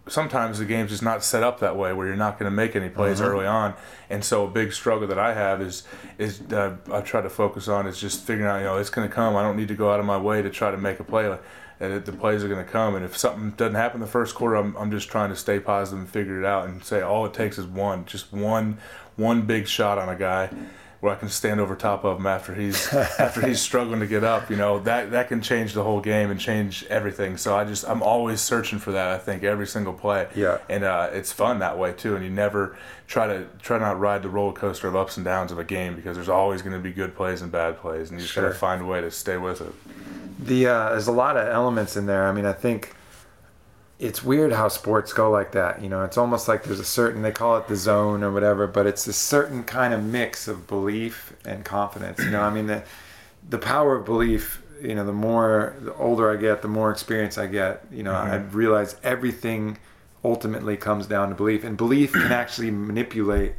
sometimes 0.09 0.59
the 0.59 0.65
game's 0.65 0.91
just 0.91 1.03
not 1.03 1.23
set 1.23 1.43
up 1.43 1.59
that 1.59 1.77
way 1.77 1.93
where 1.93 2.07
you're 2.07 2.15
not 2.15 2.37
going 2.37 2.49
to 2.49 2.55
make 2.55 2.75
any 2.75 2.89
plays 2.89 3.21
early 3.21 3.45
on. 3.45 3.73
And 4.09 4.23
so 4.23 4.45
a 4.45 4.49
big 4.49 4.73
struggle 4.73 5.07
that 5.07 5.19
i 5.19 5.33
have 5.33 5.61
is 5.61 5.83
is 6.17 6.41
uh, 6.51 6.75
i 6.91 7.01
try 7.01 7.21
to 7.21 7.29
focus 7.29 7.67
on 7.67 7.87
is 7.87 7.99
just 7.99 8.23
figuring 8.23 8.49
out 8.49 8.57
you 8.57 8.65
know 8.65 8.77
it's 8.77 8.89
going 8.89 9.07
to 9.07 9.13
come. 9.13 9.35
I 9.35 9.41
don't 9.41 9.57
need 9.57 9.67
to 9.69 9.75
go 9.75 9.91
out 9.91 9.99
of 9.99 10.05
my 10.05 10.17
way 10.17 10.41
to 10.41 10.49
try 10.49 10.71
to 10.71 10.77
make 10.77 10.99
a 10.99 11.03
play 11.03 11.37
that 11.79 12.05
the 12.05 12.11
plays 12.11 12.43
are 12.43 12.49
going 12.49 12.63
to 12.63 12.69
come. 12.69 12.95
And 12.95 13.05
if 13.05 13.17
something 13.17 13.51
doesn't 13.51 13.75
happen 13.75 14.01
the 14.01 14.07
first 14.07 14.35
quarter 14.35 14.55
I'm, 14.55 14.75
I'm 14.75 14.91
just 14.91 15.09
trying 15.09 15.29
to 15.29 15.35
stay 15.35 15.59
positive 15.59 15.99
and 15.99 16.09
figure 16.09 16.39
it 16.39 16.45
out 16.45 16.67
and 16.67 16.83
say 16.83 17.01
all 17.01 17.25
it 17.25 17.33
takes 17.33 17.57
is 17.57 17.65
one 17.65 18.05
just 18.05 18.33
one 18.33 18.77
one 19.15 19.43
big 19.43 19.67
shot 19.67 19.97
on 19.97 20.09
a 20.09 20.15
guy 20.15 20.49
where 20.99 21.13
I 21.13 21.15
can 21.15 21.29
stand 21.29 21.61
over 21.61 21.75
top 21.75 22.03
of 22.03 22.17
him 22.17 22.25
after 22.25 22.53
he's 22.53 22.91
after 22.93 23.45
he's 23.45 23.61
struggling 23.61 24.01
to 24.01 24.07
get 24.07 24.23
up. 24.23 24.49
You 24.49 24.57
know 24.57 24.79
that 24.79 25.11
that 25.11 25.29
can 25.29 25.41
change 25.41 25.73
the 25.73 25.83
whole 25.83 26.01
game 26.01 26.29
and 26.29 26.39
change 26.39 26.85
everything. 26.85 27.37
So 27.37 27.55
I 27.55 27.63
just 27.63 27.87
I'm 27.87 28.03
always 28.03 28.41
searching 28.41 28.79
for 28.79 28.91
that. 28.91 29.09
I 29.09 29.17
think 29.17 29.43
every 29.43 29.67
single 29.67 29.93
play. 29.93 30.27
Yeah. 30.35 30.59
And 30.69 30.83
uh, 30.83 31.09
it's 31.13 31.31
fun 31.31 31.59
that 31.59 31.77
way 31.77 31.93
too. 31.93 32.15
And 32.15 32.23
you 32.23 32.31
never 32.31 32.77
try 33.07 33.27
to 33.27 33.47
try 33.61 33.77
not 33.79 33.99
ride 33.99 34.23
the 34.23 34.29
roller 34.29 34.53
coaster 34.53 34.87
of 34.87 34.95
ups 34.95 35.17
and 35.17 35.23
downs 35.23 35.51
of 35.51 35.59
a 35.59 35.63
game 35.63 35.95
because 35.95 36.15
there's 36.15 36.29
always 36.29 36.61
going 36.61 36.73
to 36.73 36.79
be 36.79 36.91
good 36.91 37.15
plays 37.15 37.41
and 37.41 37.51
bad 37.51 37.77
plays, 37.77 38.09
and 38.09 38.19
you 38.19 38.25
just 38.25 38.35
got 38.35 38.41
to 38.41 38.53
find 38.53 38.81
a 38.81 38.85
way 38.85 39.01
to 39.01 39.11
stay 39.11 39.37
with 39.37 39.61
it. 39.61 39.73
The 40.45 40.67
uh, 40.67 40.89
there's 40.89 41.07
a 41.07 41.13
lot 41.13 41.37
of 41.37 41.47
elements 41.47 41.97
in 41.97 42.05
there. 42.05 42.27
I 42.27 42.31
mean, 42.31 42.45
I 42.45 42.53
think 42.53 42.95
it's 43.99 44.23
weird 44.23 44.53
how 44.53 44.69
sports 44.69 45.11
go 45.11 45.29
like 45.29 45.51
that. 45.51 45.81
You 45.81 45.89
know, 45.89 46.05
it's 46.05 46.17
almost 46.17 46.47
like 46.47 46.63
there's 46.63 46.79
a 46.79 46.85
certain 46.85 47.21
they 47.21 47.31
call 47.31 47.57
it 47.57 47.67
the 47.67 47.75
zone 47.75 48.23
or 48.23 48.31
whatever, 48.31 48.65
but 48.65 48.87
it's 48.87 49.05
a 49.07 49.13
certain 49.13 49.63
kind 49.63 49.93
of 49.93 50.01
mix 50.01 50.47
of 50.47 50.67
belief 50.67 51.33
and 51.45 51.65
confidence. 51.65 52.19
You 52.19 52.31
know, 52.31 52.41
I 52.41 52.49
mean 52.49 52.67
the 52.67 52.83
the 53.47 53.57
power 53.57 53.97
of 53.97 54.05
belief. 54.05 54.63
You 54.81 54.95
know, 54.95 55.05
the 55.05 55.11
more 55.11 55.75
the 55.81 55.93
older 55.95 56.31
I 56.31 56.37
get, 56.37 56.61
the 56.61 56.69
more 56.69 56.89
experience 56.89 57.37
I 57.37 57.47
get. 57.47 57.85
You 57.91 58.03
know, 58.03 58.15
I 58.15 58.37
mm-hmm. 58.37 58.55
realize 58.55 58.95
everything 59.03 59.77
ultimately 60.23 60.77
comes 60.77 61.05
down 61.05 61.29
to 61.29 61.35
belief, 61.35 61.65
and 61.65 61.75
belief 61.75 62.13
can 62.13 62.31
actually 62.31 62.71
manipulate 62.71 63.55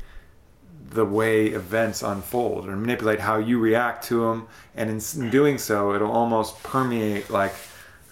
the 0.89 1.05
way 1.05 1.49
events 1.49 2.03
unfold 2.03 2.67
or 2.67 2.75
manipulate 2.77 3.21
how 3.21 3.37
you 3.37 3.61
react 3.61 4.05
to 4.05 4.27
them 4.27 4.49
and 4.75 4.91
in 4.91 5.01
in 5.23 5.31
doing 5.31 5.57
so 5.57 5.95
it'll 5.95 6.11
almost 6.11 6.61
permeate 6.65 7.31
like 7.31 7.55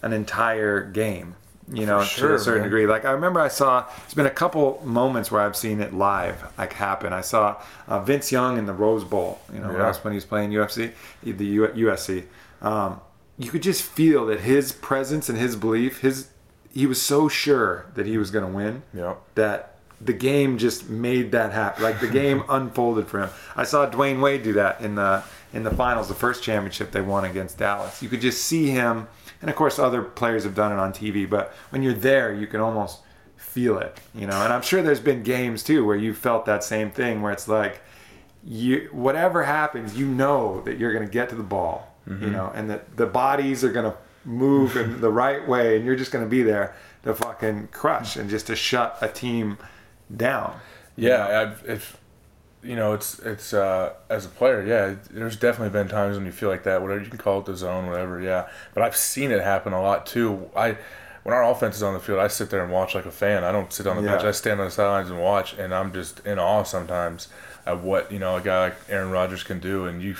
an 0.02 0.12
entire 0.12 0.88
game 0.88 1.34
you 1.72 1.84
know 1.86 2.02
to 2.04 2.34
a 2.34 2.38
certain 2.38 2.62
man. 2.62 2.70
degree 2.70 2.86
like 2.86 3.04
i 3.04 3.10
remember 3.10 3.40
i 3.40 3.48
saw 3.48 3.84
there's 4.00 4.14
been 4.14 4.26
a 4.26 4.30
couple 4.30 4.80
moments 4.84 5.30
where 5.30 5.42
i've 5.42 5.56
seen 5.56 5.80
it 5.80 5.92
live 5.92 6.42
like 6.56 6.72
happen 6.72 7.12
i 7.12 7.20
saw 7.20 7.60
uh, 7.88 8.00
vince 8.00 8.32
young 8.32 8.56
in 8.56 8.64
the 8.66 8.72
rose 8.72 9.04
bowl 9.04 9.38
you 9.52 9.58
know 9.60 9.70
Yeah. 9.72 9.78
that's 9.78 10.02
when 10.02 10.12
he 10.12 10.16
was 10.16 10.24
playing 10.24 10.50
ufc 10.52 10.92
the 11.22 11.44
U- 11.44 11.68
usc 11.68 12.24
um, 12.62 13.00
you 13.38 13.50
could 13.50 13.62
just 13.62 13.82
feel 13.82 14.26
that 14.26 14.40
his 14.40 14.72
presence 14.72 15.28
and 15.28 15.36
his 15.38 15.56
belief 15.56 16.00
his 16.00 16.28
he 16.72 16.86
was 16.86 17.00
so 17.02 17.28
sure 17.28 17.86
that 17.94 18.06
he 18.06 18.16
was 18.18 18.30
going 18.30 18.44
to 18.46 18.52
win 18.52 18.82
Yeah. 18.94 19.14
that 19.34 19.74
the 20.00 20.12
game 20.12 20.58
just 20.58 20.88
made 20.88 21.32
that 21.32 21.50
happen. 21.52 21.82
Like 21.82 21.98
the 21.98 22.06
game 22.06 22.44
unfolded 22.48 23.08
for 23.08 23.18
him. 23.24 23.30
I 23.56 23.64
saw 23.64 23.90
Dwyane 23.90 24.20
Wade 24.22 24.44
do 24.44 24.52
that 24.52 24.80
in 24.80 24.94
the 24.94 25.24
in 25.52 25.64
the 25.64 25.72
finals, 25.72 26.06
the 26.06 26.14
first 26.14 26.40
championship 26.44 26.92
they 26.92 27.00
won 27.00 27.24
against 27.24 27.58
Dallas. 27.58 28.00
You 28.00 28.08
could 28.08 28.20
just 28.20 28.44
see 28.44 28.70
him, 28.70 29.08
and 29.40 29.50
of 29.50 29.56
course 29.56 29.78
other 29.78 30.02
players 30.02 30.44
have 30.44 30.54
done 30.54 30.72
it 30.72 30.78
on 30.78 30.92
TV. 30.92 31.28
But 31.28 31.52
when 31.70 31.82
you're 31.82 31.92
there, 31.92 32.32
you 32.32 32.46
can 32.46 32.60
almost 32.60 33.00
feel 33.36 33.78
it, 33.78 33.98
you 34.14 34.26
know. 34.26 34.42
And 34.42 34.52
I'm 34.52 34.62
sure 34.62 34.82
there's 34.82 35.00
been 35.00 35.22
games 35.22 35.62
too 35.62 35.84
where 35.84 35.96
you 35.96 36.14
felt 36.14 36.46
that 36.46 36.64
same 36.64 36.90
thing, 36.90 37.22
where 37.22 37.32
it's 37.32 37.48
like 37.48 37.80
you 38.44 38.88
whatever 38.92 39.44
happens, 39.44 39.96
you 39.96 40.06
know 40.06 40.60
that 40.62 40.78
you're 40.78 40.92
going 40.92 41.06
to 41.06 41.12
get 41.12 41.28
to 41.30 41.34
the 41.34 41.42
ball, 41.42 41.94
you 42.06 42.14
mm-hmm. 42.14 42.32
know, 42.32 42.52
and 42.54 42.70
that 42.70 42.96
the 42.96 43.06
bodies 43.06 43.64
are 43.64 43.72
going 43.72 43.90
to 43.90 43.96
move 44.24 44.76
in 44.76 45.00
the 45.00 45.10
right 45.10 45.46
way, 45.48 45.76
and 45.76 45.84
you're 45.84 45.96
just 45.96 46.12
going 46.12 46.24
to 46.24 46.30
be 46.30 46.42
there 46.42 46.74
to 47.04 47.14
fucking 47.14 47.68
crush 47.68 48.16
and 48.16 48.28
just 48.28 48.46
to 48.48 48.56
shut 48.56 48.98
a 49.00 49.08
team 49.08 49.58
down. 50.14 50.58
Yeah, 50.96 51.42
I've, 51.42 51.64
if 51.68 51.98
you 52.62 52.74
know, 52.76 52.92
it's 52.92 53.18
it's 53.20 53.52
uh, 53.54 53.94
as 54.10 54.24
a 54.26 54.28
player, 54.28 54.64
yeah. 54.64 54.96
There's 55.10 55.36
definitely 55.36 55.70
been 55.78 55.88
times 55.88 56.16
when 56.16 56.26
you 56.26 56.32
feel 56.32 56.48
like 56.48 56.64
that. 56.64 56.82
Whatever 56.82 57.02
you 57.02 57.08
can 57.08 57.18
call 57.18 57.40
it, 57.40 57.46
the 57.46 57.56
zone, 57.56 57.86
whatever. 57.86 58.20
Yeah, 58.20 58.48
but 58.74 58.82
I've 58.82 58.96
seen 58.96 59.30
it 59.30 59.40
happen 59.42 59.72
a 59.72 59.80
lot 59.82 60.06
too. 60.06 60.50
I 60.56 60.76
when 61.22 61.34
our 61.34 61.44
offense 61.50 61.76
is 61.76 61.82
on 61.82 61.94
the 61.94 62.00
field, 62.00 62.18
I 62.20 62.28
sit 62.28 62.50
there 62.50 62.62
and 62.62 62.72
watch 62.72 62.94
like 62.94 63.04
a 63.06 63.10
fan. 63.10 63.44
I 63.44 63.52
don't 63.52 63.72
sit 63.72 63.86
on 63.86 63.96
the 63.96 64.02
Yeah. 64.02 64.12
bench. 64.16 64.24
I 64.24 64.30
stand 64.30 64.60
on 64.60 64.66
the 64.66 64.70
sidelines 64.72 65.10
and 65.10 65.20
watch, 65.20 65.54
and 65.58 65.74
I'm 65.74 65.92
just 65.92 66.24
in 66.26 66.38
awe 66.38 66.62
sometimes 66.62 67.28
of 67.66 67.84
what 67.84 68.10
you 68.10 68.18
know 68.18 68.36
a 68.36 68.40
guy 68.40 68.60
like 68.64 68.76
Aaron 68.88 69.10
Rodgers 69.10 69.42
can 69.42 69.60
do. 69.60 69.84
And 69.84 70.02
you, 70.02 70.16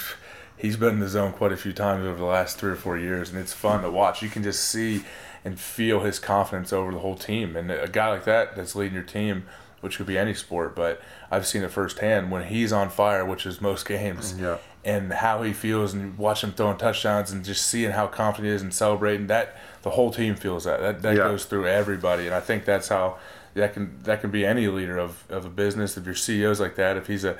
he's 0.57 0.77
been 0.77 0.91
in 0.95 1.01
the 1.01 1.09
zone 1.09 1.33
quite 1.33 1.53
a 1.53 1.57
few 1.57 1.73
times 1.73 2.05
over 2.07 2.19
the 2.19 2.25
last 2.25 2.59
three 2.59 2.71
or 2.73 2.77
four 2.77 2.99
years, 2.99 3.31
and 3.31 3.39
it's 3.39 3.53
fun 3.55 3.83
to 3.83 3.91
watch. 3.91 4.23
You 4.23 4.29
can 4.29 4.43
just 4.43 4.63
see 4.65 5.03
and 5.45 5.59
feel 5.59 6.01
his 6.01 6.19
confidence 6.19 6.73
over 6.73 6.93
the 6.93 6.99
whole 6.99 7.15
team. 7.15 7.57
And 7.57 7.71
a 7.71 7.89
guy 7.89 8.11
like 8.11 8.25
that 8.25 8.55
that's 8.55 8.75
leading 8.77 8.95
your 8.95 9.03
team 9.05 9.45
which 9.81 9.97
could 9.97 10.07
be 10.07 10.19
any 10.19 10.35
sport, 10.35 10.75
but 10.75 11.01
I've 11.31 11.47
seen 11.47 11.63
it 11.63 11.71
firsthand 11.71 12.31
when 12.31 12.45
he's 12.47 12.73
on 12.73 12.91
fire, 12.91 13.25
which 13.25 13.47
is 13.47 13.61
most 13.61 13.87
games. 13.87 14.35
Yeah. 14.39 14.59
and 14.85 15.13
how 15.13 15.43
he 15.43 15.53
feels 15.53 15.93
and 15.93 16.17
watch 16.17 16.43
him 16.45 16.53
throwing 16.53 16.79
touchdowns 16.79 17.31
and 17.33 17.45
just 17.45 17.67
seeing 17.67 17.91
how 17.91 18.07
confident 18.07 18.47
he 18.51 18.55
is 18.55 18.63
and 18.63 18.73
celebrating 18.73 19.27
that 19.27 19.57
the 19.83 19.91
whole 19.91 20.11
team 20.13 20.35
feels 20.37 20.65
that 20.65 20.81
that, 20.81 21.03
that 21.03 21.17
Yeah. 21.17 21.25
goes 21.25 21.45
through 21.47 21.67
everybody 21.67 22.27
and 22.27 22.35
I 22.35 22.41
think 22.41 22.65
that's 22.65 22.89
how 22.89 23.19
that 23.55 23.75
can 23.75 23.99
that 24.05 24.21
can 24.21 24.31
be 24.31 24.47
any 24.47 24.69
leader 24.69 24.97
of, 24.97 25.25
of 25.29 25.45
a 25.45 25.49
business 25.51 25.97
if 25.97 26.07
your 26.07 26.15
CEO's 26.15 26.61
like 26.61 26.77
that 26.77 26.97
if 26.97 27.09
he's 27.09 27.25
a 27.25 27.37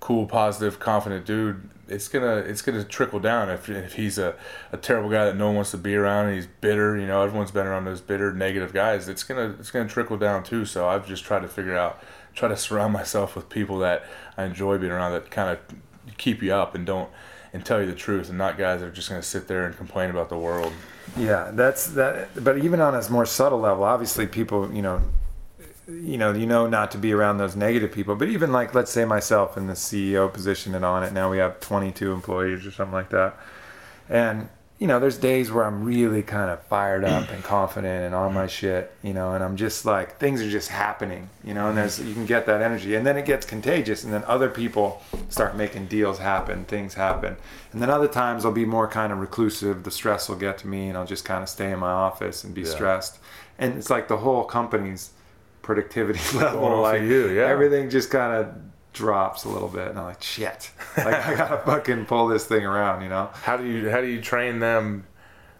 cool 0.00 0.26
positive 0.26 0.78
confident 0.78 1.26
dude 1.26 1.68
it's 1.88 2.08
gonna 2.08 2.36
it's 2.36 2.62
gonna 2.62 2.84
trickle 2.84 3.20
down 3.20 3.48
if, 3.48 3.68
if 3.68 3.94
he's 3.94 4.18
a, 4.18 4.34
a 4.72 4.76
terrible 4.76 5.08
guy 5.08 5.24
that 5.24 5.36
no 5.36 5.46
one 5.46 5.56
wants 5.56 5.70
to 5.70 5.78
be 5.78 5.94
around 5.94 6.26
and 6.26 6.34
he's 6.34 6.46
bitter 6.46 6.96
you 6.96 7.06
know 7.06 7.22
everyone's 7.22 7.50
been 7.50 7.66
around 7.66 7.84
those 7.84 8.00
bitter 8.00 8.32
negative 8.32 8.72
guys 8.72 9.08
it's 9.08 9.22
gonna 9.22 9.54
it's 9.58 9.70
gonna 9.70 9.88
trickle 9.88 10.16
down 10.16 10.42
too 10.42 10.64
so 10.64 10.88
I've 10.88 11.06
just 11.06 11.24
tried 11.24 11.40
to 11.40 11.48
figure 11.48 11.76
out 11.76 12.02
try 12.34 12.48
to 12.48 12.56
surround 12.56 12.92
myself 12.92 13.36
with 13.36 13.48
people 13.48 13.78
that 13.78 14.04
I 14.36 14.44
enjoy 14.44 14.78
being 14.78 14.92
around 14.92 15.12
that 15.12 15.30
kind 15.30 15.50
of 15.50 16.16
keep 16.16 16.42
you 16.42 16.52
up 16.52 16.74
and 16.74 16.84
don't 16.84 17.10
and 17.52 17.64
tell 17.64 17.80
you 17.80 17.86
the 17.86 17.94
truth 17.94 18.28
and 18.28 18.36
not 18.36 18.58
guys 18.58 18.80
that 18.80 18.86
are 18.86 18.92
just 18.92 19.08
to 19.08 19.22
sit 19.22 19.48
there 19.48 19.64
and 19.64 19.76
complain 19.76 20.10
about 20.10 20.28
the 20.28 20.36
world. 20.36 20.72
Yeah, 21.16 21.50
that's 21.54 21.86
that. 21.88 22.44
But 22.44 22.58
even 22.58 22.80
on 22.80 22.94
a 22.94 23.10
more 23.10 23.24
subtle 23.24 23.60
level, 23.60 23.84
obviously, 23.84 24.26
people, 24.26 24.72
you 24.72 24.82
know, 24.82 25.00
you 25.88 26.18
know, 26.18 26.32
you 26.32 26.46
know, 26.46 26.66
not 26.66 26.90
to 26.92 26.98
be 26.98 27.12
around 27.12 27.38
those 27.38 27.54
negative 27.56 27.92
people. 27.92 28.16
But 28.16 28.28
even 28.28 28.52
like, 28.52 28.74
let's 28.74 28.90
say 28.90 29.04
myself 29.04 29.56
in 29.56 29.66
the 29.66 29.74
CEO 29.74 30.32
position 30.32 30.74
and 30.74 30.84
Onnit 30.84 31.12
now, 31.12 31.30
we 31.30 31.38
have 31.38 31.60
22 31.60 32.12
employees 32.12 32.66
or 32.66 32.70
something 32.70 32.94
like 32.94 33.10
that, 33.10 33.36
and 34.08 34.48
you 34.78 34.86
know, 34.86 35.00
there's 35.00 35.16
days 35.16 35.50
where 35.50 35.64
I'm 35.64 35.84
really 35.84 36.22
kind 36.22 36.50
of 36.50 36.62
fired 36.64 37.02
up 37.02 37.30
and 37.30 37.42
confident 37.56 38.04
and 38.04 38.14
on 38.14 38.34
my 38.34 38.46
shit, 38.46 38.92
you 39.02 39.14
know, 39.14 39.32
and 39.32 39.42
I'm 39.42 39.56
just 39.56 39.86
like 39.86 40.18
things 40.18 40.42
are 40.42 40.50
just 40.50 40.68
happening, 40.68 41.30
you 41.42 41.54
know, 41.54 41.68
and 41.68 41.78
there's 41.78 41.98
you 41.98 42.12
can 42.12 42.26
get 42.26 42.44
that 42.44 42.60
energy, 42.60 42.94
and 42.94 43.06
then 43.06 43.16
it 43.16 43.24
gets 43.24 43.46
contagious, 43.46 44.04
and 44.04 44.12
then 44.12 44.22
other 44.26 44.50
people 44.50 45.00
start 45.30 45.56
making 45.56 45.86
deals 45.86 46.18
happen, 46.18 46.64
things 46.66 46.92
happen, 46.94 47.36
and 47.72 47.80
then 47.80 47.88
other 47.88 48.08
times 48.08 48.44
I'll 48.44 48.52
be 48.52 48.66
more 48.66 48.86
kind 48.88 49.12
of 49.14 49.18
reclusive. 49.18 49.84
The 49.84 49.90
stress 49.90 50.28
will 50.28 50.36
get 50.36 50.58
to 50.58 50.66
me, 50.66 50.88
and 50.88 50.98
I'll 50.98 51.06
just 51.06 51.24
kind 51.24 51.42
of 51.42 51.48
stay 51.48 51.70
in 51.72 51.78
my 51.78 51.92
office 51.92 52.44
and 52.44 52.52
be 52.54 52.62
Yeah. 52.62 52.66
stressed, 52.68 53.18
and 53.58 53.78
it's 53.78 53.88
like 53.88 54.08
the 54.08 54.18
whole 54.18 54.44
company's 54.44 55.10
productivity 55.66 56.20
level, 56.38 56.80
like 56.80 57.02
you, 57.02 57.28
yeah. 57.30 57.46
everything 57.46 57.90
just 57.90 58.10
kind 58.10 58.32
of 58.32 58.54
drops 58.92 59.44
a 59.44 59.48
little 59.48 59.68
bit, 59.68 59.88
and 59.88 59.98
I'm 59.98 60.04
like, 60.06 60.22
shit, 60.22 60.70
like 60.96 61.26
I 61.26 61.34
gotta 61.34 61.58
fucking 61.58 62.06
pull 62.06 62.28
this 62.28 62.46
thing 62.46 62.64
around, 62.64 63.02
you 63.02 63.08
know. 63.08 63.28
How 63.34 63.56
do 63.56 63.64
you 63.66 63.90
how 63.90 64.00
do 64.00 64.06
you 64.06 64.20
train 64.22 64.60
them? 64.60 65.06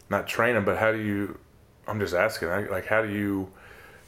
Not 0.09 0.29
train 0.29 0.55
them, 0.55 0.65
but 0.65 0.79
how 0.79 0.93
do 0.93 0.99
you? 0.99 1.39
I'm 1.89 1.99
just 2.01 2.15
asking. 2.15 2.49
like- 2.71 2.87
how 2.87 3.03
do 3.03 3.13
you 3.13 3.51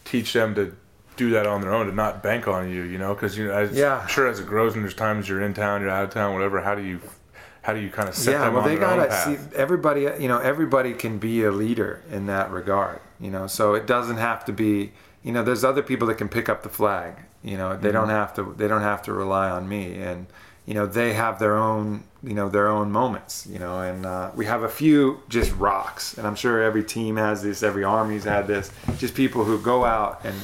teach 0.04 0.32
them 0.32 0.54
to 0.54 0.74
do 1.16 1.30
that 1.30 1.46
on 1.46 1.60
their 1.60 1.74
own 1.74 1.86
to 1.86 1.92
not 1.92 2.22
bank 2.22 2.46
on 2.46 2.70
you? 2.70 2.82
You 2.82 2.98
know, 2.98 3.14
because 3.14 3.36
you 3.36 3.48
know, 3.48 3.52
as, 3.52 3.76
Yeah. 3.76 3.98
I'm 3.98 4.08
sure 4.08 4.28
as 4.28 4.38
it 4.38 4.46
grows 4.46 4.74
and 4.74 4.84
there's 4.84 4.94
times 4.94 5.28
you're 5.28 5.42
in 5.42 5.54
town, 5.54 5.80
you're 5.80 5.90
out 5.90 6.04
of 6.04 6.10
town, 6.10 6.34
whatever. 6.34 6.60
How 6.60 6.74
do 6.76 6.82
you 6.82 7.00
how 7.62 7.74
do 7.74 7.80
you 7.80 7.90
kind 7.90 8.08
of 8.08 8.14
set 8.14 8.32
yeah, 8.32 8.44
them 8.44 8.54
well, 8.54 8.62
on 8.62 8.68
they 8.68 8.76
their 8.76 8.88
gotta 8.88 9.08
path? 9.08 9.26
see 9.52 9.56
everybody. 9.56 10.02
You 10.02 10.28
know, 10.28 10.38
everybody 10.38 10.94
can 10.94 11.18
be 11.18 11.42
a 11.42 11.50
leader 11.50 12.02
in 12.10 12.26
that 12.26 12.50
regard. 12.50 13.00
You 13.20 13.30
know, 13.32 13.46
so 13.48 13.74
it 13.74 13.86
doesn't 13.86 14.16
have 14.18 14.44
to 14.46 14.52
be. 14.52 14.92
You 15.28 15.34
know, 15.34 15.42
there's 15.42 15.62
other 15.62 15.82
people 15.82 16.08
that 16.08 16.14
can 16.14 16.30
pick 16.30 16.48
up 16.48 16.62
the 16.62 16.70
flag. 16.70 17.16
You 17.42 17.58
know, 17.58 17.76
they 17.76 17.92
don't 17.92 18.08
have 18.08 18.32
to. 18.36 18.54
They 18.56 18.66
don't 18.66 18.80
have 18.80 19.02
to 19.02 19.12
rely 19.12 19.50
on 19.50 19.68
me, 19.68 19.98
and 19.98 20.26
you 20.64 20.72
know, 20.72 20.86
they 20.86 21.12
have 21.12 21.38
their 21.38 21.54
own. 21.54 22.04
You 22.22 22.32
know, 22.32 22.48
their 22.48 22.68
own 22.68 22.90
moments. 22.90 23.46
You 23.46 23.58
know, 23.58 23.78
and 23.82 24.06
uh, 24.06 24.30
we 24.34 24.46
have 24.46 24.62
a 24.62 24.70
few 24.70 25.20
just 25.28 25.54
rocks, 25.56 26.16
and 26.16 26.26
I'm 26.26 26.34
sure 26.34 26.62
every 26.62 26.82
team 26.82 27.16
has 27.16 27.42
this. 27.42 27.62
Every 27.62 27.84
army's 27.84 28.24
had 28.24 28.46
this. 28.46 28.70
Just 28.96 29.14
people 29.14 29.44
who 29.44 29.60
go 29.60 29.84
out 29.84 30.24
and 30.24 30.34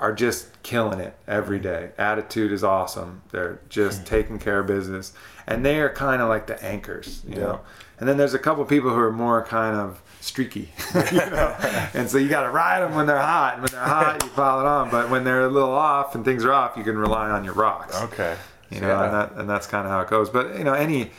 are 0.00 0.12
just 0.12 0.60
killing 0.64 0.98
it 0.98 1.16
every 1.28 1.60
day. 1.60 1.92
Attitude 1.96 2.50
is 2.50 2.64
awesome. 2.64 3.22
They're 3.30 3.60
just 3.68 4.06
taking 4.06 4.40
care 4.40 4.58
of 4.58 4.66
business, 4.66 5.12
and 5.46 5.64
they 5.64 5.78
are 5.78 5.88
kind 5.88 6.20
of 6.20 6.28
like 6.28 6.48
the 6.48 6.60
anchors, 6.64 7.22
you 7.28 7.36
know. 7.36 7.60
And 8.00 8.08
then 8.08 8.16
there's 8.16 8.34
a 8.34 8.40
couple 8.40 8.64
people 8.64 8.90
who 8.90 8.98
are 8.98 9.12
more 9.12 9.44
kind 9.44 9.76
of 9.76 10.02
streaky, 10.26 10.70
you 11.12 11.16
know. 11.18 11.56
and 11.94 12.08
so 12.10 12.18
you 12.18 12.28
got 12.28 12.42
to 12.42 12.50
ride 12.50 12.80
them 12.80 12.94
when 12.94 13.06
they're 13.06 13.16
hot. 13.18 13.54
And 13.54 13.62
when 13.62 13.70
they're 13.72 13.80
hot, 13.80 14.22
you 14.22 14.28
pile 14.30 14.60
it 14.60 14.66
on. 14.66 14.90
But 14.90 15.08
when 15.10 15.24
they're 15.24 15.46
a 15.46 15.48
little 15.50 15.70
off 15.70 16.14
and 16.14 16.24
things 16.24 16.44
are 16.44 16.52
off, 16.52 16.76
you 16.76 16.84
can 16.84 16.98
rely 16.98 17.30
on 17.30 17.44
your 17.44 17.54
rocks. 17.54 17.94
okay. 18.02 18.36
You 18.70 18.80
know, 18.80 18.88
Yeah. 18.88 19.04
and 19.04 19.14
that 19.14 19.32
and 19.40 19.48
that's 19.48 19.66
kind 19.66 19.86
of 19.86 19.92
how 19.92 20.00
it 20.00 20.08
goes. 20.08 20.28
But 20.28 20.58
you 20.58 20.64
know, 20.64 20.74
any, 20.74 21.12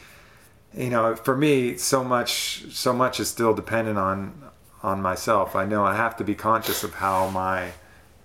you 0.75 0.89
know, 0.89 1.15
for 1.15 1.35
me, 1.35 1.77
so 1.77 2.03
much 2.03 2.65
so 2.71 2.91
much 2.93 3.19
is 3.19 3.29
still 3.29 3.53
dependent 3.53 3.97
on 3.97 4.43
on 4.83 5.01
myself. 5.01 5.55
I 5.55 5.65
know 5.65 5.85
I 5.85 5.95
have 5.95 6.17
to 6.17 6.23
be 6.25 6.35
conscious 6.35 6.83
of 6.83 6.95
how 6.95 7.29
my 7.29 7.71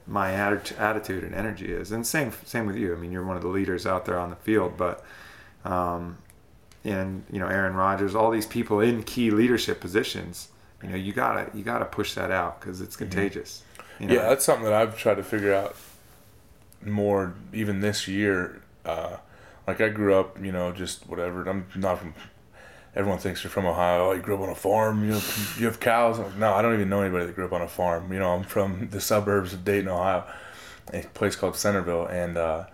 my 0.09 0.33
atti- 0.33 0.79
attitude 0.81 1.23
and 1.23 1.35
energy 1.35 1.73
is, 1.73 1.93
and 1.93 2.05
same 2.05 2.33
same 2.45 2.67
with 2.67 2.75
you. 2.77 2.93
I 2.93 2.97
mean, 2.99 3.13
you're 3.13 3.25
one 3.25 3.37
of 3.37 3.43
the 3.43 3.49
leaders 3.49 3.87
out 3.87 4.05
there 4.07 4.19
on 4.19 4.31
the 4.31 4.37
field, 4.37 4.77
but 4.77 5.05
um, 5.65 6.19
and 6.85 7.25
you 7.31 7.39
know, 7.39 7.47
Aaron 7.47 7.75
Rodgers, 7.75 8.17
all 8.17 8.33
these 8.33 8.47
people 8.47 8.81
in 8.81 9.05
key 9.05 9.31
leadership 9.31 9.81
positions. 9.81 10.49
You 10.83 10.89
know, 10.89 10.97
you 10.97 11.13
gotta 11.13 11.51
you 11.55 11.63
gotta 11.63 11.85
push 11.85 12.15
that 12.15 12.31
out 12.31 12.61
because 12.61 12.81
it's 12.81 12.97
contagious. 12.97 13.63
You 14.01 14.09
know? 14.09 14.15
Yeah, 14.15 14.29
that's 14.29 14.45
something 14.45 14.65
that 14.65 14.73
I've 14.73 14.97
tried 14.97 15.17
to 15.17 15.23
figure 15.23 15.55
out 15.55 15.77
more 16.85 17.35
even 17.53 17.81
this 17.81 18.09
year. 18.09 18.63
Uh, 18.85 19.17
like 19.67 19.81
I 19.81 19.89
grew 19.89 20.15
up, 20.15 20.43
you 20.43 20.53
know, 20.53 20.73
just 20.73 21.09
whatever. 21.09 21.49
I'm 21.49 21.67
not 21.77 21.99
from. 21.99 22.15
Everyone 22.95 23.19
thinks 23.19 23.43
you're 23.43 23.51
from 23.51 23.65
Ohio. 23.65 24.11
Oh, 24.11 24.13
you 24.13 24.21
grew 24.21 24.35
up 24.35 24.43
on 24.43 24.51
a 24.51 24.55
farm. 24.55 25.03
You 25.05 25.15
have, 25.15 25.57
you 25.59 25.67
have 25.67 25.81
cows. 25.81 26.19
Like, 26.19 26.37
no, 26.37 26.53
I 26.53 26.61
don't 26.61 26.75
even 26.75 26.91
know 26.91 27.01
anybody 27.01 27.25
that 27.25 27.35
grew 27.35 27.47
up 27.47 27.53
on 27.53 27.63
a 27.63 27.69
farm. 27.69 28.13
You 28.13 28.19
know, 28.19 28.35
I'm 28.35 28.43
from 28.43 28.89
the 28.91 29.01
suburbs 29.01 29.55
of 29.55 29.65
Dayton, 29.65 29.89
Ohio, 29.89 30.25
a 30.93 31.03
place 31.15 31.35
called 31.35 31.57
Centerville, 31.57 32.07
and 32.07 32.37
uh, 32.37 32.67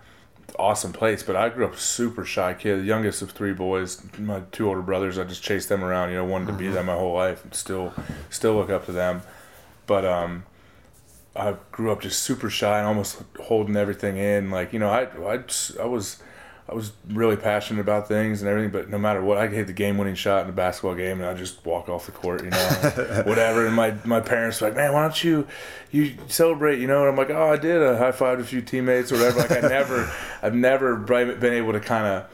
awesome 0.58 0.92
place. 0.92 1.22
But 1.22 1.36
I 1.36 1.48
grew 1.48 1.66
up 1.66 1.76
super 1.78 2.24
shy 2.24 2.54
kid, 2.54 2.80
the 2.80 2.84
youngest 2.84 3.22
of 3.22 3.32
three 3.32 3.52
boys. 3.52 4.02
My 4.18 4.42
two 4.52 4.68
older 4.68 4.82
brothers, 4.82 5.18
I 5.18 5.24
just 5.24 5.42
chased 5.42 5.68
them 5.68 5.82
around. 5.82 6.10
You 6.10 6.16
know, 6.16 6.24
wanted 6.24 6.46
to 6.46 6.52
be 6.52 6.68
them 6.68 6.86
my 6.86 6.94
whole 6.94 7.14
life, 7.14 7.44
and 7.44 7.54
still, 7.54 7.92
still 8.30 8.54
look 8.54 8.70
up 8.70 8.86
to 8.86 8.92
them. 8.92 9.22
But 9.86 10.04
um, 10.04 10.44
I 11.34 11.54
grew 11.72 11.92
up 11.92 12.02
just 12.02 12.22
super 12.22 12.50
shy 12.50 12.78
and 12.78 12.86
almost 12.86 13.22
holding 13.40 13.76
everything 13.76 14.16
in. 14.16 14.50
Like 14.50 14.72
you 14.72 14.78
know, 14.78 14.90
I 14.90 15.04
I, 15.04 15.42
I 15.80 15.86
was 15.86 16.22
I 16.68 16.74
was 16.74 16.92
really 17.08 17.36
passionate 17.36 17.80
about 17.80 18.08
things 18.08 18.42
and 18.42 18.50
everything. 18.50 18.70
But 18.70 18.90
no 18.90 18.98
matter 18.98 19.22
what, 19.22 19.38
I 19.38 19.46
could 19.46 19.56
hit 19.56 19.66
the 19.68 19.72
game 19.72 19.96
winning 19.96 20.14
shot 20.14 20.44
in 20.44 20.50
a 20.50 20.52
basketball 20.52 20.94
game 20.94 21.20
and 21.20 21.28
I 21.28 21.32
just 21.32 21.64
walk 21.64 21.88
off 21.88 22.06
the 22.06 22.12
court, 22.12 22.44
you 22.44 22.50
know, 22.50 22.58
whatever. 23.26 23.66
And 23.66 23.74
my 23.74 23.94
my 24.04 24.20
parents 24.20 24.60
were 24.60 24.68
like, 24.68 24.76
man, 24.76 24.92
why 24.92 25.02
don't 25.02 25.24
you 25.24 25.46
you 25.90 26.14
celebrate? 26.28 26.78
You 26.78 26.86
know, 26.86 27.00
and 27.00 27.08
I'm 27.08 27.16
like, 27.16 27.30
oh, 27.30 27.52
I 27.52 27.56
did. 27.56 27.82
I 27.82 27.96
high 27.96 28.12
fived 28.12 28.40
a 28.40 28.44
few 28.44 28.60
teammates 28.60 29.10
or 29.10 29.16
whatever. 29.16 29.38
Like 29.40 29.52
I 29.52 29.60
never 29.68 30.12
I've 30.42 30.54
never 30.54 30.96
been 30.96 31.54
able 31.54 31.72
to 31.72 31.80
kind 31.80 32.06
of 32.06 32.30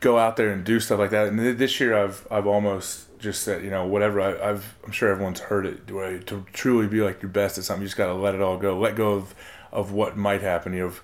go 0.00 0.18
out 0.18 0.36
there 0.36 0.50
and 0.50 0.64
do 0.64 0.78
stuff 0.80 0.98
like 0.98 1.10
that. 1.10 1.28
And 1.28 1.58
this 1.58 1.80
year, 1.80 1.96
I've 1.96 2.26
I've 2.30 2.46
almost 2.46 3.18
just 3.18 3.42
said, 3.42 3.64
you 3.64 3.70
know, 3.70 3.86
whatever. 3.86 4.20
I, 4.20 4.50
I've 4.50 4.76
I'm 4.84 4.92
sure 4.92 5.10
everyone's 5.10 5.40
heard 5.40 5.66
it. 5.66 5.90
where 5.90 6.18
To 6.18 6.44
truly 6.52 6.86
be 6.86 7.00
like 7.00 7.22
your 7.22 7.30
best 7.30 7.58
at 7.58 7.64
something, 7.64 7.82
you 7.82 7.88
just 7.88 7.96
got 7.96 8.06
to 8.06 8.14
let 8.14 8.34
it 8.34 8.42
all 8.42 8.58
go. 8.58 8.78
Let 8.78 8.96
go 8.96 9.14
of 9.14 9.34
of 9.72 9.92
what 9.92 10.16
might 10.16 10.42
happen. 10.42 10.72
You 10.74 10.88
know, 10.88 10.94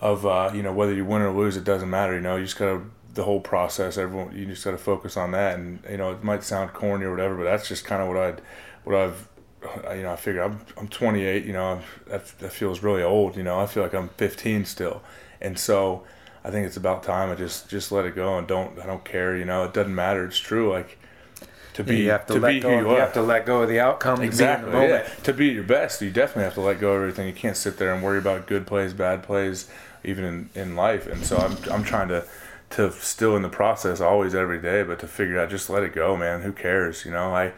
of 0.00 0.26
uh, 0.26 0.50
you 0.54 0.62
know 0.62 0.72
whether 0.72 0.94
you 0.94 1.04
win 1.04 1.22
or 1.22 1.30
lose, 1.30 1.56
it 1.56 1.64
doesn't 1.64 1.90
matter. 1.90 2.14
You 2.14 2.20
know, 2.20 2.36
you 2.36 2.44
just 2.44 2.58
got 2.58 2.66
to 2.66 2.90
the 3.14 3.24
whole 3.24 3.40
process. 3.40 3.98
Everyone, 3.98 4.36
you 4.36 4.46
just 4.46 4.64
got 4.64 4.70
to 4.72 4.78
focus 4.78 5.16
on 5.16 5.32
that. 5.32 5.58
And 5.58 5.80
you 5.90 5.96
know, 5.96 6.12
it 6.12 6.22
might 6.22 6.44
sound 6.44 6.72
corny 6.72 7.04
or 7.04 7.10
whatever, 7.10 7.36
but 7.36 7.44
that's 7.44 7.68
just 7.68 7.84
kind 7.84 8.02
of 8.02 8.08
what 8.08 8.16
I'd 8.16 8.40
what 8.84 8.96
I've 8.96 9.28
uh, 9.62 9.92
you 9.92 10.02
know, 10.02 10.12
I 10.12 10.16
figure 10.16 10.42
I'm, 10.42 10.60
I'm 10.76 10.88
28, 10.88 11.44
you 11.44 11.52
know, 11.52 11.80
that, 12.06 12.26
that 12.38 12.52
feels 12.52 12.82
really 12.82 13.02
old, 13.02 13.36
you 13.36 13.42
know, 13.42 13.58
I 13.58 13.66
feel 13.66 13.82
like 13.82 13.94
I'm 13.94 14.08
15 14.10 14.64
still. 14.64 15.02
And 15.40 15.58
so 15.58 16.04
I 16.44 16.50
think 16.50 16.66
it's 16.66 16.76
about 16.76 17.02
time 17.02 17.30
I 17.30 17.34
just, 17.34 17.68
just 17.68 17.90
let 17.90 18.04
it 18.04 18.14
go 18.14 18.38
and 18.38 18.46
don't, 18.46 18.78
I 18.78 18.86
don't 18.86 19.04
care, 19.04 19.36
you 19.36 19.44
know, 19.44 19.64
it 19.64 19.74
doesn't 19.74 19.94
matter. 19.94 20.24
It's 20.24 20.38
true. 20.38 20.70
Like 20.70 20.98
to 21.74 21.82
be, 21.82 21.96
you 21.96 22.10
have 22.10 22.26
to, 22.26 22.34
to 22.34 22.40
let 22.40 22.50
be 22.50 22.60
go. 22.60 22.70
who 22.70 22.76
you 22.76 22.82
you 22.82 22.90
are. 22.90 23.00
have 23.00 23.12
to 23.14 23.22
let 23.22 23.46
go 23.46 23.62
of 23.62 23.68
the 23.68 23.80
outcome. 23.80 24.22
Exactly. 24.22 24.66
To 24.66 24.70
be 24.70 24.76
in 24.76 24.88
the 24.88 24.94
moment. 24.94 25.08
Yeah. 25.16 25.24
To 25.24 25.32
be 25.32 25.46
your 25.48 25.64
best, 25.64 26.02
you 26.02 26.10
definitely 26.10 26.44
have 26.44 26.54
to 26.54 26.60
let 26.60 26.80
go 26.80 26.92
of 26.92 27.02
everything. 27.02 27.26
You 27.26 27.32
can't 27.32 27.56
sit 27.56 27.78
there 27.78 27.92
and 27.92 28.02
worry 28.02 28.18
about 28.18 28.46
good 28.46 28.66
plays, 28.66 28.92
bad 28.92 29.22
plays, 29.24 29.68
even 30.04 30.24
in, 30.24 30.50
in 30.54 30.76
life. 30.76 31.06
And 31.06 31.24
so 31.24 31.36
I'm, 31.36 31.56
I'm 31.72 31.84
trying 31.84 32.08
to, 32.08 32.24
to 32.70 32.92
still 32.92 33.36
in 33.36 33.42
the 33.42 33.48
process 33.48 34.00
always 34.00 34.34
every 34.34 34.60
day, 34.60 34.82
but 34.82 34.98
to 35.00 35.06
figure 35.06 35.38
out, 35.40 35.50
just 35.50 35.70
let 35.70 35.82
it 35.82 35.94
go, 35.94 36.16
man. 36.16 36.42
Who 36.42 36.52
cares? 36.52 37.04
You 37.04 37.12
know, 37.12 37.34
I, 37.34 37.52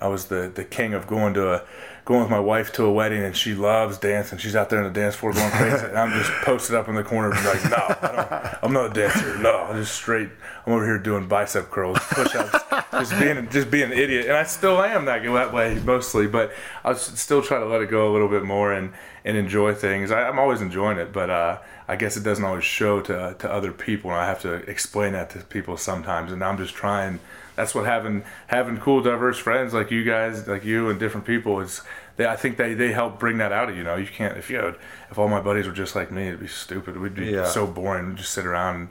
I 0.00 0.08
was 0.08 0.26
the, 0.26 0.50
the 0.52 0.64
king 0.64 0.94
of 0.94 1.06
going 1.06 1.34
to 1.34 1.54
a 1.54 1.62
going 2.04 2.20
with 2.20 2.30
my 2.30 2.40
wife 2.40 2.70
to 2.70 2.84
a 2.84 2.92
wedding 2.92 3.22
and 3.22 3.34
she 3.34 3.54
loves 3.54 3.96
dancing. 3.96 4.38
She's 4.38 4.54
out 4.54 4.68
there 4.68 4.78
in 4.78 4.92
the 4.92 5.00
dance 5.00 5.14
floor 5.14 5.32
going 5.32 5.50
crazy. 5.52 5.86
and 5.86 5.98
I'm 5.98 6.12
just 6.12 6.30
posted 6.42 6.76
up 6.76 6.88
in 6.88 6.94
the 6.94 7.02
corner 7.02 7.30
like, 7.30 7.64
no, 7.64 7.76
I 7.76 8.58
I'm 8.62 8.72
not 8.72 8.90
a 8.90 8.94
dancer. 8.94 9.38
No, 9.38 9.56
I'm 9.58 9.76
just 9.76 9.94
straight. 9.94 10.28
I'm 10.66 10.74
over 10.74 10.84
here 10.84 10.98
doing 10.98 11.28
bicep 11.28 11.70
curls, 11.70 11.98
push 12.00 12.34
ups, 12.34 12.58
just 12.92 13.18
being 13.18 13.48
just 13.50 13.70
being 13.70 13.92
an 13.92 13.98
idiot. 13.98 14.26
And 14.26 14.36
I 14.36 14.44
still 14.44 14.82
am 14.82 15.06
that 15.06 15.22
that 15.22 15.52
way 15.54 15.80
mostly, 15.84 16.26
but 16.26 16.52
I 16.84 16.92
still 16.94 17.42
try 17.42 17.58
to 17.58 17.66
let 17.66 17.80
it 17.80 17.90
go 17.90 18.10
a 18.10 18.12
little 18.12 18.28
bit 18.28 18.44
more 18.44 18.72
and 18.72 18.92
and 19.24 19.36
enjoy 19.36 19.74
things. 19.74 20.10
I, 20.10 20.28
I'm 20.28 20.38
always 20.38 20.60
enjoying 20.60 20.98
it, 20.98 21.12
but 21.12 21.30
uh, 21.30 21.58
I 21.88 21.96
guess 21.96 22.16
it 22.16 22.22
doesn't 22.24 22.44
always 22.44 22.64
show 22.64 23.00
to 23.02 23.36
to 23.38 23.50
other 23.50 23.72
people, 23.72 24.10
and 24.10 24.20
I 24.20 24.26
have 24.26 24.40
to 24.42 24.54
explain 24.70 25.12
that 25.12 25.30
to 25.30 25.38
people 25.40 25.76
sometimes. 25.76 26.30
And 26.32 26.42
I'm 26.44 26.58
just 26.58 26.74
trying 26.74 27.20
that's 27.56 27.74
what 27.74 27.86
having 27.86 28.24
having 28.48 28.78
cool 28.78 29.00
diverse 29.02 29.38
friends 29.38 29.72
like 29.72 29.90
you 29.90 30.04
guys 30.04 30.46
like 30.48 30.64
you 30.64 30.90
and 30.90 30.98
different 30.98 31.26
people 31.26 31.60
is 31.60 31.82
they, 32.16 32.26
I 32.26 32.36
think 32.36 32.56
they, 32.56 32.74
they 32.74 32.92
help 32.92 33.18
bring 33.18 33.38
that 33.38 33.52
out 33.52 33.68
of 33.70 33.76
you. 33.76 33.82
Know 33.84 33.96
you 33.96 34.06
can't 34.06 34.36
if 34.36 34.50
you 34.50 34.56
had, 34.56 34.76
if 35.10 35.18
all 35.18 35.28
my 35.28 35.40
buddies 35.40 35.66
were 35.66 35.72
just 35.72 35.94
like 35.96 36.10
me, 36.10 36.28
it'd 36.28 36.40
be 36.40 36.46
stupid. 36.48 36.96
We'd 36.98 37.14
be 37.14 37.26
Yeah. 37.26 37.44
so 37.46 37.66
boring. 37.66 38.08
We'd 38.08 38.16
just 38.18 38.32
sit 38.32 38.44
around 38.46 38.76
and 38.76 38.88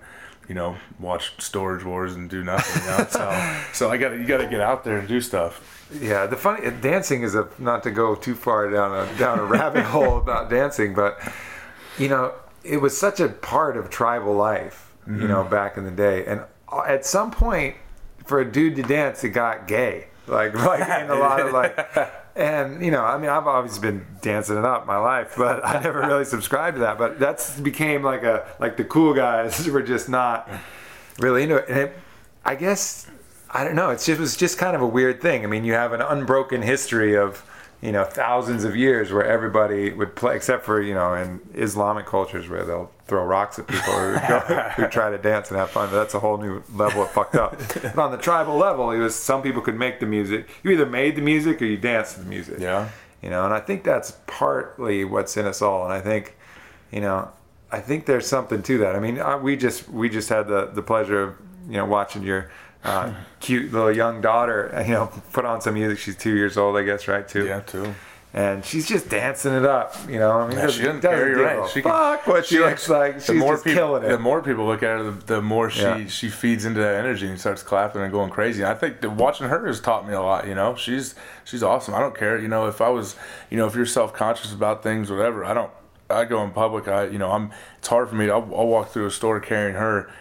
you 0.48 0.56
know 0.56 0.78
watch 1.00 1.34
Storage 1.40 1.84
Wars 1.84 2.16
and 2.16 2.30
do 2.30 2.44
nothing. 2.44 2.84
You 2.84 2.90
know? 2.90 3.08
so 3.10 3.64
so 3.74 3.90
I 3.92 3.98
got 3.98 4.14
you 4.14 4.26
got 4.26 4.38
to 4.38 4.48
get 4.48 4.62
out 4.62 4.84
there 4.84 4.98
and 4.98 5.08
do 5.08 5.22
stuff. 5.22 5.70
Yeah, 6.02 6.26
the 6.26 6.38
funny 6.38 6.70
dancing 6.82 7.22
is 7.22 7.36
a 7.36 7.48
not 7.60 7.84
to 7.84 7.92
go 7.92 8.16
too 8.16 8.36
far 8.36 8.70
down 8.70 8.92
a 8.92 9.18
down 9.18 9.40
a 9.40 9.46
rabbit 9.46 9.84
hole 9.86 10.18
about 10.18 10.50
dancing, 10.50 10.94
but 10.94 11.20
you 11.98 12.10
know, 12.10 12.34
it 12.64 12.78
was 12.78 12.98
such 12.98 13.20
a 13.20 13.30
part 13.30 13.78
of 13.78 13.90
tribal 13.90 14.34
life, 14.34 14.92
you 15.08 15.28
know, 15.28 15.42
mm-hmm. 15.42 15.52
back 15.52 15.78
in 15.78 15.84
the 15.84 15.92
day. 15.92 16.26
And 16.26 16.42
uh, 16.72 16.84
at 16.88 17.06
some 17.06 17.30
point, 17.30 17.76
for 18.26 18.40
a 18.40 18.52
dude 18.52 18.76
to 18.78 18.84
dance, 18.84 19.24
it 19.24 19.30
got 19.30 19.68
gay. 19.68 20.08
Like, 20.28 20.54
like 20.66 20.82
in 20.82 21.10
a 21.10 21.16
lot 21.16 21.42
of 21.42 21.52
like, 21.52 21.78
and 22.36 22.84
you 22.84 22.92
know, 22.92 23.04
I 23.04 23.18
mean, 23.18 23.30
I've 23.30 23.48
always 23.48 23.78
been 23.78 24.06
dancing 24.22 24.58
it 24.58 24.66
up 24.66 24.86
my 24.86 24.98
life, 24.98 25.36
but 25.38 25.66
I 25.66 25.82
never 25.82 26.00
really 26.00 26.26
subscribed 26.26 26.76
to 26.76 26.82
that. 26.82 26.98
But 26.98 27.20
that's 27.20 27.60
became 27.60 28.04
like 28.04 28.24
a 28.24 28.48
like 28.60 28.78
the 28.78 28.84
cool 28.84 29.14
guys 29.14 29.68
were 29.70 29.84
just 29.84 30.10
not 30.10 30.50
really 31.20 31.44
into 31.44 31.58
it. 31.58 31.70
And 31.70 31.78
it, 31.80 31.98
I 32.44 32.56
guess 32.56 33.08
I 33.52 33.64
don't 33.64 33.76
know. 33.76 33.92
It's 33.92 34.06
just, 34.06 34.18
it 34.18 34.22
was 34.22 34.36
just 34.36 34.58
kind 34.58 34.76
of 34.76 34.82
a 34.82 34.88
weird 34.88 35.22
thing. 35.22 35.44
I 35.44 35.48
mean, 35.48 35.64
you 35.64 35.74
have 35.74 35.94
an 35.94 36.02
unbroken 36.02 36.64
history 36.64 37.16
of 37.16 37.46
you 37.82 37.92
know 37.92 38.04
thousands 38.04 38.64
of 38.64 38.76
years 38.76 39.12
where 39.12 39.26
everybody 39.26 39.92
would 39.92 40.16
play, 40.16 40.36
except 40.36 40.66
for 40.66 40.82
you 40.82 40.96
know 40.96 41.14
in 41.14 41.40
Islamic 41.54 42.06
cultures 42.08 42.50
where 42.50 42.66
they'll 42.66 42.92
throw 43.14 43.24
rocks 43.24 43.60
at 43.60 43.68
people 43.68 43.94
who, 43.94 44.28
go, 44.28 44.40
who 44.76 44.88
try 44.90 45.12
to 45.12 45.20
dance 45.20 45.52
and 45.52 45.60
have 45.60 45.70
fun. 45.70 45.88
But 45.92 45.98
that's 45.98 46.16
a 46.16 46.20
whole 46.20 46.38
new 46.38 46.64
level 46.74 47.04
of 47.04 47.12
fucked 47.12 47.36
up. 47.36 47.56
But 47.60 48.00
on 48.00 48.12
the 48.12 48.18
tribal 48.18 48.58
level, 48.58 48.90
it 48.90 48.98
was 48.98 49.16
some 49.16 49.44
people 49.44 49.62
could 49.62 49.78
make 49.78 50.00
the 50.00 50.08
music. 50.08 50.50
You 50.64 50.72
either 50.72 50.88
made 50.88 51.16
the 51.16 51.22
music 51.22 51.62
or 51.62 51.66
you 51.66 51.78
danced 51.78 52.16
to 52.16 52.22
the 52.22 52.26
music. 52.26 52.60
Yeah. 52.60 52.90
You 53.22 53.30
know, 53.30 53.46
and 53.46 53.54
I 53.54 53.60
think 53.60 53.84
that's 53.84 54.18
partly 54.26 55.06
what's 55.06 55.38
in 55.38 55.46
us 55.46 55.62
all. 55.62 55.84
And 55.84 55.94
I 55.94 56.02
think, 56.02 56.36
you 56.92 57.02
know, 57.02 57.30
I 57.72 57.80
think 57.82 58.08
there's 58.08 58.26
something 58.26 58.64
to 58.64 58.80
that. 58.80 58.96
I 58.96 59.00
mean, 59.00 59.20
uh, 59.20 59.38
we 59.38 59.56
just 59.56 59.88
we 59.90 60.10
just 60.10 60.30
had 60.30 60.48
the 60.48 60.72
the 60.74 60.82
pleasure 60.82 61.22
of 61.22 61.36
you 61.68 61.78
know 61.78 61.86
watching 61.86 62.24
your 62.24 62.50
uh, 62.84 63.14
cute 63.40 63.72
little 63.72 63.92
young 63.92 64.22
daughter, 64.22 64.84
you 64.88 64.94
know, 64.94 65.12
put 65.32 65.46
on 65.46 65.62
some 65.62 65.76
music. 65.76 66.00
She's 66.00 66.18
two 66.18 66.36
years 66.36 66.58
old, 66.58 66.78
I 66.78 66.84
guess, 66.84 67.08
right? 67.08 67.28
Too. 67.28 67.46
Yeah, 67.46 67.60
too. 67.62 67.94
And 68.36 68.66
she's 68.66 68.88
just 68.88 69.10
dancing 69.10 69.54
it 69.54 69.64
up, 69.64 69.96
you 70.10 70.18
know. 70.18 70.32
I 70.32 70.48
mean, 70.48 70.58
Yeah, 70.58 70.68
she 70.68 70.82
doesn't 70.82 71.02
give 71.02 71.38
right. 71.38 71.70
She 71.70 71.84
can- 71.84 71.92
fuck 71.92 72.26
what 72.26 72.48
she, 72.48 72.56
she 72.56 72.62
looks 72.62 72.90
like. 72.90 73.16
She's 73.16 73.28
the 73.28 73.34
more 73.36 73.54
just 73.54 73.64
people, 73.64 73.78
killing 73.80 74.04
it. 74.04 74.10
the 74.10 74.18
more 74.18 74.42
people 74.42 74.66
look 74.66 74.82
at 74.82 74.98
her, 74.98 75.04
the, 75.04 75.12
the 75.36 75.42
more 75.44 75.70
she 75.70 75.84
Yeah. 75.84 76.08
she 76.08 76.30
feeds 76.30 76.66
into 76.66 76.80
that 76.80 76.96
energy 76.96 77.28
and 77.28 77.40
starts 77.40 77.62
clapping 77.62 78.02
and 78.02 78.12
going 78.12 78.32
crazy. 78.32 78.64
And 78.64 78.72
I 78.72 78.74
think 78.74 79.02
that 79.02 79.12
watching 79.12 79.50
her 79.50 79.68
has 79.68 79.80
taught 79.80 80.08
me 80.08 80.16
a 80.16 80.22
lot. 80.22 80.48
You 80.48 80.56
know, 80.56 80.74
she's 80.74 81.14
she's 81.44 81.62
awesome. 81.62 81.94
I 81.94 82.00
don't 82.00 82.18
care. 82.18 82.40
You 82.40 82.48
know, 82.48 82.66
if 82.68 82.82
I 82.82 82.90
was, 82.90 83.16
you 83.52 83.58
know, 83.58 83.68
if 83.68 83.76
you're 83.76 83.86
self 83.86 84.14
conscious 84.14 84.52
about 84.52 84.82
things, 84.82 85.12
whatever. 85.12 85.46
I 85.46 85.54
don't. 85.54 85.72
I 86.10 86.26
go 86.26 86.44
in 86.44 86.50
public. 86.52 86.88
I 86.88 87.06
you 87.06 87.20
know 87.20 87.32
I'm. 87.32 87.52
It's 87.78 87.88
hard 87.88 88.10
for 88.10 88.16
me. 88.16 88.32
I'll, 88.32 88.50
I'll 88.56 88.66
walk 88.68 88.90
through 88.90 89.06
a 89.06 89.12
store 89.12 89.40
carrying 89.42 89.76
her, 89.76 90.12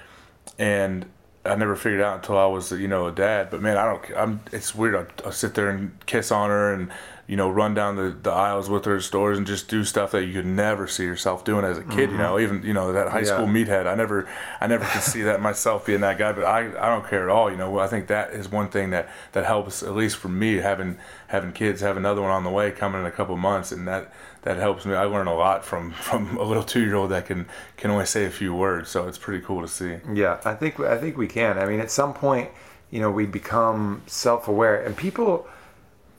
and 0.58 1.06
I 1.44 1.54
never 1.56 1.76
figured 1.76 2.02
out 2.02 2.16
until 2.16 2.36
I 2.38 2.46
was 2.46 2.70
you 2.72 2.88
know 2.88 3.06
a 3.06 3.12
dad. 3.12 3.48
But 3.50 3.62
man, 3.62 3.76
I 3.78 3.86
don't. 3.86 4.04
I'm. 4.16 4.40
It's 4.52 4.74
weird. 4.74 4.94
I, 5.24 5.28
I 5.28 5.30
sit 5.30 5.54
there 5.54 5.70
and 5.70 5.94
kiss 6.06 6.30
on 6.30 6.50
her 6.50 6.72
and 6.74 6.90
you 7.32 7.36
know 7.38 7.48
run 7.48 7.72
down 7.72 7.96
the, 7.96 8.14
the 8.22 8.30
aisles 8.30 8.68
with 8.68 8.84
her 8.84 9.00
stores 9.00 9.38
and 9.38 9.46
just 9.46 9.66
do 9.66 9.84
stuff 9.84 10.10
that 10.10 10.26
you 10.26 10.34
could 10.34 10.44
never 10.44 10.86
see 10.86 11.04
yourself 11.04 11.46
doing 11.46 11.64
as 11.64 11.78
a 11.78 11.82
kid. 11.82 12.10
You 12.10 12.18
know, 12.18 12.38
even 12.38 12.62
you 12.62 12.74
know 12.74 12.92
that 12.92 13.08
high 13.08 13.22
school 13.22 13.46
Mm-hmm. 13.46 13.70
Meathead. 13.70 13.86
I 13.86 13.94
never 13.94 14.28
I 14.60 14.66
never 14.66 14.84
could 14.84 15.00
see 15.00 15.22
that 15.22 15.40
myself 15.40 15.86
being 15.86 16.02
that 16.02 16.18
guy. 16.18 16.32
But 16.32 16.44
I, 16.44 16.66
I 16.78 16.90
don't 16.90 17.08
care 17.08 17.22
at 17.22 17.34
all. 17.34 17.50
You 17.50 17.56
know, 17.56 17.78
I 17.78 17.86
think 17.86 18.08
that 18.08 18.34
is 18.34 18.50
one 18.50 18.68
thing 18.68 18.90
that 18.90 19.08
that 19.32 19.46
helps 19.46 19.82
at 19.82 19.96
least 19.96 20.16
for 20.16 20.28
me 20.28 20.56
having 20.56 20.98
having 21.28 21.52
kids, 21.52 21.80
have 21.80 21.96
another 21.96 22.20
one 22.20 22.30
on 22.30 22.44
the 22.44 22.50
way 22.50 22.70
coming 22.70 23.00
in 23.00 23.06
a 23.06 23.10
couple 23.10 23.34
months, 23.38 23.72
and 23.72 23.88
that 23.88 24.12
that 24.42 24.58
helps 24.58 24.84
me. 24.84 24.92
I 24.92 25.04
learn 25.04 25.26
a 25.26 25.34
lot 25.34 25.64
from 25.64 25.92
from 26.08 26.36
a 26.36 26.42
little 26.42 26.62
two 26.62 26.84
year 26.84 26.96
old 26.96 27.12
that 27.12 27.24
can 27.24 27.46
can 27.78 27.90
only 27.90 28.04
say 28.04 28.26
a 28.26 28.30
few 28.30 28.54
words. 28.54 28.90
So 28.90 29.08
it's 29.08 29.16
pretty 29.16 29.42
cool 29.42 29.62
to 29.62 29.68
see. 29.68 29.96
Yeah, 30.12 30.38
I 30.44 30.52
think 30.52 30.78
I 30.80 30.98
think 30.98 31.16
we 31.16 31.28
can. 31.28 31.56
I 31.56 31.64
mean, 31.64 31.80
at 31.80 31.90
some 31.90 32.12
point, 32.12 32.50
you 32.90 33.00
know, 33.00 33.10
we 33.10 33.24
become 33.24 34.02
self-aware, 34.06 34.84
and 34.84 34.94
people 34.94 35.48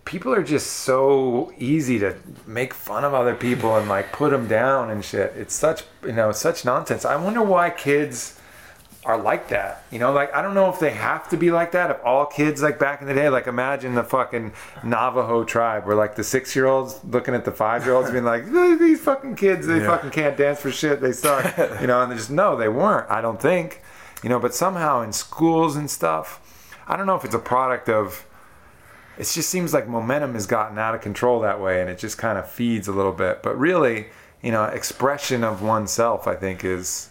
people 0.05 0.33
are 0.33 0.43
just 0.43 0.67
so 0.67 1.51
easy 1.57 1.99
to 1.99 2.15
make 2.45 2.73
fun 2.73 3.03
of 3.03 3.13
other 3.13 3.35
people 3.35 3.75
and 3.77 3.87
like 3.87 4.11
put 4.11 4.31
them 4.31 4.47
down 4.47 4.89
and 4.89 5.03
shit. 5.03 5.33
It's 5.35 5.53
such 5.53 5.83
you 6.03 6.13
know 6.13 6.31
such 6.31 6.65
nonsense. 6.65 7.05
I 7.05 7.15
wonder 7.15 7.41
why 7.41 7.69
kids 7.69 8.39
are 9.05 9.17
like 9.17 9.49
that. 9.49 9.83
You 9.91 9.99
know, 9.99 10.13
like 10.13 10.33
I 10.33 10.41
don't 10.41 10.53
know 10.53 10.69
if 10.69 10.79
they 10.79 10.91
have 10.91 11.27
to 11.29 11.37
be 11.37 11.51
like 11.51 11.71
that. 11.73 11.91
If 11.91 11.97
all 12.05 12.25
kids 12.25 12.61
like 12.61 12.79
back 12.79 13.01
in 13.01 13.07
the 13.07 13.13
day, 13.13 13.27
like 13.29 13.47
imagine 13.47 13.95
the 13.95 14.03
fucking 14.03 14.53
Navajo 14.83 15.43
tribe 15.43 15.85
where 15.85 15.95
like 15.95 16.15
the 16.15 16.23
six 16.23 16.55
year 16.55 16.67
olds 16.67 16.99
looking 17.03 17.33
at 17.35 17.43
the 17.45 17.51
five 17.51 17.85
year 17.85 17.95
olds 17.95 18.11
being 18.11 18.23
like, 18.23 18.45
these 18.45 19.01
fucking 19.01 19.35
kids, 19.35 19.67
they 19.67 19.79
Yeah. 19.79 19.87
fucking 19.87 20.11
can't 20.11 20.37
dance 20.37 20.59
for 20.61 20.71
shit. 20.71 21.01
They 21.01 21.11
suck. 21.11 21.57
you 21.81 21.87
know, 21.87 22.01
and 22.01 22.11
they 22.11 22.15
just 22.15 22.31
no, 22.31 22.55
they 22.55 22.69
weren't. 22.69 23.09
I 23.11 23.19
don't 23.21 23.41
think. 23.41 23.81
You 24.21 24.29
know, 24.29 24.39
but 24.39 24.53
somehow 24.55 25.01
in 25.01 25.11
schools 25.11 25.75
and 25.75 25.89
stuff, 25.89 26.39
I 26.87 26.95
don't 26.95 27.05
know 27.05 27.15
if 27.15 27.25
it's 27.25 27.35
a 27.35 27.39
product 27.39 27.89
of 27.89 28.25
it 29.17 29.23
just 29.23 29.49
seems 29.49 29.73
like 29.73 29.87
momentum 29.87 30.33
has 30.33 30.47
gotten 30.47 30.77
out 30.77 30.95
of 30.95 31.01
control 31.01 31.39
that 31.41 31.59
way 31.61 31.81
and 31.81 31.89
it 31.89 31.97
just 31.97 32.17
kind 32.17 32.37
of 32.37 32.49
feeds 32.49 32.87
a 32.87 32.91
little 32.91 33.11
bit. 33.11 33.43
But 33.43 33.57
really 33.57 34.07
you 34.41 34.51
know 34.51 34.65
expression 34.65 35.41
of 35.41 35.61
oneself 35.61 36.27
i 36.27 36.35
think 36.35 36.65
is 36.65 37.09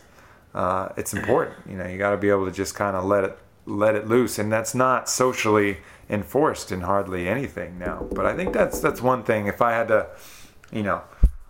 uh, 0.55 0.90
it's 0.98 1.14
important. 1.14 1.57
You 1.66 1.78
know 1.78 1.86
you 1.86 1.96
got 1.96 2.11
to 2.11 2.18
be 2.18 2.28
able 2.28 2.44
to 2.44 2.53
just 2.53 2.74
kind 2.74 2.94
of 2.94 3.05
let 3.05 3.24
it 3.24 3.38
let 3.64 3.94
it 3.94 4.07
loose 4.07 4.38
and 4.38 4.53
that's 4.53 4.74
not 4.74 5.09
socially 5.09 5.78
enforced 6.11 6.70
in 6.70 6.82
hardly 6.82 7.26
anything 7.26 7.78
now. 7.78 8.07
But 8.12 8.26
i 8.26 8.36
think 8.36 8.53
that's 8.53 8.78
that's 8.80 9.00
one 9.00 9.24
thing. 9.24 9.46
If 9.46 9.62
i 9.62 9.72
had 9.72 9.88
to 9.88 10.09
you 10.70 10.82
know 10.82 11.03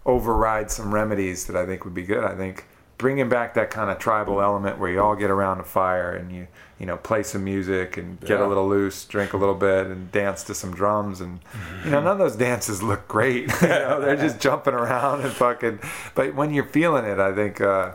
override 0.05 0.71
some 0.71 0.93
remedies 0.93 1.47
that 1.47 1.57
i 1.57 1.65
think 1.65 1.85
would 1.85 1.95
be 1.95 2.03
good 2.03 2.25
i 2.25 2.35
think 2.35 2.67
bringing 3.03 3.29
back 3.29 3.55
that 3.55 3.69
kind 3.69 3.91
of 3.91 3.99
tribal 3.99 4.41
element 4.41 4.79
where 4.79 4.89
you 4.89 5.03
all 5.03 5.17
get 5.17 5.29
around 5.29 5.59
a 5.59 5.65
fire 5.65 6.13
and 6.13 6.31
you 6.31 6.47
you 6.79 6.87
know 6.87 6.97
play 6.97 7.23
some 7.23 7.43
music 7.43 7.97
and 7.97 8.21
get 8.21 8.41
a 8.41 8.47
little 8.47 8.69
loose 8.69 9.05
drink 9.05 9.33
a 9.33 9.37
little 9.37 9.57
bit 9.57 9.89
and 9.89 10.11
dance 10.13 10.45
to 10.45 10.55
some 10.55 10.73
drums 10.73 11.21
and 11.21 11.41
you 11.85 11.91
know 11.91 12.01
none 12.01 12.13
of 12.13 12.19
those 12.19 12.37
dances 12.37 12.83
look 12.83 13.07
great. 13.09 13.51
You 13.63 13.69
know 13.69 14.01
they're 14.01 14.17
just 14.17 14.41
jumping 14.47 14.73
around 14.73 15.23
and 15.23 15.33
fucking 15.33 15.81
but 16.15 16.35
when 16.37 16.55
you're 16.55 16.65
feeling 16.65 17.05
it 17.05 17.19
i 17.19 17.35
think 17.35 17.61
uh 17.61 17.93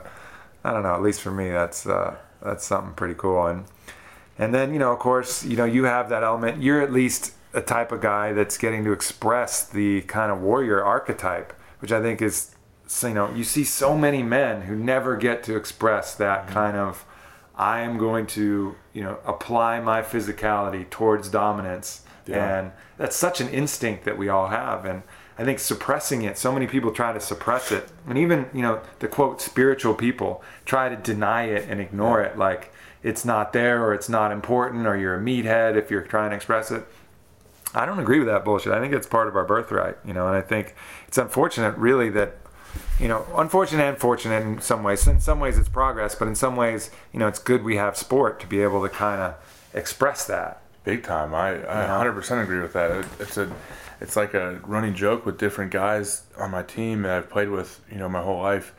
i 0.65 0.71
don't 0.71 0.83
know 0.83 0.93
at 0.93 1.01
least 1.01 1.21
for 1.21 1.31
me 1.31 1.49
that's 1.49 1.87
uh 1.87 2.17
that's 2.41 2.65
something 2.65 2.93
pretty 2.93 3.15
cool. 3.15 3.47
And 3.47 3.65
and 4.37 4.53
then 4.53 4.73
you 4.73 4.79
know 4.79 4.91
of 4.91 4.99
course 4.99 5.45
you 5.45 5.55
know 5.55 5.65
you 5.65 5.85
have 5.85 6.09
that 6.09 6.23
element. 6.23 6.61
You're 6.61 6.81
at 6.81 6.91
least 6.91 7.33
a 7.53 7.61
type 7.61 7.93
of 7.93 8.01
guy 8.01 8.33
that's 8.33 8.57
getting 8.57 8.83
to 8.83 8.91
express 8.91 9.65
the 9.65 10.01
kind 10.01 10.31
of 10.31 10.41
warrior 10.41 10.83
archetype 10.83 11.53
which 11.79 11.91
i 11.91 12.01
think 12.01 12.21
is 12.21 12.51
so, 12.87 13.07
you 13.07 13.13
know 13.13 13.33
you 13.33 13.43
see 13.43 13.63
so 13.63 13.97
many 13.97 14.23
men 14.23 14.63
who 14.63 14.75
never 14.75 15.15
get 15.15 15.43
to 15.43 15.55
express 15.55 16.15
that 16.15 16.45
mm-hmm. 16.45 16.53
kind 16.53 16.77
of 16.77 17.05
i 17.55 17.81
am 17.81 17.97
going 17.97 18.25
to 18.25 18.75
you 18.93 19.03
know 19.03 19.19
apply 19.25 19.79
my 19.79 20.01
physicality 20.01 20.89
towards 20.89 21.29
dominance. 21.29 22.03
Yeah. 22.25 22.59
and 22.59 22.71
that's 22.97 23.15
such 23.15 23.39
an 23.39 23.47
instinct 23.47 24.03
that 24.03 24.17
we 24.17 24.27
all 24.27 24.47
have. 24.47 24.83
And 24.83 25.03
i 25.37 25.45
think 25.45 25.59
suppressing 25.59 26.23
it 26.23 26.37
so 26.37 26.51
many 26.51 26.67
people 26.67 26.91
try 26.91 27.13
to 27.13 27.19
suppress 27.19 27.71
it. 27.71 27.89
And 28.07 28.17
even 28.17 28.49
you 28.53 28.61
know 28.61 28.81
the 28.99 29.07
quote 29.07 29.41
spiritual 29.41 29.93
people 29.93 30.43
try 30.65 30.89
to 30.89 30.95
deny 30.95 31.43
it 31.43 31.69
and 31.69 31.79
ignore 31.79 32.21
it. 32.21 32.37
Like 32.37 32.73
it's 33.03 33.23
not 33.23 33.53
there 33.53 33.83
or 33.83 33.93
it's 33.93 34.09
not 34.09 34.31
important 34.31 34.87
or 34.87 34.97
you're 34.97 35.15
a 35.15 35.21
meathead 35.21 35.75
if 35.75 35.89
you're 35.89 36.01
trying 36.01 36.31
to 36.31 36.35
express 36.35 36.71
it. 36.71 36.85
I 37.73 37.85
don't 37.85 37.99
agree 37.99 38.19
with 38.19 38.27
that 38.27 38.43
bullshit. 38.45 38.73
I 38.73 38.79
think 38.79 38.93
it's 38.93 39.07
part 39.07 39.27
of 39.27 39.35
our 39.35 39.45
birthright, 39.45 39.97
you 40.05 40.13
know, 40.13 40.27
and 40.27 40.35
I 40.35 40.41
think 40.41 40.73
it's 41.07 41.17
unfortunate, 41.17 41.77
really, 41.77 42.09
that, 42.11 42.37
you 42.99 43.07
know, 43.07 43.25
unfortunate 43.35 43.83
and 43.83 43.97
fortunate 43.97 44.43
in 44.43 44.61
some 44.61 44.83
ways. 44.83 45.07
In 45.07 45.19
some 45.19 45.39
ways, 45.39 45.57
it's 45.57 45.69
progress, 45.69 46.15
but 46.15 46.27
in 46.27 46.35
some 46.35 46.55
ways, 46.55 46.89
you 47.13 47.19
know, 47.19 47.27
it's 47.27 47.39
good 47.39 47.63
we 47.63 47.75
have 47.77 47.97
sport 47.97 48.39
to 48.41 48.47
be 48.47 48.61
able 48.61 48.81
to 48.83 48.89
kind 48.89 49.21
of 49.21 49.35
express 49.73 50.25
that. 50.27 50.61
Big 50.83 51.03
time. 51.03 51.33
I, 51.35 51.55
I 51.67 52.03
100% 52.05 52.43
agree 52.43 52.61
with 52.61 52.73
that. 52.73 52.91
It, 52.91 53.05
it's 53.19 53.37
a 53.37 53.51
it's 53.99 54.15
like 54.15 54.33
a 54.35 54.59
running 54.65 54.93
joke 54.93 55.25
with 55.25 55.37
different 55.37 55.71
guys 55.71 56.21
on 56.37 56.51
my 56.51 56.61
team 56.63 57.01
that 57.01 57.11
I've 57.17 57.29
played 57.29 57.49
with, 57.49 57.81
you 57.91 57.97
know, 57.97 58.07
my 58.07 58.21
whole 58.21 58.41
life. 58.41 58.73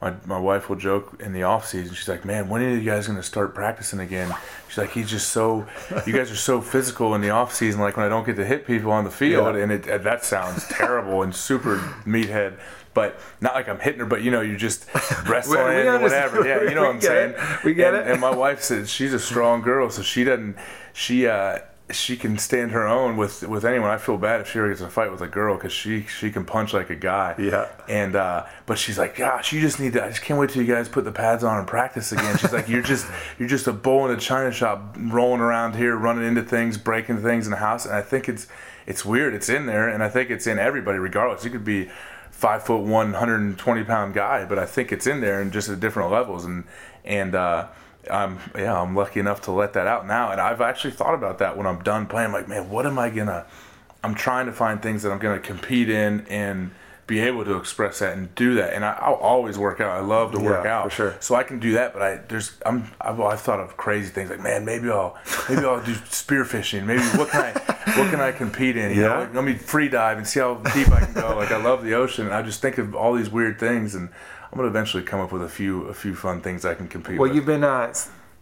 My, 0.00 0.14
my 0.26 0.38
wife 0.40 0.68
will 0.68 0.74
joke 0.76 1.20
in 1.22 1.32
the 1.32 1.44
off 1.44 1.64
season. 1.68 1.94
She's 1.94 2.08
like, 2.08 2.24
"Man, 2.24 2.48
when 2.48 2.60
are 2.62 2.70
you 2.70 2.80
guys 2.80 3.06
gonna 3.06 3.22
start 3.22 3.54
practicing 3.54 4.00
again?" 4.00 4.34
She's 4.68 4.78
like, 4.78 4.90
"He's 4.90 5.08
just 5.08 5.28
so, 5.28 5.64
you 6.04 6.12
guys 6.12 6.28
are 6.32 6.34
so 6.36 6.60
physical 6.60 7.14
in 7.14 7.20
the 7.20 7.30
off 7.30 7.54
season. 7.54 7.80
Like 7.80 7.96
when 7.96 8.04
I 8.04 8.08
don't 8.08 8.26
get 8.26 8.34
to 8.34 8.44
hit 8.44 8.66
people 8.66 8.90
on 8.90 9.04
the 9.04 9.12
field, 9.12 9.54
Yeah. 9.54 9.62
and 9.62 9.70
it, 9.70 9.84
that 10.02 10.24
sounds 10.24 10.66
terrible 10.66 11.22
and 11.22 11.32
super 11.32 11.76
meathead. 12.04 12.58
But 12.94 13.18
not 13.40 13.54
like 13.54 13.68
I'm 13.68 13.80
hitting 13.80 14.00
her, 14.00 14.06
but 14.06 14.22
you 14.22 14.30
know, 14.30 14.40
you're 14.42 14.56
just 14.58 14.86
wrestling 15.28 15.60
or 15.86 15.98
whatever. 15.98 16.46
Yeah, 16.46 16.62
you 16.68 16.74
know 16.74 16.82
what 16.86 16.94
I'm 16.96 17.00
saying. 17.00 17.34
it. 17.36 17.64
We 17.64 17.74
get 17.74 17.94
And- 17.94 18.06
it. 18.06 18.12
And 18.12 18.20
my 18.20 18.34
wife 18.34 18.62
says 18.62 18.90
she's 18.90 19.14
a 19.14 19.18
strong 19.18 19.62
girl, 19.62 19.88
so 19.90 20.02
she 20.02 20.24
doesn't. 20.24 20.56
She 20.92 21.26
uh, 21.26 21.58
she 21.90 22.16
can 22.16 22.38
stand 22.38 22.70
her 22.72 22.86
own 22.86 23.16
with 23.16 23.42
with 23.48 23.64
anyone. 23.64 23.90
I 23.90 23.96
feel 23.98 24.16
bad 24.18 24.40
if 24.42 24.50
she 24.50 24.58
ever 24.58 24.68
gets 24.68 24.80
in 24.80 24.86
a 24.86 24.90
fight 24.90 25.10
with 25.10 25.20
a 25.22 25.26
girl 25.26 25.56
because 25.56 25.72
she 25.72 26.02
she 26.02 26.30
can 26.30 26.44
punch 26.44 26.72
like 26.74 26.90
a 26.90 26.94
guy. 26.96 27.34
Yeah. 27.38 27.68
And 27.88 28.14
uh, 28.14 28.44
but 28.66 28.78
she's 28.78 28.98
like, 28.98 29.16
gosh, 29.16 29.52
you 29.52 29.60
just 29.62 29.80
need 29.80 29.94
to. 29.94 30.04
I 30.04 30.08
just 30.08 30.22
can't 30.22 30.38
wait 30.38 30.50
till 30.50 30.62
you 30.62 30.72
guys 30.72 30.88
put 30.88 31.04
the 31.04 31.12
pads 31.12 31.44
on 31.44 31.58
and 31.58 31.66
practice 31.66 32.12
again. 32.12 32.36
She's 32.38 32.52
like, 32.52 32.68
you're 32.68 32.82
just 32.82 33.06
you're 33.38 33.48
just 33.48 33.66
a 33.66 33.72
bull 33.72 34.06
in 34.08 34.16
a 34.16 34.20
china 34.20 34.52
shop, 34.52 34.96
rolling 34.98 35.40
around 35.40 35.76
here, 35.76 35.96
running 35.96 36.24
into 36.26 36.42
things, 36.42 36.76
breaking 36.78 37.22
things 37.22 37.46
in 37.46 37.50
the 37.50 37.56
house. 37.58 37.84
And 37.86 37.94
I 37.94 38.02
think 38.02 38.28
it's 38.28 38.48
it's 38.86 39.04
weird. 39.04 39.32
It's 39.34 39.48
in 39.48 39.66
there, 39.66 39.88
and 39.88 40.02
I 40.02 40.08
think 40.08 40.28
it's 40.30 40.46
in 40.46 40.58
everybody, 40.58 40.98
regardless. 40.98 41.44
You 41.44 41.50
could 41.50 41.64
be 41.64 41.88
five 42.42 42.64
foot 42.64 42.80
one, 42.80 43.12
120 43.12 43.84
pound 43.84 44.14
guy, 44.14 44.44
but 44.44 44.58
I 44.58 44.66
think 44.66 44.90
it's 44.90 45.06
in 45.06 45.20
there 45.20 45.40
and 45.40 45.52
just 45.52 45.68
at 45.68 45.78
different 45.78 46.10
levels. 46.10 46.44
And 46.44 46.64
and 47.04 47.36
uh, 47.36 47.68
I'm 48.10 48.40
yeah, 48.56 48.78
I'm 48.82 48.96
lucky 48.96 49.20
enough 49.20 49.42
to 49.42 49.52
let 49.52 49.74
that 49.74 49.86
out 49.86 50.08
now. 50.08 50.32
And 50.32 50.40
I've 50.40 50.60
actually 50.60 50.90
thought 50.90 51.14
about 51.14 51.38
that 51.38 51.56
when 51.56 51.68
I'm 51.68 51.84
done 51.84 52.08
playing. 52.08 52.26
I'm 52.26 52.32
like, 52.32 52.48
man, 52.48 52.68
what 52.68 52.84
am 52.84 52.98
I 52.98 53.10
gonna? 53.10 53.46
I'm 54.02 54.16
trying 54.16 54.46
to 54.46 54.52
find 54.52 54.82
things 54.82 55.04
that 55.04 55.12
I'm 55.12 55.20
gonna 55.20 55.38
compete 55.38 55.88
in 55.88 56.26
and 56.26 56.72
be 57.12 57.20
able 57.20 57.44
to 57.44 57.56
express 57.56 57.98
that 57.98 58.16
and 58.16 58.34
do 58.34 58.54
that. 58.54 58.72
And 58.72 58.84
I, 58.84 59.10
will 59.10 59.16
always 59.16 59.58
work 59.58 59.80
out. 59.80 59.90
I 59.90 60.00
love 60.00 60.32
to 60.32 60.38
work 60.40 60.64
yeah, 60.64 60.78
out, 60.78 60.84
for 60.84 60.90
sure. 60.90 61.16
So 61.20 61.34
I 61.34 61.42
can 61.42 61.58
do 61.58 61.72
that. 61.72 61.92
But 61.92 62.02
I 62.02 62.16
there's 62.28 62.52
I'm 62.64 62.90
I've, 63.00 63.20
I've 63.20 63.40
thought 63.40 63.60
of 63.60 63.76
crazy 63.76 64.08
things 64.10 64.30
like 64.30 64.40
man, 64.40 64.64
maybe 64.64 64.88
I'll 64.90 65.18
maybe 65.48 65.62
I'll 65.64 65.84
do 65.84 65.94
spearfishing. 65.94 66.84
Maybe 66.86 67.02
what 67.18 67.28
can 67.28 67.42
I 67.42 67.52
what 67.98 68.10
can 68.10 68.20
I 68.20 68.32
compete 68.32 68.76
in? 68.78 68.94
You 68.96 69.02
Yeah. 69.02 69.08
know, 69.08 69.30
let 69.34 69.44
me 69.44 69.54
free 69.54 69.88
dive 69.90 70.16
and 70.16 70.26
see 70.26 70.40
how 70.40 70.54
deep 70.74 70.90
I 70.90 71.00
can 71.00 71.12
go. 71.12 71.36
Like 71.36 71.50
I 71.52 71.62
love 71.62 71.84
the 71.84 71.94
ocean. 71.94 72.24
And 72.26 72.34
I 72.34 72.40
just 72.42 72.62
think 72.62 72.78
of 72.78 72.94
all 72.94 73.12
these 73.14 73.28
weird 73.30 73.58
things, 73.60 73.94
and 73.94 74.08
I'm 74.50 74.56
gonna 74.56 74.68
eventually 74.68 75.02
come 75.02 75.20
up 75.20 75.32
with 75.32 75.42
a 75.42 75.48
few 75.48 75.84
a 75.88 75.94
few 75.94 76.14
fun 76.14 76.40
things 76.40 76.64
I 76.64 76.74
can 76.74 76.88
compete 76.88 77.18
Well, 77.18 77.28
with. 77.28 77.36
you've 77.36 77.46
been 77.46 77.64
uh, 77.64 77.92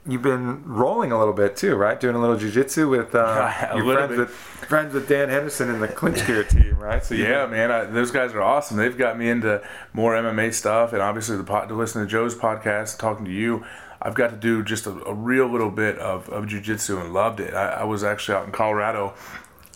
you've 0.09 0.23
been 0.23 0.65
rolling 0.65 1.13
a 1.13 1.19
little 1.19 1.35
bit 1.35 1.57
too, 1.57 1.75
right? 1.77 1.99
Doing 2.01 2.15
a 2.17 2.21
little 2.21 2.37
jujitsu 2.37 2.89
with 2.89 3.15
uh, 3.15 3.19
A 3.71 3.77
your 3.77 3.95
friends 3.95 4.09
bit. 4.11 4.19
with 4.19 4.31
friends 4.31 4.95
with 4.95 5.09
Dan 5.09 5.29
Henderson 5.29 5.71
and 5.71 5.83
the 5.83 5.89
Clinch 5.89 6.27
Gear 6.27 6.45
team, 6.45 6.79
right? 6.79 7.05
So 7.05 7.15
Yeah, 7.15 7.43
been- 7.47 7.51
man, 7.53 7.71
I, 7.71 7.85
those 7.85 8.11
guys 8.11 8.33
are 8.33 8.43
awesome. 8.43 8.77
They've 8.77 8.97
got 8.97 9.19
me 9.19 9.29
into 9.29 9.63
more 9.93 10.15
MMA 10.15 10.55
stuff, 10.55 10.93
and 10.93 11.03
obviously 11.03 11.37
the 11.37 11.45
pod, 11.45 11.69
to 11.69 11.75
listen 11.75 12.03
to 12.03 12.09
Joe's 12.09 12.35
podcast, 12.35 12.99
talking 12.99 13.25
to 13.27 13.31
you. 13.33 13.65
I've 14.03 14.15
got 14.15 14.31
to 14.31 14.37
do 14.37 14.63
just 14.65 14.87
a, 14.87 14.91
a 15.05 15.13
real 15.13 15.47
little 15.47 15.71
bit 15.71 15.99
of, 15.99 16.29
of 16.31 16.47
jujitsu 16.47 16.99
and 17.01 17.13
loved 17.13 17.39
it. 17.39 17.53
I, 17.53 17.81
I 17.81 17.85
was 17.85 18.03
actually 18.03 18.37
out 18.39 18.47
in 18.47 18.53
Colorado 18.53 19.13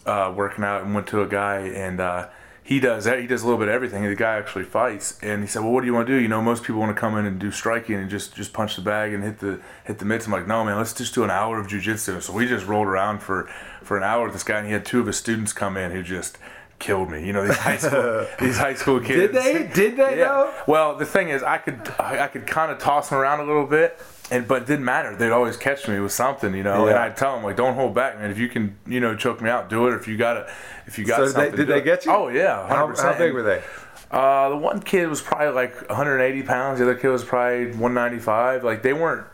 uh, 0.06 0.32
working 0.34 0.64
out 0.64 0.82
and 0.82 0.94
went 0.94 1.06
to 1.08 1.20
a 1.20 1.26
guy 1.26 1.58
and 1.58 2.00
uh, 2.00 2.28
he 2.66 2.80
does 2.80 3.04
that. 3.04 3.18
He 3.20 3.26
does 3.26 3.42
a 3.42 3.44
little 3.44 3.58
bit 3.58 3.68
of 3.68 3.74
everything. 3.74 4.02
The 4.04 4.14
guy 4.16 4.36
actually 4.38 4.64
fights, 4.64 5.18
and 5.22 5.42
he 5.42 5.46
said, 5.46 5.62
"Well, 5.62 5.70
what 5.72 5.82
do 5.82 5.86
you 5.86 5.92
want 5.92 6.06
to 6.06 6.14
do? 6.16 6.18
You 6.20 6.28
know, 6.28 6.40
most 6.40 6.62
people 6.64 6.80
want 6.80 6.96
to 6.96 6.98
come 7.00 7.16
in 7.18 7.26
and 7.26 7.38
do 7.38 7.50
striking 7.52 7.96
and 7.96 8.08
just 8.08 8.34
just 8.34 8.54
punch 8.54 8.76
the 8.76 8.82
bag 8.82 9.12
and 9.12 9.22
hit 9.22 9.38
the 9.40 9.60
hit 9.84 9.98
the 9.98 10.06
mitts." 10.06 10.24
I'm 10.26 10.32
like, 10.32 10.46
"No, 10.48 10.64
man, 10.64 10.78
let's 10.78 10.94
just 10.94 11.14
do 11.14 11.24
an 11.24 11.30
hour 11.30 11.60
of 11.60 11.66
jujitsu." 11.66 12.22
So 12.22 12.32
we 12.32 12.46
just 12.46 12.66
rolled 12.66 12.86
around 12.88 13.18
for 13.20 13.48
for 13.82 13.96
an 13.98 14.02
hour 14.02 14.24
with 14.24 14.32
this 14.32 14.42
guy, 14.44 14.56
and 14.58 14.66
he 14.66 14.72
had 14.72 14.84
two 14.86 14.98
of 14.98 15.06
his 15.06 15.16
students 15.18 15.52
come 15.52 15.76
in 15.76 15.90
who 15.92 16.02
just 16.02 16.38
killed 16.78 17.10
me. 17.10 17.24
You 17.26 17.32
know, 17.34 17.46
these 17.46 17.58
high 17.58 17.76
school 17.76 18.26
these 18.40 18.56
high 18.56 18.74
school 18.74 18.98
kids. 18.98 19.32
Did 19.32 19.34
they? 19.34 19.66
Did 19.74 19.96
they 19.98 20.18
Yeah. 20.18 20.24
though? 20.28 20.54
Well, 20.66 20.96
the 20.96 21.06
thing 21.06 21.28
is, 21.28 21.42
I 21.42 21.58
could 21.58 21.92
I, 21.98 22.24
I 22.24 22.28
could 22.28 22.46
kind 22.46 22.72
of 22.72 22.78
toss 22.78 23.10
them 23.10 23.18
around 23.18 23.40
a 23.40 23.44
little 23.44 23.66
bit, 23.66 24.00
and 24.30 24.48
but 24.48 24.62
it 24.62 24.66
didn't 24.66 24.84
matter. 24.84 25.14
They'd 25.16 25.30
always 25.30 25.56
catch 25.56 25.86
me 25.88 26.00
with 26.00 26.12
something, 26.12 26.54
you 26.54 26.62
know. 26.62 26.86
And 26.88 26.96
I'd 26.98 27.16
tell 27.16 27.34
them 27.34 27.44
like, 27.44 27.56
don't 27.56 27.74
hold 27.74 27.94
back, 27.94 28.18
man. 28.18 28.30
If 28.30 28.38
you 28.38 28.48
can, 28.48 28.76
you 28.86 29.00
know, 29.00 29.14
choke 29.14 29.40
me 29.40 29.50
out, 29.50 29.68
do 29.68 29.88
it. 29.88 29.94
If 29.94 30.08
you 30.08 30.16
got 30.16 30.36
it, 30.38 30.46
if 30.86 30.98
you 30.98 31.04
got 31.04 31.16
So 31.18 31.26
they- 31.26 31.32
something, 31.32 31.56
did 31.56 31.68
they 31.68 31.78
it. 31.78 31.84
get 31.84 32.06
you? 32.06 32.12
Oh 32.12 32.28
yeah, 32.28 32.66
How, 32.68 32.86
100%. 32.88 33.02
how 33.02 33.18
big 33.18 33.32
were 33.34 33.42
they? 33.42 33.62
Uh, 34.10 34.50
the 34.50 34.56
one 34.56 34.80
kid 34.80 35.08
was 35.08 35.20
probably 35.20 35.48
like 35.48 35.88
180 35.88 36.42
pounds. 36.44 36.78
The 36.78 36.84
other 36.84 36.94
kid 36.94 37.08
was 37.08 37.24
probably 37.24 37.66
195. 37.72 38.62
Like 38.64 38.82
they 38.82 38.92
weren't 38.92 39.26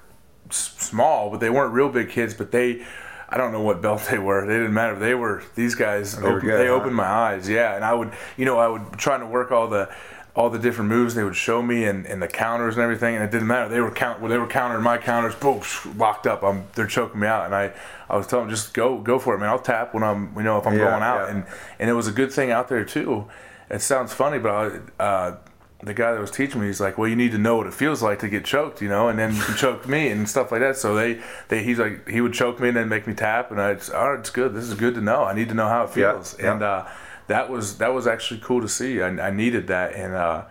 s- 0.49 0.75
small, 0.79 1.31
but 1.31 1.41
they 1.41 1.51
weren't 1.51 1.73
real 1.75 1.89
big 1.91 2.09
kids. 2.11 2.33
But 2.35 2.51
they, 2.51 2.85
I 3.29 3.37
don't 3.37 3.53
know 3.53 3.61
what 3.61 3.83
belt 3.83 4.07
they 4.11 4.19
were. 4.19 4.47
They 4.47 4.55
didn't 4.55 4.73
matter. 4.75 4.99
They 4.99 5.15
were 5.15 5.43
these 5.55 5.75
guys. 5.75 6.17
were 6.19 6.29
open- 6.37 6.49
good, 6.49 6.59
they 6.59 6.67
huh? 6.69 6.73
opened 6.75 6.95
my 6.97 7.05
eyes. 7.07 7.49
Yeah, 7.49 7.77
and 7.77 7.85
I 7.85 7.93
would, 7.93 8.13
you 8.39 8.45
know, 8.45 8.59
I 8.59 8.69
would 8.69 8.93
trying 8.95 9.21
to 9.21 9.27
work 9.27 9.53
all 9.53 9.69
the. 9.69 9.89
All 10.37 10.49
the 10.49 10.59
different 10.59 10.89
moves 10.91 11.15
they 11.15 11.25
would 11.25 11.35
show 11.35 11.61
me 11.61 11.85
and, 11.85 12.07
and 12.07 12.23
the 12.23 12.29
counters 12.29 12.77
and 12.77 12.83
everything, 12.85 13.17
and 13.17 13.25
it 13.25 13.31
didn't 13.33 13.49
matter. 13.49 13.69
They 13.69 13.81
were 13.81 13.91
count, 13.91 14.21
well, 14.21 14.31
they 14.31 14.39
were 14.39 14.47
countering 14.47 14.83
my 14.83 14.97
counters. 14.97 15.35
Boom, 15.35 15.61
locked 15.97 16.27
up. 16.27 16.45
I'm, 16.45 16.65
they're 16.75 16.87
choking 16.87 17.21
me 17.21 17.27
out, 17.27 17.47
and 17.47 17.55
I, 17.55 17.73
I 18.09 18.17
was 18.17 18.27
telling 18.29 18.47
them 18.47 18.55
just 18.55 18.73
go, 18.73 18.99
go 18.99 19.19
for 19.19 19.35
it, 19.35 19.39
man. 19.39 19.49
I'll 19.49 19.59
tap 19.59 19.93
when 19.93 20.05
I'm, 20.05 20.33
you 20.37 20.45
know, 20.45 20.59
if 20.59 20.67
I'm 20.67 20.75
Yeah, 20.75 20.85
going 20.91 21.03
out, 21.03 21.29
yeah. 21.29 21.35
and 21.35 21.45
and 21.81 21.91
it 21.91 21.95
was 21.95 22.07
a 22.07 22.13
good 22.13 22.33
thing 22.33 22.51
out 22.53 22.69
there 22.69 22.85
too. 22.85 23.27
It 23.71 23.83
sounds 23.83 24.13
funny, 24.13 24.39
but 24.39 24.51
I, 24.99 25.03
uh, 25.03 25.37
the 25.83 25.95
guy 25.95 26.13
that 26.13 26.21
was 26.21 26.31
teaching 26.31 26.61
me, 26.61 26.67
he's 26.67 26.81
like, 26.81 26.99
"Well, 26.99 27.09
you 27.09 27.17
need 27.17 27.33
to 27.33 27.39
know 27.39 27.57
what 27.57 27.67
it 27.67 27.73
feels 27.75 28.03
like 28.03 28.19
to 28.21 28.29
get 28.29 28.45
choked, 28.45 28.83
you 28.83 28.89
know, 28.89 29.09
and 29.09 29.19
then 29.19 29.35
you 29.35 29.43
can 29.43 29.57
choke 29.57 29.89
me 29.89 30.11
and 30.11 30.29
stuff 30.29 30.53
like 30.53 30.61
that." 30.61 30.77
So 30.77 30.95
they, 30.95 31.21
they, 31.49 31.63
he's 31.63 31.79
like, 31.79 32.07
he 32.09 32.21
would 32.21 32.35
choke 32.35 32.61
me 32.61 32.69
and 32.69 32.77
then 32.77 32.89
make 32.89 33.07
me 33.07 33.15
tap, 33.15 33.51
and 33.51 33.61
I, 33.61 33.75
just, 33.75 33.91
all 33.93 34.11
right, 34.11 34.21
it's 34.21 34.31
good. 34.31 34.55
This 34.55 34.65
is 34.65 34.75
good 34.75 34.95
to 34.95 35.01
know. 35.01 35.25
I 35.25 35.35
need 35.35 35.49
to 35.49 35.55
know 35.55 35.69
how 35.69 35.85
it 35.85 35.91
feels, 35.91 36.37
yeah. 36.39 36.53
and 36.53 36.63
uh, 36.63 36.87
that 37.31 37.49
was 37.49 37.79
that 37.79 37.95
was 37.95 38.07
actually 38.07 38.41
cool 38.41 38.61
to 38.61 38.69
see. 38.69 39.01
I, 39.01 39.09
I 39.09 39.31
needed 39.31 39.69
that, 39.69 39.95
and 39.95 40.15
uh, 40.15 40.45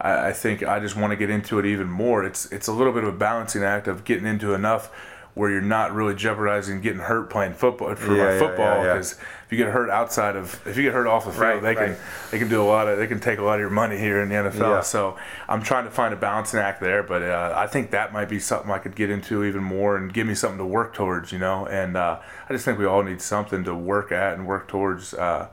I, 0.00 0.28
I 0.28 0.32
think 0.32 0.64
I 0.64 0.80
just 0.80 0.96
want 0.96 1.12
to 1.12 1.16
get 1.16 1.30
into 1.30 1.58
it 1.58 1.66
even 1.66 1.88
more. 1.88 2.24
It's 2.24 2.50
it's 2.52 2.66
a 2.66 2.72
little 2.72 2.92
bit 2.92 3.04
of 3.04 3.14
a 3.14 3.16
balancing 3.16 3.62
act 3.62 3.86
of 3.86 4.04
getting 4.04 4.26
into 4.26 4.52
enough 4.52 4.90
where 5.34 5.50
you're 5.50 5.60
not 5.60 5.92
really 5.92 6.14
jeopardizing 6.14 6.80
getting 6.80 6.98
hurt 6.98 7.28
playing 7.28 7.52
football 7.52 7.94
for 7.94 8.16
Yeah, 8.16 8.32
yeah, 8.32 8.38
football 8.38 8.76
yeah, 8.78 8.84
yeah. 8.84 8.92
because 8.94 9.12
if 9.12 9.52
you 9.52 9.58
get 9.58 9.68
hurt 9.68 9.90
outside 9.90 10.34
of 10.34 10.66
if 10.66 10.78
you 10.78 10.82
get 10.82 10.94
hurt 10.94 11.06
off 11.06 11.26
the 11.26 11.30
field 11.30 11.42
Right, 11.42 11.62
they 11.62 11.74
can 11.74 11.96
they 12.30 12.38
can 12.38 12.48
do 12.48 12.62
a 12.62 12.64
lot 12.64 12.88
of 12.88 12.96
they 12.96 13.06
can 13.06 13.20
take 13.20 13.38
a 13.38 13.42
lot 13.42 13.54
of 13.56 13.60
your 13.60 13.68
money 13.68 13.98
here 13.98 14.22
in 14.22 14.30
the 14.30 14.34
NFL 14.34 14.82
so 14.82 15.18
I'm 15.46 15.62
trying 15.62 15.84
to 15.84 15.90
find 15.90 16.14
a 16.14 16.16
balancing 16.16 16.58
act 16.58 16.80
there 16.80 17.02
but 17.02 17.22
uh, 17.22 17.52
I 17.54 17.66
think 17.66 17.90
that 17.90 18.14
might 18.14 18.30
be 18.30 18.40
something 18.40 18.70
I 18.70 18.78
could 18.78 18.96
get 18.96 19.10
into 19.10 19.44
even 19.44 19.62
more 19.62 19.98
and 19.98 20.10
give 20.10 20.26
me 20.26 20.34
something 20.34 20.58
to 20.58 20.64
work 20.64 20.94
towards 20.94 21.32
you 21.32 21.38
know 21.38 21.66
and 21.66 21.98
uh, 21.98 22.18
I 22.48 22.52
just 22.54 22.64
think 22.64 22.78
we 22.78 22.86
all 22.86 23.02
need 23.02 23.20
something 23.20 23.62
to 23.64 23.74
work 23.74 24.10
at 24.10 24.38
and 24.38 24.46
work 24.46 24.68
towards 24.68 25.12
uh, 25.12 25.48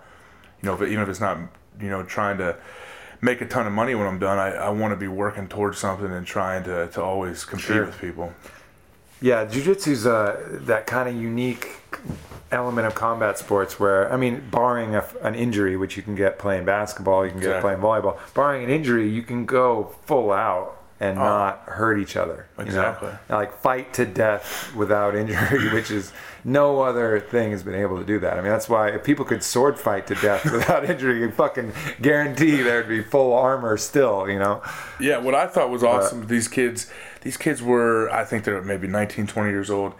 you 0.63 0.67
know 0.69 0.75
if, 0.75 0.81
even 0.81 1.03
if 1.03 1.09
it's 1.09 1.19
not 1.19 1.37
you 1.79 1.89
know 1.89 2.01
trying 2.03 2.37
to 2.39 2.55
make 3.21 3.41
a 3.41 3.45
ton 3.45 3.67
of 3.67 3.73
money 3.73 3.93
when 3.95 4.07
I'm 4.07 4.17
done 4.19 4.39
I, 4.39 4.53
I 4.53 4.69
want 4.69 4.91
to 4.93 4.97
be 4.97 5.07
working 5.07 5.47
towards 5.47 5.77
something 5.77 6.11
and 6.11 6.25
trying 6.25 6.63
to, 6.63 6.87
to 6.87 7.03
always 7.03 7.43
compete 7.45 7.65
Sure. 7.67 7.85
with 7.85 7.99
people 7.99 8.33
Yeah, 9.21 9.45
jujitsu's 9.45 10.05
uh, 10.05 10.59
that 10.65 10.87
kind 10.87 11.07
of 11.09 11.15
unique 11.15 11.77
element 12.51 12.85
of 12.85 12.93
combat 12.93 13.37
sports 13.39 13.79
where, 13.79 14.11
I 14.11 14.17
mean, 14.17 14.43
barring 14.51 14.95
a, 14.95 15.03
an 15.23 15.33
injury, 15.35 15.75
which 15.77 15.95
you 15.97 16.03
can 16.03 16.13
get 16.15 16.37
playing 16.37 16.65
basketball, 16.65 17.23
you 17.25 17.31
can 17.31 17.39
get 17.39 17.55
Exactly. 17.57 17.75
playing 17.75 17.81
volleyball, 17.81 18.19
barring 18.33 18.63
an 18.65 18.69
injury, 18.69 19.09
you 19.09 19.23
can 19.23 19.45
go 19.45 19.95
full 20.05 20.31
out 20.31 20.77
and 21.03 21.19
oh. 21.19 21.21
not 21.21 21.63
hurt 21.65 21.99
each 21.99 22.15
other. 22.15 22.47
you 22.57 22.63
know? 22.63 22.69
Exactly. 22.69 23.09
And, 23.09 23.37
like 23.37 23.59
fight 23.59 23.93
to 23.95 24.05
death 24.05 24.73
without 24.73 25.15
injury, 25.17 25.73
which 25.73 25.91
is 25.91 26.13
no 26.45 26.81
other 26.81 27.19
thing 27.19 27.51
has 27.51 27.61
been 27.61 27.75
able 27.75 27.97
to 27.99 28.05
do 28.05 28.19
that. 28.19 28.33
I 28.33 28.41
mean, 28.41 28.49
that's 28.49 28.69
why 28.69 28.89
if 28.89 29.03
people 29.03 29.25
could 29.25 29.43
sword 29.43 29.77
fight 29.77 30.07
to 30.07 30.15
death 30.15 30.45
without 30.51 30.89
injury, 30.89 31.19
you 31.19 31.29
fucking 31.31 31.73
guarantee 32.01 32.61
there'd 32.61 32.87
be 32.87 33.03
full 33.03 33.33
armor 33.33 33.75
still, 33.77 34.29
you 34.29 34.39
know? 34.39 34.63
Yeah, 34.99 35.17
what 35.17 35.35
I 35.35 35.47
thought 35.47 35.69
was 35.69 35.83
awesome, 35.83 36.27
these 36.27 36.47
kids, 36.47 36.89
these 37.21 37.35
kids 37.35 37.61
were, 37.61 38.09
I 38.09 38.23
think 38.23 38.45
they're 38.45 38.61
maybe 38.61 38.87
19, 38.87 39.27
20 39.27 39.49
years 39.49 39.69
old. 39.69 39.93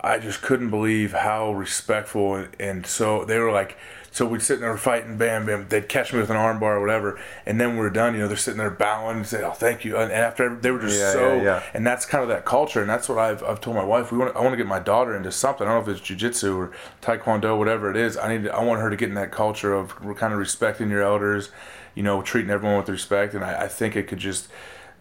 I 0.00 0.18
just 0.18 0.40
couldn't 0.40 0.70
believe 0.70 1.12
how 1.12 1.52
respectful 1.52 2.36
and, 2.36 2.48
and 2.58 2.86
so 2.86 3.24
they 3.26 3.38
were 3.38 3.52
like, 3.52 3.76
so 4.16 4.24
we'd 4.24 4.40
sit 4.40 4.60
there 4.60 4.74
fighting, 4.78 5.18
bam, 5.18 5.44
bam. 5.44 5.66
They'd 5.68 5.90
catch 5.90 6.10
me 6.10 6.20
with 6.20 6.30
an 6.30 6.36
armbar 6.36 6.62
or 6.62 6.80
whatever, 6.80 7.20
and 7.44 7.60
then 7.60 7.76
we 7.76 7.84
are 7.84 7.90
done. 7.90 8.14
You 8.14 8.20
know, 8.20 8.28
they're 8.28 8.38
sitting 8.38 8.56
there 8.56 8.70
bowing 8.70 9.18
and 9.18 9.26
say, 9.26 9.44
"Oh, 9.44 9.50
thank 9.50 9.84
you." 9.84 9.98
And 9.98 10.10
after 10.10 10.56
they 10.56 10.70
were 10.70 10.78
just 10.78 10.98
Yeah, 10.98 11.12
so, 11.12 11.36
yeah, 11.36 11.42
yeah. 11.42 11.62
and 11.74 11.86
that's 11.86 12.06
kind 12.06 12.22
of 12.22 12.30
that 12.30 12.46
culture, 12.46 12.80
and 12.80 12.88
that's 12.88 13.10
what 13.10 13.18
I've, 13.18 13.44
I've 13.44 13.60
told 13.60 13.76
my 13.76 13.84
wife. 13.84 14.10
We 14.10 14.16
want, 14.16 14.34
I 14.34 14.40
want 14.40 14.54
to 14.54 14.56
get 14.56 14.66
my 14.66 14.78
daughter 14.78 15.14
into 15.14 15.30
something. 15.30 15.66
I 15.66 15.70
don't 15.74 15.84
know 15.84 15.92
if 15.92 15.98
it's 16.00 16.08
jujitsu 16.08 16.56
or 16.56 16.72
taekwondo, 17.02 17.58
whatever 17.58 17.90
it 17.90 17.96
is. 17.98 18.16
I 18.16 18.34
need, 18.34 18.44
to, 18.44 18.54
I 18.54 18.64
want 18.64 18.80
her 18.80 18.88
to 18.88 18.96
get 18.96 19.10
in 19.10 19.16
that 19.16 19.32
culture 19.32 19.74
of 19.74 19.94
kind 20.16 20.32
of 20.32 20.38
respecting 20.38 20.88
your 20.88 21.02
elders, 21.02 21.50
you 21.94 22.02
know, 22.02 22.22
treating 22.22 22.50
everyone 22.50 22.78
with 22.78 22.88
respect. 22.88 23.34
And 23.34 23.44
I, 23.44 23.64
I 23.64 23.68
think 23.68 23.96
it 23.96 24.08
could 24.08 24.18
just, 24.18 24.48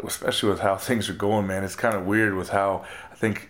especially 0.03 0.49
with 0.49 0.59
how 0.59 0.76
things 0.89 1.07
are 1.07 1.13
going, 1.13 1.47
man. 1.47 1.63
It's 1.63 1.78
kind 1.78 1.95
of 1.95 2.05
weird 2.05 2.36
with 2.36 2.49
how 2.49 2.84
I 3.13 3.16
think. 3.16 3.49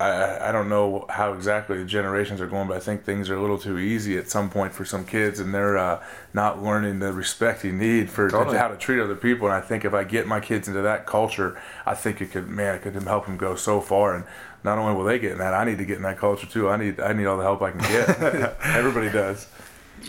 I, 0.00 0.48
I 0.48 0.52
don't 0.52 0.70
know 0.70 1.04
how 1.10 1.34
exactly 1.34 1.76
the 1.76 1.84
generations 1.84 2.40
are 2.40 2.46
going, 2.46 2.66
but 2.68 2.76
I 2.76 2.80
think 2.80 3.04
things 3.04 3.28
are 3.28 3.36
a 3.36 3.40
little 3.40 3.58
too 3.58 3.78
easy 3.78 4.16
at 4.16 4.30
some 4.30 4.48
point 4.48 4.72
for 4.72 4.84
some 4.84 5.04
kids, 5.04 5.40
and 5.40 5.52
they're 5.52 5.76
uh, 5.76 6.02
not 6.32 6.62
learning 6.62 7.00
the 7.00 7.12
respect 7.12 7.64
you 7.64 7.72
need 7.72 8.08
for 8.08 8.30
Totally. 8.30 8.56
how 8.56 8.68
to 8.68 8.76
treat 8.76 9.00
other 9.00 9.14
people. 9.14 9.46
And 9.46 9.54
I 9.54 9.60
think 9.60 9.84
if 9.84 9.92
I 9.92 10.04
get 10.04 10.26
my 10.26 10.40
kids 10.40 10.68
into 10.68 10.80
that 10.80 11.06
culture, 11.06 11.60
I 11.84 11.94
think 11.94 12.22
it 12.22 12.30
could, 12.30 12.48
man, 12.48 12.76
it 12.76 12.82
could 12.82 12.94
help 12.94 13.26
them 13.26 13.36
go 13.36 13.54
so 13.54 13.82
far. 13.82 14.14
And 14.16 14.24
not 14.64 14.78
only 14.78 14.94
will 14.94 15.04
they 15.04 15.18
get 15.18 15.32
in 15.32 15.38
that, 15.38 15.52
I 15.52 15.64
need 15.64 15.76
to 15.78 15.84
get 15.84 15.98
in 15.98 16.02
that 16.02 16.18
culture 16.18 16.46
too. 16.46 16.70
I 16.70 16.78
need, 16.78 16.98
I 16.98 17.12
need 17.12 17.26
all 17.26 17.36
the 17.36 17.42
help 17.42 17.60
I 17.60 17.72
can 17.72 17.80
get. 17.80 18.56
Everybody 18.64 19.10
does. 19.10 19.46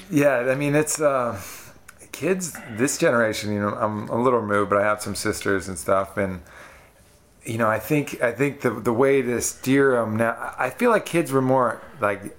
Yeah, 0.10 0.38
I 0.50 0.56
mean 0.56 0.74
it's 0.74 1.02
uh, 1.02 1.42
kids. 2.14 2.56
This 2.72 2.98
generation, 2.98 3.54
you 3.54 3.60
know, 3.60 3.74
I'm 3.74 4.08
a 4.08 4.22
little 4.22 4.40
removed, 4.40 4.70
but 4.70 4.80
I 4.80 4.84
have 4.84 5.02
some 5.02 5.16
sisters 5.16 5.68
and 5.68 5.78
stuff, 5.78 6.16
and 6.16 6.42
you 7.46 7.58
know, 7.58 7.70
I 7.70 7.80
think 7.80 8.22
I 8.22 8.32
think 8.32 8.62
the 8.62 8.70
the 8.70 8.94
way 8.94 9.22
to 9.22 9.42
steer 9.42 9.96
them 9.96 10.18
now. 10.18 10.54
I 10.58 10.70
feel 10.70 10.92
like 10.92 11.06
kids 11.06 11.32
were 11.32 11.42
more 11.42 11.82
like 12.00 12.38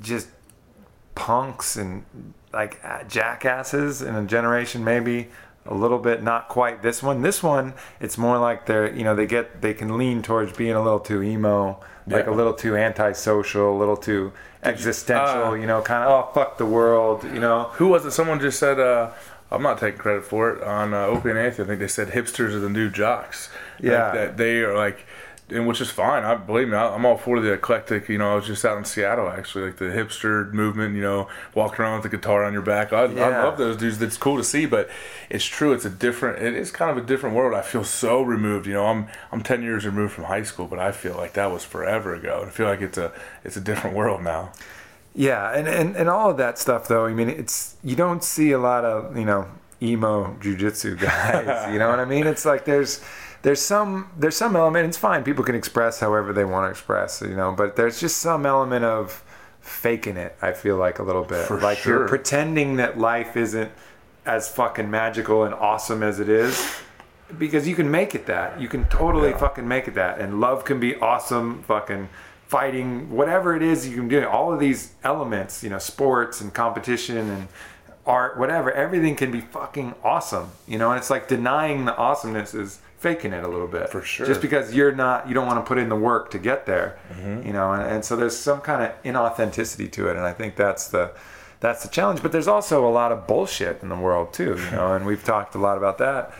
just 0.00 0.28
punks 1.14 1.76
and 1.76 2.04
like 2.52 2.80
uh, 2.84 3.04
jackasses 3.04 4.02
in 4.02 4.14
a 4.14 4.24
generation, 4.24 4.82
maybe 4.82 5.28
a 5.66 5.74
little 5.74 5.98
bit. 5.98 6.22
Not 6.22 6.48
quite 6.48 6.82
this 6.82 7.02
one. 7.02 7.22
This 7.22 7.42
one, 7.42 7.74
it's 8.00 8.16
more 8.16 8.38
like 8.38 8.66
they're 8.66 8.94
you 8.94 9.04
know 9.04 9.14
they 9.14 9.26
get 9.26 9.60
they 9.60 9.74
can 9.74 9.98
lean 9.98 10.22
towards 10.22 10.56
being 10.56 10.72
a 10.72 10.82
little 10.82 11.00
too 11.00 11.22
emo. 11.22 11.80
like 12.06 12.26
a 12.26 12.30
little 12.30 12.54
too 12.54 12.76
antisocial, 12.76 13.76
a 13.76 13.78
little 13.78 13.96
too 13.96 14.32
existential. 14.62 15.48
uh, 15.48 15.54
you 15.54 15.66
know, 15.66 15.80
kind 15.82 16.04
of 16.04 16.10
oh 16.10 16.32
fuck 16.32 16.58
the 16.58 16.66
world. 16.66 17.24
You 17.24 17.40
know. 17.40 17.64
Who 17.74 17.88
was 17.88 18.04
it? 18.04 18.12
Someone 18.12 18.40
just 18.40 18.58
said, 18.58 18.80
uh, 18.80 19.10
I'm 19.52 19.62
not 19.62 19.78
taking 19.78 19.98
credit 19.98 20.24
for 20.24 20.50
it, 20.50 20.62
on 20.62 20.94
uh, 20.94 21.06
Opie 21.06 21.30
and 21.30 21.38
Anthony. 21.38 21.64
I 21.64 21.68
think 21.68 21.80
they 21.80 21.88
said 21.88 22.08
hipsters 22.08 22.54
are 22.54 22.60
the 22.60 22.70
new 22.70 22.88
jocks. 22.90 23.48
Like, 23.78 23.90
Yeah. 23.92 24.12
that 24.12 24.36
they 24.36 24.58
are 24.60 24.76
like, 24.76 25.04
and 25.48 25.66
which 25.66 25.80
is 25.80 25.90
fine. 25.90 26.22
I 26.22 26.36
believe 26.36 26.68
me. 26.68 26.76
I- 26.76 26.94
I'm 26.94 27.04
all 27.04 27.16
for 27.16 27.40
the 27.40 27.52
eclectic. 27.54 28.08
You 28.08 28.18
know, 28.18 28.30
I 28.30 28.34
was 28.36 28.46
just 28.46 28.64
out 28.64 28.78
in 28.78 28.84
Seattle 28.84 29.28
actually, 29.28 29.64
like 29.64 29.78
the 29.78 29.86
hipster 29.86 30.52
movement. 30.52 30.94
You 30.94 31.02
know, 31.02 31.28
walking 31.56 31.80
around 31.80 31.94
with 32.02 32.08
the 32.08 32.16
guitar 32.16 32.44
on 32.44 32.52
your 32.52 32.62
back. 32.62 32.92
I, 32.92 33.02
I 33.02 33.06
love 33.42 33.58
those 33.58 33.76
dudes. 33.76 33.98
That's 33.98 34.16
cool 34.16 34.36
to 34.36 34.44
see. 34.44 34.64
But 34.66 34.88
it's 35.28 35.44
true. 35.44 35.72
It's 35.72 35.84
a 35.84 35.90
different. 35.90 36.40
It 36.40 36.54
is 36.54 36.70
kind 36.70 36.88
of 36.96 37.02
a 37.02 37.04
different 37.04 37.34
world. 37.34 37.52
I 37.52 37.62
feel 37.62 37.82
so 37.82 38.22
removed. 38.22 38.68
You 38.68 38.74
know, 38.74 38.86
I'm 38.86 39.08
I'm 39.32 39.42
10 39.42 39.62
years 39.64 39.84
removed 39.84 40.12
from 40.12 40.24
high 40.26 40.44
school, 40.44 40.66
but 40.68 40.78
I 40.78 40.92
feel 40.92 41.16
like 41.16 41.32
that 41.32 41.50
was 41.50 41.64
forever 41.64 42.14
ago. 42.14 42.44
I 42.46 42.50
feel 42.50 42.68
like 42.68 42.80
it's 42.80 42.98
a 42.98 43.10
it's 43.42 43.56
a 43.56 43.60
different 43.60 43.96
world 43.96 44.22
now. 44.22 44.52
Yeah, 45.14 45.52
and, 45.52 45.66
and, 45.66 45.96
and 45.96 46.08
all 46.08 46.30
of 46.30 46.36
that 46.36 46.58
stuff 46.58 46.86
though, 46.88 47.06
I 47.06 47.12
mean 47.12 47.28
it's 47.28 47.76
you 47.82 47.96
don't 47.96 48.22
see 48.22 48.52
a 48.52 48.58
lot 48.58 48.84
of, 48.84 49.16
you 49.16 49.24
know, 49.24 49.48
emo 49.82 50.34
jujitsu 50.40 50.98
guys. 51.00 51.72
you 51.72 51.78
know 51.78 51.88
what 51.88 51.98
I 51.98 52.04
mean? 52.04 52.26
It's 52.26 52.44
like 52.44 52.64
there's 52.64 53.02
there's 53.42 53.60
some 53.60 54.10
there's 54.16 54.36
some 54.36 54.54
element 54.56 54.86
it's 54.86 54.96
fine, 54.98 55.24
people 55.24 55.44
can 55.44 55.54
express 55.54 56.00
however 56.00 56.32
they 56.32 56.44
want 56.44 56.66
to 56.66 56.70
express, 56.70 57.22
you 57.22 57.34
know, 57.36 57.52
but 57.52 57.76
there's 57.76 57.98
just 58.00 58.18
some 58.18 58.46
element 58.46 58.84
of 58.84 59.22
faking 59.60 60.16
it, 60.16 60.36
I 60.40 60.52
feel 60.52 60.76
like 60.76 60.98
a 60.98 61.02
little 61.02 61.24
bit. 61.24 61.46
For 61.46 61.60
like 61.60 61.78
sure. 61.78 61.98
you're 62.00 62.08
pretending 62.08 62.76
that 62.76 62.98
life 62.98 63.36
isn't 63.36 63.70
as 64.26 64.48
fucking 64.48 64.90
magical 64.90 65.44
and 65.44 65.54
awesome 65.54 66.02
as 66.02 66.20
it 66.20 66.28
is. 66.28 66.76
Because 67.38 67.68
you 67.68 67.76
can 67.76 67.90
make 67.90 68.14
it 68.14 68.26
that. 68.26 68.60
You 68.60 68.68
can 68.68 68.84
totally 68.86 69.30
Yeah. 69.30 69.36
fucking 69.36 69.66
make 69.68 69.86
it 69.86 69.94
that. 69.94 70.18
And 70.18 70.40
love 70.40 70.64
can 70.64 70.80
be 70.80 70.96
awesome, 70.96 71.62
fucking 71.62 72.08
fighting, 72.50 73.08
whatever 73.10 73.54
it 73.54 73.62
is 73.62 73.88
you 73.88 73.94
can 73.94 74.08
do. 74.08 74.26
All 74.26 74.52
of 74.52 74.58
these 74.58 74.92
elements, 75.04 75.62
you 75.62 75.70
know, 75.70 75.78
sports 75.78 76.40
and 76.40 76.52
competition 76.52 77.16
and 77.16 77.46
art, 78.04 78.36
whatever, 78.36 78.72
everything 78.72 79.14
can 79.14 79.30
be 79.30 79.40
fucking 79.40 79.94
awesome. 80.02 80.50
You 80.66 80.76
know, 80.76 80.90
and 80.90 80.98
it's 80.98 81.10
like 81.10 81.28
denying 81.28 81.84
the 81.84 81.96
awesomeness 81.96 82.52
is 82.52 82.80
faking 82.98 83.32
it 83.32 83.44
a 83.44 83.48
little 83.48 83.68
bit. 83.68 83.88
For 83.90 84.02
sure. 84.02 84.26
Just 84.26 84.40
because 84.40 84.74
you're 84.74 84.90
not, 84.90 85.28
you 85.28 85.34
don't 85.34 85.46
want 85.46 85.64
to 85.64 85.68
put 85.68 85.78
in 85.78 85.88
the 85.88 85.94
work 85.94 86.32
to 86.32 86.40
get 86.40 86.66
there. 86.66 86.98
Mm-hmm. 87.12 87.46
You 87.46 87.52
know, 87.52 87.72
and, 87.72 87.82
and 87.84 88.04
so 88.04 88.16
there's 88.16 88.36
some 88.36 88.60
kind 88.60 88.82
of 88.82 89.00
inauthenticity 89.04 89.88
to 89.92 90.08
it. 90.08 90.16
And 90.16 90.26
I 90.26 90.32
think 90.32 90.56
that's 90.56 90.88
the, 90.88 91.12
that's 91.60 91.84
the 91.84 91.88
challenge. 91.88 92.20
But 92.20 92.32
there's 92.32 92.48
also 92.48 92.84
a 92.84 92.90
lot 92.90 93.12
of 93.12 93.28
bullshit 93.28 93.80
in 93.80 93.90
the 93.90 93.96
world 93.96 94.32
too, 94.32 94.58
you 94.58 94.70
know, 94.72 94.94
and 94.94 95.06
we've 95.06 95.22
talked 95.22 95.54
a 95.54 95.58
lot 95.58 95.78
about 95.78 95.98
that 95.98 96.34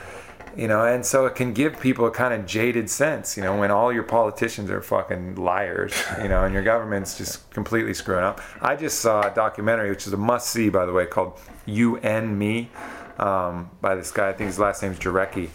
you 0.56 0.66
know 0.66 0.84
and 0.84 1.04
so 1.04 1.26
it 1.26 1.34
can 1.34 1.52
give 1.52 1.78
people 1.80 2.06
a 2.06 2.10
kind 2.10 2.34
of 2.34 2.44
jaded 2.46 2.90
sense 2.90 3.36
you 3.36 3.42
know 3.42 3.58
when 3.58 3.70
all 3.70 3.92
your 3.92 4.02
politicians 4.02 4.70
are 4.70 4.80
fucking 4.80 5.36
liars 5.36 5.92
you 6.22 6.28
know 6.28 6.44
and 6.44 6.52
your 6.52 6.62
government's 6.62 7.16
just 7.16 7.48
completely 7.50 7.94
screwing 7.94 8.24
up. 8.24 8.40
I 8.60 8.76
just 8.76 9.00
saw 9.00 9.30
a 9.30 9.34
documentary 9.34 9.90
which 9.90 10.06
is 10.06 10.12
a 10.12 10.16
must 10.16 10.50
see 10.50 10.68
by 10.68 10.86
the 10.86 10.92
way 10.92 11.06
called 11.06 11.38
un 11.66 12.38
me 12.38 12.70
um, 13.18 13.70
by 13.80 13.94
this 13.94 14.10
guy. 14.10 14.30
I 14.30 14.32
think 14.32 14.48
his 14.48 14.58
last 14.58 14.82
name's 14.82 14.98
jarecki. 14.98 15.50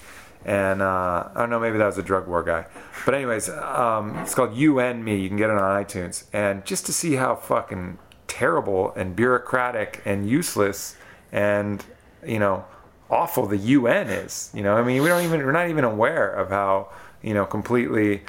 And 0.46 0.84
uh, 0.84 1.30
i 1.34 1.40
don't 1.40 1.50
know 1.50 1.60
maybe 1.60 1.80
that 1.80 1.88
was 1.88 1.98
a 1.98 2.04
drug 2.04 2.28
war 2.28 2.44
guy. 2.44 2.66
But 3.06 3.16
anyways 3.16 3.50
um, 3.50 4.16
it's 4.18 4.36
called 4.36 4.58
un 4.58 5.04
me. 5.04 5.18
You 5.18 5.28
can 5.28 5.38
get 5.38 5.50
it 5.50 5.58
on 5.58 5.84
itunes. 5.84 6.26
And 6.32 6.66
just 6.66 6.86
to 6.86 6.94
see 6.94 7.16
how 7.16 7.36
fucking 7.36 7.98
terrible 8.28 8.94
and 8.96 9.16
bureaucratic 9.16 10.02
and 10.06 10.30
useless 10.30 10.96
and 11.32 11.84
you 12.26 12.40
know 12.40 12.66
awful 13.10 13.46
the 13.46 13.58
UN 13.58 14.08
is. 14.08 14.52
You 14.54 14.64
know, 14.64 14.76
I 14.76 14.84
mean, 14.84 15.02
we 15.02 15.10
don't 15.10 15.24
even 15.24 15.46
we're 15.46 15.52
not 15.52 15.70
even 15.70 15.84
aware 15.84 16.30
of 16.32 16.50
how 16.50 16.92
you 17.22 17.34
know 17.34 17.46
completely 17.46 18.24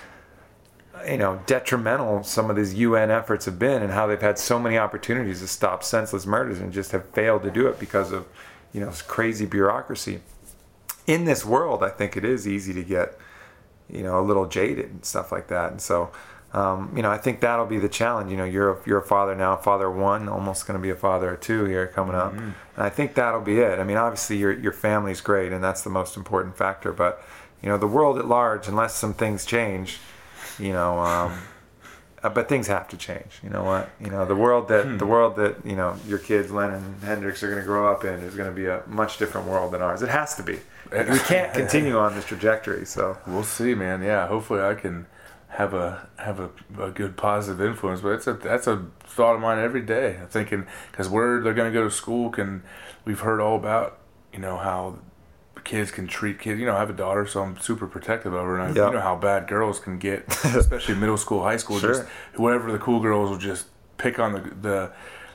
you 1.06 1.18
know 1.18 1.40
detrimental 1.46 2.22
some 2.22 2.50
of 2.50 2.56
these 2.56 2.74
UN 2.74 3.10
efforts 3.10 3.44
have 3.44 3.58
been, 3.58 3.82
and 3.82 3.92
how 3.92 4.06
they've 4.06 4.20
had 4.20 4.38
so 4.38 4.58
many 4.58 4.78
opportunities 4.78 5.40
to 5.40 5.48
stop 5.48 5.82
senseless 5.82 6.26
murders 6.26 6.58
and 6.58 6.72
just 6.72 6.92
have 6.92 7.08
failed 7.10 7.42
to 7.42 7.50
do 7.50 7.66
it 7.68 7.78
because 7.78 8.12
of 8.12 8.26
you 8.72 8.80
know 8.80 8.92
crazy 9.06 9.46
bureaucracy. 9.46 10.20
In 11.06 11.24
this 11.24 11.44
world, 11.44 11.82
I 11.82 11.88
think 11.90 12.16
it 12.16 12.24
is 12.24 12.48
easy 12.48 12.72
to 12.74 12.82
get 12.82 13.18
you 13.88 14.02
know 14.02 14.18
a 14.18 14.22
little 14.22 14.46
jaded 14.46 14.86
and 14.86 15.04
stuff 15.04 15.32
like 15.32 15.48
that, 15.48 15.70
and 15.70 15.80
so. 15.80 16.10
Um, 16.52 16.92
you 16.96 17.02
know, 17.02 17.10
I 17.10 17.18
think 17.18 17.40
that'll 17.40 17.66
be 17.66 17.78
the 17.78 17.88
challenge. 17.88 18.30
You 18.30 18.36
know, 18.36 18.44
you're 18.44 18.70
a, 18.70 18.78
you're 18.86 18.98
a 18.98 19.06
father 19.06 19.34
now, 19.34 19.56
father 19.56 19.90
one, 19.90 20.28
almost 20.28 20.66
going 20.66 20.78
to 20.78 20.82
be 20.82 20.90
a 20.90 20.96
father 20.96 21.34
of 21.34 21.40
two 21.40 21.64
here 21.64 21.86
coming 21.86 22.14
up, 22.14 22.32
and 22.32 22.54
I 22.76 22.88
think 22.88 23.14
that'll 23.14 23.42
be 23.42 23.58
it. 23.58 23.78
I 23.78 23.84
mean, 23.84 23.96
obviously 23.96 24.38
your 24.38 24.52
your 24.52 24.72
family's 24.72 25.20
great, 25.20 25.52
and 25.52 25.62
that's 25.62 25.82
the 25.82 25.90
most 25.90 26.16
important 26.16 26.56
factor. 26.56 26.92
But 26.92 27.22
you 27.62 27.68
know, 27.68 27.76
the 27.76 27.86
world 27.86 28.18
at 28.18 28.26
large, 28.26 28.68
unless 28.68 28.94
some 28.94 29.12
things 29.12 29.44
change, 29.44 29.98
you 30.58 30.72
know, 30.72 30.98
um, 31.00 31.38
uh, 32.22 32.28
but 32.28 32.48
things 32.48 32.68
have 32.68 32.88
to 32.88 32.96
change. 32.96 33.40
You 33.42 33.50
know 33.50 33.62
what? 33.62 33.90
You 34.00 34.08
know, 34.10 34.24
the 34.24 34.36
world 34.36 34.68
that 34.68 34.98
the 34.98 35.06
world 35.06 35.36
that 35.36 35.64
you 35.64 35.76
know 35.76 35.96
your 36.06 36.18
kids, 36.18 36.50
Lennon 36.50 36.82
and 36.82 37.02
Hendrix, 37.02 37.42
are 37.42 37.48
going 37.48 37.60
to 37.60 37.66
grow 37.66 37.92
up 37.92 38.04
in 38.04 38.14
is 38.20 38.34
going 38.34 38.48
to 38.48 38.54
be 38.54 38.66
a 38.66 38.82
much 38.86 39.18
different 39.18 39.46
world 39.46 39.72
than 39.72 39.82
ours. 39.82 40.02
It 40.02 40.08
has 40.08 40.34
to 40.36 40.42
be. 40.42 40.58
We 40.90 41.18
can't 41.18 41.52
continue 41.60 41.98
on 41.98 42.14
this 42.14 42.24
trajectory. 42.24 42.86
So. 42.86 43.18
We'll 43.26 43.42
see, 43.42 43.74
man. 43.74 44.02
Yeah, 44.02 44.26
hopefully 44.28 44.60
I 44.60 44.74
can 44.74 45.06
have 45.56 45.72
a 45.72 46.06
have 46.18 46.38
a, 46.38 46.50
a 46.78 46.90
good 46.90 47.16
positive 47.16 47.66
influence. 47.66 48.02
But 48.02 48.10
it's 48.10 48.26
a 48.26 48.34
that's 48.34 48.66
a 48.66 48.86
thought 49.00 49.34
of 49.34 49.40
mine 49.40 49.58
every 49.58 49.80
day. 49.80 50.18
I'm 50.20 50.28
thinking 50.28 50.66
because 50.90 51.08
we're 51.08 51.42
they're 51.42 51.54
gonna 51.54 51.72
go 51.72 51.84
to 51.84 51.90
school. 51.90 52.28
Can 52.28 52.62
we've 53.06 53.20
heard 53.20 53.40
all 53.40 53.56
about 53.56 53.98
you 54.34 54.38
know 54.38 54.58
how 54.58 54.98
kids 55.64 55.90
can 55.90 56.06
treat 56.06 56.38
kids. 56.38 56.60
You 56.60 56.66
know, 56.66 56.76
I 56.76 56.78
have 56.80 56.90
a 56.90 56.94
daughter, 56.94 57.26
so 57.26 57.42
I'm 57.42 57.58
super 57.58 57.86
protective 57.86 58.34
of 58.34 58.44
her, 58.44 58.58
and 58.58 58.78
I, 58.78 58.86
you 58.86 58.92
know 58.92 59.00
how 59.00 59.16
bad 59.16 59.48
girls 59.48 59.80
can 59.80 59.98
get, 59.98 60.26
especially 60.44 60.94
middle 60.94 61.16
school, 61.16 61.42
high 61.42 61.56
school. 61.56 61.78
Sure. 61.78 61.94
Just 61.94 62.08
whoever 62.34 62.70
the 62.70 62.78
cool 62.78 63.00
girls 63.00 63.30
will 63.30 63.38
just 63.38 63.66
pick 63.96 64.18
on 64.18 64.32
the 64.32 64.40
the 64.60 64.92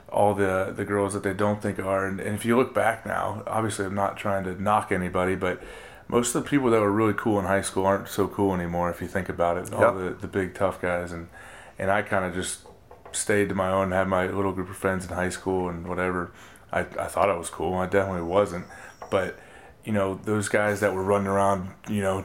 all 0.09 0.35
the 0.35 0.71
the 0.75 0.85
girls 0.85 1.13
that 1.15 1.23
they 1.23 1.33
don't 1.33 1.63
think 1.63 1.79
are. 1.79 2.05
And, 2.05 2.19
and 2.19 2.35
if 2.35 2.45
you 2.45 2.57
look 2.57 2.75
back 2.75 3.07
now, 3.07 3.41
obviously 3.47 3.85
I'm 3.85 3.95
not 3.95 4.17
trying 4.17 4.43
to 4.43 4.61
knock 4.61 4.91
anybody, 4.91 5.35
but 5.35 5.63
most 6.11 6.35
of 6.35 6.43
the 6.43 6.49
people 6.49 6.69
that 6.69 6.81
were 6.81 6.91
really 6.91 7.13
cool 7.13 7.39
in 7.39 7.45
high 7.45 7.61
school 7.61 7.85
aren't 7.85 8.07
so 8.07 8.27
cool 8.27 8.53
anymore. 8.53 8.89
If 8.89 9.01
you 9.01 9.07
think 9.07 9.29
about 9.29 9.57
it, 9.57 9.73
all 9.73 9.93
the 9.93 10.11
the 10.11 10.27
big 10.27 10.53
tough 10.53 10.81
guys 10.81 11.11
and 11.11 11.29
and 11.79 11.89
I 11.89 12.03
kind 12.03 12.25
of 12.25 12.35
just 12.35 12.59
stayed 13.11 13.49
to 13.49 13.55
my 13.55 13.71
own, 13.71 13.91
had 13.91 14.07
my 14.07 14.27
little 14.27 14.51
group 14.51 14.69
of 14.69 14.77
friends 14.77 15.05
in 15.05 15.11
high 15.15 15.29
school 15.29 15.69
and 15.69 15.87
whatever. 15.87 16.31
I, 16.71 16.81
I 16.81 17.07
thought 17.07 17.29
I 17.29 17.35
was 17.35 17.49
cool. 17.49 17.73
I 17.75 17.87
definitely 17.87 18.23
wasn't. 18.23 18.65
But, 19.09 19.37
you 19.83 19.91
know, 19.91 20.19
those 20.23 20.47
guys 20.47 20.79
that 20.79 20.93
were 20.93 21.03
running 21.03 21.27
around, 21.27 21.71
you 21.89 22.01
know, 22.01 22.23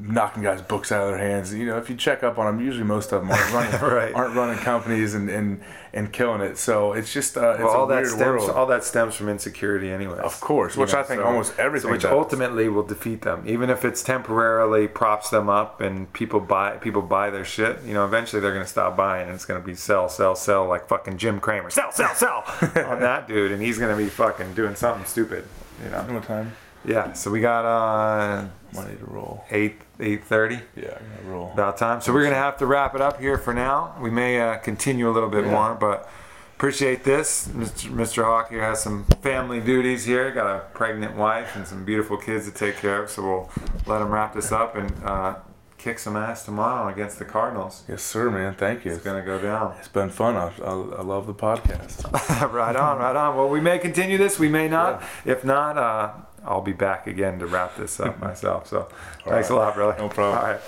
knocking 0.00 0.42
guys' 0.44 0.62
books 0.62 0.92
out 0.92 1.02
of 1.02 1.08
their 1.10 1.18
hands, 1.18 1.52
you 1.52 1.66
know, 1.66 1.76
if 1.76 1.90
you 1.90 1.96
check 1.96 2.22
up 2.22 2.38
on 2.38 2.46
them, 2.46 2.64
usually 2.64 2.84
most 2.84 3.12
of 3.12 3.20
them 3.20 3.30
aren't 3.30 3.52
running, 3.52 3.80
Right. 3.94 4.14
aren't 4.14 4.34
running 4.36 4.58
companies 4.58 5.14
and, 5.14 5.28
and, 5.28 5.60
and 5.92 6.12
killing 6.12 6.40
it. 6.40 6.56
So 6.56 6.92
it's 6.92 7.12
just, 7.12 7.36
uh, 7.36 7.50
it's 7.54 7.60
Well, 7.60 7.70
all 7.70 7.86
that 7.88 8.06
stems 8.06 8.20
world. 8.42 8.50
all 8.50 8.66
that 8.66 8.84
stems 8.84 9.16
from 9.16 9.28
insecurity, 9.28 9.90
anyway. 9.90 10.18
Of 10.18 10.40
course, 10.40 10.76
which 10.76 10.94
I 10.94 11.02
think 11.02 11.22
almost 11.24 11.58
everything 11.58 11.88
so 11.88 11.92
which 11.92 12.02
does. 12.02 12.12
ultimately 12.12 12.68
will 12.68 12.84
defeat 12.84 13.22
them, 13.22 13.42
even 13.46 13.70
if 13.70 13.84
it's 13.84 14.02
temporarily 14.04 14.86
props 14.86 15.30
them 15.30 15.48
up 15.48 15.80
and 15.80 16.12
people 16.12 16.38
buy 16.40 16.76
people 16.76 17.02
buy 17.02 17.30
their 17.30 17.44
shit. 17.44 17.82
You 17.84 17.94
know, 17.94 18.04
eventually 18.04 18.40
they're 18.40 18.52
gonna 18.52 18.66
stop 18.66 18.96
buying, 18.96 19.26
and 19.26 19.34
it's 19.34 19.44
gonna 19.46 19.58
be 19.60 19.74
sell, 19.74 20.08
sell, 20.08 20.36
sell, 20.36 20.66
like 20.66 20.86
fucking 20.88 21.18
Jim 21.18 21.40
Cramer, 21.40 21.70
sell, 21.70 21.90
sell, 21.90 22.14
sell 22.14 22.44
on 22.86 23.00
that 23.00 23.26
dude, 23.26 23.50
and 23.52 23.60
he's 23.60 23.78
gonna 23.78 23.96
be 23.96 24.08
fucking 24.08 24.54
doing 24.54 24.74
something 24.76 25.04
stupid. 25.06 25.44
You 25.84 25.90
know. 25.90 26.02
what 26.02 26.22
time? 26.24 26.52
Yeah. 26.84 27.12
So 27.12 27.30
we 27.30 27.40
got 27.40 27.64
uh 27.64 28.46
Money 28.74 28.96
to 28.96 29.04
roll. 29.06 29.44
eight 29.50 29.80
eight 30.00 30.24
thirty. 30.24 30.60
Yeah, 30.76 30.98
roll. 31.24 31.50
About 31.52 31.76
time. 31.78 32.00
So 32.00 32.12
we're 32.12 32.22
gonna 32.24 32.34
have 32.36 32.58
to 32.58 32.66
wrap 32.66 32.94
it 32.94 33.00
up 33.00 33.20
here 33.20 33.38
for 33.38 33.54
now. 33.54 33.94
We 34.00 34.10
may 34.10 34.40
uh, 34.40 34.56
continue 34.58 35.08
a 35.08 35.12
little 35.12 35.30
bit 35.30 35.44
Yeah. 35.46 35.50
more, 35.52 35.74
but 35.74 36.08
appreciate 36.56 37.02
this. 37.04 37.48
Mr. 37.48 37.90
Mr. 37.90 38.24
Hawk 38.24 38.50
here 38.50 38.62
has 38.62 38.82
some 38.82 39.04
family 39.22 39.60
duties 39.60 40.04
here. 40.04 40.30
Got 40.32 40.46
a 40.54 40.58
pregnant 40.74 41.16
wife 41.16 41.56
and 41.56 41.66
some 41.66 41.84
beautiful 41.84 42.16
kids 42.18 42.44
to 42.46 42.52
take 42.52 42.76
care 42.76 43.02
of. 43.02 43.10
So 43.10 43.22
we'll 43.22 43.50
let 43.86 44.02
him 44.02 44.10
wrap 44.10 44.34
this 44.34 44.52
up 44.52 44.76
and 44.76 44.92
uh, 45.02 45.36
kick 45.78 45.98
some 45.98 46.16
ass 46.16 46.44
tomorrow 46.44 46.92
against 46.92 47.18
the 47.18 47.24
Cardinals. 47.24 47.84
Yes, 47.88 48.02
sir, 48.02 48.30
man. 48.30 48.54
Thank 48.54 48.84
you. 48.84 48.92
It's 48.92 49.02
gonna 49.02 49.24
go 49.24 49.40
down. 49.40 49.76
It's 49.78 49.88
been 49.88 50.10
fun. 50.10 50.36
I, 50.36 50.52
I, 50.62 50.70
I 50.72 51.02
love 51.02 51.26
the 51.26 51.34
podcast. 51.34 52.04
right 52.52 52.76
on, 52.76 52.98
right 52.98 53.16
on. 53.16 53.34
Well, 53.36 53.48
we 53.48 53.60
may 53.60 53.78
continue 53.78 54.18
this. 54.18 54.38
We 54.38 54.48
may 54.50 54.68
not. 54.68 55.02
If 55.24 55.44
not, 55.44 55.78
uh, 55.78 56.10
I'll 56.48 56.62
be 56.62 56.72
back 56.72 57.06
again 57.06 57.38
to 57.40 57.46
wrap 57.46 57.76
this 57.76 58.00
up 58.00 58.18
myself. 58.20 58.66
So 58.66 58.88
thanks 59.24 59.50
a 59.50 59.54
lot, 59.54 59.74
brother. 59.74 59.96
No 59.98 60.08
problem. 60.08 60.38
All 60.38 60.50
right. 60.50 60.60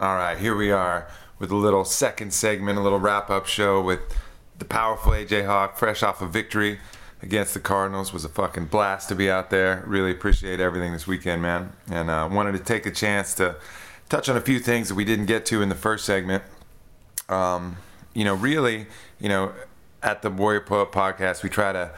All 0.00 0.14
right, 0.16 0.38
here 0.38 0.54
we 0.54 0.70
are 0.70 1.08
with 1.38 1.50
a 1.50 1.56
little 1.56 1.84
second 1.84 2.32
segment, 2.32 2.78
a 2.78 2.80
little 2.80 2.98
wrap 2.98 3.30
up 3.30 3.46
show 3.46 3.80
with 3.80 4.00
the 4.58 4.64
powerful 4.64 5.12
AJ 5.12 5.46
Hawk, 5.46 5.78
fresh 5.78 6.02
off 6.02 6.20
a 6.20 6.26
victory 6.26 6.78
against 7.22 7.54
the 7.54 7.60
Cardinals. 7.60 8.12
Was 8.12 8.24
a 8.24 8.28
fucking 8.28 8.66
blast 8.66 9.08
to 9.08 9.14
be 9.14 9.30
out 9.30 9.50
there. 9.50 9.84
Really 9.86 10.10
appreciate 10.10 10.60
everything 10.60 10.92
this 10.92 11.06
weekend, 11.06 11.42
man. 11.42 11.72
And 11.90 12.10
uh, 12.10 12.28
wanted 12.30 12.52
to 12.52 12.58
take 12.58 12.86
a 12.86 12.90
chance 12.90 13.34
to 13.34 13.56
touch 14.08 14.28
on 14.28 14.36
a 14.36 14.40
few 14.40 14.58
things 14.58 14.88
that 14.88 14.94
we 14.94 15.04
didn't 15.04 15.26
get 15.26 15.46
to 15.46 15.62
in 15.62 15.68
the 15.68 15.74
first 15.74 16.04
segment. 16.04 16.42
Um, 17.28 17.76
you 18.14 18.24
know, 18.24 18.34
really, 18.34 18.86
you 19.20 19.28
know, 19.28 19.52
at 20.02 20.22
the 20.22 20.30
Warrior 20.30 20.60
Poet 20.60 20.92
podcast, 20.92 21.42
we 21.42 21.48
try 21.48 21.72
to 21.72 21.92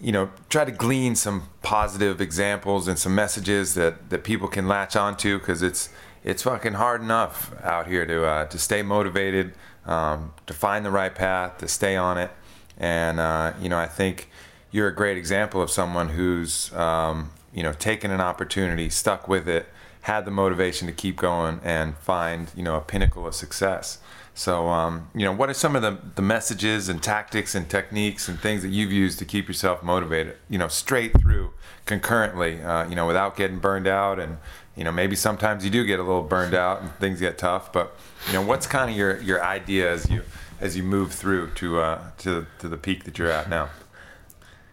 you 0.00 0.12
know, 0.12 0.30
try 0.48 0.64
to 0.64 0.70
glean 0.70 1.14
some 1.14 1.48
positive 1.62 2.20
examples 2.20 2.86
and 2.86 2.98
some 2.98 3.14
messages 3.14 3.74
that, 3.74 4.10
that 4.10 4.24
people 4.24 4.48
can 4.48 4.68
latch 4.68 4.96
onto 4.96 5.38
because 5.38 5.62
it's 5.62 5.88
it's 6.22 6.42
fucking 6.42 6.72
hard 6.72 7.00
enough 7.02 7.54
out 7.62 7.86
here 7.86 8.04
to 8.04 8.26
uh, 8.26 8.46
to 8.46 8.58
stay 8.58 8.82
motivated, 8.82 9.54
um, 9.86 10.34
to 10.46 10.52
find 10.52 10.84
the 10.84 10.90
right 10.90 11.14
path, 11.14 11.58
to 11.58 11.68
stay 11.68 11.96
on 11.96 12.18
it, 12.18 12.30
and 12.76 13.20
uh, 13.20 13.52
you 13.60 13.68
know 13.68 13.78
I 13.78 13.86
think 13.86 14.28
you're 14.72 14.88
a 14.88 14.94
great 14.94 15.16
example 15.16 15.62
of 15.62 15.70
someone 15.70 16.10
who's 16.10 16.74
um, 16.74 17.30
you 17.54 17.62
know 17.62 17.72
taken 17.72 18.10
an 18.10 18.20
opportunity, 18.20 18.90
stuck 18.90 19.28
with 19.28 19.48
it, 19.48 19.68
had 20.02 20.24
the 20.24 20.30
motivation 20.30 20.86
to 20.88 20.92
keep 20.92 21.16
going 21.16 21.60
and 21.62 21.96
find 21.96 22.50
you 22.56 22.62
know 22.62 22.76
a 22.76 22.80
pinnacle 22.80 23.26
of 23.26 23.34
success. 23.34 23.98
So, 24.36 24.68
um, 24.68 25.08
you 25.14 25.24
know, 25.24 25.32
what 25.32 25.48
are 25.48 25.54
some 25.54 25.74
of 25.74 25.80
the, 25.80 25.96
the 26.14 26.20
messages 26.20 26.90
and 26.90 27.02
tactics 27.02 27.54
and 27.54 27.70
techniques 27.70 28.28
and 28.28 28.38
things 28.38 28.60
that 28.60 28.68
you've 28.68 28.92
used 28.92 29.18
to 29.20 29.24
keep 29.24 29.48
yourself 29.48 29.82
motivated, 29.82 30.36
you 30.50 30.58
know, 30.58 30.68
straight 30.68 31.18
through 31.18 31.54
concurrently, 31.86 32.60
uh, 32.60 32.86
you 32.86 32.94
know, 32.94 33.06
without 33.06 33.34
getting 33.34 33.58
burned 33.58 33.86
out? 33.86 34.20
And, 34.20 34.36
you 34.76 34.84
know, 34.84 34.92
maybe 34.92 35.16
sometimes 35.16 35.64
you 35.64 35.70
do 35.70 35.86
get 35.86 36.00
a 36.00 36.02
little 36.02 36.22
burned 36.22 36.52
out 36.52 36.82
and 36.82 36.92
things 36.96 37.18
get 37.18 37.38
tough, 37.38 37.72
but, 37.72 37.96
you 38.26 38.34
know, 38.34 38.42
what's 38.42 38.66
kind 38.66 38.90
of 38.90 38.96
your, 38.96 39.18
your 39.22 39.42
idea 39.42 39.90
as 39.90 40.10
you, 40.10 40.22
as 40.60 40.76
you 40.76 40.82
move 40.82 41.12
through 41.12 41.52
to, 41.52 41.80
uh, 41.80 42.02
to, 42.18 42.46
to 42.58 42.68
the 42.68 42.76
peak 42.76 43.04
that 43.04 43.18
you're 43.18 43.30
at 43.30 43.48
now? 43.48 43.70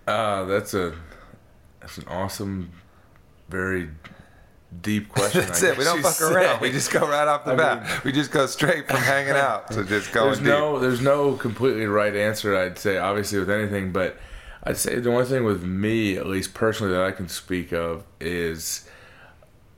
Uh, 0.05 0.43
that's 0.43 0.74
a, 0.74 0.93
that's 1.80 1.97
an 1.97 2.05
awesome, 2.09 2.70
very 3.47 3.88
deep 4.82 5.10
question. 5.10 5.42
That's 5.42 5.62
it. 5.64 5.78
We 5.78 5.84
don't 5.84 6.02
fuck 6.02 6.14
say. 6.14 6.34
around. 6.34 6.62
We 6.62 6.72
just 6.72 6.92
go 6.92 7.02
right 7.08 7.28
off 7.28 7.46
the 7.46 7.52
I 7.54 7.56
bat. 7.56 7.84
Mean, 7.84 7.92
we 8.06 8.12
just 8.12 8.32
go 8.32 8.46
straight 8.46 8.88
from 8.88 8.98
hanging 8.98 9.34
out 9.34 9.72
to 9.72 9.84
just 9.86 10.12
going 10.12 10.28
there's 10.28 10.40
deep. 10.40 10.48
no 10.48 10.80
there's 10.80 11.02
no 11.02 11.34
completely 11.36 11.86
right 11.86 12.16
answer. 12.16 12.58
I'd 12.58 12.78
say 12.78 12.98
obviously 12.98 13.40
with 13.40 13.50
anything, 13.50 13.92
but 13.92 14.18
I'd 14.64 14.78
say 14.78 15.00
the 15.00 15.12
only 15.12 15.26
thing 15.26 15.44
with 15.44 15.64
me, 15.64 16.18
at 16.18 16.26
least 16.26 16.54
personally, 16.54 16.94
that 16.94 17.04
I 17.04 17.12
can 17.12 17.28
speak 17.28 17.74
of 17.74 18.04
is 18.20 18.88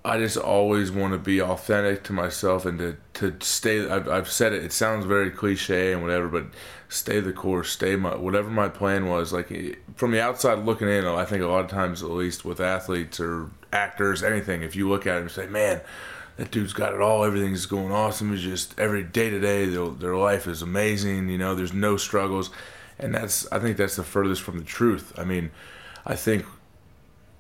I 0.06 0.20
just 0.20 0.38
always 0.38 0.92
want 0.92 1.14
to 1.14 1.20
be 1.20 1.42
authentic 1.42 2.04
to 2.04 2.14
myself 2.14 2.66
and 2.66 2.78
to 2.80 2.98
to 3.16 3.36
stay. 3.44 3.90
I've, 3.90 4.08
I've 4.08 4.30
said 4.30 4.54
it. 4.54 4.64
It 4.64 4.72
sounds 4.72 5.06
very 5.06 5.32
cliche 5.32 5.94
and 5.94 6.04
whatever, 6.04 6.28
but 6.28 6.46
stay 6.90 7.20
the 7.20 7.34
course. 7.34 7.72
Stay 7.72 7.96
my 7.96 8.16
whatever 8.16 8.50
my 8.52 8.70
plan 8.70 9.08
was. 9.08 9.34
Like 9.34 9.52
eh, 9.52 9.74
from 9.96 10.12
the 10.12 10.22
outside 10.22 10.60
looking 10.60 10.88
in, 10.88 11.06
I 11.06 11.26
think 11.26 11.42
a 11.42 11.48
lot 11.48 11.66
of 11.66 11.72
times, 11.72 12.04
at 12.04 12.12
least 12.12 12.46
with 12.46 12.62
athletes 12.62 13.20
or 13.20 13.50
actors, 13.74 14.22
anything. 14.22 14.62
If 14.62 14.76
you 14.76 14.88
look 14.88 15.08
at 15.08 15.18
it 15.18 15.22
and 15.22 15.32
say, 15.32 15.48
man, 15.48 15.82
that 16.38 16.52
dude's 16.52 16.74
got 16.74 16.94
it 16.94 17.02
all. 17.02 17.24
Everything's 17.24 17.66
going 17.66 17.92
awesome. 17.92 18.32
It's 18.32 18.44
just 18.44 18.80
every 18.80 19.04
day 19.04 19.32
to 19.32 19.40
day, 19.40 19.66
their 19.66 20.16
life 20.16 20.46
is 20.46 20.62
amazing. 20.62 21.30
You 21.30 21.40
know, 21.40 21.56
there's 21.56 21.74
no 21.74 21.98
struggles, 21.98 22.52
and 23.00 23.16
that's 23.16 23.52
I 23.52 23.58
think 23.58 23.78
that's 23.78 23.96
the 23.96 24.04
furthest 24.04 24.44
from 24.44 24.60
the 24.60 24.66
truth. 24.66 25.14
I 25.18 25.24
mean, 25.24 25.50
I 26.06 26.16
think 26.16 26.46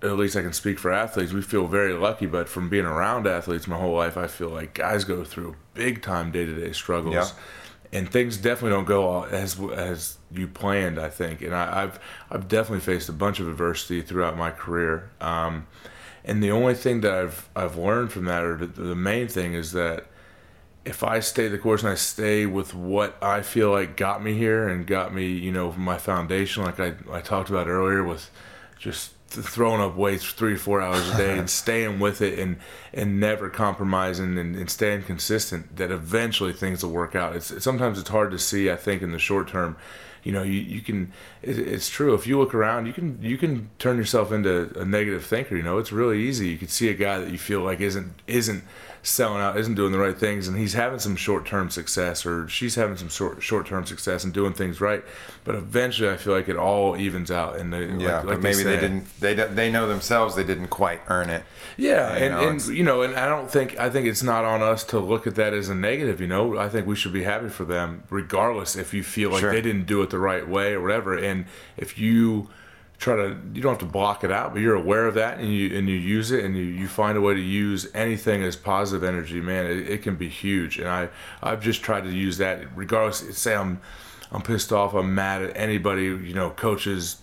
at 0.01 0.11
least 0.17 0.35
I 0.35 0.41
can 0.41 0.53
speak 0.53 0.77
for 0.79 0.91
athletes. 0.91 1.33
We 1.33 1.41
feel 1.41 1.67
very 1.67 1.93
lucky, 1.93 2.25
but 2.25 2.49
from 2.49 2.69
being 2.69 2.85
around 2.85 3.27
athletes 3.27 3.67
my 3.67 3.77
whole 3.77 3.95
life, 3.95 4.17
I 4.17 4.27
feel 4.27 4.49
like 4.49 4.73
guys 4.73 5.03
go 5.03 5.23
through 5.23 5.55
big 5.73 6.01
time 6.01 6.31
day 6.31 6.45
to 6.45 6.53
day 6.53 6.73
struggles. 6.73 7.13
Yeah. 7.13 7.29
And 7.93 8.11
things 8.11 8.37
definitely 8.37 8.71
don't 8.71 8.85
go 8.85 9.23
as 9.25 9.59
as 9.59 10.17
you 10.31 10.47
planned, 10.47 10.99
I 10.99 11.09
think. 11.09 11.41
And 11.41 11.55
I, 11.55 11.81
have 11.81 11.99
I've 12.29 12.47
definitely 12.47 12.81
faced 12.81 13.07
a 13.09 13.13
bunch 13.13 13.39
of 13.39 13.47
adversity 13.47 14.01
throughout 14.01 14.37
my 14.37 14.51
career. 14.51 15.11
Um, 15.21 15.67
and 16.25 16.43
the 16.43 16.51
only 16.51 16.73
thing 16.73 17.01
that 17.01 17.13
I've 17.13 17.49
I've 17.55 17.77
learned 17.77 18.11
from 18.11 18.25
that, 18.25 18.43
or 18.43 18.57
the, 18.57 18.67
the 18.67 18.95
main 18.95 19.27
thing, 19.27 19.53
is 19.53 19.71
that 19.71 20.07
if 20.83 21.03
I 21.03 21.19
stay 21.19 21.47
the 21.47 21.57
course 21.57 21.83
and 21.83 21.91
I 21.91 21.95
stay 21.95 22.45
with 22.45 22.73
what 22.73 23.17
I 23.23 23.41
feel 23.41 23.71
like 23.71 23.97
got 23.97 24.23
me 24.23 24.37
here 24.37 24.67
and 24.67 24.85
got 24.85 25.13
me, 25.13 25.27
you 25.27 25.51
know, 25.51 25.71
my 25.73 25.97
foundation, 25.97 26.63
like 26.63 26.79
I, 26.79 26.93
I 27.11 27.21
talked 27.21 27.49
about 27.49 27.67
earlier, 27.67 28.03
with 28.03 28.29
just 28.77 29.14
throwing 29.35 29.81
up 29.81 29.95
weights 29.95 30.25
three 30.25 30.53
or 30.53 30.57
four 30.57 30.81
hours 30.81 31.07
a 31.09 31.17
day 31.17 31.37
and 31.37 31.49
staying 31.63 31.99
with 31.99 32.21
it 32.21 32.39
and 32.39 32.57
and 32.93 33.19
never 33.19 33.49
compromising 33.49 34.37
and, 34.37 34.55
and 34.55 34.69
staying 34.69 35.03
consistent, 35.03 35.75
that 35.75 35.91
eventually 35.91 36.53
things 36.53 36.83
will 36.83 36.91
work 36.91 37.15
out. 37.15 37.35
It's 37.35 37.63
sometimes 37.63 37.99
it's 37.99 38.09
hard 38.09 38.31
to 38.31 38.39
see. 38.39 38.71
I 38.71 38.75
think 38.75 39.01
in 39.01 39.11
the 39.11 39.19
short 39.19 39.47
term 39.47 39.77
you 40.25 40.31
know 40.31 40.43
you, 40.43 40.59
you 40.59 40.81
can 40.81 41.13
it, 41.41 41.57
it's 41.57 41.87
true 41.87 42.13
if 42.13 42.27
you 42.27 42.37
look 42.37 42.53
around 42.53 42.87
you 42.87 42.93
can 42.93 43.21
you 43.21 43.37
can 43.37 43.69
turn 43.79 43.95
yourself 43.95 44.31
into 44.31 44.77
a 44.77 44.83
negative 44.83 45.23
thinker 45.23 45.55
you 45.55 45.63
know 45.63 45.77
it's 45.77 45.91
really 45.91 46.19
easy 46.23 46.49
you 46.49 46.57
can 46.57 46.67
see 46.67 46.89
a 46.89 46.93
guy 46.93 47.19
that 47.19 47.31
you 47.31 47.37
feel 47.37 47.61
like 47.61 47.79
isn't 47.79 48.11
isn't 48.27 48.63
selling 49.05 49.39
out 49.39 49.55
isn't 49.55 49.75
doing 49.75 49.91
the 49.91 49.99
right 49.99 50.17
things 50.17 50.47
and 50.47 50.57
he's 50.57 50.73
having 50.73 50.97
some 50.97 51.15
short-term 51.15 51.69
success 51.69 52.25
or 52.25 52.47
she's 52.49 52.73
having 52.73 52.97
some 52.97 53.07
short 53.07 53.41
short-term 53.41 53.85
success 53.85 54.23
and 54.23 54.33
doing 54.33 54.51
things 54.51 54.81
right 54.81 55.03
but 55.43 55.53
eventually 55.53 56.09
i 56.09 56.17
feel 56.17 56.33
like 56.33 56.49
it 56.49 56.57
all 56.57 56.97
evens 56.97 57.29
out 57.29 57.55
and 57.57 57.71
they, 57.71 57.85
yeah 57.85 58.17
like, 58.17 58.25
like 58.25 58.41
maybe 58.41 58.63
they, 58.63 58.75
they, 58.75 58.79
didn't 58.79 59.19
they 59.19 59.33
they 59.35 59.71
know 59.71 59.87
themselves 59.87 60.35
they 60.35 60.43
didn't 60.43 60.69
quite 60.69 60.99
earn 61.07 61.29
it 61.29 61.43
yeah 61.77 62.15
and, 62.15 62.33
know, 62.33 62.49
and 62.49 62.65
you 62.67 62.83
know 62.83 63.03
and 63.03 63.15
i 63.15 63.29
don't 63.29 63.51
think 63.51 63.77
i 63.77 63.91
think 63.91 64.07
it's 64.07 64.23
not 64.23 64.43
on 64.43 64.63
us 64.63 64.83
to 64.83 64.99
look 64.99 65.27
at 65.27 65.35
that 65.35 65.53
as 65.53 65.69
a 65.69 65.75
negative 65.75 66.19
you 66.19 66.27
know 66.27 66.57
i 66.57 66.67
think 66.67 66.87
we 66.87 66.95
should 66.95 67.13
be 67.13 67.23
happy 67.23 67.47
for 67.47 67.63
them 67.63 68.03
regardless 68.09 68.75
if 68.75 68.91
you 68.91 69.03
feel 69.03 69.29
like 69.29 69.41
sure. 69.41 69.53
they 69.53 69.61
didn't 69.61 69.85
do 69.85 70.01
it 70.01 70.09
the 70.09 70.17
right 70.17 70.47
way 70.47 70.73
or 70.73 70.81
whatever 70.81 71.15
and 71.15 71.45
if 71.77 71.99
you 71.99 72.49
try 72.97 73.15
to 73.15 73.37
you 73.53 73.61
don't 73.61 73.73
have 73.73 73.79
to 73.79 73.85
block 73.85 74.23
it 74.23 74.31
out 74.31 74.53
but 74.53 74.61
you're 74.61 74.75
aware 74.75 75.05
of 75.05 75.15
that 75.15 75.37
and 75.39 75.53
you 75.53 75.77
and 75.77 75.89
you 75.89 75.95
use 75.95 76.31
it 76.31 76.43
and 76.43 76.55
you, 76.55 76.63
you 76.63 76.87
find 76.87 77.17
a 77.17 77.21
way 77.21 77.33
to 77.33 77.41
use 77.41 77.87
anything 77.93 78.43
as 78.43 78.55
positive 78.55 79.03
energy 79.03 79.41
man 79.41 79.65
it, 79.65 79.89
it 79.89 80.01
can 80.01 80.15
be 80.15 80.29
huge. 80.29 80.79
And 80.79 80.87
i 80.87 81.09
i've 81.43 81.61
just 81.61 81.81
tried 81.81 82.03
to 82.05 82.11
use 82.11 82.37
that 82.37 82.65
regardless 82.75 83.37
say 83.37 83.55
i'm 83.55 83.81
i'm 84.31 84.41
pissed 84.41 84.71
off 84.71 84.93
i'm 84.93 85.13
mad 85.13 85.41
at 85.41 85.55
anybody 85.57 86.05
you 86.05 86.33
know 86.33 86.51
coaches 86.51 87.17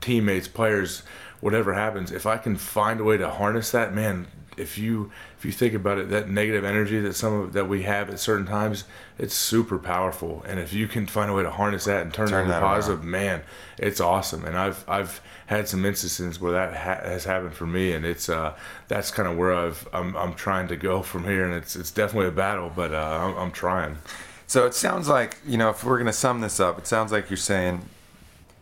teammates 0.00 0.48
players 0.48 1.02
whatever 1.40 1.74
happens 1.74 2.10
if 2.10 2.26
i 2.26 2.36
can 2.36 2.56
find 2.56 3.00
a 3.00 3.04
way 3.04 3.16
to 3.16 3.28
harness 3.28 3.70
that 3.70 3.94
man 3.94 4.26
if 4.56 4.78
you 4.78 5.10
if 5.36 5.44
you 5.44 5.52
think 5.52 5.74
about 5.74 5.98
it, 5.98 6.10
that 6.10 6.28
negative 6.28 6.64
energy 6.64 7.00
that 7.00 7.14
some 7.14 7.34
of 7.34 7.52
that 7.52 7.68
we 7.68 7.82
have 7.82 8.10
at 8.10 8.18
certain 8.18 8.46
times, 8.46 8.84
it's 9.18 9.34
super 9.34 9.78
powerful. 9.78 10.42
And 10.46 10.58
if 10.58 10.72
you 10.72 10.88
can 10.88 11.06
find 11.06 11.30
a 11.30 11.34
way 11.34 11.42
to 11.42 11.50
harness 11.50 11.84
that 11.84 12.02
and 12.02 12.12
turn, 12.12 12.28
turn 12.28 12.50
it 12.50 12.54
into 12.54 12.60
positive, 12.60 13.00
around. 13.00 13.10
man, 13.10 13.42
it's 13.78 14.00
awesome. 14.00 14.44
And 14.44 14.56
I've 14.56 14.84
I've 14.88 15.20
had 15.46 15.68
some 15.68 15.84
instances 15.84 16.40
where 16.40 16.52
that 16.52 16.74
ha- 16.74 17.08
has 17.08 17.24
happened 17.24 17.54
for 17.54 17.66
me, 17.66 17.92
and 17.92 18.04
it's 18.04 18.28
uh 18.28 18.54
that's 18.88 19.10
kind 19.10 19.28
of 19.28 19.36
where 19.36 19.54
I've 19.54 19.88
I'm 19.92 20.16
I'm 20.16 20.34
trying 20.34 20.68
to 20.68 20.76
go 20.76 21.02
from 21.10 21.24
here, 21.24 21.44
and 21.44 21.54
it's 21.54 21.76
it's 21.76 21.90
definitely 21.90 22.28
a 22.28 22.32
battle, 22.32 22.72
but 22.74 22.92
uh, 22.92 23.18
I'm, 23.22 23.36
I'm 23.36 23.52
trying. 23.52 23.98
So 24.46 24.66
it 24.66 24.74
sounds 24.74 25.08
like 25.08 25.38
you 25.46 25.58
know 25.58 25.70
if 25.70 25.84
we're 25.84 25.98
gonna 25.98 26.12
sum 26.12 26.40
this 26.40 26.58
up, 26.58 26.78
it 26.78 26.86
sounds 26.86 27.12
like 27.12 27.30
you're 27.30 27.36
saying, 27.36 27.82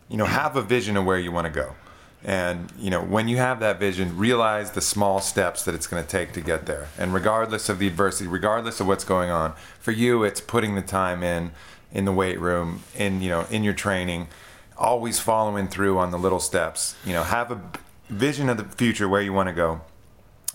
you 0.09 0.17
know, 0.17 0.25
have 0.25 0.55
a 0.55 0.61
vision 0.61 0.97
of 0.97 1.05
where 1.05 1.19
you 1.19 1.31
want 1.31 1.45
to 1.45 1.53
go 1.53 1.75
and 2.23 2.71
you 2.79 2.89
know, 2.89 3.01
when 3.01 3.27
you 3.27 3.37
have 3.37 3.59
that 3.59 3.79
vision, 3.79 4.17
realize 4.17 4.71
the 4.71 4.81
small 4.81 5.19
steps 5.19 5.65
that 5.65 5.75
it's 5.75 5.87
going 5.87 6.01
to 6.01 6.09
take 6.09 6.31
to 6.33 6.41
get 6.41 6.65
there. 6.65 6.87
And 6.97 7.13
regardless 7.13 7.67
of 7.67 7.79
the 7.79 7.87
adversity, 7.87 8.27
regardless 8.27 8.79
of 8.79 8.87
what's 8.87 9.03
going 9.03 9.29
on, 9.29 9.53
for 9.79 9.91
you, 9.91 10.23
it's 10.23 10.39
putting 10.39 10.75
the 10.75 10.81
time 10.81 11.21
in, 11.21 11.51
in 11.91 12.05
the 12.05 12.13
weight 12.13 12.39
room, 12.39 12.83
in 12.95 13.21
you 13.21 13.29
know, 13.29 13.45
in 13.51 13.63
your 13.63 13.73
training, 13.73 14.27
always 14.77 15.19
following 15.19 15.67
through 15.67 15.97
on 15.97 16.11
the 16.11 16.17
little 16.17 16.39
steps. 16.39 16.95
You 17.05 17.13
know, 17.13 17.23
have 17.23 17.51
a 17.51 17.61
vision 18.09 18.47
of 18.47 18.57
the 18.57 18.63
future 18.63 19.09
where 19.09 19.21
you 19.21 19.33
want 19.33 19.49
to 19.49 19.53
go, 19.53 19.81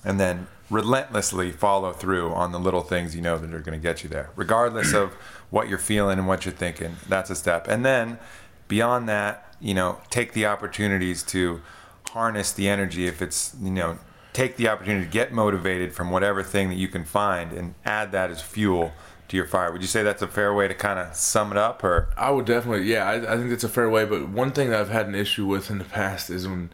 and 0.05 0.19
then 0.19 0.47
relentlessly 0.71 1.51
follow 1.51 1.93
through 1.93 2.33
on 2.33 2.53
the 2.53 2.59
little 2.59 2.83
things 2.83 3.15
you 3.15 3.23
know 3.23 3.39
that 3.39 3.53
are 3.53 3.61
going 3.61 3.79
to 3.79 3.83
get 3.83 4.03
you 4.03 4.09
there, 4.09 4.31
regardless 4.37 4.95
of 4.95 5.13
what 5.51 5.69
you're 5.69 5.79
feeling 5.79 6.19
and 6.19 6.27
what 6.27 6.45
you're 6.45 6.55
thinking. 6.55 6.97
That's 7.09 7.31
a 7.31 7.35
step. 7.35 7.69
And 7.69 7.85
then 7.85 8.19
beyond 8.69 9.09
that, 9.09 9.48
you 9.61 9.75
know, 9.75 10.01
take 10.11 10.33
the 10.33 10.47
opportunities 10.47 11.23
to 11.25 11.61
harness 12.11 12.53
the 12.53 12.69
energy 12.69 13.07
if 13.07 13.21
it's, 13.21 13.55
you 13.61 13.71
know, 13.71 13.99
take 14.33 14.57
the 14.57 14.69
opportunity 14.69 15.05
to 15.05 15.11
get 15.11 15.33
motivated 15.33 15.93
from 15.93 16.11
whatever 16.11 16.43
thing 16.43 16.69
that 16.69 16.77
you 16.77 16.89
can 16.89 17.05
find 17.05 17.53
and 17.53 17.75
add 17.85 18.13
that 18.13 18.31
as 18.31 18.41
fuel 18.41 18.93
to 19.29 19.37
your 19.37 19.47
fire. 19.47 19.73
Would 19.73 19.83
you 19.83 19.89
say 19.89 20.03
that's 20.03 20.23
a 20.23 20.29
fair 20.29 20.55
way 20.55 20.69
to 20.69 20.75
kind 20.75 20.99
of 20.99 21.15
sum 21.15 21.53
it 21.53 21.59
up 21.59 21.85
or 21.85 22.09
I 22.17 22.31
would 22.31 22.47
definitely 22.47 22.91
yeah, 22.91 23.05
I, 23.05 23.35
I 23.35 23.37
think 23.37 23.51
that's 23.51 23.65
a 23.65 23.69
fair 23.69 23.91
way, 23.91 24.05
but 24.05 24.29
one 24.29 24.53
thing 24.53 24.71
that 24.71 24.81
I've 24.81 24.91
had 24.91 25.07
an 25.07 25.15
issue 25.15 25.47
with 25.47 25.71
in 25.71 25.79
the 25.79 25.85
past 25.85 26.31
is 26.31 26.49
when 26.49 26.71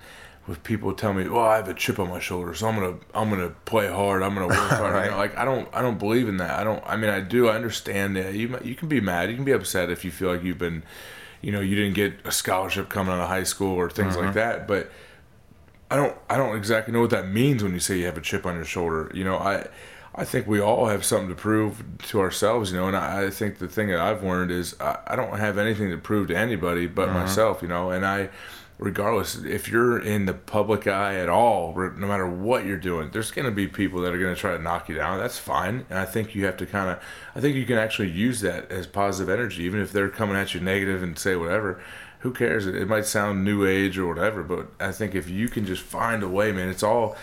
with 0.47 0.63
people 0.63 0.93
tell 0.93 1.15
me, 1.15 1.27
"Well, 1.29 1.45
I 1.45 1.57
have 1.57 1.69
a 1.69 1.75
chip 1.75 1.99
on 1.99 2.11
my 2.11 2.21
shoulder, 2.21 2.55
so 2.55 2.69
I'm 2.69 2.75
gonna 2.75 2.99
I'm 3.15 3.31
gonna 3.31 3.55
play 3.65 3.89
hard. 3.89 4.23
I'm 4.23 4.35
gonna 4.35 4.49
work 4.49 4.57
hard." 4.57 4.81
right. 4.95 5.07
you 5.07 5.11
know, 5.11 5.17
like 5.17 5.37
I 5.39 5.45
don't 5.45 5.69
I 5.73 5.81
don't 5.81 5.99
believe 5.99 6.29
in 6.29 6.37
that. 6.37 6.59
I 6.59 6.65
don't. 6.65 6.83
I 6.87 6.97
mean, 6.97 7.11
I 7.11 7.21
do. 7.21 7.49
I 7.49 7.55
understand 7.55 8.17
that 8.17 8.35
you 8.35 8.59
you 8.63 8.75
can 8.75 8.89
be 8.89 9.01
mad, 9.01 9.31
you 9.31 9.37
can 9.37 9.45
be 9.45 9.53
upset 9.53 9.91
if 9.91 10.05
you 10.05 10.11
feel 10.11 10.31
like 10.31 10.43
you've 10.43 10.59
been 10.59 10.83
you 11.45 11.53
know 11.53 11.61
you 11.61 11.77
didn't 11.77 11.95
get 11.95 12.15
a 12.25 12.33
scholarship 12.33 12.89
coming 12.89 13.13
out 13.13 13.21
of 13.21 13.29
high 13.29 13.43
school 13.43 13.75
or 13.75 13.91
things 13.91 14.17
like 14.17 14.27
mm-hmm. 14.27 14.35
that 14.35 14.67
but 14.67 14.91
i 15.91 15.97
don't 15.97 16.17
i 16.31 16.37
don't 16.37 16.57
exactly 16.57 16.93
know 16.93 17.01
what 17.01 17.11
that 17.11 17.29
means 17.29 17.63
when 17.63 17.73
you 17.73 17.79
say 17.79 17.99
you 17.99 18.07
have 18.07 18.17
a 18.17 18.23
chip 18.23 18.47
on 18.47 18.55
your 18.55 18.65
shoulder 18.65 19.11
you 19.15 19.23
know 19.23 19.37
i 19.37 19.67
i 20.15 20.25
think 20.25 20.47
we 20.47 20.59
all 20.59 20.87
have 20.87 21.05
something 21.05 21.29
to 21.29 21.35
prove 21.35 21.85
to 21.99 22.19
ourselves 22.19 22.73
you 22.73 22.79
know 22.79 22.89
and 22.89 22.97
i, 22.97 23.27
I 23.27 23.31
think 23.31 23.59
the 23.59 23.69
thing 23.69 23.89
that 23.89 24.01
i've 24.01 24.25
learned 24.25 24.51
is 24.51 24.75
I, 24.81 24.99
I, 25.09 25.17
don't 25.17 25.39
have 25.39 25.59
anything 25.59 25.91
to 25.91 25.99
prove 25.99 26.29
to 26.29 26.37
anybody 26.37 26.87
but 26.87 27.09
mm-hmm. 27.09 27.19
myself 27.19 27.61
you 27.61 27.69
know 27.69 27.91
and 27.91 28.07
i 28.07 28.31
regardless 28.79 29.37
if 29.37 29.69
you're 29.69 29.99
in 29.99 30.27
the 30.27 30.35
public 30.35 30.87
eye 30.87 31.15
at 31.15 31.29
all 31.29 31.75
no 31.75 32.07
matter 32.07 32.29
what 32.29 32.65
you're 32.65 32.77
doing 32.77 33.09
there's 33.13 33.31
going 33.31 33.45
to 33.45 33.53
be 33.53 33.69
people 33.69 34.01
that 34.01 34.13
are 34.13 34.19
going 34.19 34.35
to 34.35 34.41
try 34.41 34.57
to 34.57 34.63
knock 34.63 34.89
you 34.89 34.95
down. 34.97 35.19
That's 35.19 35.39
fine. 35.39 35.87
And 35.89 35.99
i 35.99 36.05
think 36.05 36.35
you 36.35 36.45
have 36.47 36.57
to 36.59 36.67
kind 36.67 36.91
of 36.91 36.99
i 37.35 37.41
think 37.41 37.57
you 37.57 37.67
can 37.67 37.79
actually 37.79 38.11
use 38.11 38.41
that 38.41 38.71
as 38.71 38.87
positive 38.87 39.33
energy 39.33 39.63
even 39.63 39.81
if 39.81 39.93
they're 39.93 40.11
coming 40.11 40.37
at 40.37 40.55
you 40.55 40.61
negative 40.61 41.03
and 41.03 41.19
say 41.19 41.37
whatever. 41.37 41.81
Who 42.21 42.33
cares? 42.33 42.67
It 42.67 42.89
might 42.89 43.05
sound 43.05 43.45
new 43.45 43.67
age 43.67 43.97
or 43.99 44.09
whatever 44.09 44.43
but 44.43 44.69
i 44.81 44.91
think 44.91 45.15
if 45.15 45.29
you 45.29 45.49
can 45.49 45.65
just 45.65 45.83
find 45.83 46.23
a 46.23 46.29
way 46.29 46.53
man 46.53 46.69
it's 46.69 46.83
all 46.83 47.17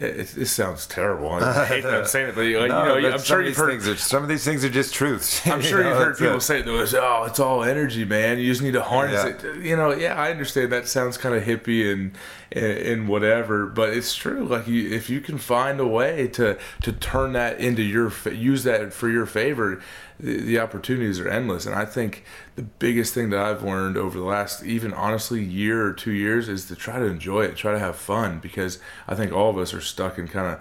it, 0.00 0.36
it 0.36 0.46
sounds 0.46 0.86
terrible. 0.86 1.30
I 1.30 1.64
hate 1.66 1.82
that 1.84 1.94
I'm 1.94 2.06
saying 2.06 2.28
it, 2.30 2.34
but 2.34 2.46
like, 2.46 2.68
No, 2.70 2.96
you 2.96 3.02
know, 3.08 3.14
I'm 3.14 3.20
sure 3.22 3.42
you've 3.42 3.56
heard. 3.56 3.70
things 3.70 3.88
are 3.88 3.96
some 3.96 4.22
of 4.22 4.28
these 4.28 4.44
things 4.44 4.64
are 4.64 4.68
just 4.70 4.94
truths. 4.94 5.46
I'm 5.46 5.60
sure 5.60 5.78
You 5.78 5.84
know, 5.84 5.90
you've 5.90 5.98
heard 5.98 6.18
people 6.18 6.36
a- 6.36 6.40
say 6.40 6.62
those. 6.62 6.94
Oh, 6.94 7.24
it's 7.24 7.40
all 7.40 7.64
energy, 7.64 8.04
man. 8.04 8.38
You 8.38 8.46
just 8.50 8.62
need 8.62 8.72
to 8.74 8.82
harness 8.82 9.24
Yeah. 9.42 9.50
it. 9.50 9.64
You 9.64 9.76
know, 9.76 9.92
yeah, 9.92 10.14
I 10.14 10.30
understand 10.30 10.72
that 10.72 10.88
sounds 10.88 11.16
kind 11.18 11.34
of 11.34 11.42
hippie 11.44 11.92
and, 11.92 12.12
and 12.52 13.08
whatever, 13.08 13.66
but 13.66 13.90
it's 13.90 14.14
true. 14.14 14.44
Like 14.44 14.66
you, 14.66 14.90
if 14.90 15.10
you 15.10 15.20
can 15.20 15.38
find 15.38 15.80
a 15.80 15.86
way 15.86 16.28
to 16.28 16.58
to 16.82 16.92
turn 16.92 17.32
that 17.34 17.60
into 17.60 17.82
your 17.82 18.12
use 18.32 18.64
that 18.64 18.92
for 18.92 19.08
your 19.08 19.26
favor, 19.26 19.82
the, 20.18 20.40
the 20.40 20.58
opportunities 20.58 21.20
are 21.20 21.28
endless. 21.28 21.66
And 21.66 21.74
I 21.74 21.84
think 21.84 22.24
the 22.56 22.62
biggest 22.62 23.14
thing 23.14 23.30
that 23.30 23.40
I've 23.40 23.62
learned 23.62 23.96
over 23.96 24.18
the 24.18 24.24
last 24.24 24.64
even 24.64 24.94
honestly 24.94 25.42
year 25.42 25.84
or 25.84 25.92
two 25.92 26.12
years 26.12 26.48
is 26.48 26.66
to 26.66 26.76
try 26.76 26.98
to 26.98 27.04
enjoy 27.04 27.44
it, 27.44 27.56
try 27.56 27.72
to 27.72 27.78
have 27.78 27.96
fun, 27.96 28.38
because 28.38 28.78
I 29.06 29.14
think 29.14 29.32
all 29.32 29.50
of 29.50 29.58
us 29.58 29.74
are 29.74 29.80
stuck 29.80 30.18
in 30.18 30.26
kind 30.26 30.46
of 30.46 30.60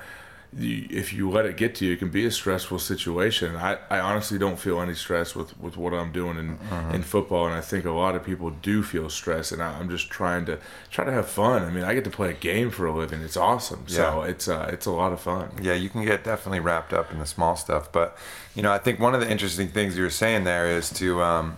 you, 0.58 0.88
if 0.90 1.14
you 1.14 1.30
let 1.30 1.46
it 1.46 1.58
get 1.58 1.76
to 1.76 1.86
you, 1.86 1.94
it 1.94 2.00
can 2.00 2.10
be 2.10 2.26
a 2.26 2.32
stressful 2.32 2.80
situation. 2.80 3.56
I, 3.56 3.78
I 3.90 4.00
honestly 4.00 4.38
don't 4.38 4.58
feel 4.58 4.80
any 4.82 4.94
stress 4.96 5.36
with, 5.36 5.60
with 5.60 5.76
what 5.78 5.94
I'm 5.94 6.12
doing 6.12 6.38
in, 6.38 6.58
in 6.96 7.04
football, 7.04 7.46
and 7.48 7.54
I 7.56 7.62
think 7.62 7.86
a 7.86 7.92
lot 7.92 8.16
of 8.16 8.24
people 8.24 8.50
do 8.50 8.82
feel 8.82 9.10
stress. 9.10 9.52
And 9.52 9.62
I, 9.62 9.78
I'm 9.78 9.90
just 9.90 10.10
trying 10.10 10.46
to 10.46 10.58
try 10.90 11.04
to 11.06 11.12
have 11.12 11.28
fun. 11.28 11.64
I 11.64 11.70
mean, 11.70 11.84
I 11.84 11.94
get 11.94 12.04
to 12.06 12.10
play 12.10 12.30
a 12.30 12.34
game 12.34 12.72
for 12.72 12.86
a 12.86 12.96
living. 12.96 13.22
It's 13.22 13.38
awesome. 13.38 13.84
So 13.88 14.24
Yeah. 14.24 14.30
it's 14.30 14.48
uh, 14.48 14.70
it's 14.72 14.86
a 14.86 14.92
lot 14.92 15.12
of 15.14 15.20
fun. 15.20 15.52
Yeah, 15.62 15.74
you 15.74 15.90
can 15.90 16.04
get 16.06 16.24
definitely 16.24 16.62
wrapped 16.62 16.94
up 16.94 17.12
in 17.12 17.20
the 17.20 17.26
small 17.26 17.56
stuff, 17.56 17.92
but 17.92 18.18
you 18.56 18.64
know, 18.64 18.72
I 18.72 18.78
think 18.78 19.00
one 19.00 19.14
of 19.14 19.22
the 19.22 19.30
interesting 19.30 19.68
things 19.68 19.98
you 19.98 20.04
were 20.04 20.10
saying 20.10 20.44
there 20.46 20.68
is 20.68 20.90
to, 20.94 21.22
um, 21.22 21.58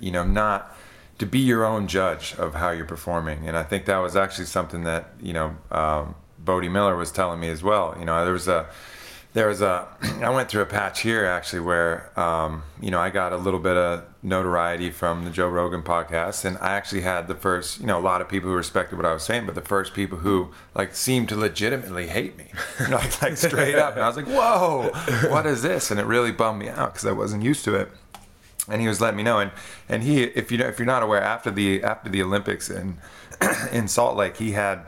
you 0.00 0.10
know, 0.10 0.24
not 0.24 0.76
to 1.18 1.26
be 1.26 1.38
your 1.38 1.66
own 1.66 1.86
judge 1.86 2.34
of 2.38 2.54
how 2.54 2.70
you're 2.70 2.86
performing, 2.86 3.46
and 3.46 3.54
I 3.56 3.62
think 3.62 3.84
that 3.84 3.98
was 3.98 4.16
actually 4.16 4.46
something 4.46 4.84
that 4.84 5.10
you 5.20 5.34
know, 5.34 5.56
um, 5.70 6.14
Bode 6.44 6.70
Miller 6.70 6.96
was 6.96 7.12
telling 7.12 7.40
me 7.40 7.48
as 7.48 7.62
well. 7.62 7.94
You 7.98 8.04
know, 8.04 8.24
there 8.24 8.32
was 8.32 8.48
a 8.48 8.66
there 9.32 9.46
was 9.46 9.60
a 9.60 9.86
I 10.22 10.30
went 10.30 10.48
through 10.48 10.62
a 10.62 10.66
patch 10.66 11.02
here 11.02 11.24
actually 11.24 11.60
where 11.60 12.18
um, 12.18 12.62
you 12.80 12.90
know 12.90 13.00
I 13.00 13.10
got 13.10 13.32
a 13.32 13.36
little 13.36 13.60
bit 13.60 13.76
of 13.76 14.04
notoriety 14.22 14.90
from 14.90 15.24
the 15.24 15.30
Joe 15.30 15.48
Rogan 15.48 15.82
podcast, 15.82 16.44
and 16.44 16.58
I 16.58 16.72
actually 16.72 17.02
had 17.02 17.28
the 17.28 17.34
first 17.34 17.80
you 17.80 17.86
know 17.86 17.98
a 17.98 18.02
lot 18.02 18.20
of 18.20 18.28
people 18.28 18.50
who 18.50 18.56
respected 18.56 18.96
what 18.96 19.06
I 19.06 19.12
was 19.12 19.22
saying, 19.22 19.46
but 19.46 19.54
the 19.54 19.60
first 19.60 19.94
people 19.94 20.18
who 20.18 20.50
like 20.74 20.94
seemed 20.94 21.28
to 21.30 21.36
legitimately 21.36 22.08
hate 22.08 22.36
me, 22.36 22.50
like, 22.90 23.22
like 23.22 23.36
straight 23.36 23.76
up, 23.76 23.94
and 23.94 24.02
I 24.02 24.08
was 24.08 24.16
like, 24.16 24.26
whoa, 24.26 24.90
what 25.30 25.46
is 25.46 25.62
this? 25.62 25.90
And 25.90 26.00
it 26.00 26.06
really 26.06 26.32
bummed 26.32 26.60
me 26.60 26.68
out 26.68 26.94
because 26.94 27.06
I 27.06 27.12
wasn't 27.12 27.42
used 27.42 27.64
to 27.64 27.74
it. 27.74 27.90
And 28.68 28.80
he 28.80 28.88
was 28.88 29.00
letting 29.00 29.16
me 29.16 29.22
know, 29.22 29.38
and 29.38 29.50
and 29.88 30.02
he, 30.02 30.22
if 30.22 30.52
you 30.52 30.58
know, 30.58 30.66
if 30.66 30.78
you're 30.78 30.86
not 30.86 31.02
aware, 31.02 31.22
after 31.22 31.50
the 31.50 31.82
after 31.82 32.10
the 32.10 32.22
Olympics 32.22 32.68
in 32.68 32.98
in 33.72 33.88
Salt 33.88 34.16
Lake, 34.16 34.36
he 34.36 34.52
had 34.52 34.86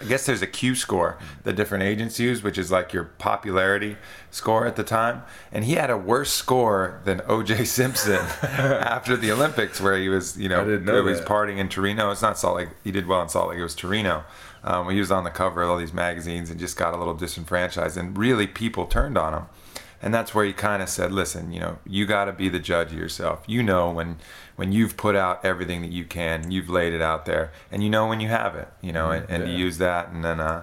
I 0.00 0.04
guess 0.04 0.26
there's 0.26 0.42
a 0.42 0.46
Q 0.46 0.76
score 0.76 1.18
that 1.42 1.56
different 1.56 1.82
agents 1.82 2.20
use, 2.20 2.42
which 2.42 2.56
is 2.56 2.70
like 2.70 2.92
your 2.92 3.04
popularity 3.04 3.96
score 4.30 4.64
at 4.64 4.76
the 4.76 4.84
time. 4.84 5.22
And 5.50 5.64
he 5.64 5.72
had 5.74 5.90
a 5.90 5.96
worse 5.96 6.32
score 6.32 7.00
than 7.04 7.20
O.J. 7.26 7.64
Simpson 7.66 8.20
after 8.42 9.16
the 9.16 9.32
Olympics, 9.32 9.80
where 9.80 9.96
he 9.98 10.08
was, 10.08 10.38
you 10.38 10.48
know, 10.48 10.64
know 10.78 11.04
he 11.04 11.10
was 11.10 11.20
partying 11.22 11.58
in 11.58 11.68
Torino. 11.68 12.12
It's 12.12 12.22
not 12.22 12.38
Salt 12.38 12.56
Lake. 12.56 12.68
He 12.84 12.92
did 12.92 13.06
well 13.06 13.22
in 13.22 13.28
Salt 13.28 13.50
Lake. 13.50 13.58
It 13.58 13.62
was 13.62 13.74
Torino. 13.74 14.24
Um, 14.62 14.90
he 14.90 15.00
was 15.00 15.10
on 15.10 15.24
the 15.24 15.30
cover 15.30 15.62
of 15.62 15.70
all 15.70 15.78
these 15.78 15.92
magazines 15.92 16.50
and 16.50 16.60
just 16.60 16.76
got 16.76 16.94
a 16.94 16.96
little 16.96 17.14
disenfranchised. 17.14 17.96
And 17.96 18.16
really, 18.16 18.46
people 18.46 18.86
turned 18.86 19.18
on 19.18 19.34
him. 19.34 19.46
And 20.00 20.14
that's 20.14 20.34
where 20.34 20.44
he 20.44 20.52
kind 20.52 20.82
of 20.82 20.88
said, 20.88 21.10
"Listen, 21.12 21.52
you 21.52 21.58
know, 21.60 21.78
you 21.84 22.06
got 22.06 22.26
to 22.26 22.32
be 22.32 22.48
the 22.48 22.60
judge 22.60 22.92
of 22.92 22.98
yourself. 22.98 23.42
You 23.46 23.62
know 23.62 23.90
when 23.90 24.18
when 24.56 24.70
you've 24.72 24.96
put 24.96 25.16
out 25.16 25.44
everything 25.44 25.82
that 25.82 25.90
you 25.90 26.04
can, 26.04 26.50
you've 26.50 26.68
laid 26.70 26.92
it 26.92 27.02
out 27.02 27.26
there, 27.26 27.50
and 27.72 27.82
you 27.82 27.90
know 27.90 28.06
when 28.06 28.20
you 28.20 28.28
have 28.28 28.54
it. 28.54 28.68
You 28.80 28.92
know, 28.92 29.10
and, 29.10 29.28
and 29.28 29.44
to 29.44 29.50
Yeah. 29.50 29.56
use 29.56 29.78
that. 29.78 30.10
And 30.10 30.24
then 30.24 30.38
uh, 30.40 30.62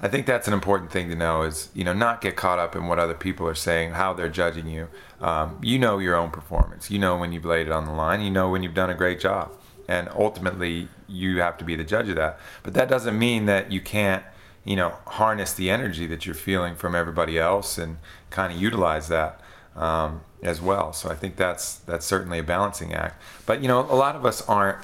I 0.00 0.08
think 0.08 0.26
that's 0.26 0.46
an 0.46 0.54
important 0.54 0.90
thing 0.92 1.08
to 1.08 1.16
know 1.16 1.42
is 1.42 1.68
you 1.74 1.82
know 1.82 1.92
not 1.92 2.20
get 2.20 2.36
caught 2.36 2.58
up 2.60 2.76
in 2.76 2.86
what 2.86 2.98
other 3.00 3.14
people 3.14 3.48
are 3.48 3.54
saying, 3.56 3.92
how 3.92 4.12
they're 4.14 4.28
judging 4.28 4.68
you. 4.68 4.88
Um, 5.20 5.58
you 5.62 5.78
know 5.80 5.98
your 5.98 6.14
own 6.14 6.30
performance. 6.30 6.88
You 6.90 6.98
know 7.00 7.16
when 7.16 7.32
you've 7.32 7.44
laid 7.44 7.66
it 7.66 7.72
on 7.72 7.86
the 7.86 7.92
line. 7.92 8.20
You 8.20 8.30
know 8.30 8.50
when 8.50 8.62
you've 8.62 8.74
done 8.74 8.90
a 8.90 8.94
great 8.94 9.18
job. 9.18 9.50
And 9.88 10.08
ultimately, 10.16 10.88
you 11.08 11.40
have 11.40 11.56
to 11.58 11.64
be 11.64 11.76
the 11.76 11.84
judge 11.84 12.08
of 12.08 12.16
that. 12.16 12.38
But 12.64 12.74
that 12.74 12.88
doesn't 12.88 13.16
mean 13.18 13.46
that 13.46 13.70
you 13.70 13.80
can't 13.80 14.22
you 14.66 14.74
know, 14.74 14.94
harness 15.06 15.54
the 15.54 15.70
energy 15.70 16.06
that 16.08 16.26
you're 16.26 16.34
feeling 16.34 16.74
from 16.74 16.94
everybody 16.94 17.38
else 17.38 17.78
and 17.78 17.98
kind 18.30 18.52
of 18.52 18.60
utilize 18.60 19.06
that 19.08 19.40
um, 19.76 20.22
as 20.42 20.60
well. 20.60 20.92
So 20.92 21.08
I 21.08 21.14
think 21.14 21.36
that's 21.36 21.76
that's 21.76 22.04
certainly 22.04 22.40
a 22.40 22.42
balancing 22.42 22.92
act. 22.92 23.22
But 23.46 23.62
you 23.62 23.68
know, 23.68 23.80
a 23.80 23.94
lot 23.94 24.16
of 24.16 24.26
us 24.26 24.46
aren't 24.48 24.78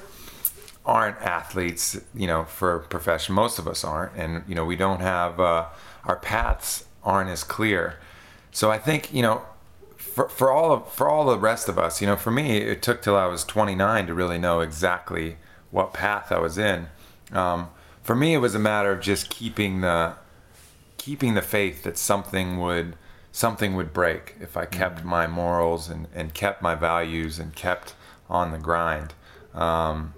aren't 0.86 1.16
athletes, 1.18 2.00
you 2.14 2.28
know, 2.28 2.44
for 2.44 2.80
profession. 2.90 3.34
Most 3.34 3.58
of 3.58 3.66
us 3.66 3.84
aren't, 3.84 4.14
and 4.16 4.44
you 4.46 4.54
know, 4.54 4.64
we 4.64 4.76
don't 4.76 5.00
have 5.00 5.40
uh, 5.40 5.66
our 6.04 6.16
paths 6.16 6.84
aren't 7.02 7.30
as 7.30 7.42
clear. 7.42 7.98
So 8.52 8.70
I 8.70 8.78
think 8.78 9.12
you 9.12 9.22
know, 9.22 9.42
for, 9.96 10.28
for 10.28 10.52
all 10.52 10.72
of 10.72 10.92
for 10.92 11.08
all 11.08 11.24
the 11.24 11.38
rest 11.38 11.68
of 11.68 11.76
us, 11.76 12.00
you 12.00 12.06
know, 12.06 12.16
for 12.16 12.30
me, 12.30 12.58
it 12.58 12.82
took 12.82 13.02
till 13.02 13.16
I 13.16 13.26
was 13.26 13.42
29 13.42 14.06
to 14.06 14.14
really 14.14 14.38
know 14.38 14.60
exactly 14.60 15.38
what 15.72 15.92
path 15.92 16.30
I 16.30 16.38
was 16.38 16.56
in. 16.56 16.86
Um, 17.32 17.70
for 18.02 18.14
me, 18.14 18.34
it 18.34 18.38
was 18.38 18.54
a 18.54 18.58
matter 18.58 18.92
of 18.92 19.00
just 19.00 19.30
keeping 19.30 19.80
the 19.80 20.14
keeping 20.96 21.34
the 21.34 21.42
faith 21.42 21.82
that 21.82 21.98
something 21.98 22.60
would 22.60 22.96
something 23.32 23.74
would 23.74 23.92
break 23.92 24.36
if 24.40 24.56
I 24.56 24.66
kept 24.66 25.04
my 25.04 25.26
morals 25.26 25.88
and, 25.88 26.06
and 26.14 26.34
kept 26.34 26.62
my 26.62 26.74
values 26.74 27.38
and 27.38 27.54
kept 27.54 27.94
on 28.28 28.52
the 28.52 28.58
grind. 28.58 29.14
Um, 29.54 30.14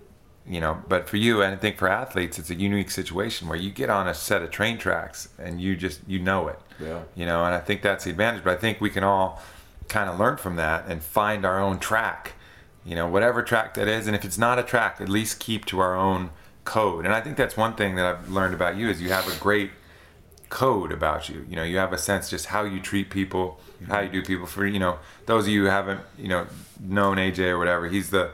you 0.47 0.61
know, 0.61 0.83
but 0.89 1.09
for 1.09 1.17
you, 1.17 1.41
and 1.41 1.55
I 1.55 1.57
think 1.57 1.79
for 1.79 1.89
athletes, 1.89 2.39
it's 2.39 2.51
a 2.51 2.55
unique 2.55 2.91
situation 2.91 3.49
where 3.49 3.57
you 3.57 3.71
get 3.71 3.89
on 3.89 4.07
a 4.09 4.15
set 4.15 4.43
of 4.43 4.51
train 4.51 4.77
tracks 4.77 5.29
and 5.39 5.61
you 5.61 5.75
just 5.77 6.01
you 6.07 6.19
know 6.19 6.49
it. 6.49 6.59
Yeah. 6.81 7.03
You 7.15 7.25
know, 7.25 7.45
and 7.45 7.55
I 7.55 7.61
think 7.61 7.83
that's 7.83 8.05
the 8.05 8.11
advantage. 8.11 8.45
But 8.45 8.55
I 8.55 8.61
think 8.61 8.81
we 8.81 8.91
can 8.91 9.05
all 9.05 9.43
kind 9.89 10.11
of 10.11 10.19
learn 10.19 10.37
from 10.37 10.57
that 10.57 10.87
and 10.87 11.03
find 11.03 11.47
our 11.47 11.59
own 11.59 11.79
track. 11.79 12.33
You 12.85 12.95
know, 12.95 13.09
whatever 13.09 13.43
track 13.43 13.75
that 13.75 13.89
is, 13.89 14.07
and 14.07 14.15
if 14.15 14.25
it's 14.25 14.37
not 14.37 14.59
a 14.59 14.63
track, 14.63 15.01
at 15.01 15.09
least 15.09 15.41
keep 15.41 15.65
to 15.67 15.81
our 15.81 15.97
own 15.97 16.31
code. 16.65 17.05
And 17.05 17.15
I 17.15 17.21
think 17.21 17.37
that's 17.37 17.57
one 17.57 17.75
thing 17.75 17.95
that 17.97 18.07
I've 18.07 18.29
learned 18.29 18.55
about 18.55 18.77
you 18.77 18.89
is 18.89 19.01
you 19.01 19.11
have 19.11 19.29
a 19.29 19.39
great 19.39 19.71
code 20.49 20.93
about 20.93 21.29
you. 21.29 21.45
You 21.49 21.57
know, 21.57 21.65
you 21.65 21.79
have 21.79 21.93
a 21.93 21.99
sense 21.99 22.31
just 22.31 22.47
how 22.47 22.65
you 22.65 22.81
treat 22.81 23.11
people, 23.11 23.61
how 23.89 24.01
you 24.01 24.09
do 24.09 24.23
people. 24.23 24.47
For 24.47 24.67
you 24.67 24.79
know, 24.79 24.99
those 25.27 25.45
of 25.45 25.53
you 25.53 25.65
who 25.65 25.71
haven't 25.71 26.01
you 26.19 26.29
know 26.29 26.47
known 26.81 27.17
AJ 27.17 27.51
or 27.51 27.59
whatever, 27.59 27.89
he's 27.89 28.11
the 28.11 28.31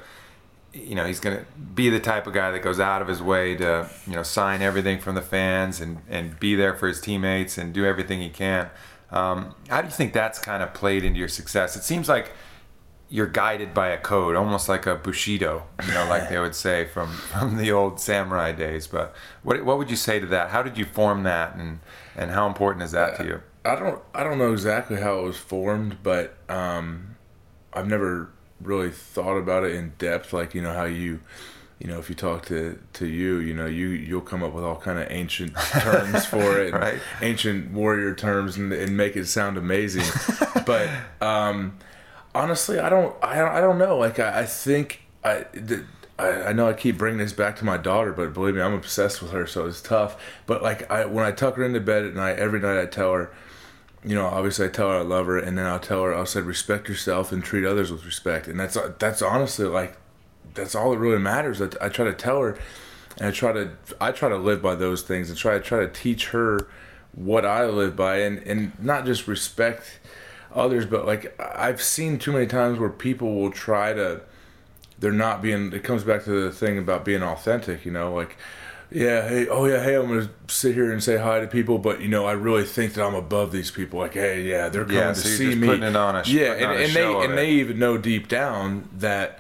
you 0.73 0.95
know 0.95 1.05
he's 1.05 1.19
gonna 1.19 1.45
be 1.75 1.89
the 1.89 2.01
type 2.01 2.27
of 2.27 2.33
guy 2.33 2.51
that 2.51 2.63
goes 2.63 2.79
out 2.79 3.03
of 3.03 3.09
his 3.09 3.23
way 3.23 3.57
to 3.57 3.89
you 4.07 4.15
know 4.15 4.23
sign 4.23 4.63
everything 4.63 5.01
from 5.01 5.15
the 5.15 5.23
fans 5.23 5.81
and 5.81 5.99
and 6.09 6.39
be 6.39 6.55
there 6.55 6.75
for 6.75 6.89
his 6.89 7.01
teammates 7.01 7.59
and 7.59 7.73
do 7.73 7.85
everything 7.85 8.21
he 8.21 8.31
can. 8.31 8.71
Um, 9.11 9.55
how 9.69 9.81
do 9.81 9.89
you 9.89 9.95
think 9.95 10.13
that's 10.13 10.39
kind 10.39 10.63
of 10.63 10.73
played 10.73 11.05
into 11.05 11.19
your 11.19 11.29
success? 11.29 11.75
It 11.75 11.83
seems 11.83 12.09
like 12.09 12.33
you're 13.11 13.27
guided 13.27 13.75
by 13.75 13.89
a 13.89 13.99
code, 13.99 14.37
almost 14.37 14.69
like 14.69 14.87
a 14.87 14.95
bushido, 14.95 15.65
you 15.85 15.93
know, 15.93 16.07
like 16.09 16.29
they 16.31 16.39
would 16.39 16.55
say 16.55 16.85
from 16.87 17.09
from 17.09 17.57
the 17.57 17.73
old 17.73 18.01
samurai 18.01 18.53
days. 18.53 18.87
But 18.87 19.15
what 19.43 19.65
what 19.65 19.79
would 19.79 19.91
you 19.91 19.97
say 19.97 20.21
to 20.21 20.27
that? 20.27 20.51
How 20.51 20.63
did 20.63 20.79
you 20.79 20.85
form 20.85 21.25
that, 21.25 21.57
and 21.57 21.81
and 22.17 22.31
how 22.31 22.47
important 22.47 22.85
is 22.85 22.93
that 22.93 23.17
to 23.17 23.25
you? 23.25 23.43
I 23.65 23.75
don't 23.75 24.01
I 24.15 24.25
don't 24.25 24.39
know 24.39 24.53
exactly 24.53 25.01
how 25.01 25.19
it 25.19 25.23
was 25.23 25.37
formed, 25.37 25.99
but 26.03 26.37
um, 26.49 27.17
I've 27.73 27.89
never 27.89 28.31
really 28.61 28.91
thought 28.91 29.37
about 29.37 29.65
it 29.65 29.75
in 29.75 29.93
depth. 29.99 30.33
Like 30.33 30.55
you 30.55 30.63
know 30.63 30.73
how 30.73 30.85
you, 30.85 31.21
you 31.81 31.89
know, 31.89 31.99
if 31.99 32.09
you 32.09 32.15
talk 32.15 32.47
to 32.47 32.79
to 32.95 33.07
you, 33.07 33.39
you 33.39 33.55
know, 33.55 33.67
you 33.67 33.89
you'll 33.89 34.21
come 34.21 34.45
up 34.45 34.53
with 34.53 34.65
all 34.65 34.77
kind 34.77 34.99
of 35.01 35.11
ancient 35.11 35.57
terms 35.57 36.25
for 36.27 36.61
it, 36.63 36.73
Right. 36.73 37.01
Ancient 37.23 37.73
warrior 37.73 38.15
terms, 38.15 38.57
and, 38.57 38.73
and 38.73 38.97
make 38.97 39.17
it 39.17 39.27
sound 39.27 39.57
amazing. 39.57 40.07
but 40.65 40.89
um, 41.21 41.77
honestly, 42.35 42.79
I 42.79 42.89
don't 42.89 43.15
I 43.23 43.37
don't, 43.37 43.53
I 43.53 43.61
don't 43.61 43.79
know. 43.79 43.99
Like 43.99 44.19
I, 44.19 44.41
I 44.41 44.47
think 44.47 45.03
I. 45.25 45.47
The, 45.53 45.85
I, 46.21 46.49
I 46.49 46.53
know 46.53 46.69
I 46.69 46.75
keep 46.75 46.99
bringing 46.99 47.19
this 47.19 47.33
back 47.33 47.57
to 47.57 47.65
my 47.65 47.79
daughter, 47.79 48.13
but 48.13 48.35
believe 48.35 48.55
me, 48.55 48.61
I'm 48.61 48.75
obsessed 48.75 49.23
with 49.23 49.33
her, 49.33 49.47
so 49.47 49.67
it's 49.67 49.81
tough. 49.81 50.23
But 50.47 50.63
like, 50.63 50.91
I 50.91 51.07
when 51.07 51.25
I 51.25 51.33
tuck 51.33 51.57
her 51.57 51.65
into 51.65 51.81
bed 51.81 52.05
at 52.05 52.15
night, 52.15 52.39
every 52.39 52.61
night 52.61 52.79
I 52.79 52.87
tell 52.87 53.13
her, 53.15 53.33
you 54.05 54.15
know, 54.15 54.27
obviously 54.27 54.67
I 54.67 54.69
tell 54.69 54.91
her 54.91 54.99
I 54.99 55.03
love 55.03 55.27
her, 55.27 55.39
and 55.39 55.57
then 55.57 55.67
I'll 55.67 55.81
tell 55.81 56.03
her, 56.05 56.15
I'll 56.15 56.27
say, 56.27 56.43
respect 56.43 56.89
yourself 56.89 57.33
and 57.33 57.43
treat 57.43 57.65
others 57.65 57.91
with 57.91 58.05
respect, 58.05 58.49
and 58.49 58.61
that's 58.61 58.77
that's 58.99 59.23
honestly 59.23 59.65
like, 59.65 59.97
that's 60.55 60.75
all 60.75 60.91
that 60.91 60.99
really 60.99 61.19
matters. 61.19 61.63
I, 61.63 61.69
I 61.81 61.89
try 61.89 62.05
to 62.05 62.15
tell 62.15 62.41
her, 62.43 62.59
and 63.17 63.29
I 63.29 63.31
try 63.31 63.53
to 63.53 63.71
I 63.99 64.13
try 64.13 64.29
to 64.29 64.37
live 64.37 64.61
by 64.61 64.75
those 64.75 65.03
things, 65.03 65.31
and 65.31 65.39
try 65.39 65.55
to 65.55 65.61
try 65.61 65.81
to 65.81 65.89
teach 65.89 66.29
her 66.29 66.69
what 67.15 67.47
I 67.47 67.65
live 67.65 67.97
by, 67.97 68.19
and 68.19 68.39
and 68.41 68.73
not 68.79 69.07
just 69.07 69.27
respect 69.27 70.01
others, 70.55 70.87
but 70.87 71.07
like 71.07 71.39
I've 71.41 71.83
seen 71.83 72.19
too 72.19 72.33
many 72.33 72.47
times 72.47 72.79
where 72.79 72.91
people 72.91 73.35
will 73.37 73.51
try 73.51 73.93
to, 73.93 74.23
they're 74.99 75.13
not 75.13 75.43
being. 75.43 75.73
It 75.73 75.83
comes 75.85 76.05
back 76.05 76.25
to 76.25 76.31
the 76.31 76.53
thing 76.53 76.79
about 76.79 77.05
being 77.05 77.23
authentic, 77.23 77.85
you 77.85 77.93
know, 77.93 78.13
like 78.15 78.37
yeah, 78.91 79.29
hey, 79.29 79.47
oh 79.49 79.67
yeah, 79.67 79.83
hey, 79.83 79.95
I'm 79.97 80.09
gonna 80.09 80.31
sit 80.49 80.75
here 80.75 80.91
and 80.91 81.03
say 81.03 81.17
hi 81.19 81.41
to 81.41 81.47
people, 81.47 81.79
but 81.79 82.01
you 82.01 82.09
know, 82.09 82.27
I 82.27 82.33
really 82.33 82.65
think 82.65 82.95
that 82.95 83.05
I'm 83.05 83.15
above 83.15 83.53
these 83.53 83.71
people. 83.71 84.01
Like, 84.01 84.15
hey, 84.15 84.43
yeah, 84.43 84.69
they're 84.69 84.85
coming 84.85 85.09
Yeah, 85.09 85.15
to 85.15 85.23
so 85.23 85.29
you're 85.29 85.37
see 85.37 85.55
me. 85.55 85.67
putting 85.67 85.85
it 85.85 85.97
on 85.97 86.17
a 86.17 86.23
yeah, 86.25 86.53
and, 86.53 86.73
and 86.73 86.95
they 86.97 87.17
and 87.19 87.33
it. 87.33 87.37
they 87.37 87.51
even 87.53 87.79
know 87.79 87.99
deep 87.99 88.29
down 88.29 88.89
that 88.99 89.39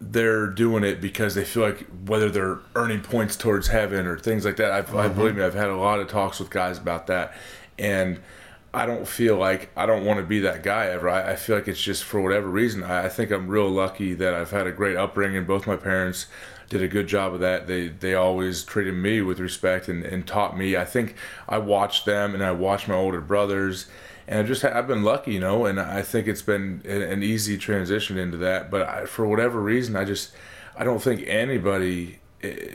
they're 0.00 0.46
doing 0.46 0.84
it 0.84 1.00
because 1.00 1.34
they 1.34 1.44
feel 1.44 1.62
like 1.62 1.86
whether 2.06 2.30
they're 2.30 2.58
earning 2.74 3.00
points 3.00 3.36
towards 3.36 3.68
heaven 3.68 4.06
or 4.06 4.18
things 4.18 4.44
like 4.44 4.56
that. 4.56 4.70
I've, 4.72 4.92
Mm-hmm. 4.92 5.16
believe 5.16 5.36
me, 5.36 5.42
I've 5.42 5.54
had 5.54 5.68
a 5.68 5.76
lot 5.76 6.00
of 6.00 6.08
talks 6.08 6.38
with 6.38 6.50
guys 6.50 6.78
about 6.78 7.06
that, 7.08 7.34
and 7.78 8.20
I 8.76 8.84
don't 8.84 9.08
feel 9.08 9.36
like 9.36 9.70
I 9.74 9.86
don't 9.86 10.04
want 10.04 10.20
to 10.20 10.26
be 10.26 10.40
that 10.40 10.62
guy 10.62 10.88
ever. 10.88 11.08
I, 11.08 11.32
I 11.32 11.36
feel 11.36 11.56
like 11.56 11.66
it's 11.66 11.80
just 11.80 12.04
for 12.04 12.20
whatever 12.20 12.46
reason. 12.46 12.82
I, 12.82 13.06
I 13.06 13.08
think 13.08 13.30
I'm 13.30 13.48
real 13.48 13.70
lucky 13.70 14.12
that 14.12 14.34
I've 14.34 14.50
had 14.50 14.66
a 14.66 14.70
great 14.72 14.98
upbringing. 14.98 15.46
Both 15.46 15.66
my 15.66 15.76
parents 15.76 16.26
did 16.68 16.82
a 16.82 16.88
good 16.88 17.06
job 17.06 17.32
of 17.32 17.40
that. 17.40 17.66
They 17.66 17.88
they 17.88 18.14
always 18.14 18.62
treated 18.64 18.92
me 18.92 19.22
with 19.22 19.40
respect 19.40 19.88
and, 19.88 20.04
and 20.04 20.26
taught 20.26 20.58
me. 20.58 20.76
I 20.76 20.84
think 20.84 21.14
I 21.48 21.56
watched 21.56 22.04
them 22.04 22.34
and 22.34 22.44
I 22.44 22.52
watched 22.52 22.86
my 22.86 22.94
older 22.94 23.22
brothers 23.22 23.86
and 24.28 24.40
I 24.40 24.42
just 24.42 24.62
I've 24.62 24.86
been 24.86 25.02
lucky, 25.04 25.32
you 25.32 25.40
know, 25.40 25.64
and 25.64 25.80
I 25.80 26.02
think 26.02 26.26
it's 26.28 26.42
been 26.42 26.82
an 26.84 27.22
easy 27.22 27.56
transition 27.56 28.18
into 28.18 28.36
that. 28.38 28.70
But 28.70 28.82
I, 28.82 29.06
for 29.06 29.26
whatever 29.26 29.58
reason, 29.58 29.96
I 29.96 30.04
just 30.04 30.32
I 30.76 30.84
don't 30.84 31.00
think 31.00 31.22
anybody 31.26 32.18
eh, 32.42 32.74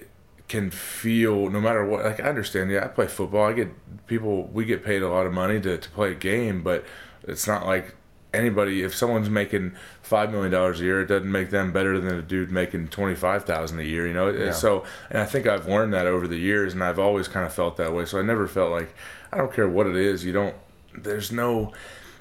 can 0.51 0.69
feel 0.69 1.49
no 1.49 1.59
matter 1.61 1.85
what. 1.85 2.03
Like 2.05 2.19
I 2.19 2.23
understand, 2.29 2.69
yeah, 2.69 2.83
I 2.83 2.87
play 2.89 3.07
football. 3.07 3.47
I 3.47 3.53
get 3.53 3.69
people. 4.07 4.47
We 4.47 4.65
get 4.65 4.83
paid 4.83 5.01
a 5.01 5.07
lot 5.09 5.25
of 5.25 5.33
money 5.33 5.59
to 5.61 5.77
to 5.77 5.89
play 5.89 6.11
a 6.11 6.15
game, 6.15 6.61
but 6.61 6.85
it's 7.23 7.47
not 7.47 7.65
like 7.65 7.95
anybody. 8.33 8.83
If 8.83 8.93
someone's 8.93 9.29
making 9.29 9.73
five 10.01 10.29
million 10.31 10.51
dollars 10.51 10.81
a 10.81 10.83
year, 10.83 11.01
it 11.01 11.07
doesn't 11.07 11.31
make 11.31 11.49
them 11.51 11.71
better 11.71 11.99
than 11.99 12.15
a 12.19 12.21
dude 12.21 12.51
making 12.51 12.89
twenty 12.89 13.15
five 13.15 13.45
thousand 13.45 13.79
a 13.79 13.83
year. 13.83 14.05
You 14.07 14.13
know, 14.13 14.29
Yeah. 14.29 14.51
so 14.51 14.83
and 15.09 15.19
I 15.21 15.25
think 15.25 15.47
I've 15.47 15.67
learned 15.67 15.93
that 15.93 16.05
over 16.05 16.27
the 16.27 16.37
years, 16.37 16.73
and 16.73 16.83
I've 16.83 16.99
always 16.99 17.27
kind 17.27 17.45
of 17.45 17.53
felt 17.53 17.77
that 17.77 17.93
way. 17.93 18.05
So 18.05 18.19
I 18.19 18.21
never 18.21 18.47
felt 18.47 18.71
like 18.71 18.93
I 19.31 19.37
don't 19.37 19.53
care 19.53 19.69
what 19.69 19.87
it 19.87 19.95
is. 19.95 20.25
You 20.25 20.33
don't. 20.33 20.55
There's 20.97 21.31
no. 21.31 21.71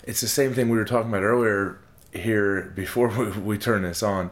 It's 0.04 0.20
the 0.20 0.28
same 0.28 0.54
thing 0.54 0.68
we 0.70 0.78
were 0.78 0.84
talking 0.84 1.10
about 1.10 1.24
earlier 1.24 1.78
here 2.12 2.72
before 2.74 3.08
we, 3.18 3.30
we 3.40 3.58
turn 3.58 3.82
this 3.82 4.02
on. 4.02 4.30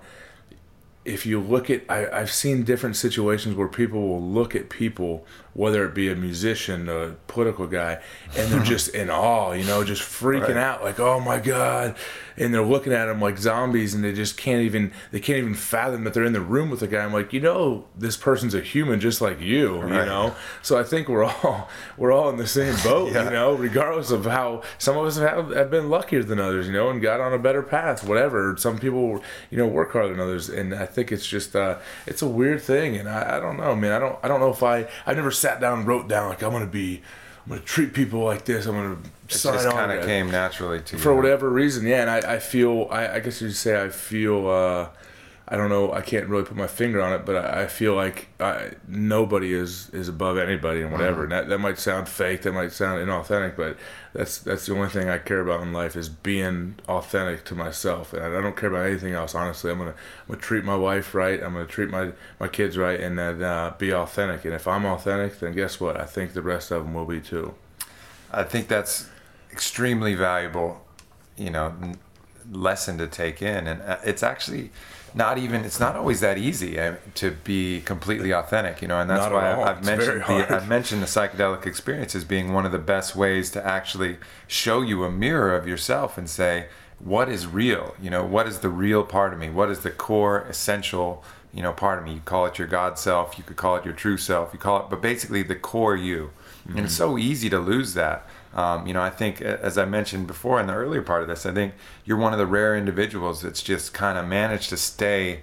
If 1.09 1.25
you 1.25 1.41
look 1.41 1.71
at, 1.71 1.83
I, 1.89 2.07
I've 2.11 2.31
seen 2.31 2.65
different 2.65 2.97
situations 2.97 3.55
where 3.55 3.69
people 3.69 4.09
will 4.09 4.23
look 4.23 4.55
at 4.55 4.69
people, 4.69 5.25
whether 5.59 5.85
it 5.85 5.93
be 5.93 6.09
a 6.09 6.15
musician, 6.15 6.89
a 6.89 7.17
political 7.27 7.67
guy, 7.67 7.99
and 8.37 8.49
they're 8.53 8.63
just 8.75 8.89
in 8.91 9.11
awe, 9.11 9.51
you 9.53 9.65
know, 9.65 9.83
just 9.83 10.03
freaking 10.03 10.55
Right. 10.55 10.57
out, 10.57 10.85
like, 10.85 11.01
oh 11.01 11.19
my 11.19 11.41
god, 11.41 11.97
and 12.37 12.55
they're 12.55 12.63
looking 12.63 12.93
at 12.93 13.07
them 13.07 13.21
like 13.21 13.39
zombies, 13.39 13.93
and 13.93 14.05
they 14.05 14.13
just 14.13 14.37
can't 14.37 14.63
even, 14.63 14.93
they 15.11 15.19
can't 15.19 15.39
even 15.39 15.55
fathom 15.57 16.05
that 16.05 16.15
they're 16.15 16.23
in 16.23 16.33
the 16.33 16.41
room 16.41 16.71
with 16.71 16.81
a 16.83 16.87
guy. 16.87 17.03
I'm 17.03 17.13
like, 17.13 17.33
you 17.33 17.41
know, 17.41 17.87
this 17.97 18.17
person's 18.17 18.55
a 18.55 18.61
human 18.61 19.01
just 19.01 19.21
like 19.21 19.41
you, 19.41 19.79
you 19.83 19.89
know. 19.89 20.37
So 20.63 20.79
I 20.79 20.85
think 20.85 21.09
we're 21.09 21.25
all, 21.25 21.69
we're 21.97 22.13
all 22.13 22.31
in 22.31 22.37
the 22.37 22.47
same 22.47 22.77
boat, 22.85 23.13
Yeah. 23.13 23.25
you 23.25 23.31
know, 23.31 23.55
regardless 23.55 24.13
of 24.13 24.27
how 24.27 24.63
some 24.79 24.97
of 24.97 25.05
us 25.07 25.17
have, 25.19 25.51
have 25.51 25.73
been 25.73 25.91
luckier 25.91 26.23
than 26.23 26.39
others, 26.39 26.69
you 26.69 26.73
know, 26.73 26.89
and 26.89 27.03
got 27.03 27.21
on 27.21 27.33
a 27.33 27.39
better 27.39 27.65
path, 27.65 28.07
whatever. 28.07 28.55
Some 28.57 28.79
people, 28.79 29.21
you 29.51 29.59
know, 29.59 29.67
work 29.67 29.91
harder 29.93 30.11
than 30.11 30.21
others, 30.21 30.49
and 30.49 30.73
I 30.73 30.87
think 30.87 31.11
it's 31.11 31.27
just, 31.27 31.57
uh, 31.57 31.79
it's 32.07 32.23
a 32.23 32.29
weird 32.29 32.63
thing, 32.63 32.97
and 32.97 33.09
I, 33.09 33.39
I 33.39 33.41
don't 33.41 33.57
know, 33.57 33.75
man. 33.75 33.91
I 33.91 33.99
don't, 33.99 34.17
I 34.23 34.29
don't 34.29 34.39
know 34.39 34.51
if 34.53 34.63
I, 34.63 34.87
I've 35.05 35.17
never 35.17 35.33
sat 35.33 35.47
down 35.61 35.78
and 35.80 35.88
wrote 35.88 36.09
down 36.09 36.28
like 36.28 36.42
I'm 36.42 36.53
gonna 36.53 36.66
be, 36.66 37.03
I'm 37.44 37.51
gonna 37.51 37.62
treat 37.62 37.94
people 37.94 38.20
like 38.24 38.44
this. 38.44 38.66
I'm 38.66 38.74
gonna 38.74 38.96
It 39.28 39.32
sign 39.32 39.55
just 39.55 39.70
kind 39.70 39.90
of 39.92 40.05
came 40.05 40.30
naturally 40.30 40.80
to 40.80 40.96
you. 40.96 41.03
for 41.03 41.14
whatever 41.14 41.49
reason, 41.49 41.86
yeah. 41.86 42.03
And 42.03 42.11
I, 42.11 42.34
I 42.34 42.38
feel, 42.38 42.88
I, 42.90 43.14
I 43.16 43.20
guess 43.20 43.40
you'd 43.40 43.53
say 43.57 43.82
I 43.82 43.88
feel, 43.88 44.49
uh, 44.49 44.88
I 45.51 45.57
don't 45.57 45.70
know, 45.70 45.92
I 45.94 46.03
can't 46.03 46.26
really 46.26 46.44
put 46.44 46.59
my 46.59 46.66
finger 46.66 47.01
on 47.01 47.14
it, 47.14 47.24
but 47.24 47.36
I, 47.36 47.62
I 47.62 47.66
feel 47.68 47.94
like 47.94 48.28
I, 48.38 48.72
nobody 48.86 49.55
is, 49.55 49.88
is 49.94 50.07
above 50.07 50.36
anybody 50.36 50.82
and 50.82 50.92
whatever. 50.92 51.22
And 51.22 51.32
that, 51.32 51.49
that 51.49 51.59
might 51.59 51.78
sound 51.78 52.07
fake, 52.07 52.42
that 52.42 52.53
might 52.53 52.70
sound 52.70 53.01
inauthentic, 53.01 53.57
but 53.57 53.78
that's 54.12 54.38
that's 54.38 54.66
the 54.66 54.74
only 54.74 54.90
thing 54.90 55.09
I 55.09 55.16
care 55.16 55.40
about 55.40 55.62
in 55.62 55.72
life 55.72 55.96
is 55.96 56.11
being 56.11 56.74
authentic 56.86 57.46
to 57.46 57.55
myself. 57.55 58.12
And 58.12 58.36
I 58.36 58.42
don't 58.42 58.57
care 58.57 58.68
about 58.68 58.86
anything 58.86 59.14
else, 59.14 59.34
honestly. 59.34 59.70
I'm 59.70 59.78
gonna, 59.78 59.92
I'm 59.92 60.26
gonna 60.28 60.40
treat 60.40 60.64
my 60.64 60.76
wife 60.76 61.14
right. 61.14 61.42
I'm 61.42 61.55
gonna 61.55 61.66
treat 61.66 61.88
my, 61.88 62.12
my 62.38 62.49
kids 62.49 62.76
right, 62.76 63.01
and 63.01 63.18
then 63.18 63.42
uh, 63.42 63.74
be 63.78 63.90
authentic. 63.90 64.44
And 64.44 64.53
if 64.53 64.68
I'm 64.68 64.84
authentic, 64.84 65.40
then 65.40 65.55
guess 65.55 65.80
what? 65.80 65.99
I 65.99 66.05
think 66.05 66.34
the 66.34 66.42
rest 66.42 66.70
of 66.70 66.84
them 66.84 66.92
will 66.92 67.07
be 67.07 67.20
too. 67.20 67.55
I 68.30 68.42
think 68.42 68.68
that's 68.68 69.09
extremely 69.51 70.14
valuable, 70.14 70.84
you 71.38 71.49
know, 71.49 71.74
n- 71.80 71.96
lesson 72.51 72.99
to 72.99 73.07
take 73.07 73.40
in, 73.40 73.66
and 73.66 73.80
uh, 73.80 73.96
it's 74.05 74.22
actually 74.22 74.72
not 75.15 75.39
even 75.39 75.65
it's 75.65 75.81
not 75.81 75.97
always 75.97 76.21
that 76.21 76.39
easy 76.39 76.79
uh, 76.79 76.95
to 77.15 77.31
be 77.31 77.81
completely 77.81 78.33
authentic, 78.33 78.83
you 78.83 78.89
know, 78.89 79.01
and 79.01 79.09
that's 79.09 79.23
Not 79.23 79.33
why. 79.33 79.53
I've 79.63 79.79
It's 79.79 79.87
mentioned 79.87 80.21
the. 80.23 80.57
I've 80.57 80.69
mentioned 80.69 81.03
the 81.03 81.07
psychedelic 81.07 81.67
experience 81.67 82.15
as 82.15 82.25
being 82.25 82.53
one 82.53 82.67
of 82.67 82.73
the 82.73 82.79
best 82.79 83.17
ways 83.17 83.51
to 83.53 83.67
actually 83.67 84.19
show 84.47 84.81
you 84.81 85.05
a 85.05 85.11
mirror 85.11 85.55
of 85.57 85.67
yourself 85.67 86.19
and 86.19 86.29
say 86.29 86.67
what 86.99 87.29
is 87.29 87.47
real, 87.47 87.95
you 88.01 88.11
know, 88.11 88.25
what 88.25 88.49
is 88.49 88.59
the 88.59 88.69
real 88.69 89.05
part 89.05 89.33
of 89.33 89.39
me, 89.39 89.51
what 89.51 89.71
is 89.71 89.81
the 89.81 89.91
core 89.91 90.43
essential 90.43 91.25
you 91.53 91.63
know 91.63 91.73
part 91.73 91.99
of 91.99 92.05
me? 92.05 92.15
You 92.15 92.21
call 92.25 92.47
it 92.47 92.59
your 92.59 92.69
god 92.69 92.99
self 92.99 93.39
you 93.39 93.45
could 93.45 93.57
call 93.57 93.77
it 93.77 93.85
your 93.85 93.95
true 93.95 94.19
self 94.19 94.53
you 94.53 94.59
call 94.59 94.81
it 94.81 94.91
but 94.91 95.01
basically 95.01 95.43
the 95.43 95.57
core 95.57 95.97
you. 95.97 96.31
And 96.69 96.81
it's 96.81 96.95
so 96.95 97.17
easy 97.17 97.49
to 97.49 97.59
lose 97.59 97.95
that 97.95 98.28
um, 98.59 98.87
you 98.87 98.95
know 98.95 99.03
i 99.03 99.11
think 99.21 99.41
as 99.41 99.77
i 99.79 99.85
mentioned 99.85 100.27
before 100.27 100.57
in 100.61 100.67
the 100.67 100.75
earlier 100.75 101.03
part 101.03 101.23
of 101.23 101.29
this 101.29 101.45
i 101.47 101.53
think 101.53 101.73
you're 102.05 102.17
one 102.27 102.33
of 102.33 102.39
the 102.39 102.47
rare 102.59 102.75
individuals 102.77 103.37
that's 103.43 103.63
just 103.63 103.93
kind 103.95 104.17
of 104.19 104.25
managed 104.27 104.69
to 104.71 104.77
stay 104.77 105.41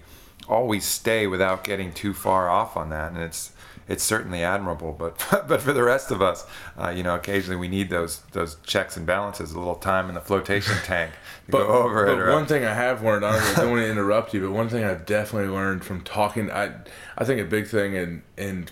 always 0.48 0.86
stay 0.86 1.26
without 1.28 1.64
getting 1.64 1.92
too 1.94 2.14
far 2.14 2.50
off 2.50 2.76
on 2.78 2.90
that 2.90 3.12
and 3.12 3.22
it's 3.22 3.52
it's 3.88 4.04
certainly 4.04 4.44
admirable 4.44 4.92
but 4.92 5.14
but 5.48 5.62
for 5.62 5.74
the 5.74 5.84
rest 5.84 6.12
of 6.12 6.22
us 6.22 6.46
uh, 6.82 6.90
you 6.90 7.04
know 7.04 7.16
occasionally 7.16 7.58
we 7.66 7.68
need 7.68 7.90
those 7.90 8.22
those 8.32 8.58
checks 8.64 8.98
and 8.98 9.06
balances 9.06 9.52
a 9.54 9.58
little 9.60 9.76
time 9.76 10.10
in 10.10 10.16
the 10.16 10.22
flotation 10.22 10.76
tank 10.84 11.12
to 11.46 11.52
But, 11.52 11.68
go 11.68 11.74
over 11.84 12.06
but 12.06 12.18
it 12.18 12.20
or 12.20 12.32
one 12.34 12.46
thing 12.48 12.66
I 12.66 12.74
have 12.74 13.04
learned, 13.04 13.24
I 13.26 13.34
don't, 13.34 13.58
I 13.58 13.62
don't 13.62 13.72
want 13.72 13.82
to 13.84 13.92
interrupt 13.96 14.34
you, 14.34 14.42
but 14.42 14.52
one 14.52 14.70
thing 14.70 14.84
I've 14.84 15.06
definitely 15.06 15.50
learned 15.50 15.84
from 15.86 16.02
talking, 16.02 16.50
I, 16.52 16.72
I 17.18 17.24
think 17.24 17.40
a 17.40 17.46
big 17.46 17.68
thing 17.68 17.94
in, 17.96 18.24
in, 18.38 18.68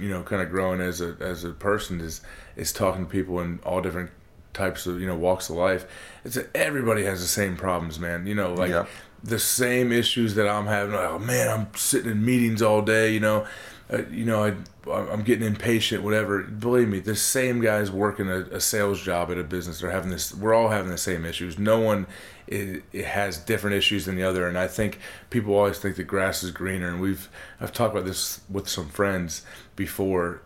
you 0.00 0.08
know, 0.08 0.22
kind 0.22 0.40
of 0.42 0.48
growing 0.50 0.80
as 0.80 1.00
a, 1.02 1.16
as 1.20 1.44
a 1.44 1.50
person 1.50 2.00
is, 2.00 2.22
is 2.56 2.72
talking 2.72 3.04
to 3.06 3.10
people 3.10 3.40
in 3.40 3.60
all 3.64 3.80
different 3.80 4.10
types 4.52 4.86
of, 4.86 5.00
you 5.00 5.06
know, 5.06 5.16
walks 5.16 5.50
of 5.50 5.56
life. 5.56 5.86
It's 6.24 6.38
everybody 6.54 7.04
has 7.04 7.20
the 7.20 7.26
same 7.28 7.56
problems, 7.56 7.98
man. 8.00 8.26
You 8.26 8.34
know, 8.34 8.54
like 8.54 8.70
Yeah. 8.70 8.86
the 9.22 9.38
same 9.38 9.92
issues 9.92 10.34
that 10.34 10.48
I'm 10.48 10.66
having. 10.66 10.94
Like, 10.94 11.08
oh 11.10 11.18
man, 11.18 11.48
I'm 11.48 11.68
sitting 11.74 12.10
in 12.10 12.24
meetings 12.24 12.62
all 12.62 12.82
day, 12.82 13.12
you 13.12 13.20
know, 13.20 13.46
uh, 13.92 14.02
you 14.10 14.24
know, 14.24 14.42
I, 14.44 14.54
I'm 14.90 15.22
getting 15.22 15.46
impatient, 15.46 16.02
whatever. 16.02 16.42
Believe 16.42 16.88
me, 16.88 16.98
the 17.00 17.14
same 17.14 17.60
guys 17.60 17.90
working 17.90 18.28
a, 18.28 18.40
a 18.50 18.60
sales 18.60 19.00
job 19.00 19.30
at 19.30 19.38
a 19.38 19.44
business 19.44 19.82
are 19.82 19.90
having 19.92 20.10
this. 20.10 20.34
We're 20.34 20.54
all 20.54 20.70
having 20.70 20.90
the 20.90 20.98
same 20.98 21.24
issues. 21.24 21.58
No 21.58 21.78
one 21.80 22.06
it, 22.48 22.82
it 22.92 23.04
has 23.04 23.38
different 23.38 23.76
issues 23.76 24.06
than 24.06 24.16
the 24.16 24.22
other, 24.22 24.48
and 24.48 24.56
I 24.58 24.68
think 24.68 24.98
people 25.30 25.54
always 25.54 25.78
think 25.78 25.96
the 25.96 26.04
grass 26.04 26.42
is 26.42 26.50
greener. 26.50 26.88
And 26.88 27.00
we've 27.00 27.28
I've 27.60 27.72
talked 27.72 27.94
about 27.94 28.06
this 28.06 28.40
with 28.50 28.68
some 28.68 28.88
friends 28.88 29.42
before. 29.76 30.42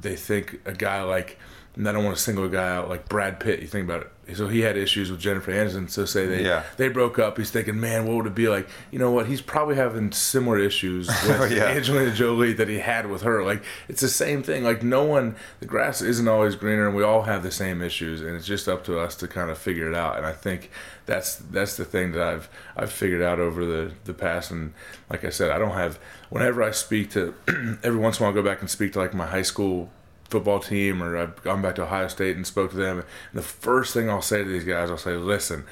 They 0.00 0.14
think 0.16 0.60
a 0.64 0.72
guy 0.72 1.02
like 1.02 1.38
and 1.78 1.88
I 1.88 1.92
don't 1.92 2.04
want 2.04 2.16
to 2.16 2.22
single 2.22 2.44
a 2.44 2.48
guy 2.48 2.68
out 2.74 2.88
like 2.90 3.08
Brad 3.08 3.38
Pitt. 3.40 3.60
You 3.60 3.68
think 3.68 3.88
about 3.88 4.02
it. 4.02 4.10
So 4.36 4.46
he 4.48 4.60
had 4.60 4.76
issues 4.76 5.10
with 5.10 5.20
Jennifer 5.20 5.50
Aniston. 5.52 5.88
So 5.88 6.04
say 6.04 6.26
they 6.26 6.44
Yeah. 6.44 6.64
they 6.76 6.88
broke 6.88 7.18
up. 7.18 7.38
He's 7.38 7.50
thinking, 7.50 7.80
man, 7.80 8.04
what 8.06 8.16
would 8.16 8.26
it 8.26 8.34
be 8.34 8.48
like? 8.48 8.68
You 8.90 8.98
know 8.98 9.10
what? 9.10 9.26
He's 9.26 9.40
probably 9.40 9.76
having 9.76 10.12
similar 10.12 10.58
issues 10.58 11.06
with 11.26 11.50
Yeah. 11.52 11.64
Angelina 11.68 12.12
Jolie 12.12 12.52
that 12.52 12.68
he 12.68 12.80
had 12.80 13.08
with 13.08 13.22
her. 13.22 13.42
Like 13.42 13.62
it's 13.88 14.02
the 14.02 14.08
same 14.08 14.42
thing. 14.42 14.64
Like 14.64 14.82
no 14.82 15.04
one, 15.04 15.36
the 15.60 15.66
grass 15.66 16.02
isn't 16.02 16.28
always 16.28 16.56
greener, 16.56 16.86
and 16.86 16.94
we 16.94 17.02
all 17.02 17.22
have 17.22 17.42
the 17.42 17.50
same 17.52 17.80
issues, 17.80 18.20
and 18.20 18.36
it's 18.36 18.44
just 18.46 18.68
up 18.68 18.84
to 18.84 18.98
us 18.98 19.14
to 19.16 19.28
kind 19.28 19.48
of 19.48 19.56
figure 19.56 19.88
it 19.88 19.94
out. 19.94 20.18
And 20.18 20.26
I 20.26 20.32
think 20.32 20.70
that's 21.06 21.36
that's 21.36 21.76
the 21.78 21.86
thing 21.86 22.12
that 22.12 22.22
I've 22.22 22.50
I've 22.76 22.92
figured 22.92 23.22
out 23.22 23.38
over 23.38 23.64
the 23.64 23.92
the 24.04 24.12
past. 24.14 24.50
And 24.50 24.74
like 25.08 25.24
I 25.24 25.30
said, 25.30 25.50
I 25.52 25.58
don't 25.58 25.72
have. 25.72 25.98
Whenever 26.28 26.62
I 26.62 26.72
speak 26.72 27.10
to, 27.12 27.32
every 27.82 27.96
once 27.98 28.18
in 28.18 28.24
a 28.24 28.28
while, 28.28 28.32
I 28.32 28.34
go 28.34 28.42
back 28.46 28.60
and 28.60 28.68
speak 28.68 28.92
to 28.92 28.98
like 28.98 29.14
my 29.14 29.24
high 29.26 29.40
school 29.40 29.88
football 30.28 30.60
team 30.60 31.02
or 31.02 31.16
I've 31.16 31.42
gone 31.42 31.62
back 31.62 31.74
to 31.76 31.82
Ohio 31.82 32.08
State 32.08 32.36
and 32.36 32.46
spoke 32.46 32.70
to 32.70 32.76
them. 32.76 32.98
And 32.98 33.06
the 33.38 33.42
first 33.42 33.94
thing 33.94 34.10
I'll 34.10 34.22
say 34.22 34.44
to 34.44 34.48
these 34.48 34.64
guys, 34.64 34.90
I'll 34.90 34.98
say, 34.98 35.14
listen, 35.14 35.64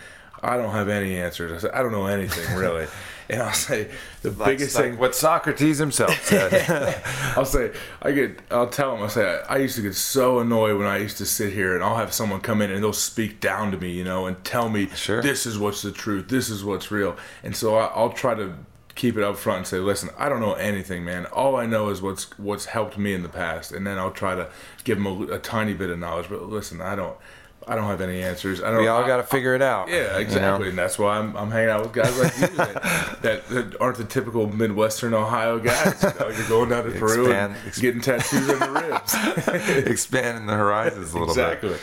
I 0.42 0.56
don't 0.56 0.72
have 0.72 0.88
any 0.88 1.16
answers. 1.16 1.52
I 1.52 1.68
say, 1.68 1.74
I 1.74 1.82
don't 1.82 1.92
know 1.92 2.06
anything 2.06 2.56
really. 2.56 2.86
and 3.28 3.42
I'll 3.42 3.52
say, 3.52 3.90
the 4.22 4.30
biggest 4.30 4.76
like 4.76 4.84
thing, 4.84 4.98
what 4.98 5.14
Socrates 5.14 5.78
himself 5.78 6.22
said. 6.22 7.02
I'll 7.36 7.44
say, 7.44 7.72
I 8.02 8.12
get, 8.12 8.40
I'll 8.50 8.68
tell 8.68 8.92
them, 8.94 9.02
I'll 9.02 9.08
say, 9.08 9.40
I, 9.48 9.54
I 9.54 9.58
used 9.58 9.76
to 9.76 9.82
get 9.82 9.94
so 9.94 10.38
annoyed 10.38 10.78
when 10.78 10.86
I 10.86 10.98
used 10.98 11.18
to 11.18 11.26
sit 11.26 11.52
here 11.52 11.74
and 11.74 11.82
I'll 11.82 11.96
have 11.96 12.12
someone 12.12 12.40
come 12.40 12.62
in 12.62 12.70
and 12.70 12.82
they'll 12.82 12.92
speak 12.92 13.40
down 13.40 13.72
to 13.72 13.78
me, 13.78 13.90
you 13.92 14.04
know, 14.04 14.26
and 14.26 14.42
tell 14.44 14.68
me, 14.68 14.88
Sure. 14.94 15.22
this 15.22 15.46
is 15.46 15.58
what's 15.58 15.82
the 15.82 15.92
truth, 15.92 16.28
this 16.28 16.48
is 16.48 16.64
what's 16.64 16.90
real. 16.90 17.16
And 17.42 17.56
so 17.56 17.76
I, 17.76 17.86
I'll 17.86 18.12
try 18.12 18.34
to 18.34 18.54
keep 18.96 19.16
it 19.16 19.22
up 19.22 19.36
front 19.36 19.58
and 19.58 19.66
say, 19.68 19.78
listen, 19.78 20.10
I 20.18 20.28
don't 20.28 20.40
know 20.40 20.54
anything, 20.54 21.04
man. 21.04 21.26
All 21.26 21.54
I 21.54 21.66
know 21.66 21.90
is 21.90 22.02
what's 22.02 22.36
what's 22.38 22.64
helped 22.64 22.98
me 22.98 23.14
in 23.14 23.22
the 23.22 23.28
past, 23.28 23.70
and 23.70 23.86
then 23.86 23.98
I'll 23.98 24.10
try 24.10 24.34
to 24.34 24.48
give 24.82 24.98
them 24.98 25.06
a, 25.06 25.34
a 25.34 25.38
tiny 25.38 25.74
bit 25.74 25.90
of 25.90 25.98
knowledge. 25.98 26.26
But 26.28 26.42
listen, 26.48 26.80
I 26.80 26.96
don't, 26.96 27.16
I 27.68 27.74
don't 27.74 27.84
have 27.84 28.00
any 28.00 28.22
answers. 28.22 28.62
I 28.62 28.70
don't. 28.70 28.80
we 28.80 28.88
all 28.88 29.06
got 29.06 29.18
to 29.18 29.22
figure 29.22 29.54
it 29.54 29.62
out. 29.62 29.88
yeah, 29.88 29.94
you 29.94 30.02
know? 30.12 30.18
exactly, 30.18 30.68
and 30.70 30.78
that's 30.78 30.98
why 30.98 31.18
I'm, 31.18 31.36
I'm 31.36 31.50
hanging 31.50 31.68
out 31.70 31.82
with 31.82 31.92
guys 31.92 32.18
like 32.18 32.38
you 32.38 32.56
that, 32.56 33.18
that, 33.22 33.48
that 33.48 33.80
aren't 33.80 33.98
the 33.98 34.04
typical 34.04 34.46
Midwestern 34.48 35.14
Ohio 35.14 35.58
guys. 35.58 36.02
You 36.02 36.08
know, 36.18 36.28
you're 36.30 36.48
going 36.48 36.70
down 36.70 36.84
to 36.84 36.90
Peru 36.92 37.30
and 37.32 37.54
Expand- 37.54 37.66
ex- 37.66 37.78
getting 37.80 38.00
tattoos 38.00 38.50
on 38.50 38.58
the 38.60 38.80
ribs. 38.80 39.86
Expanding 39.86 40.46
the 40.46 40.54
horizons 40.54 41.12
a 41.12 41.18
little 41.18 41.34
bit. 41.34 41.52
exactly. 41.52 41.76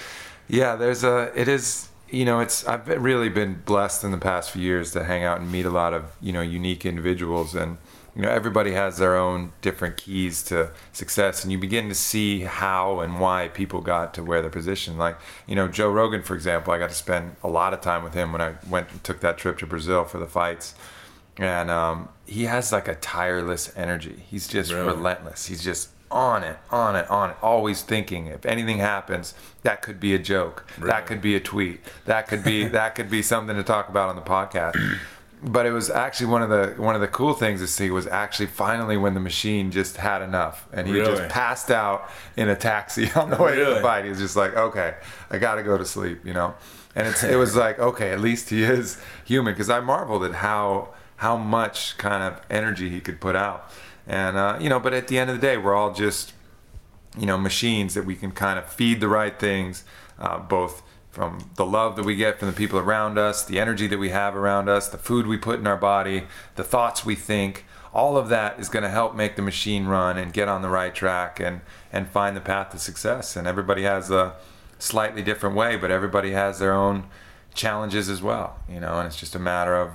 Yeah, 0.48 0.76
there's 0.76 1.04
a. 1.04 1.32
It 1.36 1.48
is. 1.48 1.90
You 2.14 2.26
know, 2.26 2.40
it's 2.40 2.66
I've 2.68 2.88
really 2.88 3.30
been 3.30 3.64
blessed 3.66 4.04
in 4.04 4.12
the 4.12 4.20
past 4.20 4.52
few 4.52 4.62
years 4.62 4.92
to 4.92 5.04
hang 5.04 5.24
out 5.24 5.42
and 5.42 5.52
meet 5.52 5.66
a 5.66 5.72
lot 5.72 5.94
of 5.94 6.16
you 6.22 6.32
know 6.32 6.42
unique 6.42 6.86
individuals, 6.86 7.56
and 7.56 7.78
you 8.16 8.22
know 8.22 8.30
everybody 8.30 8.74
has 8.74 8.98
their 9.00 9.18
own 9.18 9.52
different 9.62 9.98
keys 9.98 10.44
to 10.44 10.72
success, 10.92 11.44
and 11.44 11.52
you 11.52 11.58
begin 11.58 11.90
to 11.90 11.96
see 11.96 12.42
how 12.42 13.00
and 13.00 13.20
why 13.20 13.48
people 13.48 13.82
got 13.82 14.14
to 14.14 14.24
where 14.24 14.42
they're 14.42 14.52
positioned. 14.52 15.00
Like 15.00 15.18
you 15.48 15.56
know 15.56 15.68
Joe 15.68 15.90
Rogan, 15.92 16.22
for 16.22 16.36
example, 16.36 16.72
I 16.72 16.78
got 16.78 16.90
to 16.92 16.96
spend 16.96 17.36
a 17.44 17.48
lot 17.50 17.74
of 17.74 17.82
time 17.82 18.04
with 18.04 18.14
him 18.14 18.32
when 18.32 18.42
I 18.42 18.56
went 18.70 18.92
and 18.92 19.04
took 19.04 19.20
that 19.22 19.40
trip 19.40 19.58
to 19.60 19.66
Brazil 19.66 20.04
for 20.06 20.20
the 20.20 20.28
fights, 20.28 20.76
and 21.38 21.72
um, 21.72 22.10
he 22.28 22.44
has 22.44 22.72
like 22.72 22.88
a 22.88 22.96
tireless 22.96 23.76
energy. 23.76 24.24
He's 24.30 24.48
just 24.48 24.72
Really? 24.72 24.86
relentless. 24.86 25.48
He's 25.48 25.64
just 25.64 25.90
on 26.14 26.44
it, 26.44 26.58
on 26.72 26.96
it, 26.96 27.10
on 27.10 27.32
it, 27.32 27.38
always 27.42 27.82
thinking 27.82 28.28
if 28.28 28.46
anything 28.46 28.78
happens, 28.78 29.34
that 29.64 29.82
could 29.82 30.00
be 30.00 30.14
a 30.14 30.20
joke, 30.20 30.66
Really? 30.78 30.92
that 30.92 31.06
could 31.08 31.22
be 31.22 31.36
a 31.36 31.40
tweet, 31.40 31.82
that 32.06 32.28
could 32.28 32.44
be 32.44 32.68
that 32.68 32.96
could 32.96 33.10
be 33.10 33.22
something 33.22 33.56
to 33.56 33.64
talk 33.64 33.90
about 33.90 34.10
on 34.10 34.16
the 34.16 34.22
podcast. 34.22 34.76
But 35.46 35.66
it 35.66 35.72
was 35.72 35.90
actually 35.90 36.28
one 36.28 36.42
of 36.42 36.50
the 36.50 36.82
one 36.82 36.96
of 36.96 37.02
the 37.02 37.08
cool 37.08 37.34
things 37.34 37.60
to 37.60 37.68
see 37.68 37.90
was 37.90 38.08
actually 38.08 38.46
finally 38.46 38.96
when 38.96 39.14
the 39.14 39.20
machine 39.20 39.72
just 39.72 39.98
had 39.98 40.22
enough 40.22 40.68
and 40.72 40.88
he 40.88 40.94
Really? 40.94 41.18
just 41.18 41.28
passed 41.30 41.70
out 41.70 42.10
in 42.38 42.48
a 42.48 42.56
taxi 42.56 43.12
on 43.16 43.30
the 43.30 43.36
way 43.42 43.56
to 43.56 43.66
the 43.74 43.82
fight. 43.82 44.04
He 44.06 44.10
was 44.10 44.20
just 44.20 44.38
like, 44.38 44.56
okay, 44.56 44.96
I 45.30 45.40
got 45.40 45.56
to 45.56 45.64
go 45.64 45.78
to 45.78 45.86
sleep, 45.86 46.26
you 46.26 46.34
know. 46.34 46.54
And 46.96 47.08
it's 47.08 47.24
it 47.24 47.36
was 47.36 47.56
like, 47.58 47.78
okay, 47.80 48.12
at 48.12 48.22
least 48.22 48.52
he 48.52 48.64
is 48.64 49.02
human 49.26 49.54
because 49.54 49.70
I 49.70 49.80
marveled 49.82 50.24
at 50.24 50.36
how 50.36 50.94
how 51.18 51.36
much 51.38 51.98
kind 51.98 52.22
of 52.24 52.42
energy 52.50 52.90
he 52.90 53.02
could 53.02 53.20
put 53.20 53.36
out. 53.36 53.70
And 54.08 54.38
uh, 54.38 54.58
you 54.60 54.70
know, 54.70 54.80
but 54.80 54.94
at 54.94 55.08
the 55.08 55.18
end 55.18 55.30
of 55.30 55.40
the 55.40 55.42
day, 55.42 55.58
we're 55.58 55.76
all 55.76 55.94
just 55.94 56.34
you 57.18 57.26
know 57.26 57.38
machines 57.38 57.94
that 57.94 58.06
we 58.06 58.16
can 58.16 58.32
kind 58.32 58.60
of 58.60 58.68
feed 58.68 59.00
the 59.00 59.08
right 59.08 59.38
things, 59.40 59.84
uh, 60.20 60.40
both 60.40 60.82
from 61.12 61.52
the 61.56 61.66
love 61.66 61.96
that 61.96 62.04
we 62.04 62.16
get 62.16 62.40
from 62.40 62.48
the 62.48 62.54
people 62.54 62.80
around 62.80 63.20
us, 63.20 63.46
the 63.46 63.60
energy 63.60 63.86
that 63.86 64.00
we 64.00 64.10
have 64.10 64.36
around 64.36 64.68
us, 64.68 64.90
the 64.90 64.98
food 64.98 65.28
we 65.28 65.38
put 65.38 65.60
in 65.60 65.68
our 65.68 65.78
body, 65.78 66.24
the 66.56 66.64
thoughts 66.64 67.06
we 67.06 67.14
think. 67.14 67.66
All 67.94 68.18
of 68.18 68.30
that 68.30 68.60
is 68.60 68.68
going 68.68 68.82
to 68.82 68.90
help 68.90 69.14
make 69.14 69.36
the 69.36 69.44
machine 69.44 69.86
run 69.86 70.18
and 70.18 70.34
get 70.34 70.48
on 70.48 70.64
the 70.64 70.70
right 70.70 70.94
track 70.94 71.40
and 71.40 71.62
and 71.92 72.08
find 72.08 72.36
the 72.36 72.42
path 72.42 72.72
to 72.72 72.80
success. 72.80 73.36
And 73.36 73.48
everybody 73.48 73.84
has 73.84 74.10
a 74.10 74.36
slightly 74.80 75.22
different 75.22 75.56
way, 75.56 75.76
but 75.76 75.92
everybody 75.92 76.32
has 76.32 76.60
their 76.60 76.74
own 76.74 77.06
challenges 77.54 78.10
as 78.10 78.22
well. 78.22 78.58
You 78.68 78.80
know, 78.80 78.98
and 78.98 79.08
it's 79.08 79.16
just 79.16 79.36
a 79.36 79.40
matter 79.40 79.76
of 79.76 79.92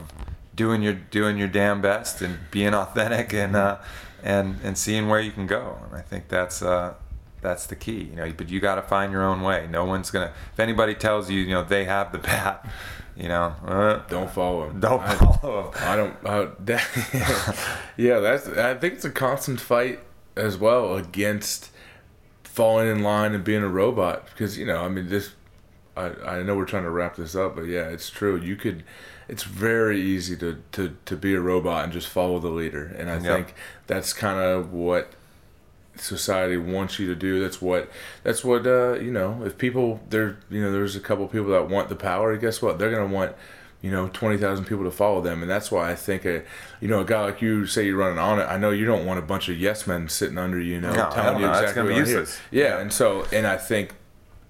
doing 0.58 0.82
your 0.82 0.92
doing 0.92 1.38
your 1.38 1.48
damn 1.48 1.80
best 1.80 2.20
and 2.20 2.38
being 2.50 2.74
authentic 2.74 3.32
and 3.32 3.56
uh, 3.56 3.78
and 4.22 4.56
and 4.62 4.76
seeing 4.76 5.08
where 5.08 5.20
you 5.20 5.30
can 5.30 5.46
go. 5.46 5.78
And 5.86 5.96
I 5.96 6.02
think 6.02 6.28
that's 6.28 6.60
uh, 6.60 6.94
that's 7.40 7.66
the 7.66 7.76
key. 7.76 8.02
You 8.10 8.16
know, 8.16 8.32
but 8.36 8.50
you 8.50 8.60
got 8.60 8.74
to 8.74 8.82
find 8.82 9.12
your 9.12 9.22
own 9.24 9.40
way. 9.42 9.66
No 9.70 9.84
one's 9.86 10.10
gonna. 10.10 10.32
If 10.52 10.60
anybody 10.60 10.94
tells 10.94 11.30
you, 11.30 11.40
you 11.40 11.54
know, 11.54 11.62
they 11.64 11.84
have 11.84 12.10
the 12.12 12.18
path, 12.18 12.68
you 13.16 13.28
know, 13.28 13.54
uh, 13.64 13.98
Don't 14.08 14.30
follow 14.30 14.68
him. 14.68 14.80
don't 14.80 15.00
I- 15.00 15.14
follow 15.14 15.68
'em. 15.72 15.88
I 15.88 15.96
don't. 15.96 16.16
Uh, 16.26 16.50
that, 16.66 17.56
yeah, 17.96 18.18
that's. 18.18 18.48
I 18.48 18.74
think 18.74 18.94
it's 18.94 19.04
a 19.04 19.10
constant 19.10 19.60
fight 19.60 20.00
as 20.36 20.56
well 20.58 20.96
against 20.96 21.70
falling 22.44 22.88
in 22.88 23.02
line 23.02 23.34
and 23.34 23.44
being 23.44 23.62
a 23.62 23.68
robot 23.68 24.26
because 24.26 24.58
you 24.58 24.66
know, 24.66 24.82
I 24.82 24.88
mean, 24.88 25.08
this. 25.08 25.30
I, 25.96 26.10
I 26.24 26.42
know 26.44 26.54
we're 26.56 26.64
trying 26.64 26.84
to 26.84 26.90
wrap 26.90 27.16
this 27.16 27.34
up, 27.34 27.56
but 27.56 27.62
yeah, 27.62 27.88
it's 27.88 28.10
true. 28.10 28.36
You 28.40 28.56
could. 28.56 28.82
It's 29.28 29.42
very 29.44 30.00
easy 30.00 30.36
to, 30.38 30.62
to, 30.72 30.96
to 31.04 31.16
be 31.16 31.34
a 31.34 31.40
robot 31.40 31.84
and 31.84 31.92
just 31.92 32.08
follow 32.08 32.38
the 32.38 32.48
leader, 32.48 32.94
and 32.98 33.10
I 33.10 33.14
Yep. 33.14 33.22
think 33.22 33.54
that's 33.86 34.12
kind 34.14 34.40
of 34.40 34.72
what 34.72 35.12
society 35.96 36.56
wants 36.56 36.98
you 36.98 37.06
to 37.08 37.14
do. 37.14 37.40
That's 37.40 37.60
what 37.60 37.90
that's 38.22 38.44
what 38.44 38.66
uh, 38.66 38.94
you 38.94 39.10
know. 39.12 39.42
If 39.44 39.58
people 39.58 40.00
there, 40.10 40.38
you 40.50 40.62
know, 40.62 40.72
there's 40.72 40.96
a 40.96 41.00
couple 41.00 41.26
people 41.28 41.48
that 41.50 41.68
want 41.68 41.88
the 41.88 41.96
power. 41.96 42.36
Guess 42.36 42.62
what? 42.62 42.78
They're 42.78 42.90
gonna 42.90 43.12
want 43.12 43.34
you 43.82 43.90
know 43.90 44.08
twenty 44.08 44.36
thousand 44.38 44.64
people 44.66 44.84
to 44.84 44.90
follow 44.90 45.20
them, 45.20 45.42
and 45.42 45.50
that's 45.50 45.70
why 45.70 45.90
I 45.90 45.94
think 45.94 46.24
a 46.24 46.42
you 46.80 46.88
know 46.88 47.00
a 47.00 47.04
guy 47.04 47.20
like 47.22 47.42
you 47.42 47.66
say 47.66 47.84
you're 47.86 47.96
running 47.96 48.16
Onnit. 48.18 48.48
I 48.48 48.58
know 48.58 48.70
you 48.70 48.84
don't 48.86 49.06
want 49.06 49.18
a 49.18 49.22
bunch 49.22 49.48
of 49.48 49.58
yes 49.58 49.86
men 49.86 50.08
sitting 50.08 50.38
under 50.38 50.60
you, 50.60 50.74
you 50.74 50.80
know, 50.80 50.92
No, 50.94 51.10
telling 51.10 51.40
you 51.40 51.46
no, 51.46 51.52
that's 51.52 51.70
exactly 51.72 51.92
what 51.92 51.98
useless. 51.98 52.38
Yeah, 52.50 52.78
and 52.78 52.92
so 52.92 53.26
and 53.32 53.46
I 53.46 53.56
think 53.56 53.94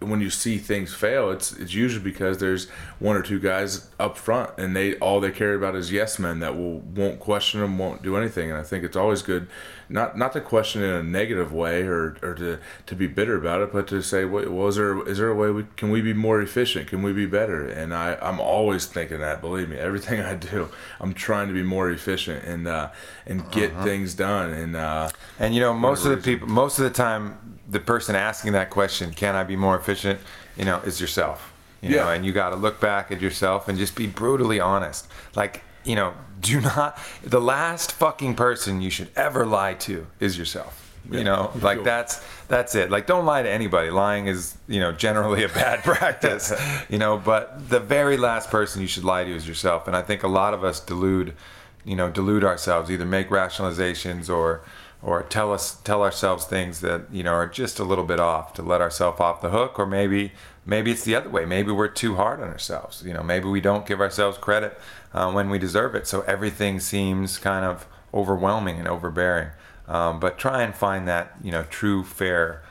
when 0.00 0.20
you 0.20 0.30
see 0.30 0.58
things 0.58 0.94
fail, 0.94 1.30
it's 1.30 1.52
it's 1.52 1.74
usually 1.74 2.04
because 2.04 2.38
there's 2.38 2.68
one 3.00 3.16
or 3.16 3.22
two 3.22 3.40
guys 3.40 3.88
up 3.98 4.16
front, 4.16 4.50
and 4.56 4.76
they 4.76 4.94
all 4.96 5.20
they 5.20 5.30
care 5.30 5.54
about 5.54 5.74
is 5.74 5.90
yes 5.90 6.18
men 6.18 6.38
that 6.40 6.56
will 6.56 6.78
won't 6.78 7.18
question 7.18 7.60
them, 7.60 7.78
won't 7.78 8.02
do 8.02 8.16
anything. 8.16 8.50
And 8.50 8.58
I 8.58 8.62
think 8.62 8.84
it's 8.84 8.96
always 8.96 9.22
good, 9.22 9.48
not 9.88 10.18
not 10.18 10.32
to 10.34 10.40
question 10.40 10.82
in 10.82 10.90
a 10.90 11.02
negative 11.02 11.52
way 11.52 11.82
or, 11.82 12.16
or 12.22 12.34
to, 12.34 12.58
to 12.86 12.94
be 12.94 13.06
bitter 13.06 13.36
about 13.36 13.62
it, 13.62 13.72
but 13.72 13.86
to 13.88 14.02
say, 14.02 14.24
well, 14.24 14.68
is 14.68 14.76
there 14.76 15.06
is 15.08 15.18
there 15.18 15.28
a 15.30 15.34
way 15.34 15.50
we 15.50 15.64
can 15.76 15.90
we 15.90 16.00
be 16.02 16.12
more 16.12 16.40
efficient? 16.40 16.88
Can 16.88 17.02
we 17.02 17.12
be 17.12 17.26
better? 17.26 17.66
And 17.66 17.94
I 17.94 18.16
I'm 18.20 18.40
always 18.40 18.86
thinking 18.86 19.18
that. 19.20 19.40
Believe 19.40 19.68
me, 19.68 19.76
everything 19.88 20.20
I 20.20 20.34
do, 20.34 20.68
I'm 21.00 21.14
trying 21.14 21.48
to 21.48 21.54
be 21.54 21.62
more 21.62 21.90
efficient 21.90 22.44
and 22.44 22.68
uh, 22.68 22.90
and 23.26 23.50
get 23.50 23.72
things 23.82 24.14
done. 24.14 24.50
And 24.50 24.76
uh, 24.76 25.08
And 25.38 25.54
you 25.54 25.60
know, 25.60 25.72
most 25.72 26.04
of 26.04 26.10
the 26.10 26.18
people, 26.18 26.48
most 26.48 26.78
of 26.78 26.84
the 26.84 26.90
time, 26.90 27.58
the 27.68 27.80
person 27.80 28.14
asking 28.14 28.52
that 28.52 28.70
question, 28.70 29.12
"Can 29.12 29.34
I 29.36 29.44
be 29.44 29.56
more 29.56 29.76
efficient?" 29.76 30.20
You 30.56 30.64
know, 30.64 30.78
is 30.78 31.00
yourself. 31.00 31.52
You 31.80 31.90
know, 31.90 31.96
Yeah. 32.08 32.12
and 32.14 32.26
you 32.26 32.32
got 32.32 32.50
to 32.50 32.56
look 32.56 32.80
back 32.80 33.12
at 33.12 33.20
yourself 33.20 33.68
and 33.68 33.78
just 33.78 33.94
be 33.94 34.08
brutally 34.08 34.58
honest. 34.58 35.06
Like, 35.36 35.62
you 35.88 35.96
know, 35.96 36.12
do 36.40 36.60
not. 36.60 36.98
The 37.24 37.40
last 37.40 37.92
fucking 37.92 38.34
person 38.36 38.80
you 38.80 38.90
should 38.90 39.10
ever 39.16 39.44
lie 39.46 39.74
to 39.74 40.06
is 40.20 40.38
yourself. 40.38 40.84
You 41.10 41.24
know, 41.24 41.50
like 41.62 41.78
Cool. 41.78 41.84
that's 41.84 42.22
that's 42.48 42.74
it. 42.74 42.90
Like, 42.90 43.06
don't 43.06 43.24
lie 43.24 43.42
to 43.42 43.50
anybody. 43.50 43.90
Lying 43.90 44.26
is, 44.26 44.58
you 44.68 44.78
know, 44.78 44.92
generally 44.92 45.42
a 45.42 45.48
bad 45.48 45.82
practice. 45.92 46.52
You 46.90 46.98
know, 46.98 47.16
but 47.16 47.70
the 47.70 47.80
very 47.80 48.16
last 48.18 48.50
person 48.50 48.82
you 48.82 48.88
should 48.88 49.04
lie 49.04 49.24
to 49.24 49.34
is 49.34 49.48
yourself. 49.48 49.86
And 49.86 49.96
I 49.96 50.02
think 50.02 50.22
a 50.22 50.28
lot 50.28 50.52
of 50.54 50.62
us 50.64 50.80
delude 50.80 51.34
you 51.84 51.96
know 51.96 52.10
delude 52.10 52.44
ourselves 52.44 52.90
either 52.90 53.06
make 53.06 53.30
rationalizations 53.30 54.28
or 54.28 54.60
or 55.00 55.22
tell 55.22 55.52
us 55.52 55.76
tell 55.84 56.02
ourselves 56.02 56.44
things 56.44 56.80
that 56.80 57.02
you 57.10 57.22
know 57.22 57.32
are 57.32 57.46
just 57.46 57.78
a 57.78 57.84
little 57.84 58.04
bit 58.04 58.20
off 58.20 58.52
to 58.54 58.62
let 58.62 58.80
ourselves 58.80 59.20
off 59.20 59.40
the 59.40 59.50
hook 59.50 59.78
or 59.78 59.86
maybe 59.86 60.32
maybe 60.68 60.92
it's 60.92 61.02
the 61.02 61.16
other 61.16 61.30
way. 61.30 61.46
Maybe 61.46 61.72
we're 61.72 61.88
too 61.88 62.14
hard 62.14 62.40
on 62.40 62.48
ourselves. 62.48 63.02
You 63.04 63.14
know 63.14 63.22
maybe 63.24 63.48
we 63.48 63.60
don't 63.60 63.86
give 63.86 64.00
ourselves 64.00 64.38
credit 64.38 64.78
uh, 65.12 65.32
when 65.32 65.50
we 65.50 65.58
deserve 65.58 65.96
it. 65.96 66.06
So 66.06 66.20
everything 66.22 66.78
seems 66.78 67.38
kind 67.38 67.64
of 67.64 67.86
overwhelming 68.14 68.78
and 68.78 68.86
overbearing. 68.86 69.48
Um, 69.88 70.20
but 70.20 70.38
try 70.38 70.62
and 70.62 70.74
find 70.74 71.08
that 71.08 71.34
you 71.42 71.50
know 71.50 71.64
true 71.64 72.04
fair 72.04 72.62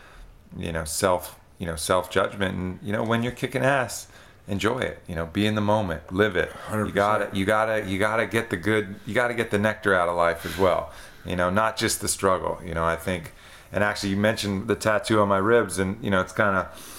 you 0.55 0.71
know 0.71 0.85
self 0.85 1.39
you 1.57 1.65
know 1.65 1.75
self 1.75 2.09
judgment 2.09 2.55
and 2.55 2.79
you 2.81 2.93
know 2.93 3.03
when 3.03 3.23
you're 3.23 3.33
kicking 3.33 3.63
ass 3.63 4.07
enjoy 4.47 4.79
it. 4.79 5.01
You 5.07 5.15
know 5.15 5.25
be 5.25 5.45
in 5.47 5.55
the 5.55 5.61
moment 5.61 6.13
live 6.13 6.35
it. 6.35 6.51
You 6.71 6.77
100%. 6.77 6.93
gotta 6.93 7.29
you 7.35 7.45
gotta 7.45 7.85
you 7.85 7.97
gotta 7.97 8.27
get 8.27 8.51
the 8.51 8.57
good 8.57 8.95
you 9.07 9.15
gotta 9.15 9.33
get 9.33 9.49
the 9.49 9.57
nectar 9.57 9.95
out 9.95 10.07
of 10.07 10.15
life 10.15 10.45
as 10.45 10.57
well. 10.57 10.93
You 11.25 11.35
know 11.35 11.49
not 11.49 11.75
just 11.75 11.99
the 12.01 12.07
struggle. 12.07 12.61
You 12.63 12.75
know 12.75 12.85
i 12.85 12.95
think 12.95 13.33
and 13.71 13.83
actually 13.83 14.09
you 14.11 14.17
mentioned 14.17 14.67
the 14.67 14.75
tattoo 14.75 15.19
on 15.19 15.27
my 15.27 15.37
ribs 15.37 15.79
and 15.79 16.01
you 16.03 16.09
know 16.09 16.21
it's 16.21 16.31
kind 16.31 16.55
of 16.55 16.96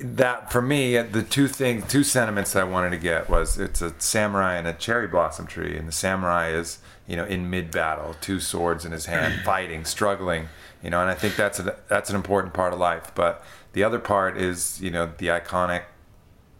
that 0.00 0.52
for 0.52 0.62
me 0.62 0.96
the 1.02 1.22
two 1.22 1.48
things 1.48 1.84
two 1.88 2.04
sentiments 2.04 2.52
that 2.52 2.60
i 2.60 2.64
wanted 2.64 2.90
to 2.90 2.96
get 2.96 3.28
was 3.28 3.58
it's 3.58 3.82
a 3.82 3.92
samurai 3.98 4.56
and 4.56 4.66
a 4.66 4.72
cherry 4.72 5.08
blossom 5.08 5.46
tree 5.46 5.76
and 5.76 5.88
the 5.88 5.92
samurai 5.92 6.50
is 6.50 6.78
you 7.06 7.16
know 7.16 7.24
in 7.24 7.50
mid 7.50 7.70
battle 7.70 8.14
two 8.20 8.38
swords 8.38 8.84
in 8.84 8.92
his 8.92 9.06
hand 9.06 9.40
fighting 9.44 9.84
struggling 9.84 10.48
you 10.82 10.90
know 10.90 11.00
and 11.00 11.10
i 11.10 11.14
think 11.14 11.34
that's 11.36 11.58
a, 11.58 11.76
that's 11.88 12.10
an 12.10 12.16
important 12.16 12.54
part 12.54 12.72
of 12.72 12.78
life 12.78 13.10
but 13.14 13.44
the 13.72 13.82
other 13.82 13.98
part 13.98 14.36
is 14.36 14.80
you 14.80 14.90
know 14.90 15.10
the 15.18 15.26
iconic 15.26 15.82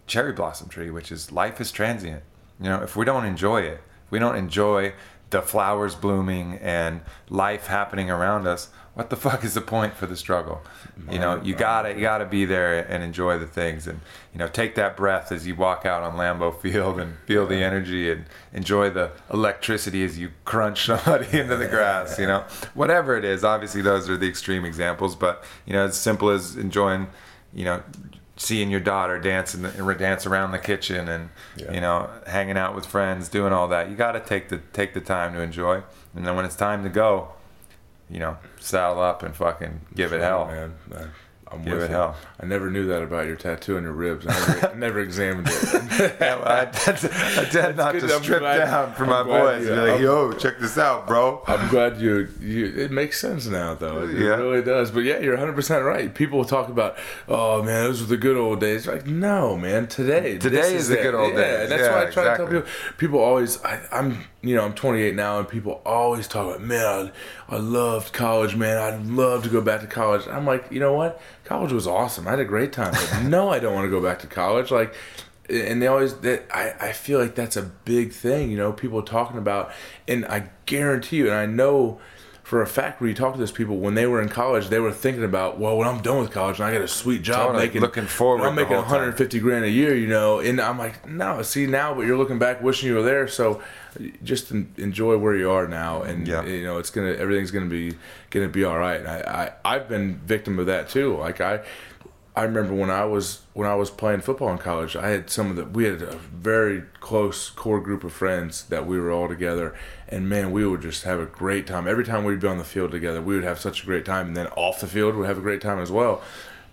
cherry 0.09 0.33
blossom 0.33 0.67
tree, 0.67 0.89
which 0.89 1.11
is 1.11 1.31
life 1.31 1.61
is 1.61 1.71
transient. 1.71 2.23
You 2.59 2.69
know, 2.69 2.81
if 2.81 2.97
we 2.97 3.05
don't 3.05 3.25
enjoy 3.25 3.61
it, 3.61 3.81
if 4.05 4.11
we 4.11 4.19
don't 4.19 4.35
enjoy 4.35 4.93
the 5.29 5.41
flowers 5.41 5.95
blooming 5.95 6.55
and 6.55 7.01
life 7.29 7.67
happening 7.67 8.09
around 8.09 8.47
us, 8.47 8.69
what 8.93 9.09
the 9.09 9.15
fuck 9.27 9.43
is 9.43 9.53
the 9.53 9.61
point 9.61 9.93
for 9.95 10.05
the 10.05 10.15
struggle? 10.17 10.61
You 11.09 11.19
know, 11.19 11.41
you 11.41 11.55
gotta 11.55 11.93
you 11.93 12.01
gotta 12.01 12.25
be 12.25 12.45
there 12.45 12.79
and 12.89 13.01
enjoy 13.03 13.37
the 13.39 13.47
things, 13.47 13.87
and 13.87 14.01
you 14.33 14.39
know, 14.39 14.47
take 14.47 14.75
that 14.75 14.97
breath 14.97 15.31
as 15.31 15.47
you 15.47 15.55
walk 15.55 15.85
out 15.85 16.03
on 16.03 16.17
Lambeau 16.17 16.51
Field 16.61 16.99
and 16.99 17.17
feel 17.25 17.47
the 17.47 17.63
energy 17.63 18.11
and 18.11 18.25
enjoy 18.53 18.89
the 18.89 19.11
electricity 19.31 20.03
as 20.03 20.17
you 20.19 20.31
crunch 20.45 20.85
somebody 20.85 21.39
into 21.39 21.55
the 21.55 21.67
grass. 21.67 22.19
You 22.19 22.27
know, 22.27 22.43
whatever 22.73 23.15
it 23.17 23.23
is. 23.25 23.43
Obviously, 23.43 23.81
those 23.81 24.09
are 24.09 24.17
the 24.17 24.27
extreme 24.27 24.65
examples, 24.65 25.15
but 25.15 25.43
you 25.65 25.73
know, 25.73 25.85
as 25.85 25.97
simple 25.97 26.29
as 26.29 26.55
enjoying, 26.57 27.07
you 27.53 27.65
know, 27.65 27.81
seeing 28.35 28.69
your 28.71 28.79
daughter 28.79 29.19
dance 29.19 29.53
dancing 29.53 29.97
dance 29.97 30.25
around 30.25 30.51
the 30.51 30.59
kitchen 30.59 31.07
and 31.09 31.29
Yeah. 31.57 31.73
you 31.73 31.81
know 31.81 32.09
hanging 32.25 32.57
out 32.57 32.73
with 32.73 32.85
friends 32.85 33.27
doing 33.27 33.51
all 33.51 33.67
that 33.67 33.89
you 33.89 33.97
got 33.97 34.13
to 34.13 34.21
take 34.21 34.47
the 34.47 34.59
take 34.71 34.93
the 34.93 35.01
time 35.01 35.33
to 35.33 35.41
enjoy 35.41 35.83
and 36.15 36.25
then 36.25 36.37
when 36.37 36.45
it's 36.45 36.55
time 36.55 36.83
to 36.83 36.89
go 36.89 37.33
you 38.09 38.19
know 38.19 38.37
saddle 38.59 39.01
up 39.01 39.23
and 39.23 39.35
fucking 39.35 39.81
give 39.95 40.13
it 40.13 40.21
hell 40.21 40.45
man. 40.47 40.73
I'm 41.51 41.63
Give 41.63 41.73
with 41.73 41.85
it 41.85 41.89
you. 41.89 41.95
hell. 41.95 42.15
I 42.39 42.45
never 42.45 42.69
knew 42.69 42.85
that 42.89 43.01
about 43.01 43.25
your 43.25 43.35
tattoo 43.35 43.77
on 43.77 43.81
your 43.81 43.91
ribs. 43.91 44.23
I 44.27 44.33
never, 44.37 44.67
I 44.69 44.73
never 44.75 44.99
examined 44.99 45.47
it. 45.49 45.63
Yeah, 46.21 46.35
well, 46.35 46.47
I, 46.47 46.61
I 46.61 47.45
tend 47.49 47.75
not 47.75 47.93
good. 47.93 48.07
to 48.07 48.15
I'm 48.15 48.21
strip 48.21 48.39
glad- 48.41 48.57
down 48.59 48.93
for 48.93 49.03
I'm 49.05 49.09
my 49.09 49.23
boys. 49.23 49.65
you- 49.65 49.73
like, 49.73 49.99
yo, 49.99 50.31
check 50.33 50.59
this 50.59 50.77
out, 50.77 51.07
bro. 51.07 51.41
I'm 51.47 51.67
glad 51.69 51.99
you, 51.99 52.27
you. 52.39 52.65
It 52.67 52.91
makes 52.91 53.19
sense 53.19 53.47
now, 53.47 53.73
though. 53.73 54.03
It 54.03 54.11
Yeah. 54.19 54.35
really 54.35 54.61
does. 54.61 54.91
But 54.91 54.99
yeah, 55.05 55.17
you're 55.21 55.33
100 55.33 55.55
percent 55.55 55.83
right. 55.85 56.13
People 56.13 56.45
talk 56.45 56.69
about, 56.69 56.97
oh 57.27 57.63
man, 57.63 57.83
those 57.85 58.01
were 58.01 58.07
the 58.07 58.17
good 58.17 58.37
old 58.37 58.59
days. 58.59 58.85
Like, 58.85 59.07
no, 59.07 59.57
man, 59.57 59.87
today. 59.87 60.37
Today 60.37 60.57
this 60.73 60.83
is 60.83 60.87
the 60.89 60.97
good 60.97 61.15
old 61.15 61.33
yeah, 61.33 61.39
days. 61.39 61.59
And 61.63 61.71
that's 61.71 61.81
Yeah, 61.81 61.95
why 61.95 62.01
I 62.07 62.11
try 62.11 62.23
exactly. 62.31 62.45
to 62.45 62.51
tell 62.51 62.61
people. 62.61 62.95
People 62.99 63.19
always, 63.21 63.63
I, 63.63 63.81
I'm, 63.91 64.23
you 64.41 64.55
know, 64.55 64.63
I'm 64.63 64.73
28 64.73 65.15
now, 65.15 65.39
and 65.39 65.47
people 65.47 65.81
always 65.85 66.27
talk 66.27 66.47
about, 66.47 66.61
man, 66.61 67.11
I, 67.49 67.55
I 67.55 67.57
loved 67.57 68.13
college, 68.13 68.55
man. 68.55 68.77
I'd 68.77 69.05
love 69.05 69.43
to 69.43 69.49
go 69.49 69.61
back 69.61 69.81
to 69.81 69.87
college. 69.87 70.27
I'm 70.27 70.45
like, 70.45 70.71
you 70.71 70.79
know 70.79 70.93
what? 70.93 71.21
College 71.43 71.73
was 71.73 71.87
awesome. 71.87 72.27
I 72.27 72.31
had 72.31 72.39
a 72.39 72.45
great 72.45 72.71
time. 72.71 72.93
But 72.93 73.23
no, 73.23 73.49
I 73.49 73.59
don't 73.59 73.73
want 73.73 73.85
to 73.85 73.91
go 73.91 74.01
back 74.01 74.19
to 74.19 74.27
college. 74.27 74.71
Like, 74.71 74.93
and 75.49 75.81
they 75.81 75.87
always 75.87 76.15
that 76.17 76.45
I, 76.53 76.73
I 76.79 76.91
feel 76.93 77.19
like 77.19 77.35
that's 77.35 77.57
a 77.57 77.63
big 77.63 78.13
thing 78.13 78.51
you 78.51 78.57
know 78.57 78.71
people 78.71 79.01
talking 79.01 79.37
about 79.37 79.71
and 80.07 80.25
i 80.25 80.49
guarantee 80.67 81.17
you 81.17 81.25
and 81.25 81.33
i 81.33 81.45
know 81.47 81.99
for 82.49 82.63
a 82.63 82.67
fact 82.67 82.99
when 82.99 83.07
you 83.09 83.15
talk 83.15 83.33
to 83.33 83.39
those 83.39 83.51
people 83.51 83.77
when 83.77 83.93
they 83.93 84.07
were 84.07 84.19
in 84.19 84.27
college 84.27 84.69
they 84.69 84.79
were 84.79 84.91
thinking 84.91 85.23
about 85.23 85.59
well 85.59 85.77
when 85.77 85.87
i'm 85.87 86.01
done 86.01 86.19
with 86.19 86.31
college 86.31 86.57
and 86.57 86.65
i 86.67 86.71
get 86.71 86.81
a 86.81 86.87
sweet 86.87 87.21
job 87.21 87.49
Totally. 87.49 87.65
making 87.67 87.81
Looking 87.81 88.07
forward 88.07 88.43
i'm 88.43 88.55
making 88.55 88.73
whole 88.73 88.81
time. 88.85 88.93
150 88.93 89.39
grand 89.39 89.65
a 89.65 89.69
year 89.69 89.93
you 89.95 90.07
know 90.07 90.39
and 90.39 90.59
i'm 90.59 90.79
like 90.79 91.07
no 91.07 91.43
see 91.43 91.67
now 91.67 91.93
but 91.93 92.07
you're 92.07 92.17
looking 92.17 92.39
back 92.39 92.63
wishing 92.63 92.89
you 92.89 92.95
were 92.95 93.03
there 93.03 93.27
so 93.27 93.61
just 94.23 94.49
enjoy 94.49 95.15
where 95.19 95.35
you 95.35 95.51
are 95.51 95.67
now 95.67 96.01
and 96.01 96.27
Yeah. 96.27 96.43
you 96.43 96.63
know 96.63 96.79
it's 96.79 96.89
gonna 96.89 97.11
everything's 97.11 97.51
gonna 97.51 97.67
be 97.67 97.93
gonna 98.31 98.49
be 98.49 98.63
all 98.63 98.79
right 98.79 98.99
and 98.99 99.07
I, 99.07 99.51
I 99.65 99.75
i've 99.75 99.87
been 99.87 100.15
victim 100.25 100.57
of 100.57 100.65
that 100.65 100.89
too 100.89 101.17
like 101.17 101.41
i 101.41 101.59
I 102.35 102.43
remember 102.43 102.73
when 102.73 102.89
I 102.89 103.03
was 103.05 103.41
when 103.53 103.67
I 103.67 103.75
was 103.75 103.89
playing 103.89 104.21
football 104.21 104.49
in 104.51 104.57
college, 104.59 104.95
I 104.95 105.09
had 105.09 105.29
some 105.29 105.49
of 105.49 105.55
the 105.55 105.65
we 105.65 105.85
had 105.85 106.01
a 106.01 106.15
very 106.15 106.83
close 106.99 107.49
core 107.49 107.81
group 107.81 108.03
of 108.03 108.13
friends 108.13 108.63
that 108.65 108.85
we 108.85 108.99
were 108.99 109.11
all 109.11 109.27
together, 109.27 109.75
and 110.07 110.29
man, 110.29 110.51
we 110.51 110.65
would 110.65 110.81
just 110.81 111.03
have 111.03 111.19
a 111.19 111.25
great 111.25 111.67
time. 111.67 111.87
Every 111.87 112.05
time 112.05 112.23
we'd 112.23 112.39
be 112.39 112.47
on 112.47 112.57
the 112.57 112.63
field 112.63 112.91
together, 112.91 113.21
we 113.21 113.35
would 113.35 113.43
have 113.43 113.59
such 113.59 113.83
a 113.83 113.85
great 113.85 114.05
time, 114.05 114.27
and 114.27 114.37
then 114.37 114.47
off 114.55 114.79
the 114.79 114.87
field, 114.87 115.15
we'd 115.15 115.25
have 115.27 115.37
a 115.37 115.41
great 115.41 115.59
time 115.61 115.79
as 115.79 115.91
well, 115.91 116.21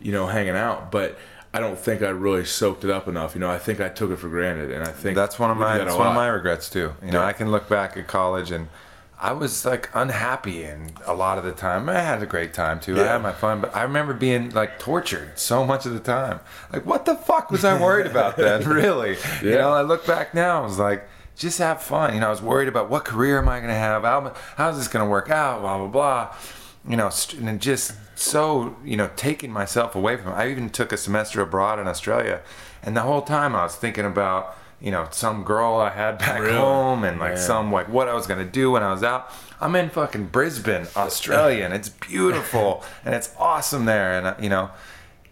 you 0.01 0.13
know, 0.13 0.27
hanging 0.27 0.57
out. 0.57 0.93
But 0.93 1.19
I 1.53 1.59
don't 1.59 1.79
think 1.79 2.03
I 2.03 2.11
really 2.11 2.45
soaked 2.45 2.85
it 2.85 2.91
up 2.91 3.09
enough. 3.09 3.35
You 3.35 3.41
know, 3.41 3.51
I 3.51 3.59
think 3.59 3.81
I 3.81 3.89
took 3.89 4.11
it 4.11 4.17
for 4.17 4.29
granted, 4.29 4.71
and 4.71 4.85
I 4.85 4.93
think 4.93 5.17
That's 5.17 5.39
one 5.39 5.51
of 5.51 5.57
my 5.57 5.79
that 5.79 5.87
that's 5.87 5.97
one 5.97 6.07
of 6.09 6.15
my 6.15 6.29
regrets 6.29 6.69
too. 6.69 6.93
You 7.03 7.13
know, 7.13 7.21
Yeah. 7.21 7.27
I 7.27 7.33
can 7.33 7.51
look 7.51 7.69
back 7.69 7.97
at 7.97 8.07
college 8.07 8.51
and 8.51 8.69
I 9.19 9.33
was 9.33 9.65
like 9.65 9.89
unhappy 9.95 10.65
and 10.65 10.93
a 11.07 11.15
lot 11.15 11.39
of 11.39 11.45
the 11.45 11.53
time. 11.53 11.89
I 11.89 12.01
had 12.01 12.23
a 12.23 12.27
great 12.27 12.53
time 12.53 12.81
too. 12.81 13.01
I 13.01 13.05
had 13.05 13.23
my 13.23 13.33
fun, 13.33 13.63
but 13.63 13.75
I 13.75 13.83
remember 13.83 14.13
being 14.13 14.51
like 14.51 14.79
tortured 14.79 15.39
so 15.39 15.65
much 15.65 15.87
of 15.87 15.95
the 15.95 16.01
time. 16.01 16.41
Like 16.73 16.85
what 16.85 17.07
the 17.07 17.15
fuck 17.15 17.51
was 17.51 17.65
I 17.65 17.81
worried 17.81 18.07
about 18.07 18.37
then? 18.37 18.65
Really? 18.69 19.17
You 19.43 19.53
know, 19.53 19.73
I 19.73 19.83
look 19.83 20.07
back 20.07 20.35
now, 20.35 20.63
I 20.63 20.65
was 20.67 20.79
like 20.79 21.09
just 21.37 21.59
have 21.59 21.83
fun. 21.83 22.15
You 22.15 22.21
know, 22.21 22.29
I 22.29 22.31
was 22.31 22.43
worried 22.43 22.69
about 22.69 22.91
what 22.91 23.05
career 23.05 23.39
am 23.39 23.49
I 23.49 23.59
going 23.59 23.69
to 23.69 23.75
have? 23.75 24.03
How, 24.03 24.35
how's 24.57 24.79
this 24.79 24.89
going 24.89 25.05
to 25.05 25.11
work 25.11 25.31
out? 25.31 25.61
Blah 25.61 25.79
blah 25.79 25.87
blah. 25.89 26.35
You 26.89 26.97
know, 26.97 27.11
and 27.41 27.61
just 27.61 27.95
so 28.15 28.77
you 28.85 28.97
know, 28.97 29.11
taking 29.17 29.53
myself 29.53 29.95
away 29.95 30.17
from. 30.17 30.33
It. 30.33 30.37
I 30.37 30.51
even 30.51 30.71
took 30.71 30.93
a 30.93 30.97
semester 30.97 31.41
abroad 31.41 31.79
in 31.79 31.87
Australia, 31.87 32.43
and 32.83 32.97
the 32.97 33.03
whole 33.03 33.23
time 33.23 33.55
I 33.55 33.65
was 33.65 33.77
thinking 33.77 34.05
about 34.05 34.57
you 34.81 34.91
know 34.91 35.09
some 35.11 35.43
girl 35.45 35.77
I 35.77 35.91
had 35.91 36.19
back 36.19 36.41
Really? 36.41 36.57
home 36.57 37.05
and 37.05 37.19
like 37.19 37.35
Man. 37.35 37.39
some 37.43 37.73
like 37.73 37.89
what 37.89 38.09
I 38.09 38.15
was 38.15 38.27
gonna 38.27 38.45
do 38.45 38.71
when 38.73 38.83
I 38.83 38.91
was 38.93 39.03
out. 39.03 39.31
I'm 39.61 39.75
in 39.75 39.89
fucking 39.91 40.27
Brisbane, 40.27 40.87
Australia, 40.97 41.65
and 41.65 41.73
it's 41.73 41.89
beautiful 41.89 42.85
and 43.05 43.15
it's 43.15 43.35
awesome 43.39 43.85
there. 43.87 44.13
And 44.19 44.27
uh, 44.27 44.35
you 44.41 44.49
know, 44.51 44.71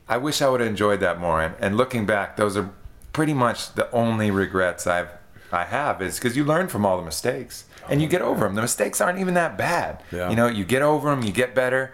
I 0.08 0.16
wish 0.16 0.40
I 0.42 0.48
would 0.48 0.60
have 0.60 0.68
enjoyed 0.68 1.00
that 1.00 1.18
more. 1.20 1.42
And, 1.42 1.54
and 1.60 1.76
looking 1.76 2.06
back, 2.06 2.36
those 2.36 2.56
are 2.56 2.70
pretty 3.12 3.34
much 3.34 3.74
the 3.74 3.90
only 3.92 4.30
regrets 4.30 4.86
I've 4.86 5.08
I 5.52 5.64
have 5.64 6.02
is 6.02 6.18
because 6.18 6.36
you 6.36 6.44
learn 6.44 6.66
from 6.68 6.84
all 6.84 6.96
the 6.96 7.04
mistakes 7.04 7.66
and 7.88 8.02
you 8.02 8.08
get 8.08 8.22
over 8.22 8.44
them. 8.44 8.54
The 8.56 8.62
mistakes 8.62 9.00
aren't 9.00 9.20
even 9.20 9.34
that 9.34 9.56
bad. 9.56 10.02
Yeah. 10.10 10.28
You 10.30 10.34
know, 10.36 10.48
you 10.48 10.64
get 10.64 10.82
over 10.82 11.10
them, 11.10 11.22
you 11.22 11.30
get 11.32 11.54
better. 11.54 11.92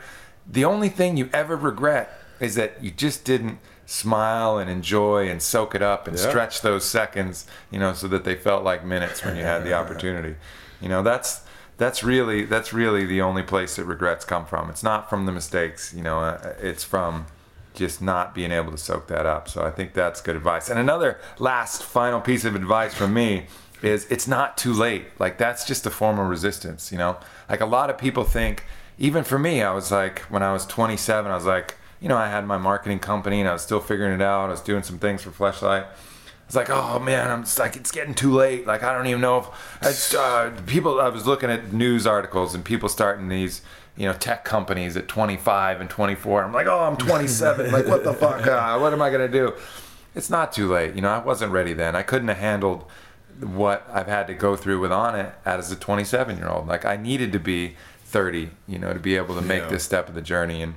The 0.51 0.65
only 0.65 0.89
thing 0.89 1.19
you 1.19 1.29
ever 1.33 1.57
regret 1.57 2.11
is 2.39 2.55
that 2.55 2.83
you 2.83 2.91
just 2.91 3.25
didn't 3.25 3.59
smile 3.91 4.57
and 4.59 4.71
enjoy 4.71 5.29
and 5.29 5.43
soak 5.43 5.75
it 5.75 5.83
up 5.83 6.07
and 6.07 6.17
Yeah. 6.17 6.29
stretch 6.29 6.61
those 6.63 6.85
seconds, 6.85 7.47
you 7.73 7.79
know, 7.81 7.93
so 7.93 8.07
that 8.07 8.23
they 8.23 8.37
felt 8.37 8.63
like 8.63 8.85
minutes 8.85 9.25
when 9.25 9.35
you 9.37 9.43
had 9.43 9.65
the 9.65 9.73
opportunity. 9.81 10.37
You 10.81 10.89
know, 10.89 11.03
that's 11.03 11.41
that's 11.77 12.05
really 12.05 12.45
that's 12.45 12.73
really 12.73 13.05
the 13.05 13.21
only 13.21 13.43
place 13.43 13.75
that 13.77 13.85
regrets 13.87 14.25
come 14.25 14.47
from. 14.47 14.71
It's 14.71 14.85
not 14.85 15.11
from 15.11 15.27
the 15.27 15.33
mistakes, 15.33 15.93
you 15.93 16.03
know, 16.03 16.21
uh, 16.21 16.55
it's 16.61 16.85
from 16.85 17.27
just 17.75 18.01
not 18.01 18.33
being 18.33 18.53
able 18.53 18.71
to 18.71 18.79
soak 18.79 19.09
that 19.09 19.27
up. 19.27 19.49
So 19.49 19.65
I 19.65 19.71
think 19.73 19.93
that's 19.95 20.21
good 20.21 20.37
advice. 20.37 20.71
And 20.71 20.79
another 20.79 21.19
last 21.41 21.83
final 21.83 22.21
piece 22.21 22.45
of 22.45 22.55
advice 22.55 22.95
from 22.95 23.13
me 23.13 23.47
is 23.83 24.07
it's 24.11 24.29
not 24.29 24.57
too 24.57 24.73
late. 24.73 25.07
Like 25.19 25.37
that's 25.37 25.65
just 25.65 25.85
a 25.85 25.91
form 25.91 26.21
of 26.21 26.29
resistance, 26.29 26.93
you 26.93 26.99
know? 26.99 27.17
Like 27.49 27.61
a 27.61 27.67
lot 27.67 27.91
of 27.91 27.99
people 27.99 28.23
think 28.25 28.65
even 28.99 29.25
for 29.25 29.39
me, 29.39 29.63
I 29.63 29.73
was 29.75 29.91
like 29.91 30.21
when 30.31 30.43
I 30.45 30.53
was 30.53 30.65
27, 30.67 31.31
I 31.31 31.35
was 31.35 31.47
like, 31.47 31.77
you 32.01 32.09
know, 32.09 32.17
I 32.17 32.29
had 32.29 32.47
my 32.47 32.59
marketing 32.59 32.99
company 32.99 33.41
and 33.41 33.49
I 33.49 33.53
was 33.53 33.63
still 33.63 33.81
figuring 33.81 34.13
it 34.15 34.23
out. 34.23 34.47
I 34.47 34.51
was 34.53 34.61
doing 34.61 34.83
some 34.83 34.99
things 34.99 35.23
for 35.23 35.31
Fleshlight. 35.31 35.87
It's 36.47 36.57
like, 36.57 36.71
oh 36.71 36.99
man, 36.99 37.31
I'm 37.31 37.45
just 37.45 37.59
like, 37.59 37.77
it's 37.77 37.93
getting 37.93 38.15
too 38.15 38.33
late. 38.35 38.67
Like, 38.67 38.83
I 38.83 38.93
don't 38.93 39.07
even 39.07 39.21
know 39.21 39.47
if 39.83 40.15
uh, 40.17 40.51
people. 40.67 41.01
I 41.01 41.09
was 41.09 41.27
looking 41.27 41.49
at 41.51 41.73
news 41.73 42.07
articles 42.09 42.55
and 42.55 42.65
people 42.65 42.89
starting 42.89 43.29
these, 43.29 43.63
you 43.97 44.07
know, 44.07 44.15
tech 44.15 44.45
companies 44.45 44.97
at 44.97 45.07
25 45.07 45.81
and 45.81 45.89
24. 45.89 46.43
I'm 46.43 46.53
like, 46.53 46.67
oh, 46.67 46.81
I'm 46.81 46.97
27. 46.97 47.71
like, 47.71 47.87
what 47.87 48.03
the 48.03 48.13
fuck? 48.15 48.45
Uh, 48.47 48.79
what 48.81 48.93
am 48.93 49.01
I 49.01 49.11
gonna 49.11 49.29
do? 49.29 49.53
It's 50.17 50.29
not 50.29 50.53
too 50.53 50.67
late. 50.73 50.97
You 50.97 51.03
know, 51.03 51.11
I 51.11 51.19
wasn't 51.19 51.53
ready 51.53 51.73
then. 51.73 51.95
I 51.95 52.03
couldn't 52.03 52.27
have 52.29 52.39
handled 52.39 52.85
what 53.41 53.89
I've 53.93 54.09
had 54.09 54.27
to 54.27 54.35
go 54.35 54.57
through 54.57 54.81
with 54.81 54.91
Onnit 54.91 55.33
as 55.45 55.71
a 55.71 55.77
27 55.77 56.37
year 56.39 56.49
old. 56.49 56.67
Like, 56.67 56.85
I 56.85 56.97
needed 56.97 57.31
to 57.33 57.39
be 57.39 57.77
30, 58.07 58.51
you 58.67 58.79
know, 58.81 58.93
to 58.93 58.99
be 58.99 59.17
able 59.17 59.37
to 59.37 59.41
make 59.41 59.63
Yeah. 59.63 59.69
this 59.69 59.85
step 59.85 60.09
of 60.09 60.17
the 60.17 60.21
journey. 60.23 60.63
And 60.63 60.75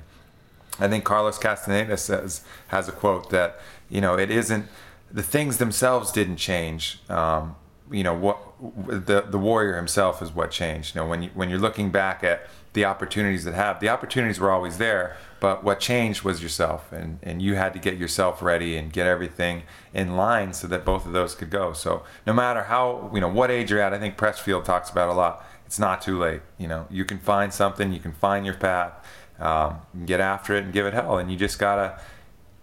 I 0.78 0.88
think 0.88 1.04
Carlos 1.04 1.38
Castaneda 1.38 1.96
says 1.96 2.42
has 2.68 2.88
a 2.88 2.92
quote 2.92 3.30
that 3.30 3.60
you 3.88 4.00
know 4.00 4.18
it 4.18 4.30
isn't 4.30 4.66
the 5.10 5.22
things 5.22 5.58
themselves 5.58 6.10
didn't 6.10 6.36
change. 6.36 7.00
Um, 7.08 7.56
you 7.90 8.02
know 8.02 8.14
what 8.14 8.38
the 8.86 9.22
the 9.22 9.38
warrior 9.38 9.76
himself 9.76 10.22
is 10.22 10.32
what 10.32 10.50
changed. 10.50 10.94
You 10.94 11.02
know 11.02 11.06
when 11.06 11.22
you 11.22 11.30
when 11.34 11.50
you're 11.50 11.58
looking 11.58 11.90
back 11.90 12.24
at 12.24 12.46
the 12.72 12.84
opportunities 12.84 13.44
that 13.44 13.54
have 13.54 13.78
the 13.78 13.88
opportunities 13.88 14.40
were 14.40 14.50
always 14.50 14.78
there, 14.78 15.16
but 15.38 15.62
what 15.62 15.78
changed 15.78 16.22
was 16.22 16.42
yourself, 16.42 16.90
and 16.92 17.18
and 17.22 17.40
you 17.40 17.54
had 17.54 17.72
to 17.74 17.78
get 17.78 17.96
yourself 17.96 18.42
ready 18.42 18.76
and 18.76 18.92
get 18.92 19.06
everything 19.06 19.62
in 19.92 20.16
line 20.16 20.52
so 20.52 20.66
that 20.66 20.84
both 20.84 21.06
of 21.06 21.12
those 21.12 21.34
could 21.34 21.50
go. 21.50 21.72
So 21.72 22.02
no 22.26 22.32
matter 22.32 22.64
how 22.64 23.10
you 23.14 23.20
know 23.20 23.28
what 23.28 23.50
age 23.50 23.70
you're 23.70 23.80
at, 23.80 23.94
I 23.94 23.98
think 23.98 24.16
Pressfield 24.16 24.64
talks 24.64 24.90
about 24.90 25.10
a 25.10 25.12
lot. 25.14 25.46
It's 25.66 25.78
not 25.78 26.02
too 26.02 26.18
late. 26.18 26.40
You 26.58 26.66
know 26.66 26.86
you 26.90 27.04
can 27.04 27.18
find 27.18 27.52
something, 27.52 27.92
you 27.92 28.00
can 28.00 28.12
find 28.12 28.44
your 28.44 28.56
path 28.56 28.92
um, 29.38 29.80
get 30.06 30.20
after 30.20 30.54
it 30.54 30.64
and 30.64 30.72
give 30.72 30.86
it 30.86 30.94
hell 30.94 31.18
and 31.18 31.30
you 31.30 31.36
just 31.36 31.58
gotta 31.58 31.98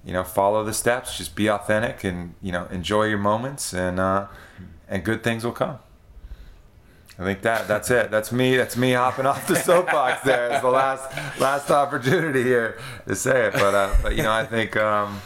you 0.06 0.14
know 0.14 0.24
follow 0.24 0.64
the 0.64 0.74
steps 0.74 1.18
just 1.18 1.36
be 1.36 1.50
authentic 1.50 2.04
and 2.04 2.34
you 2.42 2.52
know 2.52 2.66
enjoy 2.72 3.06
your 3.06 3.18
moments 3.18 3.74
and 3.74 4.00
uh, 4.00 4.28
and 4.88 5.04
good 5.04 5.24
things 5.24 5.44
will 5.44 5.52
come 5.52 5.80
I 7.22 7.24
think 7.24 7.44
that 7.44 7.68
that's 7.68 7.92
it. 7.92 8.10
That's 8.10 8.32
me. 8.32 8.56
That's 8.56 8.76
me 8.76 8.94
hopping 8.94 9.28
off 9.28 9.48
the 9.48 9.56
soapbox. 9.56 10.24
There 10.24 10.52
is 10.54 10.62
the 10.62 10.70
last 10.70 11.40
last 11.40 11.70
opportunity 11.70 12.42
here 12.42 12.80
to 13.08 13.16
say 13.16 13.48
it. 13.48 13.54
But 13.54 13.76
uh, 13.76 13.96
but 14.02 14.16
you 14.16 14.24
know, 14.24 14.32
I 14.32 14.44
think 14.44 14.76
um, 14.76 15.22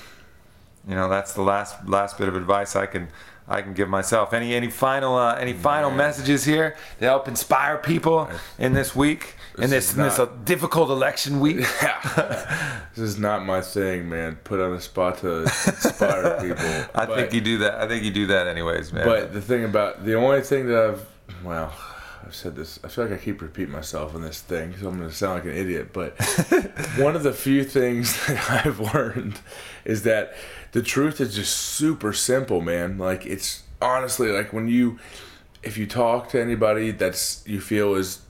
you 0.85 0.93
know 0.95 1.07
that's 1.07 1.34
the 1.34 1.41
last 1.41 1.88
last 1.88 2.17
bit 2.17 2.27
of 2.27 2.35
advice 2.35 2.76
I 2.76 2.85
can 2.85 3.07
I 3.47 3.61
can 3.61 3.73
give 3.73 3.88
myself. 3.88 4.34
Any 4.34 4.55
any 4.55 4.69
final 4.69 5.15
uh, 5.15 5.35
any 5.35 5.53
final 5.53 5.89
messages 5.89 6.43
here 6.43 6.76
to 6.99 7.05
help 7.05 7.30
inspire 7.30 7.77
people 7.77 8.30
in 8.59 8.73
this 8.73 8.93
week 8.93 9.35
in 9.57 9.69
This 9.69 9.94
in 9.95 10.02
this 10.03 10.18
not- 10.18 10.45
difficult 10.45 10.90
election 10.90 11.40
week? 11.40 11.57
Yeah. 11.82 12.82
this 12.95 13.03
is 13.03 13.18
not 13.19 13.45
my 13.45 13.61
thing, 13.61 14.10
man. 14.10 14.38
Put 14.44 14.60
on 14.60 14.76
the 14.76 14.82
spot 14.82 15.19
to 15.19 15.44
inspire 15.44 16.38
people. 16.41 16.65
I 16.94 17.06
But- 17.06 17.15
think 17.15 17.34
you 17.34 17.41
do 17.41 17.57
that. 17.60 17.76
I 17.76 17.88
think 17.88 18.03
you 18.03 18.11
do 18.11 18.27
that 18.27 18.48
anyways, 18.48 18.91
man. 18.94 19.06
But 19.06 19.34
the 19.34 19.41
thing 19.41 19.64
about 19.64 20.06
the 20.06 20.15
only 20.15 20.41
thing 20.41 20.68
that 20.68 20.77
I've 20.84 21.06
well, 21.44 21.73
I've 22.23 22.36
said 22.36 22.56
this. 22.56 22.80
I 22.84 22.88
feel 22.88 23.06
like 23.06 23.14
I 23.14 23.18
keep 23.23 23.41
repeating 23.41 23.72
myself 23.73 24.15
on 24.15 24.22
this 24.22 24.41
thing, 24.41 24.73
so 24.80 24.88
I'm 24.90 24.98
going 24.98 25.10
to 25.10 25.15
sound 25.15 25.36
like 25.36 25.45
an 25.45 25.57
idiot. 25.60 25.90
But 25.94 26.19
one 26.98 27.15
of 27.15 27.23
the 27.23 27.34
few 27.34 27.64
things 27.64 28.15
that 28.27 28.65
I've 28.65 28.80
learned 28.80 29.40
is 29.86 30.03
that 30.03 30.36
the 30.72 30.82
truth 30.82 31.22
is 31.22 31.36
just 31.36 31.56
super 31.56 32.14
simple, 32.14 32.61
man. 32.61 32.98
Like 32.98 33.26
it's 33.26 33.64
honestly 33.82 34.30
like 34.32 34.53
when 34.53 34.68
you, 34.68 34.98
if 35.64 35.77
you 35.77 35.86
talk 35.86 36.30
to 36.30 36.41
anybody 36.41 36.91
that's 36.91 37.44
you 37.48 37.60
feel 37.61 37.94
is 37.95 38.22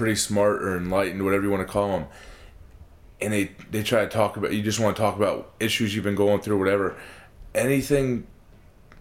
pretty 0.00 0.16
smart 0.16 0.62
or 0.62 0.76
enlightened, 0.76 1.24
whatever 1.24 1.44
you 1.44 1.50
want 1.50 1.66
to 1.66 1.72
call 1.72 1.88
them, 1.88 2.06
and 3.20 3.32
they 3.32 3.52
they 3.70 3.82
try 3.82 4.00
to 4.00 4.08
talk 4.08 4.36
about 4.36 4.52
you 4.52 4.62
just 4.62 4.80
want 4.80 4.96
to 4.96 5.02
talk 5.02 5.16
about 5.16 5.52
issues 5.60 5.94
you've 5.94 6.04
been 6.04 6.14
going 6.14 6.40
through, 6.40 6.58
whatever. 6.58 6.96
Anything 7.54 8.26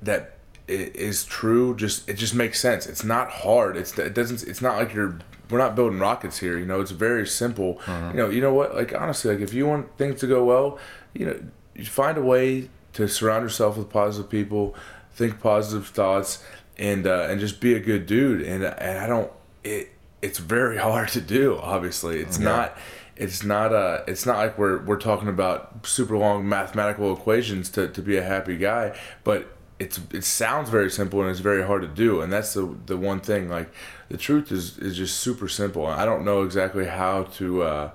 that 0.01 0.35
is 0.67 1.25
true 1.25 1.75
just 1.75 2.07
it 2.07 2.13
just 2.13 2.35
makes 2.35 2.59
sense 2.59 2.85
it's 2.85 3.03
not 3.03 3.27
hard 3.31 3.75
it's 3.75 3.97
it 3.97 4.13
doesn't 4.13 4.43
it's 4.43 4.61
not 4.61 4.77
like 4.77 4.93
you're 4.93 5.17
we're 5.49 5.57
not 5.57 5.75
building 5.75 5.99
rockets 5.99 6.37
here. 6.39 6.57
You 6.57 6.65
know, 6.65 6.79
it's 6.79 6.91
very 6.91 7.25
simple. 7.25 7.81
You 8.11 8.17
know, 8.17 8.29
you 8.29 8.41
know 8.41 8.53
what? 8.53 8.75
Like 8.75 8.93
honestly, 8.93 9.33
like 9.33 9.41
if 9.41 9.53
you 9.53 9.65
want 9.65 9.97
things 9.97 10.19
to 10.21 10.27
go 10.27 10.43
well, 10.43 10.77
you 11.13 11.25
know, 11.25 11.39
you 11.75 11.85
find 11.85 12.17
a 12.17 12.21
way 12.21 12.69
to 12.93 13.07
surround 13.07 13.43
yourself 13.43 13.77
with 13.77 13.89
positive 13.89 14.29
people, 14.29 14.75
think 15.13 15.39
positive 15.39 15.87
thoughts, 15.87 16.43
and 16.77 17.07
uh, 17.07 17.27
and 17.29 17.39
just 17.39 17.59
be 17.59 17.73
a 17.73 17.79
good 17.79 18.05
dude. 18.05 18.41
And 18.41 18.63
and 18.63 18.99
I 18.99 19.07
don't 19.07 19.31
it. 19.63 19.91
It's 20.21 20.39
very 20.39 20.77
hard 20.77 21.09
to 21.09 21.21
do. 21.21 21.57
Obviously, 21.57 22.19
it's 22.19 22.39
not. 22.39 22.77
It's 23.15 23.43
not 23.43 23.73
uh 23.73 24.03
It's 24.07 24.25
not 24.25 24.37
like 24.37 24.57
we're 24.57 24.81
we're 24.83 24.99
talking 24.99 25.27
about 25.27 25.85
super 25.85 26.17
long 26.17 26.47
mathematical 26.47 27.13
equations 27.13 27.69
to, 27.71 27.87
to 27.89 28.01
be 28.01 28.15
a 28.15 28.23
happy 28.23 28.57
guy, 28.57 28.97
but 29.23 29.57
it's 29.77 29.99
it 30.13 30.23
sounds 30.23 30.69
very 30.69 30.89
simple 30.89 31.21
and 31.21 31.29
it's 31.29 31.39
very 31.39 31.63
hard 31.65 31.81
to 31.81 31.87
do. 31.87 32.21
And 32.21 32.31
that's 32.31 32.53
the 32.53 32.75
the 32.85 32.97
one 32.97 33.19
thing. 33.19 33.49
Like 33.49 33.69
the 34.09 34.17
truth 34.17 34.51
is 34.51 34.77
is 34.77 34.95
just 34.95 35.19
super 35.19 35.47
simple. 35.47 35.85
I 35.85 36.05
don't 36.05 36.23
know 36.23 36.43
exactly 36.43 36.85
how 36.85 37.23
to 37.23 37.63
uh, 37.63 37.91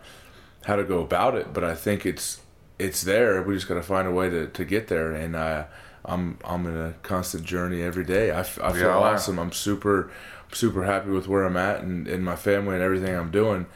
how 0.65 0.77
to 0.77 0.85
go 0.85 1.01
about 1.01 1.35
it, 1.37 1.53
but 1.53 1.65
I 1.65 1.75
think 1.75 2.07
it's 2.07 2.41
it's 2.79 3.03
there. 3.03 3.43
We 3.43 3.55
just 3.55 3.69
got 3.69 3.75
to 3.75 3.83
find 3.83 4.09
a 4.09 4.11
way 4.11 4.31
to, 4.31 4.47
to 4.49 4.65
get 4.65 4.89
there. 4.89 5.13
And 5.13 5.37
uh, 5.37 5.65
I'm 6.05 6.39
I'm 6.45 6.67
in 6.67 6.77
a 6.77 6.95
constant 7.03 7.45
journey 7.45 7.83
every 7.83 8.05
day. 8.05 8.31
I 8.31 8.43
feel 8.43 8.91
all 8.91 9.05
are. 9.05 9.15
awesome. 9.15 9.39
I'm 9.39 9.53
super 9.53 10.11
super 10.55 10.85
happy 10.85 11.11
with 11.11 11.29
where 11.29 11.45
I'm 11.45 11.57
at 11.57 11.81
and, 11.81 12.07
and 12.07 12.25
my 12.25 12.37
family 12.37 12.75
and 12.75 12.83
everything 12.83 13.15
I'm 13.15 13.31
doing. 13.31 13.67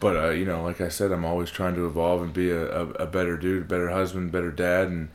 But 0.00 0.16
uh, 0.16 0.30
you 0.30 0.44
know, 0.44 0.62
like 0.62 0.80
I 0.80 0.88
said, 0.88 1.12
I'm 1.12 1.24
always 1.24 1.50
trying 1.50 1.74
to 1.76 1.86
evolve 1.86 2.22
and 2.22 2.32
be 2.32 2.50
a, 2.50 2.66
a, 2.66 2.88
a 2.90 3.06
better 3.06 3.36
dude, 3.36 3.68
better 3.68 3.90
husband, 3.90 4.32
better 4.32 4.50
dad, 4.50 4.88
and 4.88 5.08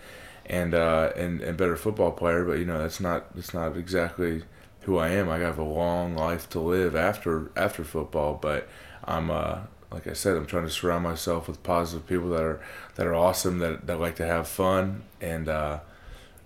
and 0.46 0.74
uh, 0.74 1.12
and 1.16 1.42
and 1.42 1.58
better 1.58 1.76
football 1.76 2.12
player. 2.12 2.44
But 2.46 2.60
you 2.60 2.66
know, 2.66 2.80
that's 2.80 3.00
not 3.00 3.36
that's 3.36 3.54
not 3.54 3.78
exactly 3.78 4.44
who 4.82 4.98
I 4.98 5.10
am. 5.10 5.30
I 5.30 5.40
have 5.40 5.60
a 5.60 5.64
long 5.64 6.16
life 6.16 6.50
to 6.52 6.60
live 6.60 6.96
after 6.96 7.52
after 7.56 7.84
football. 7.84 8.40
But 8.42 8.68
I'm 9.04 9.30
uh, 9.30 9.60
like 9.92 10.08
I 10.08 10.14
said, 10.14 10.38
I'm 10.38 10.46
trying 10.46 10.66
to 10.66 10.70
surround 10.70 11.04
myself 11.04 11.48
with 11.48 11.62
positive 11.64 12.08
people 12.08 12.30
that 12.30 12.42
are 12.42 12.62
that 12.96 13.06
are 13.06 13.16
awesome, 13.16 13.60
that 13.60 13.88
that 13.88 14.00
like 14.00 14.16
to 14.16 14.26
have 14.26 14.48
fun, 14.48 15.04
and 15.22 15.48
uh, 15.50 15.80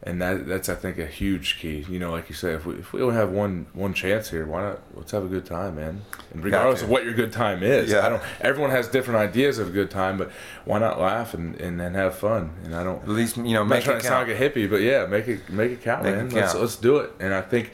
and 0.05 0.21
that 0.21 0.45
that's 0.47 0.67
I 0.67 0.75
think 0.75 0.97
a 0.97 1.05
huge 1.05 1.59
key. 1.59 1.85
You 1.89 1.97
know, 1.97 2.11
like 2.11 2.27
you 2.29 2.35
say, 2.35 2.53
if 2.53 2.65
we 2.65 2.75
if 2.75 2.91
we 2.91 3.01
only 3.01 3.15
have 3.15 3.31
one 3.31 3.67
one 3.73 3.93
chance 3.93 4.29
here, 4.29 4.45
why 4.45 4.61
not? 4.61 4.79
Let's 4.95 5.11
have 5.11 5.23
a 5.23 5.27
good 5.27 5.45
time, 5.45 5.75
man. 5.75 6.01
And 6.33 6.43
regardless 6.43 6.81
of 6.81 6.89
what 6.89 7.05
your 7.05 7.13
good 7.13 7.31
time 7.31 7.63
is, 7.63 7.89
Yeah. 7.91 8.05
I 8.05 8.09
don't. 8.09 8.21
Everyone 8.41 8.71
has 8.71 8.87
different 8.89 9.19
ideas 9.19 9.59
of 9.59 9.69
a 9.69 9.71
good 9.71 9.89
time, 9.89 10.17
but 10.17 10.29
why 10.65 10.79
not 10.79 10.99
laugh 10.99 11.33
and 11.33 11.55
and, 11.59 11.81
and 11.81 11.95
have 11.95 12.15
fun? 12.15 12.51
And 12.65 12.75
I 12.75 12.83
don't. 12.83 13.01
At 13.01 13.09
least 13.09 13.37
you 13.37 13.53
know, 13.53 13.61
I'm 13.61 13.69
not 13.69 13.75
make 13.75 13.83
trying 13.85 13.97
it 13.97 14.01
to 14.01 14.07
sound 14.07 14.27
like 14.27 14.37
a 14.37 14.49
hippie, 14.49 14.69
but 14.69 14.81
yeah, 14.81 15.05
make 15.05 15.27
it 15.27 15.49
make 15.49 15.71
it 15.71 15.81
count, 15.81 16.03
Make 16.03 16.15
it 16.15 16.17
man. 16.17 16.29
Let's 16.31 16.55
let's 16.55 16.75
do 16.75 16.97
it. 16.97 17.11
And 17.19 17.33
I 17.33 17.41
think 17.41 17.71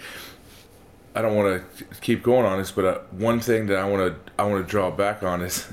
I 1.15 1.23
don't 1.23 1.35
want 1.35 1.63
to 1.77 1.85
keep 2.01 2.21
going 2.21 2.45
on 2.45 2.59
this, 2.59 2.71
but 2.71 2.85
uh, 2.85 2.99
one 3.11 3.39
thing 3.39 3.65
that 3.67 3.77
I 3.77 3.85
want 3.85 4.13
to 4.13 4.31
I 4.37 4.43
want 4.45 4.63
to 4.63 4.69
draw 4.69 4.91
back 4.91 5.23
on 5.23 5.41
is 5.41 5.67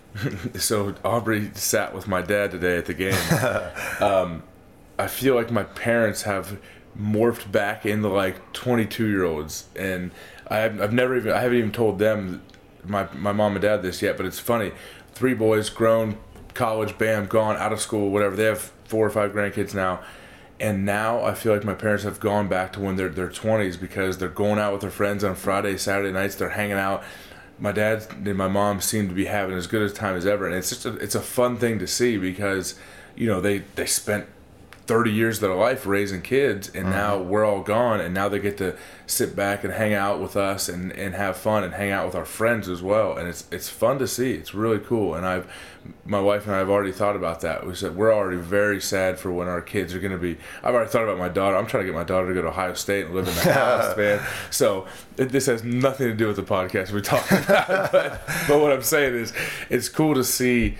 so 0.56 0.94
Aubrey 1.04 1.50
sat 1.54 1.94
with 1.94 2.06
my 2.06 2.20
dad 2.20 2.50
today 2.50 2.76
at 2.76 2.84
the 2.84 2.94
game. 2.94 3.16
um, 4.00 4.42
I 4.98 5.06
feel 5.08 5.34
like 5.34 5.50
my 5.50 5.64
parents 5.64 6.22
have 6.22 6.58
morphed 6.98 7.52
back 7.52 7.84
into 7.84 8.08
like 8.08 8.52
22 8.52 9.06
year 9.06 9.24
olds, 9.24 9.66
and 9.76 10.10
I 10.48 10.58
have, 10.58 10.80
I've 10.80 10.92
never 10.92 11.16
even 11.16 11.32
I 11.32 11.40
haven't 11.40 11.58
even 11.58 11.72
told 11.72 11.98
them 11.98 12.42
my 12.84 13.08
my 13.14 13.32
mom 13.32 13.52
and 13.52 13.62
dad 13.62 13.82
this 13.82 14.02
yet, 14.02 14.16
but 14.16 14.26
it's 14.26 14.38
funny. 14.38 14.72
Three 15.12 15.34
boys, 15.34 15.70
grown, 15.70 16.18
college, 16.54 16.96
bam, 16.98 17.26
gone, 17.26 17.56
out 17.56 17.72
of 17.72 17.80
school, 17.80 18.10
whatever. 18.10 18.36
They 18.36 18.44
have 18.44 18.72
four 18.84 19.06
or 19.06 19.10
five 19.10 19.32
grandkids 19.32 19.74
now. 19.74 20.00
And 20.58 20.86
now 20.86 21.22
I 21.22 21.34
feel 21.34 21.52
like 21.52 21.64
my 21.64 21.74
parents 21.74 22.04
have 22.04 22.18
gone 22.18 22.48
back 22.48 22.72
to 22.74 22.80
when 22.80 22.96
they're 22.96 23.10
their 23.10 23.28
twenties 23.28 23.76
because 23.76 24.16
they're 24.16 24.28
going 24.28 24.58
out 24.58 24.72
with 24.72 24.80
their 24.80 24.90
friends 24.90 25.22
on 25.22 25.34
Friday, 25.34 25.76
Saturday 25.76 26.12
nights. 26.12 26.34
They're 26.34 26.50
hanging 26.50 26.78
out. 26.78 27.04
My 27.58 27.72
dad 27.72 28.06
and 28.10 28.36
my 28.36 28.48
mom 28.48 28.80
seem 28.80 29.08
to 29.08 29.14
be 29.14 29.26
having 29.26 29.56
as 29.56 29.66
good 29.66 29.82
a 29.82 29.90
time 29.90 30.16
as 30.16 30.26
ever, 30.26 30.46
and 30.46 30.54
it's 30.54 30.70
just 30.70 30.86
a, 30.86 30.94
it's 30.96 31.14
a 31.14 31.20
fun 31.20 31.56
thing 31.56 31.78
to 31.78 31.86
see 31.86 32.16
because 32.16 32.74
you 33.16 33.26
know 33.26 33.40
they 33.40 33.58
they 33.74 33.86
spent 33.86 34.26
30 34.86 35.10
years 35.10 35.36
of 35.38 35.40
their 35.42 35.54
life 35.54 35.84
raising 35.84 36.22
kids 36.22 36.68
and 36.68 36.90
now 36.90 37.16
uh-huh. 37.16 37.24
we're 37.24 37.44
all 37.44 37.60
gone 37.60 38.00
and 38.00 38.14
now 38.14 38.28
they 38.28 38.38
get 38.38 38.56
to 38.58 38.76
sit 39.06 39.34
back 39.34 39.64
and 39.64 39.72
hang 39.72 39.94
out 39.94 40.20
with 40.20 40.36
us 40.36 40.68
and, 40.68 40.92
and 40.92 41.14
have 41.14 41.36
fun 41.36 41.64
and 41.64 41.74
hang 41.74 41.90
out 41.90 42.06
with 42.06 42.14
our 42.14 42.24
friends 42.24 42.68
as 42.68 42.82
well. 42.82 43.16
And 43.16 43.28
it's 43.28 43.46
it's 43.50 43.68
fun 43.68 43.98
to 43.98 44.06
see. 44.06 44.34
It's 44.34 44.54
really 44.54 44.78
cool. 44.78 45.14
And 45.14 45.26
I've 45.26 45.52
my 46.04 46.20
wife 46.20 46.46
and 46.46 46.54
I 46.54 46.58
have 46.58 46.70
already 46.70 46.92
thought 46.92 47.16
about 47.16 47.40
that. 47.40 47.66
We 47.66 47.74
said 47.74 47.96
we're 47.96 48.14
already 48.14 48.36
very 48.36 48.80
sad 48.80 49.18
for 49.18 49.32
when 49.32 49.48
our 49.48 49.60
kids 49.60 49.92
are 49.92 50.00
going 50.00 50.12
to 50.12 50.18
be 50.18 50.36
I've 50.62 50.74
already 50.74 50.90
thought 50.90 51.04
about 51.04 51.18
my 51.18 51.28
daughter. 51.28 51.56
I'm 51.56 51.66
trying 51.66 51.82
to 51.82 51.86
get 51.86 51.94
my 51.94 52.04
daughter 52.04 52.28
to 52.28 52.34
go 52.34 52.42
to 52.42 52.48
Ohio 52.48 52.74
State 52.74 53.06
and 53.06 53.14
live 53.14 53.26
in 53.26 53.34
the 53.34 53.52
house 53.52 53.96
man. 53.96 54.24
So 54.50 54.86
it, 55.16 55.30
this 55.30 55.46
has 55.46 55.64
nothing 55.64 56.06
to 56.06 56.14
do 56.14 56.28
with 56.28 56.36
the 56.36 56.42
podcast 56.42 56.92
we're 56.92 57.00
talking 57.00 57.38
about 57.44 57.90
but, 57.90 58.22
but 58.46 58.60
what 58.60 58.72
I'm 58.72 58.82
saying 58.82 59.14
is 59.14 59.32
it's 59.68 59.88
cool 59.88 60.14
to 60.14 60.22
see 60.22 60.76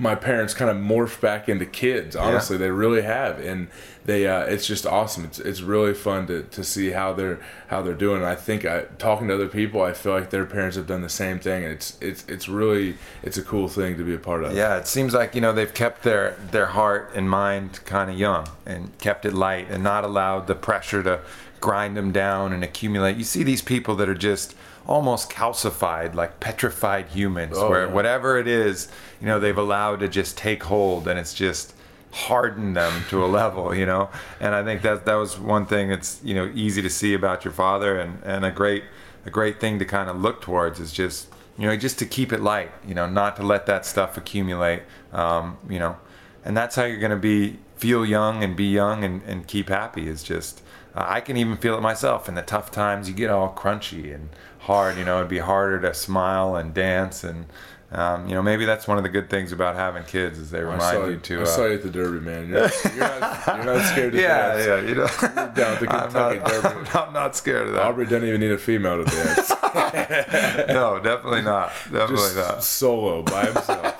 my 0.00 0.14
parents 0.14 0.54
kind 0.54 0.70
of 0.70 0.76
morph 0.76 1.20
back 1.20 1.48
into 1.48 1.66
kids 1.66 2.16
honestly 2.16 2.56
they 2.56 2.70
really 2.70 3.02
have 3.02 3.38
and 3.38 3.68
they 4.06 4.26
uh, 4.26 4.40
it's 4.44 4.66
just 4.66 4.86
awesome. 4.86 5.26
It's, 5.26 5.38
it's 5.38 5.60
really 5.60 5.92
fun 5.92 6.26
to, 6.28 6.42
to 6.42 6.64
see 6.64 6.90
how 6.90 7.12
they're 7.12 7.38
how 7.68 7.82
they're 7.82 7.94
doing 7.94 8.16
and 8.16 8.26
i 8.26 8.34
think 8.34 8.64
I, 8.64 8.84
talking 8.98 9.28
to 9.28 9.34
other 9.34 9.46
people 9.46 9.82
i 9.82 9.92
feel 9.92 10.12
like 10.12 10.30
their 10.30 10.46
parents 10.46 10.76
have 10.76 10.86
done 10.86 11.02
the 11.02 11.08
same 11.08 11.38
thing 11.38 11.64
and 11.64 11.72
it's 11.72 11.98
it's 12.00 12.24
it's 12.26 12.48
really 12.48 12.96
it's 13.22 13.36
a 13.36 13.42
cool 13.42 13.68
thing 13.68 13.96
to 13.96 14.04
be 14.04 14.14
a 14.14 14.18
part 14.18 14.44
of. 14.44 14.54
Yeah, 14.54 14.76
it 14.76 14.86
seems 14.86 15.14
like 15.14 15.34
you 15.34 15.40
know 15.40 15.52
they've 15.52 15.72
kept 15.72 16.02
their 16.02 16.36
their 16.50 16.66
heart 16.66 17.12
and 17.14 17.28
mind 17.28 17.80
kind 17.84 18.10
of 18.10 18.18
young 18.18 18.48
and 18.66 18.96
kept 18.98 19.24
it 19.24 19.34
light 19.34 19.68
and 19.70 19.82
not 19.82 20.04
allowed 20.04 20.46
the 20.46 20.54
pressure 20.54 21.02
to 21.02 21.20
grind 21.60 21.96
them 21.96 22.12
down 22.12 22.52
and 22.52 22.64
accumulate. 22.64 23.16
You 23.16 23.24
see 23.24 23.42
these 23.42 23.62
people 23.62 23.94
that 23.96 24.08
are 24.08 24.14
just 24.14 24.54
almost 24.86 25.30
calcified, 25.30 26.14
like 26.14 26.40
petrified 26.40 27.06
humans, 27.08 27.56
Oh, 27.58 27.68
where 27.70 27.86
yeah. 27.86 27.92
whatever 27.92 28.38
it 28.38 28.46
is, 28.48 28.88
you 29.20 29.26
know, 29.26 29.38
they've 29.38 29.56
allowed 29.56 30.00
to 30.00 30.08
just 30.08 30.36
take 30.36 30.62
hold 30.64 31.06
and 31.08 31.18
it's 31.18 31.34
just 31.34 31.74
hardened 32.12 32.76
them 32.76 33.04
to 33.08 33.24
a 33.24 33.26
level, 33.40 33.74
you 33.74 33.86
know. 33.86 34.10
And 34.40 34.54
I 34.54 34.64
think 34.64 34.82
that 34.82 35.04
that 35.06 35.14
was 35.14 35.38
one 35.38 35.66
thing 35.66 35.88
that's 35.88 36.20
you 36.24 36.34
know 36.34 36.50
easy 36.54 36.82
to 36.82 36.90
see 36.90 37.14
about 37.14 37.44
your 37.44 37.52
father 37.52 37.98
and 38.00 38.22
and 38.24 38.44
a 38.44 38.50
great 38.50 38.84
a 39.26 39.30
great 39.30 39.60
thing 39.60 39.78
to 39.78 39.84
kind 39.84 40.08
of 40.10 40.16
look 40.20 40.40
towards 40.40 40.80
is 40.80 40.92
just 40.92 41.28
you 41.58 41.66
know 41.66 41.76
just 41.76 41.98
to 41.98 42.06
keep 42.06 42.32
it 42.32 42.40
light 42.40 42.70
you 42.86 42.94
know 42.94 43.06
not 43.06 43.36
to 43.36 43.42
let 43.42 43.66
that 43.66 43.84
stuff 43.84 44.16
accumulate 44.16 44.82
um, 45.12 45.58
you 45.68 45.78
know 45.78 45.96
and 46.44 46.56
that's 46.56 46.74
how 46.74 46.84
you're 46.84 46.98
going 46.98 47.10
to 47.10 47.16
be 47.18 47.58
feel 47.76 48.04
young 48.06 48.42
and 48.42 48.56
be 48.56 48.64
young 48.64 49.04
and, 49.04 49.22
and 49.24 49.46
keep 49.46 49.68
happy 49.68 50.08
is 50.08 50.22
just 50.22 50.62
uh, 50.94 51.04
i 51.08 51.20
can 51.20 51.36
even 51.36 51.56
feel 51.56 51.76
it 51.76 51.80
myself 51.80 52.28
in 52.28 52.34
the 52.34 52.42
tough 52.42 52.70
times 52.70 53.08
you 53.08 53.14
get 53.14 53.30
all 53.30 53.52
crunchy 53.52 54.14
and 54.14 54.28
hard 54.60 54.96
you 54.96 55.04
know 55.04 55.18
it'd 55.18 55.28
be 55.28 55.38
harder 55.38 55.80
to 55.80 55.94
smile 55.94 56.56
and 56.56 56.74
dance 56.74 57.24
and 57.24 57.46
um, 57.92 58.28
you 58.28 58.34
know 58.34 58.42
maybe 58.42 58.66
that's 58.66 58.86
one 58.86 58.98
of 58.98 59.02
the 59.02 59.08
good 59.08 59.28
things 59.28 59.50
about 59.50 59.74
having 59.74 60.04
kids 60.04 60.38
is 60.38 60.50
they 60.52 60.62
remind 60.62 60.96
you 60.98 61.10
you 61.10 61.16
to 61.18 61.40
I 61.40 61.42
uh, 61.42 61.46
saw 61.46 61.66
you 61.66 61.74
at 61.74 61.82
the 61.82 61.90
Derby, 61.90 62.20
man. 62.20 62.48
You're, 62.48 62.70
you're, 62.84 63.20
not, 63.20 63.46
you're 63.48 63.64
not 63.64 63.84
scared 63.86 64.12
to 64.12 64.20
yeah 64.20 64.54
dance. 64.54 64.66
yeah 64.66 64.80
yeah. 64.80 64.88
you 64.88 64.94
know 64.94 65.06
Down 65.54 65.74
at 65.74 65.80
the 65.80 65.90
I'm 65.90 66.12
not, 66.12 66.46
Derby. 66.46 66.90
I'm 66.94 67.12
not 67.12 67.34
scared 67.34 67.66
of 67.66 67.74
that 67.74 67.82
Aubrey 67.84 68.04
doesn't 68.04 68.28
even 68.28 68.40
need 68.40 68.52
a 68.52 68.58
female 68.58 69.04
to 69.04 69.10
dance. 69.10 69.50
no 70.68 71.00
definitely 71.02 71.42
not 71.42 71.72
definitely 71.90 72.16
Just 72.16 72.36
not 72.36 72.62
solo 72.62 73.22
by 73.22 73.46
himself. 73.46 73.96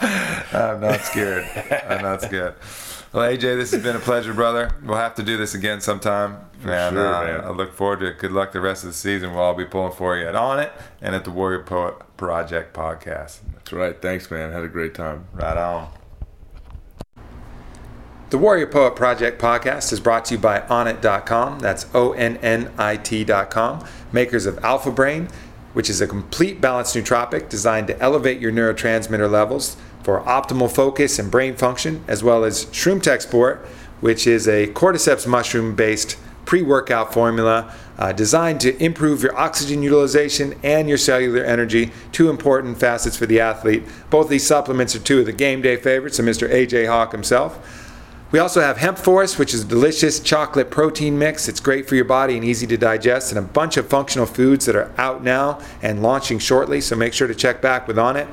I'm 0.54 0.80
not 0.80 1.00
scared. 1.00 1.44
I'm 1.88 2.02
not 2.02 2.22
scared. 2.22 2.54
Well, 3.12 3.28
AJ, 3.28 3.40
this 3.56 3.72
has 3.72 3.82
been 3.82 3.96
a 3.96 4.00
pleasure, 4.00 4.32
brother. 4.32 4.70
We'll 4.84 4.96
have 4.96 5.16
to 5.16 5.24
do 5.24 5.36
this 5.36 5.54
again 5.54 5.80
sometime. 5.80 6.38
and 6.62 6.94
sure, 6.94 7.14
uh, 7.14 7.24
man. 7.24 7.40
I 7.40 7.50
look 7.50 7.74
forward 7.74 8.00
to 8.00 8.06
it. 8.06 8.18
Good 8.18 8.30
luck 8.30 8.52
the 8.52 8.60
rest 8.60 8.84
of 8.84 8.90
the 8.90 8.94
season. 8.94 9.32
We'll 9.32 9.42
all 9.42 9.54
be 9.54 9.64
pulling 9.64 9.92
for 9.92 10.16
you 10.16 10.28
at 10.28 10.34
Onnit 10.36 10.70
and 11.02 11.14
at 11.16 11.24
the 11.24 11.32
Warrior 11.32 11.64
Poet 11.64 11.94
Project 12.16 12.72
podcast. 12.72 13.40
That's 13.54 13.72
right. 13.72 14.00
Thanks, 14.00 14.30
man. 14.30 14.52
Had 14.52 14.62
a 14.62 14.68
great 14.68 14.94
time. 14.94 15.26
Right 15.32 15.56
on. 15.56 15.88
The 18.30 18.38
Warrior 18.38 18.68
Poet 18.68 18.94
Project 18.94 19.42
podcast 19.42 19.92
is 19.92 19.98
brought 19.98 20.24
to 20.26 20.34
you 20.34 20.40
by 20.40 20.60
Onnit.com. 20.60 21.58
That's 21.58 21.86
O 21.92 22.12
N 22.12 22.36
N 22.36 22.70
I 22.78 22.96
T.com. 22.96 23.84
Makers 24.12 24.46
of 24.46 24.64
Alpha 24.64 24.92
Brain, 24.92 25.28
which 25.72 25.90
is 25.90 26.00
a 26.00 26.06
complete 26.06 26.60
balanced 26.60 26.94
nootropic 26.94 27.48
designed 27.48 27.88
to 27.88 27.98
elevate 28.00 28.38
your 28.38 28.52
neurotransmitter 28.52 29.28
levels 29.28 29.76
for 30.02 30.20
optimal 30.22 30.70
focus 30.70 31.18
and 31.18 31.30
brain 31.30 31.56
function, 31.56 32.04
as 32.08 32.22
well 32.22 32.44
as 32.44 32.66
Shroom 32.66 33.02
Tech 33.02 33.20
Sport, 33.20 33.66
which 34.00 34.26
is 34.26 34.48
a 34.48 34.68
cordyceps 34.68 35.26
mushroom 35.26 35.74
based 35.74 36.16
pre 36.44 36.62
workout 36.62 37.12
formula 37.12 37.72
uh, 37.98 38.12
designed 38.12 38.60
to 38.60 38.82
improve 38.82 39.22
your 39.22 39.38
oxygen 39.38 39.82
utilization 39.82 40.58
and 40.62 40.88
your 40.88 40.98
cellular 40.98 41.44
energy, 41.44 41.92
two 42.12 42.30
important 42.30 42.78
facets 42.78 43.16
for 43.16 43.26
the 43.26 43.38
athlete. 43.38 43.84
Both 44.08 44.30
these 44.30 44.46
supplements 44.46 44.96
are 44.96 45.00
two 45.00 45.20
of 45.20 45.26
the 45.26 45.32
game 45.32 45.60
day 45.60 45.76
favorites 45.76 46.18
of 46.18 46.24
Mr. 46.24 46.50
AJ 46.50 46.88
Hawk 46.88 47.12
himself. 47.12 47.86
We 48.32 48.38
also 48.38 48.60
have 48.60 48.78
Hemp 48.78 48.96
Force, 48.96 49.38
which 49.38 49.52
is 49.52 49.62
a 49.62 49.66
delicious 49.66 50.20
chocolate 50.20 50.70
protein 50.70 51.18
mix. 51.18 51.48
It's 51.48 51.58
great 51.58 51.88
for 51.88 51.96
your 51.96 52.04
body 52.04 52.36
and 52.36 52.44
easy 52.44 52.66
to 52.68 52.76
digest, 52.76 53.32
and 53.32 53.38
a 53.38 53.42
bunch 53.42 53.76
of 53.76 53.88
functional 53.88 54.26
foods 54.26 54.66
that 54.66 54.76
are 54.76 54.92
out 54.96 55.24
now 55.24 55.60
and 55.82 56.00
launching 56.00 56.38
shortly, 56.38 56.80
so 56.80 56.94
make 56.94 57.12
sure 57.12 57.26
to 57.26 57.34
check 57.34 57.60
back 57.60 57.88
with 57.88 57.96
Onnit. 57.96 58.28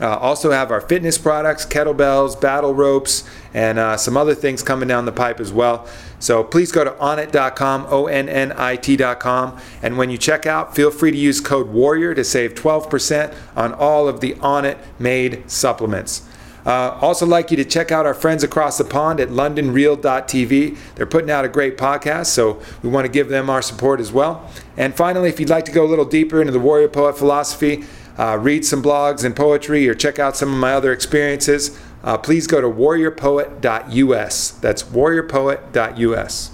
Uh, 0.00 0.16
also 0.16 0.50
have 0.50 0.72
our 0.72 0.80
fitness 0.80 1.16
products, 1.16 1.64
kettlebells, 1.64 2.40
battle 2.40 2.74
ropes, 2.74 3.22
and 3.52 3.78
uh, 3.78 3.96
some 3.96 4.16
other 4.16 4.34
things 4.34 4.62
coming 4.62 4.88
down 4.88 5.04
the 5.04 5.12
pipe 5.12 5.38
as 5.38 5.52
well. 5.52 5.86
So 6.18 6.42
please 6.42 6.72
go 6.72 6.82
to 6.82 6.90
onnit.com, 6.92 7.86
O-N-N-I-T.com, 7.88 9.60
and 9.82 9.96
when 9.96 10.10
you 10.10 10.18
check 10.18 10.46
out, 10.46 10.74
feel 10.74 10.90
free 10.90 11.12
to 11.12 11.16
use 11.16 11.40
code 11.40 11.68
WARRIOR 11.68 12.16
to 12.16 12.24
save 12.24 12.54
12% 12.54 13.34
on 13.54 13.72
all 13.74 14.08
of 14.08 14.20
the 14.20 14.34
Onnit 14.34 14.78
made 14.98 15.48
supplements. 15.48 16.28
Uh, 16.66 16.96
also, 17.02 17.26
like 17.26 17.50
you 17.50 17.58
to 17.58 17.64
check 17.64 17.92
out 17.92 18.06
our 18.06 18.14
friends 18.14 18.42
across 18.42 18.78
the 18.78 18.84
pond 18.84 19.20
at 19.20 19.28
LondonReal.tv. 19.28 20.78
They're 20.94 21.06
putting 21.06 21.30
out 21.30 21.44
a 21.44 21.48
great 21.48 21.76
podcast, 21.76 22.26
so 22.26 22.62
we 22.82 22.88
want 22.88 23.04
to 23.04 23.12
give 23.12 23.28
them 23.28 23.50
our 23.50 23.60
support 23.60 24.00
as 24.00 24.10
well. 24.10 24.50
And 24.76 24.94
finally, 24.94 25.28
if 25.28 25.38
you'd 25.38 25.50
like 25.50 25.66
to 25.66 25.72
go 25.72 25.84
a 25.84 25.86
little 25.86 26.06
deeper 26.06 26.40
into 26.40 26.52
the 26.52 26.58
warrior 26.58 26.88
poet 26.88 27.18
philosophy, 27.18 27.84
uh, 28.18 28.38
read 28.40 28.64
some 28.64 28.82
blogs 28.82 29.24
and 29.24 29.34
poetry, 29.34 29.88
or 29.88 29.94
check 29.94 30.18
out 30.18 30.36
some 30.36 30.52
of 30.52 30.58
my 30.58 30.72
other 30.74 30.92
experiences, 30.92 31.78
uh, 32.02 32.18
please 32.18 32.46
go 32.46 32.60
to 32.60 32.68
warriorpoet.us. 32.68 34.50
That's 34.50 34.82
warriorpoet.us. 34.82 36.53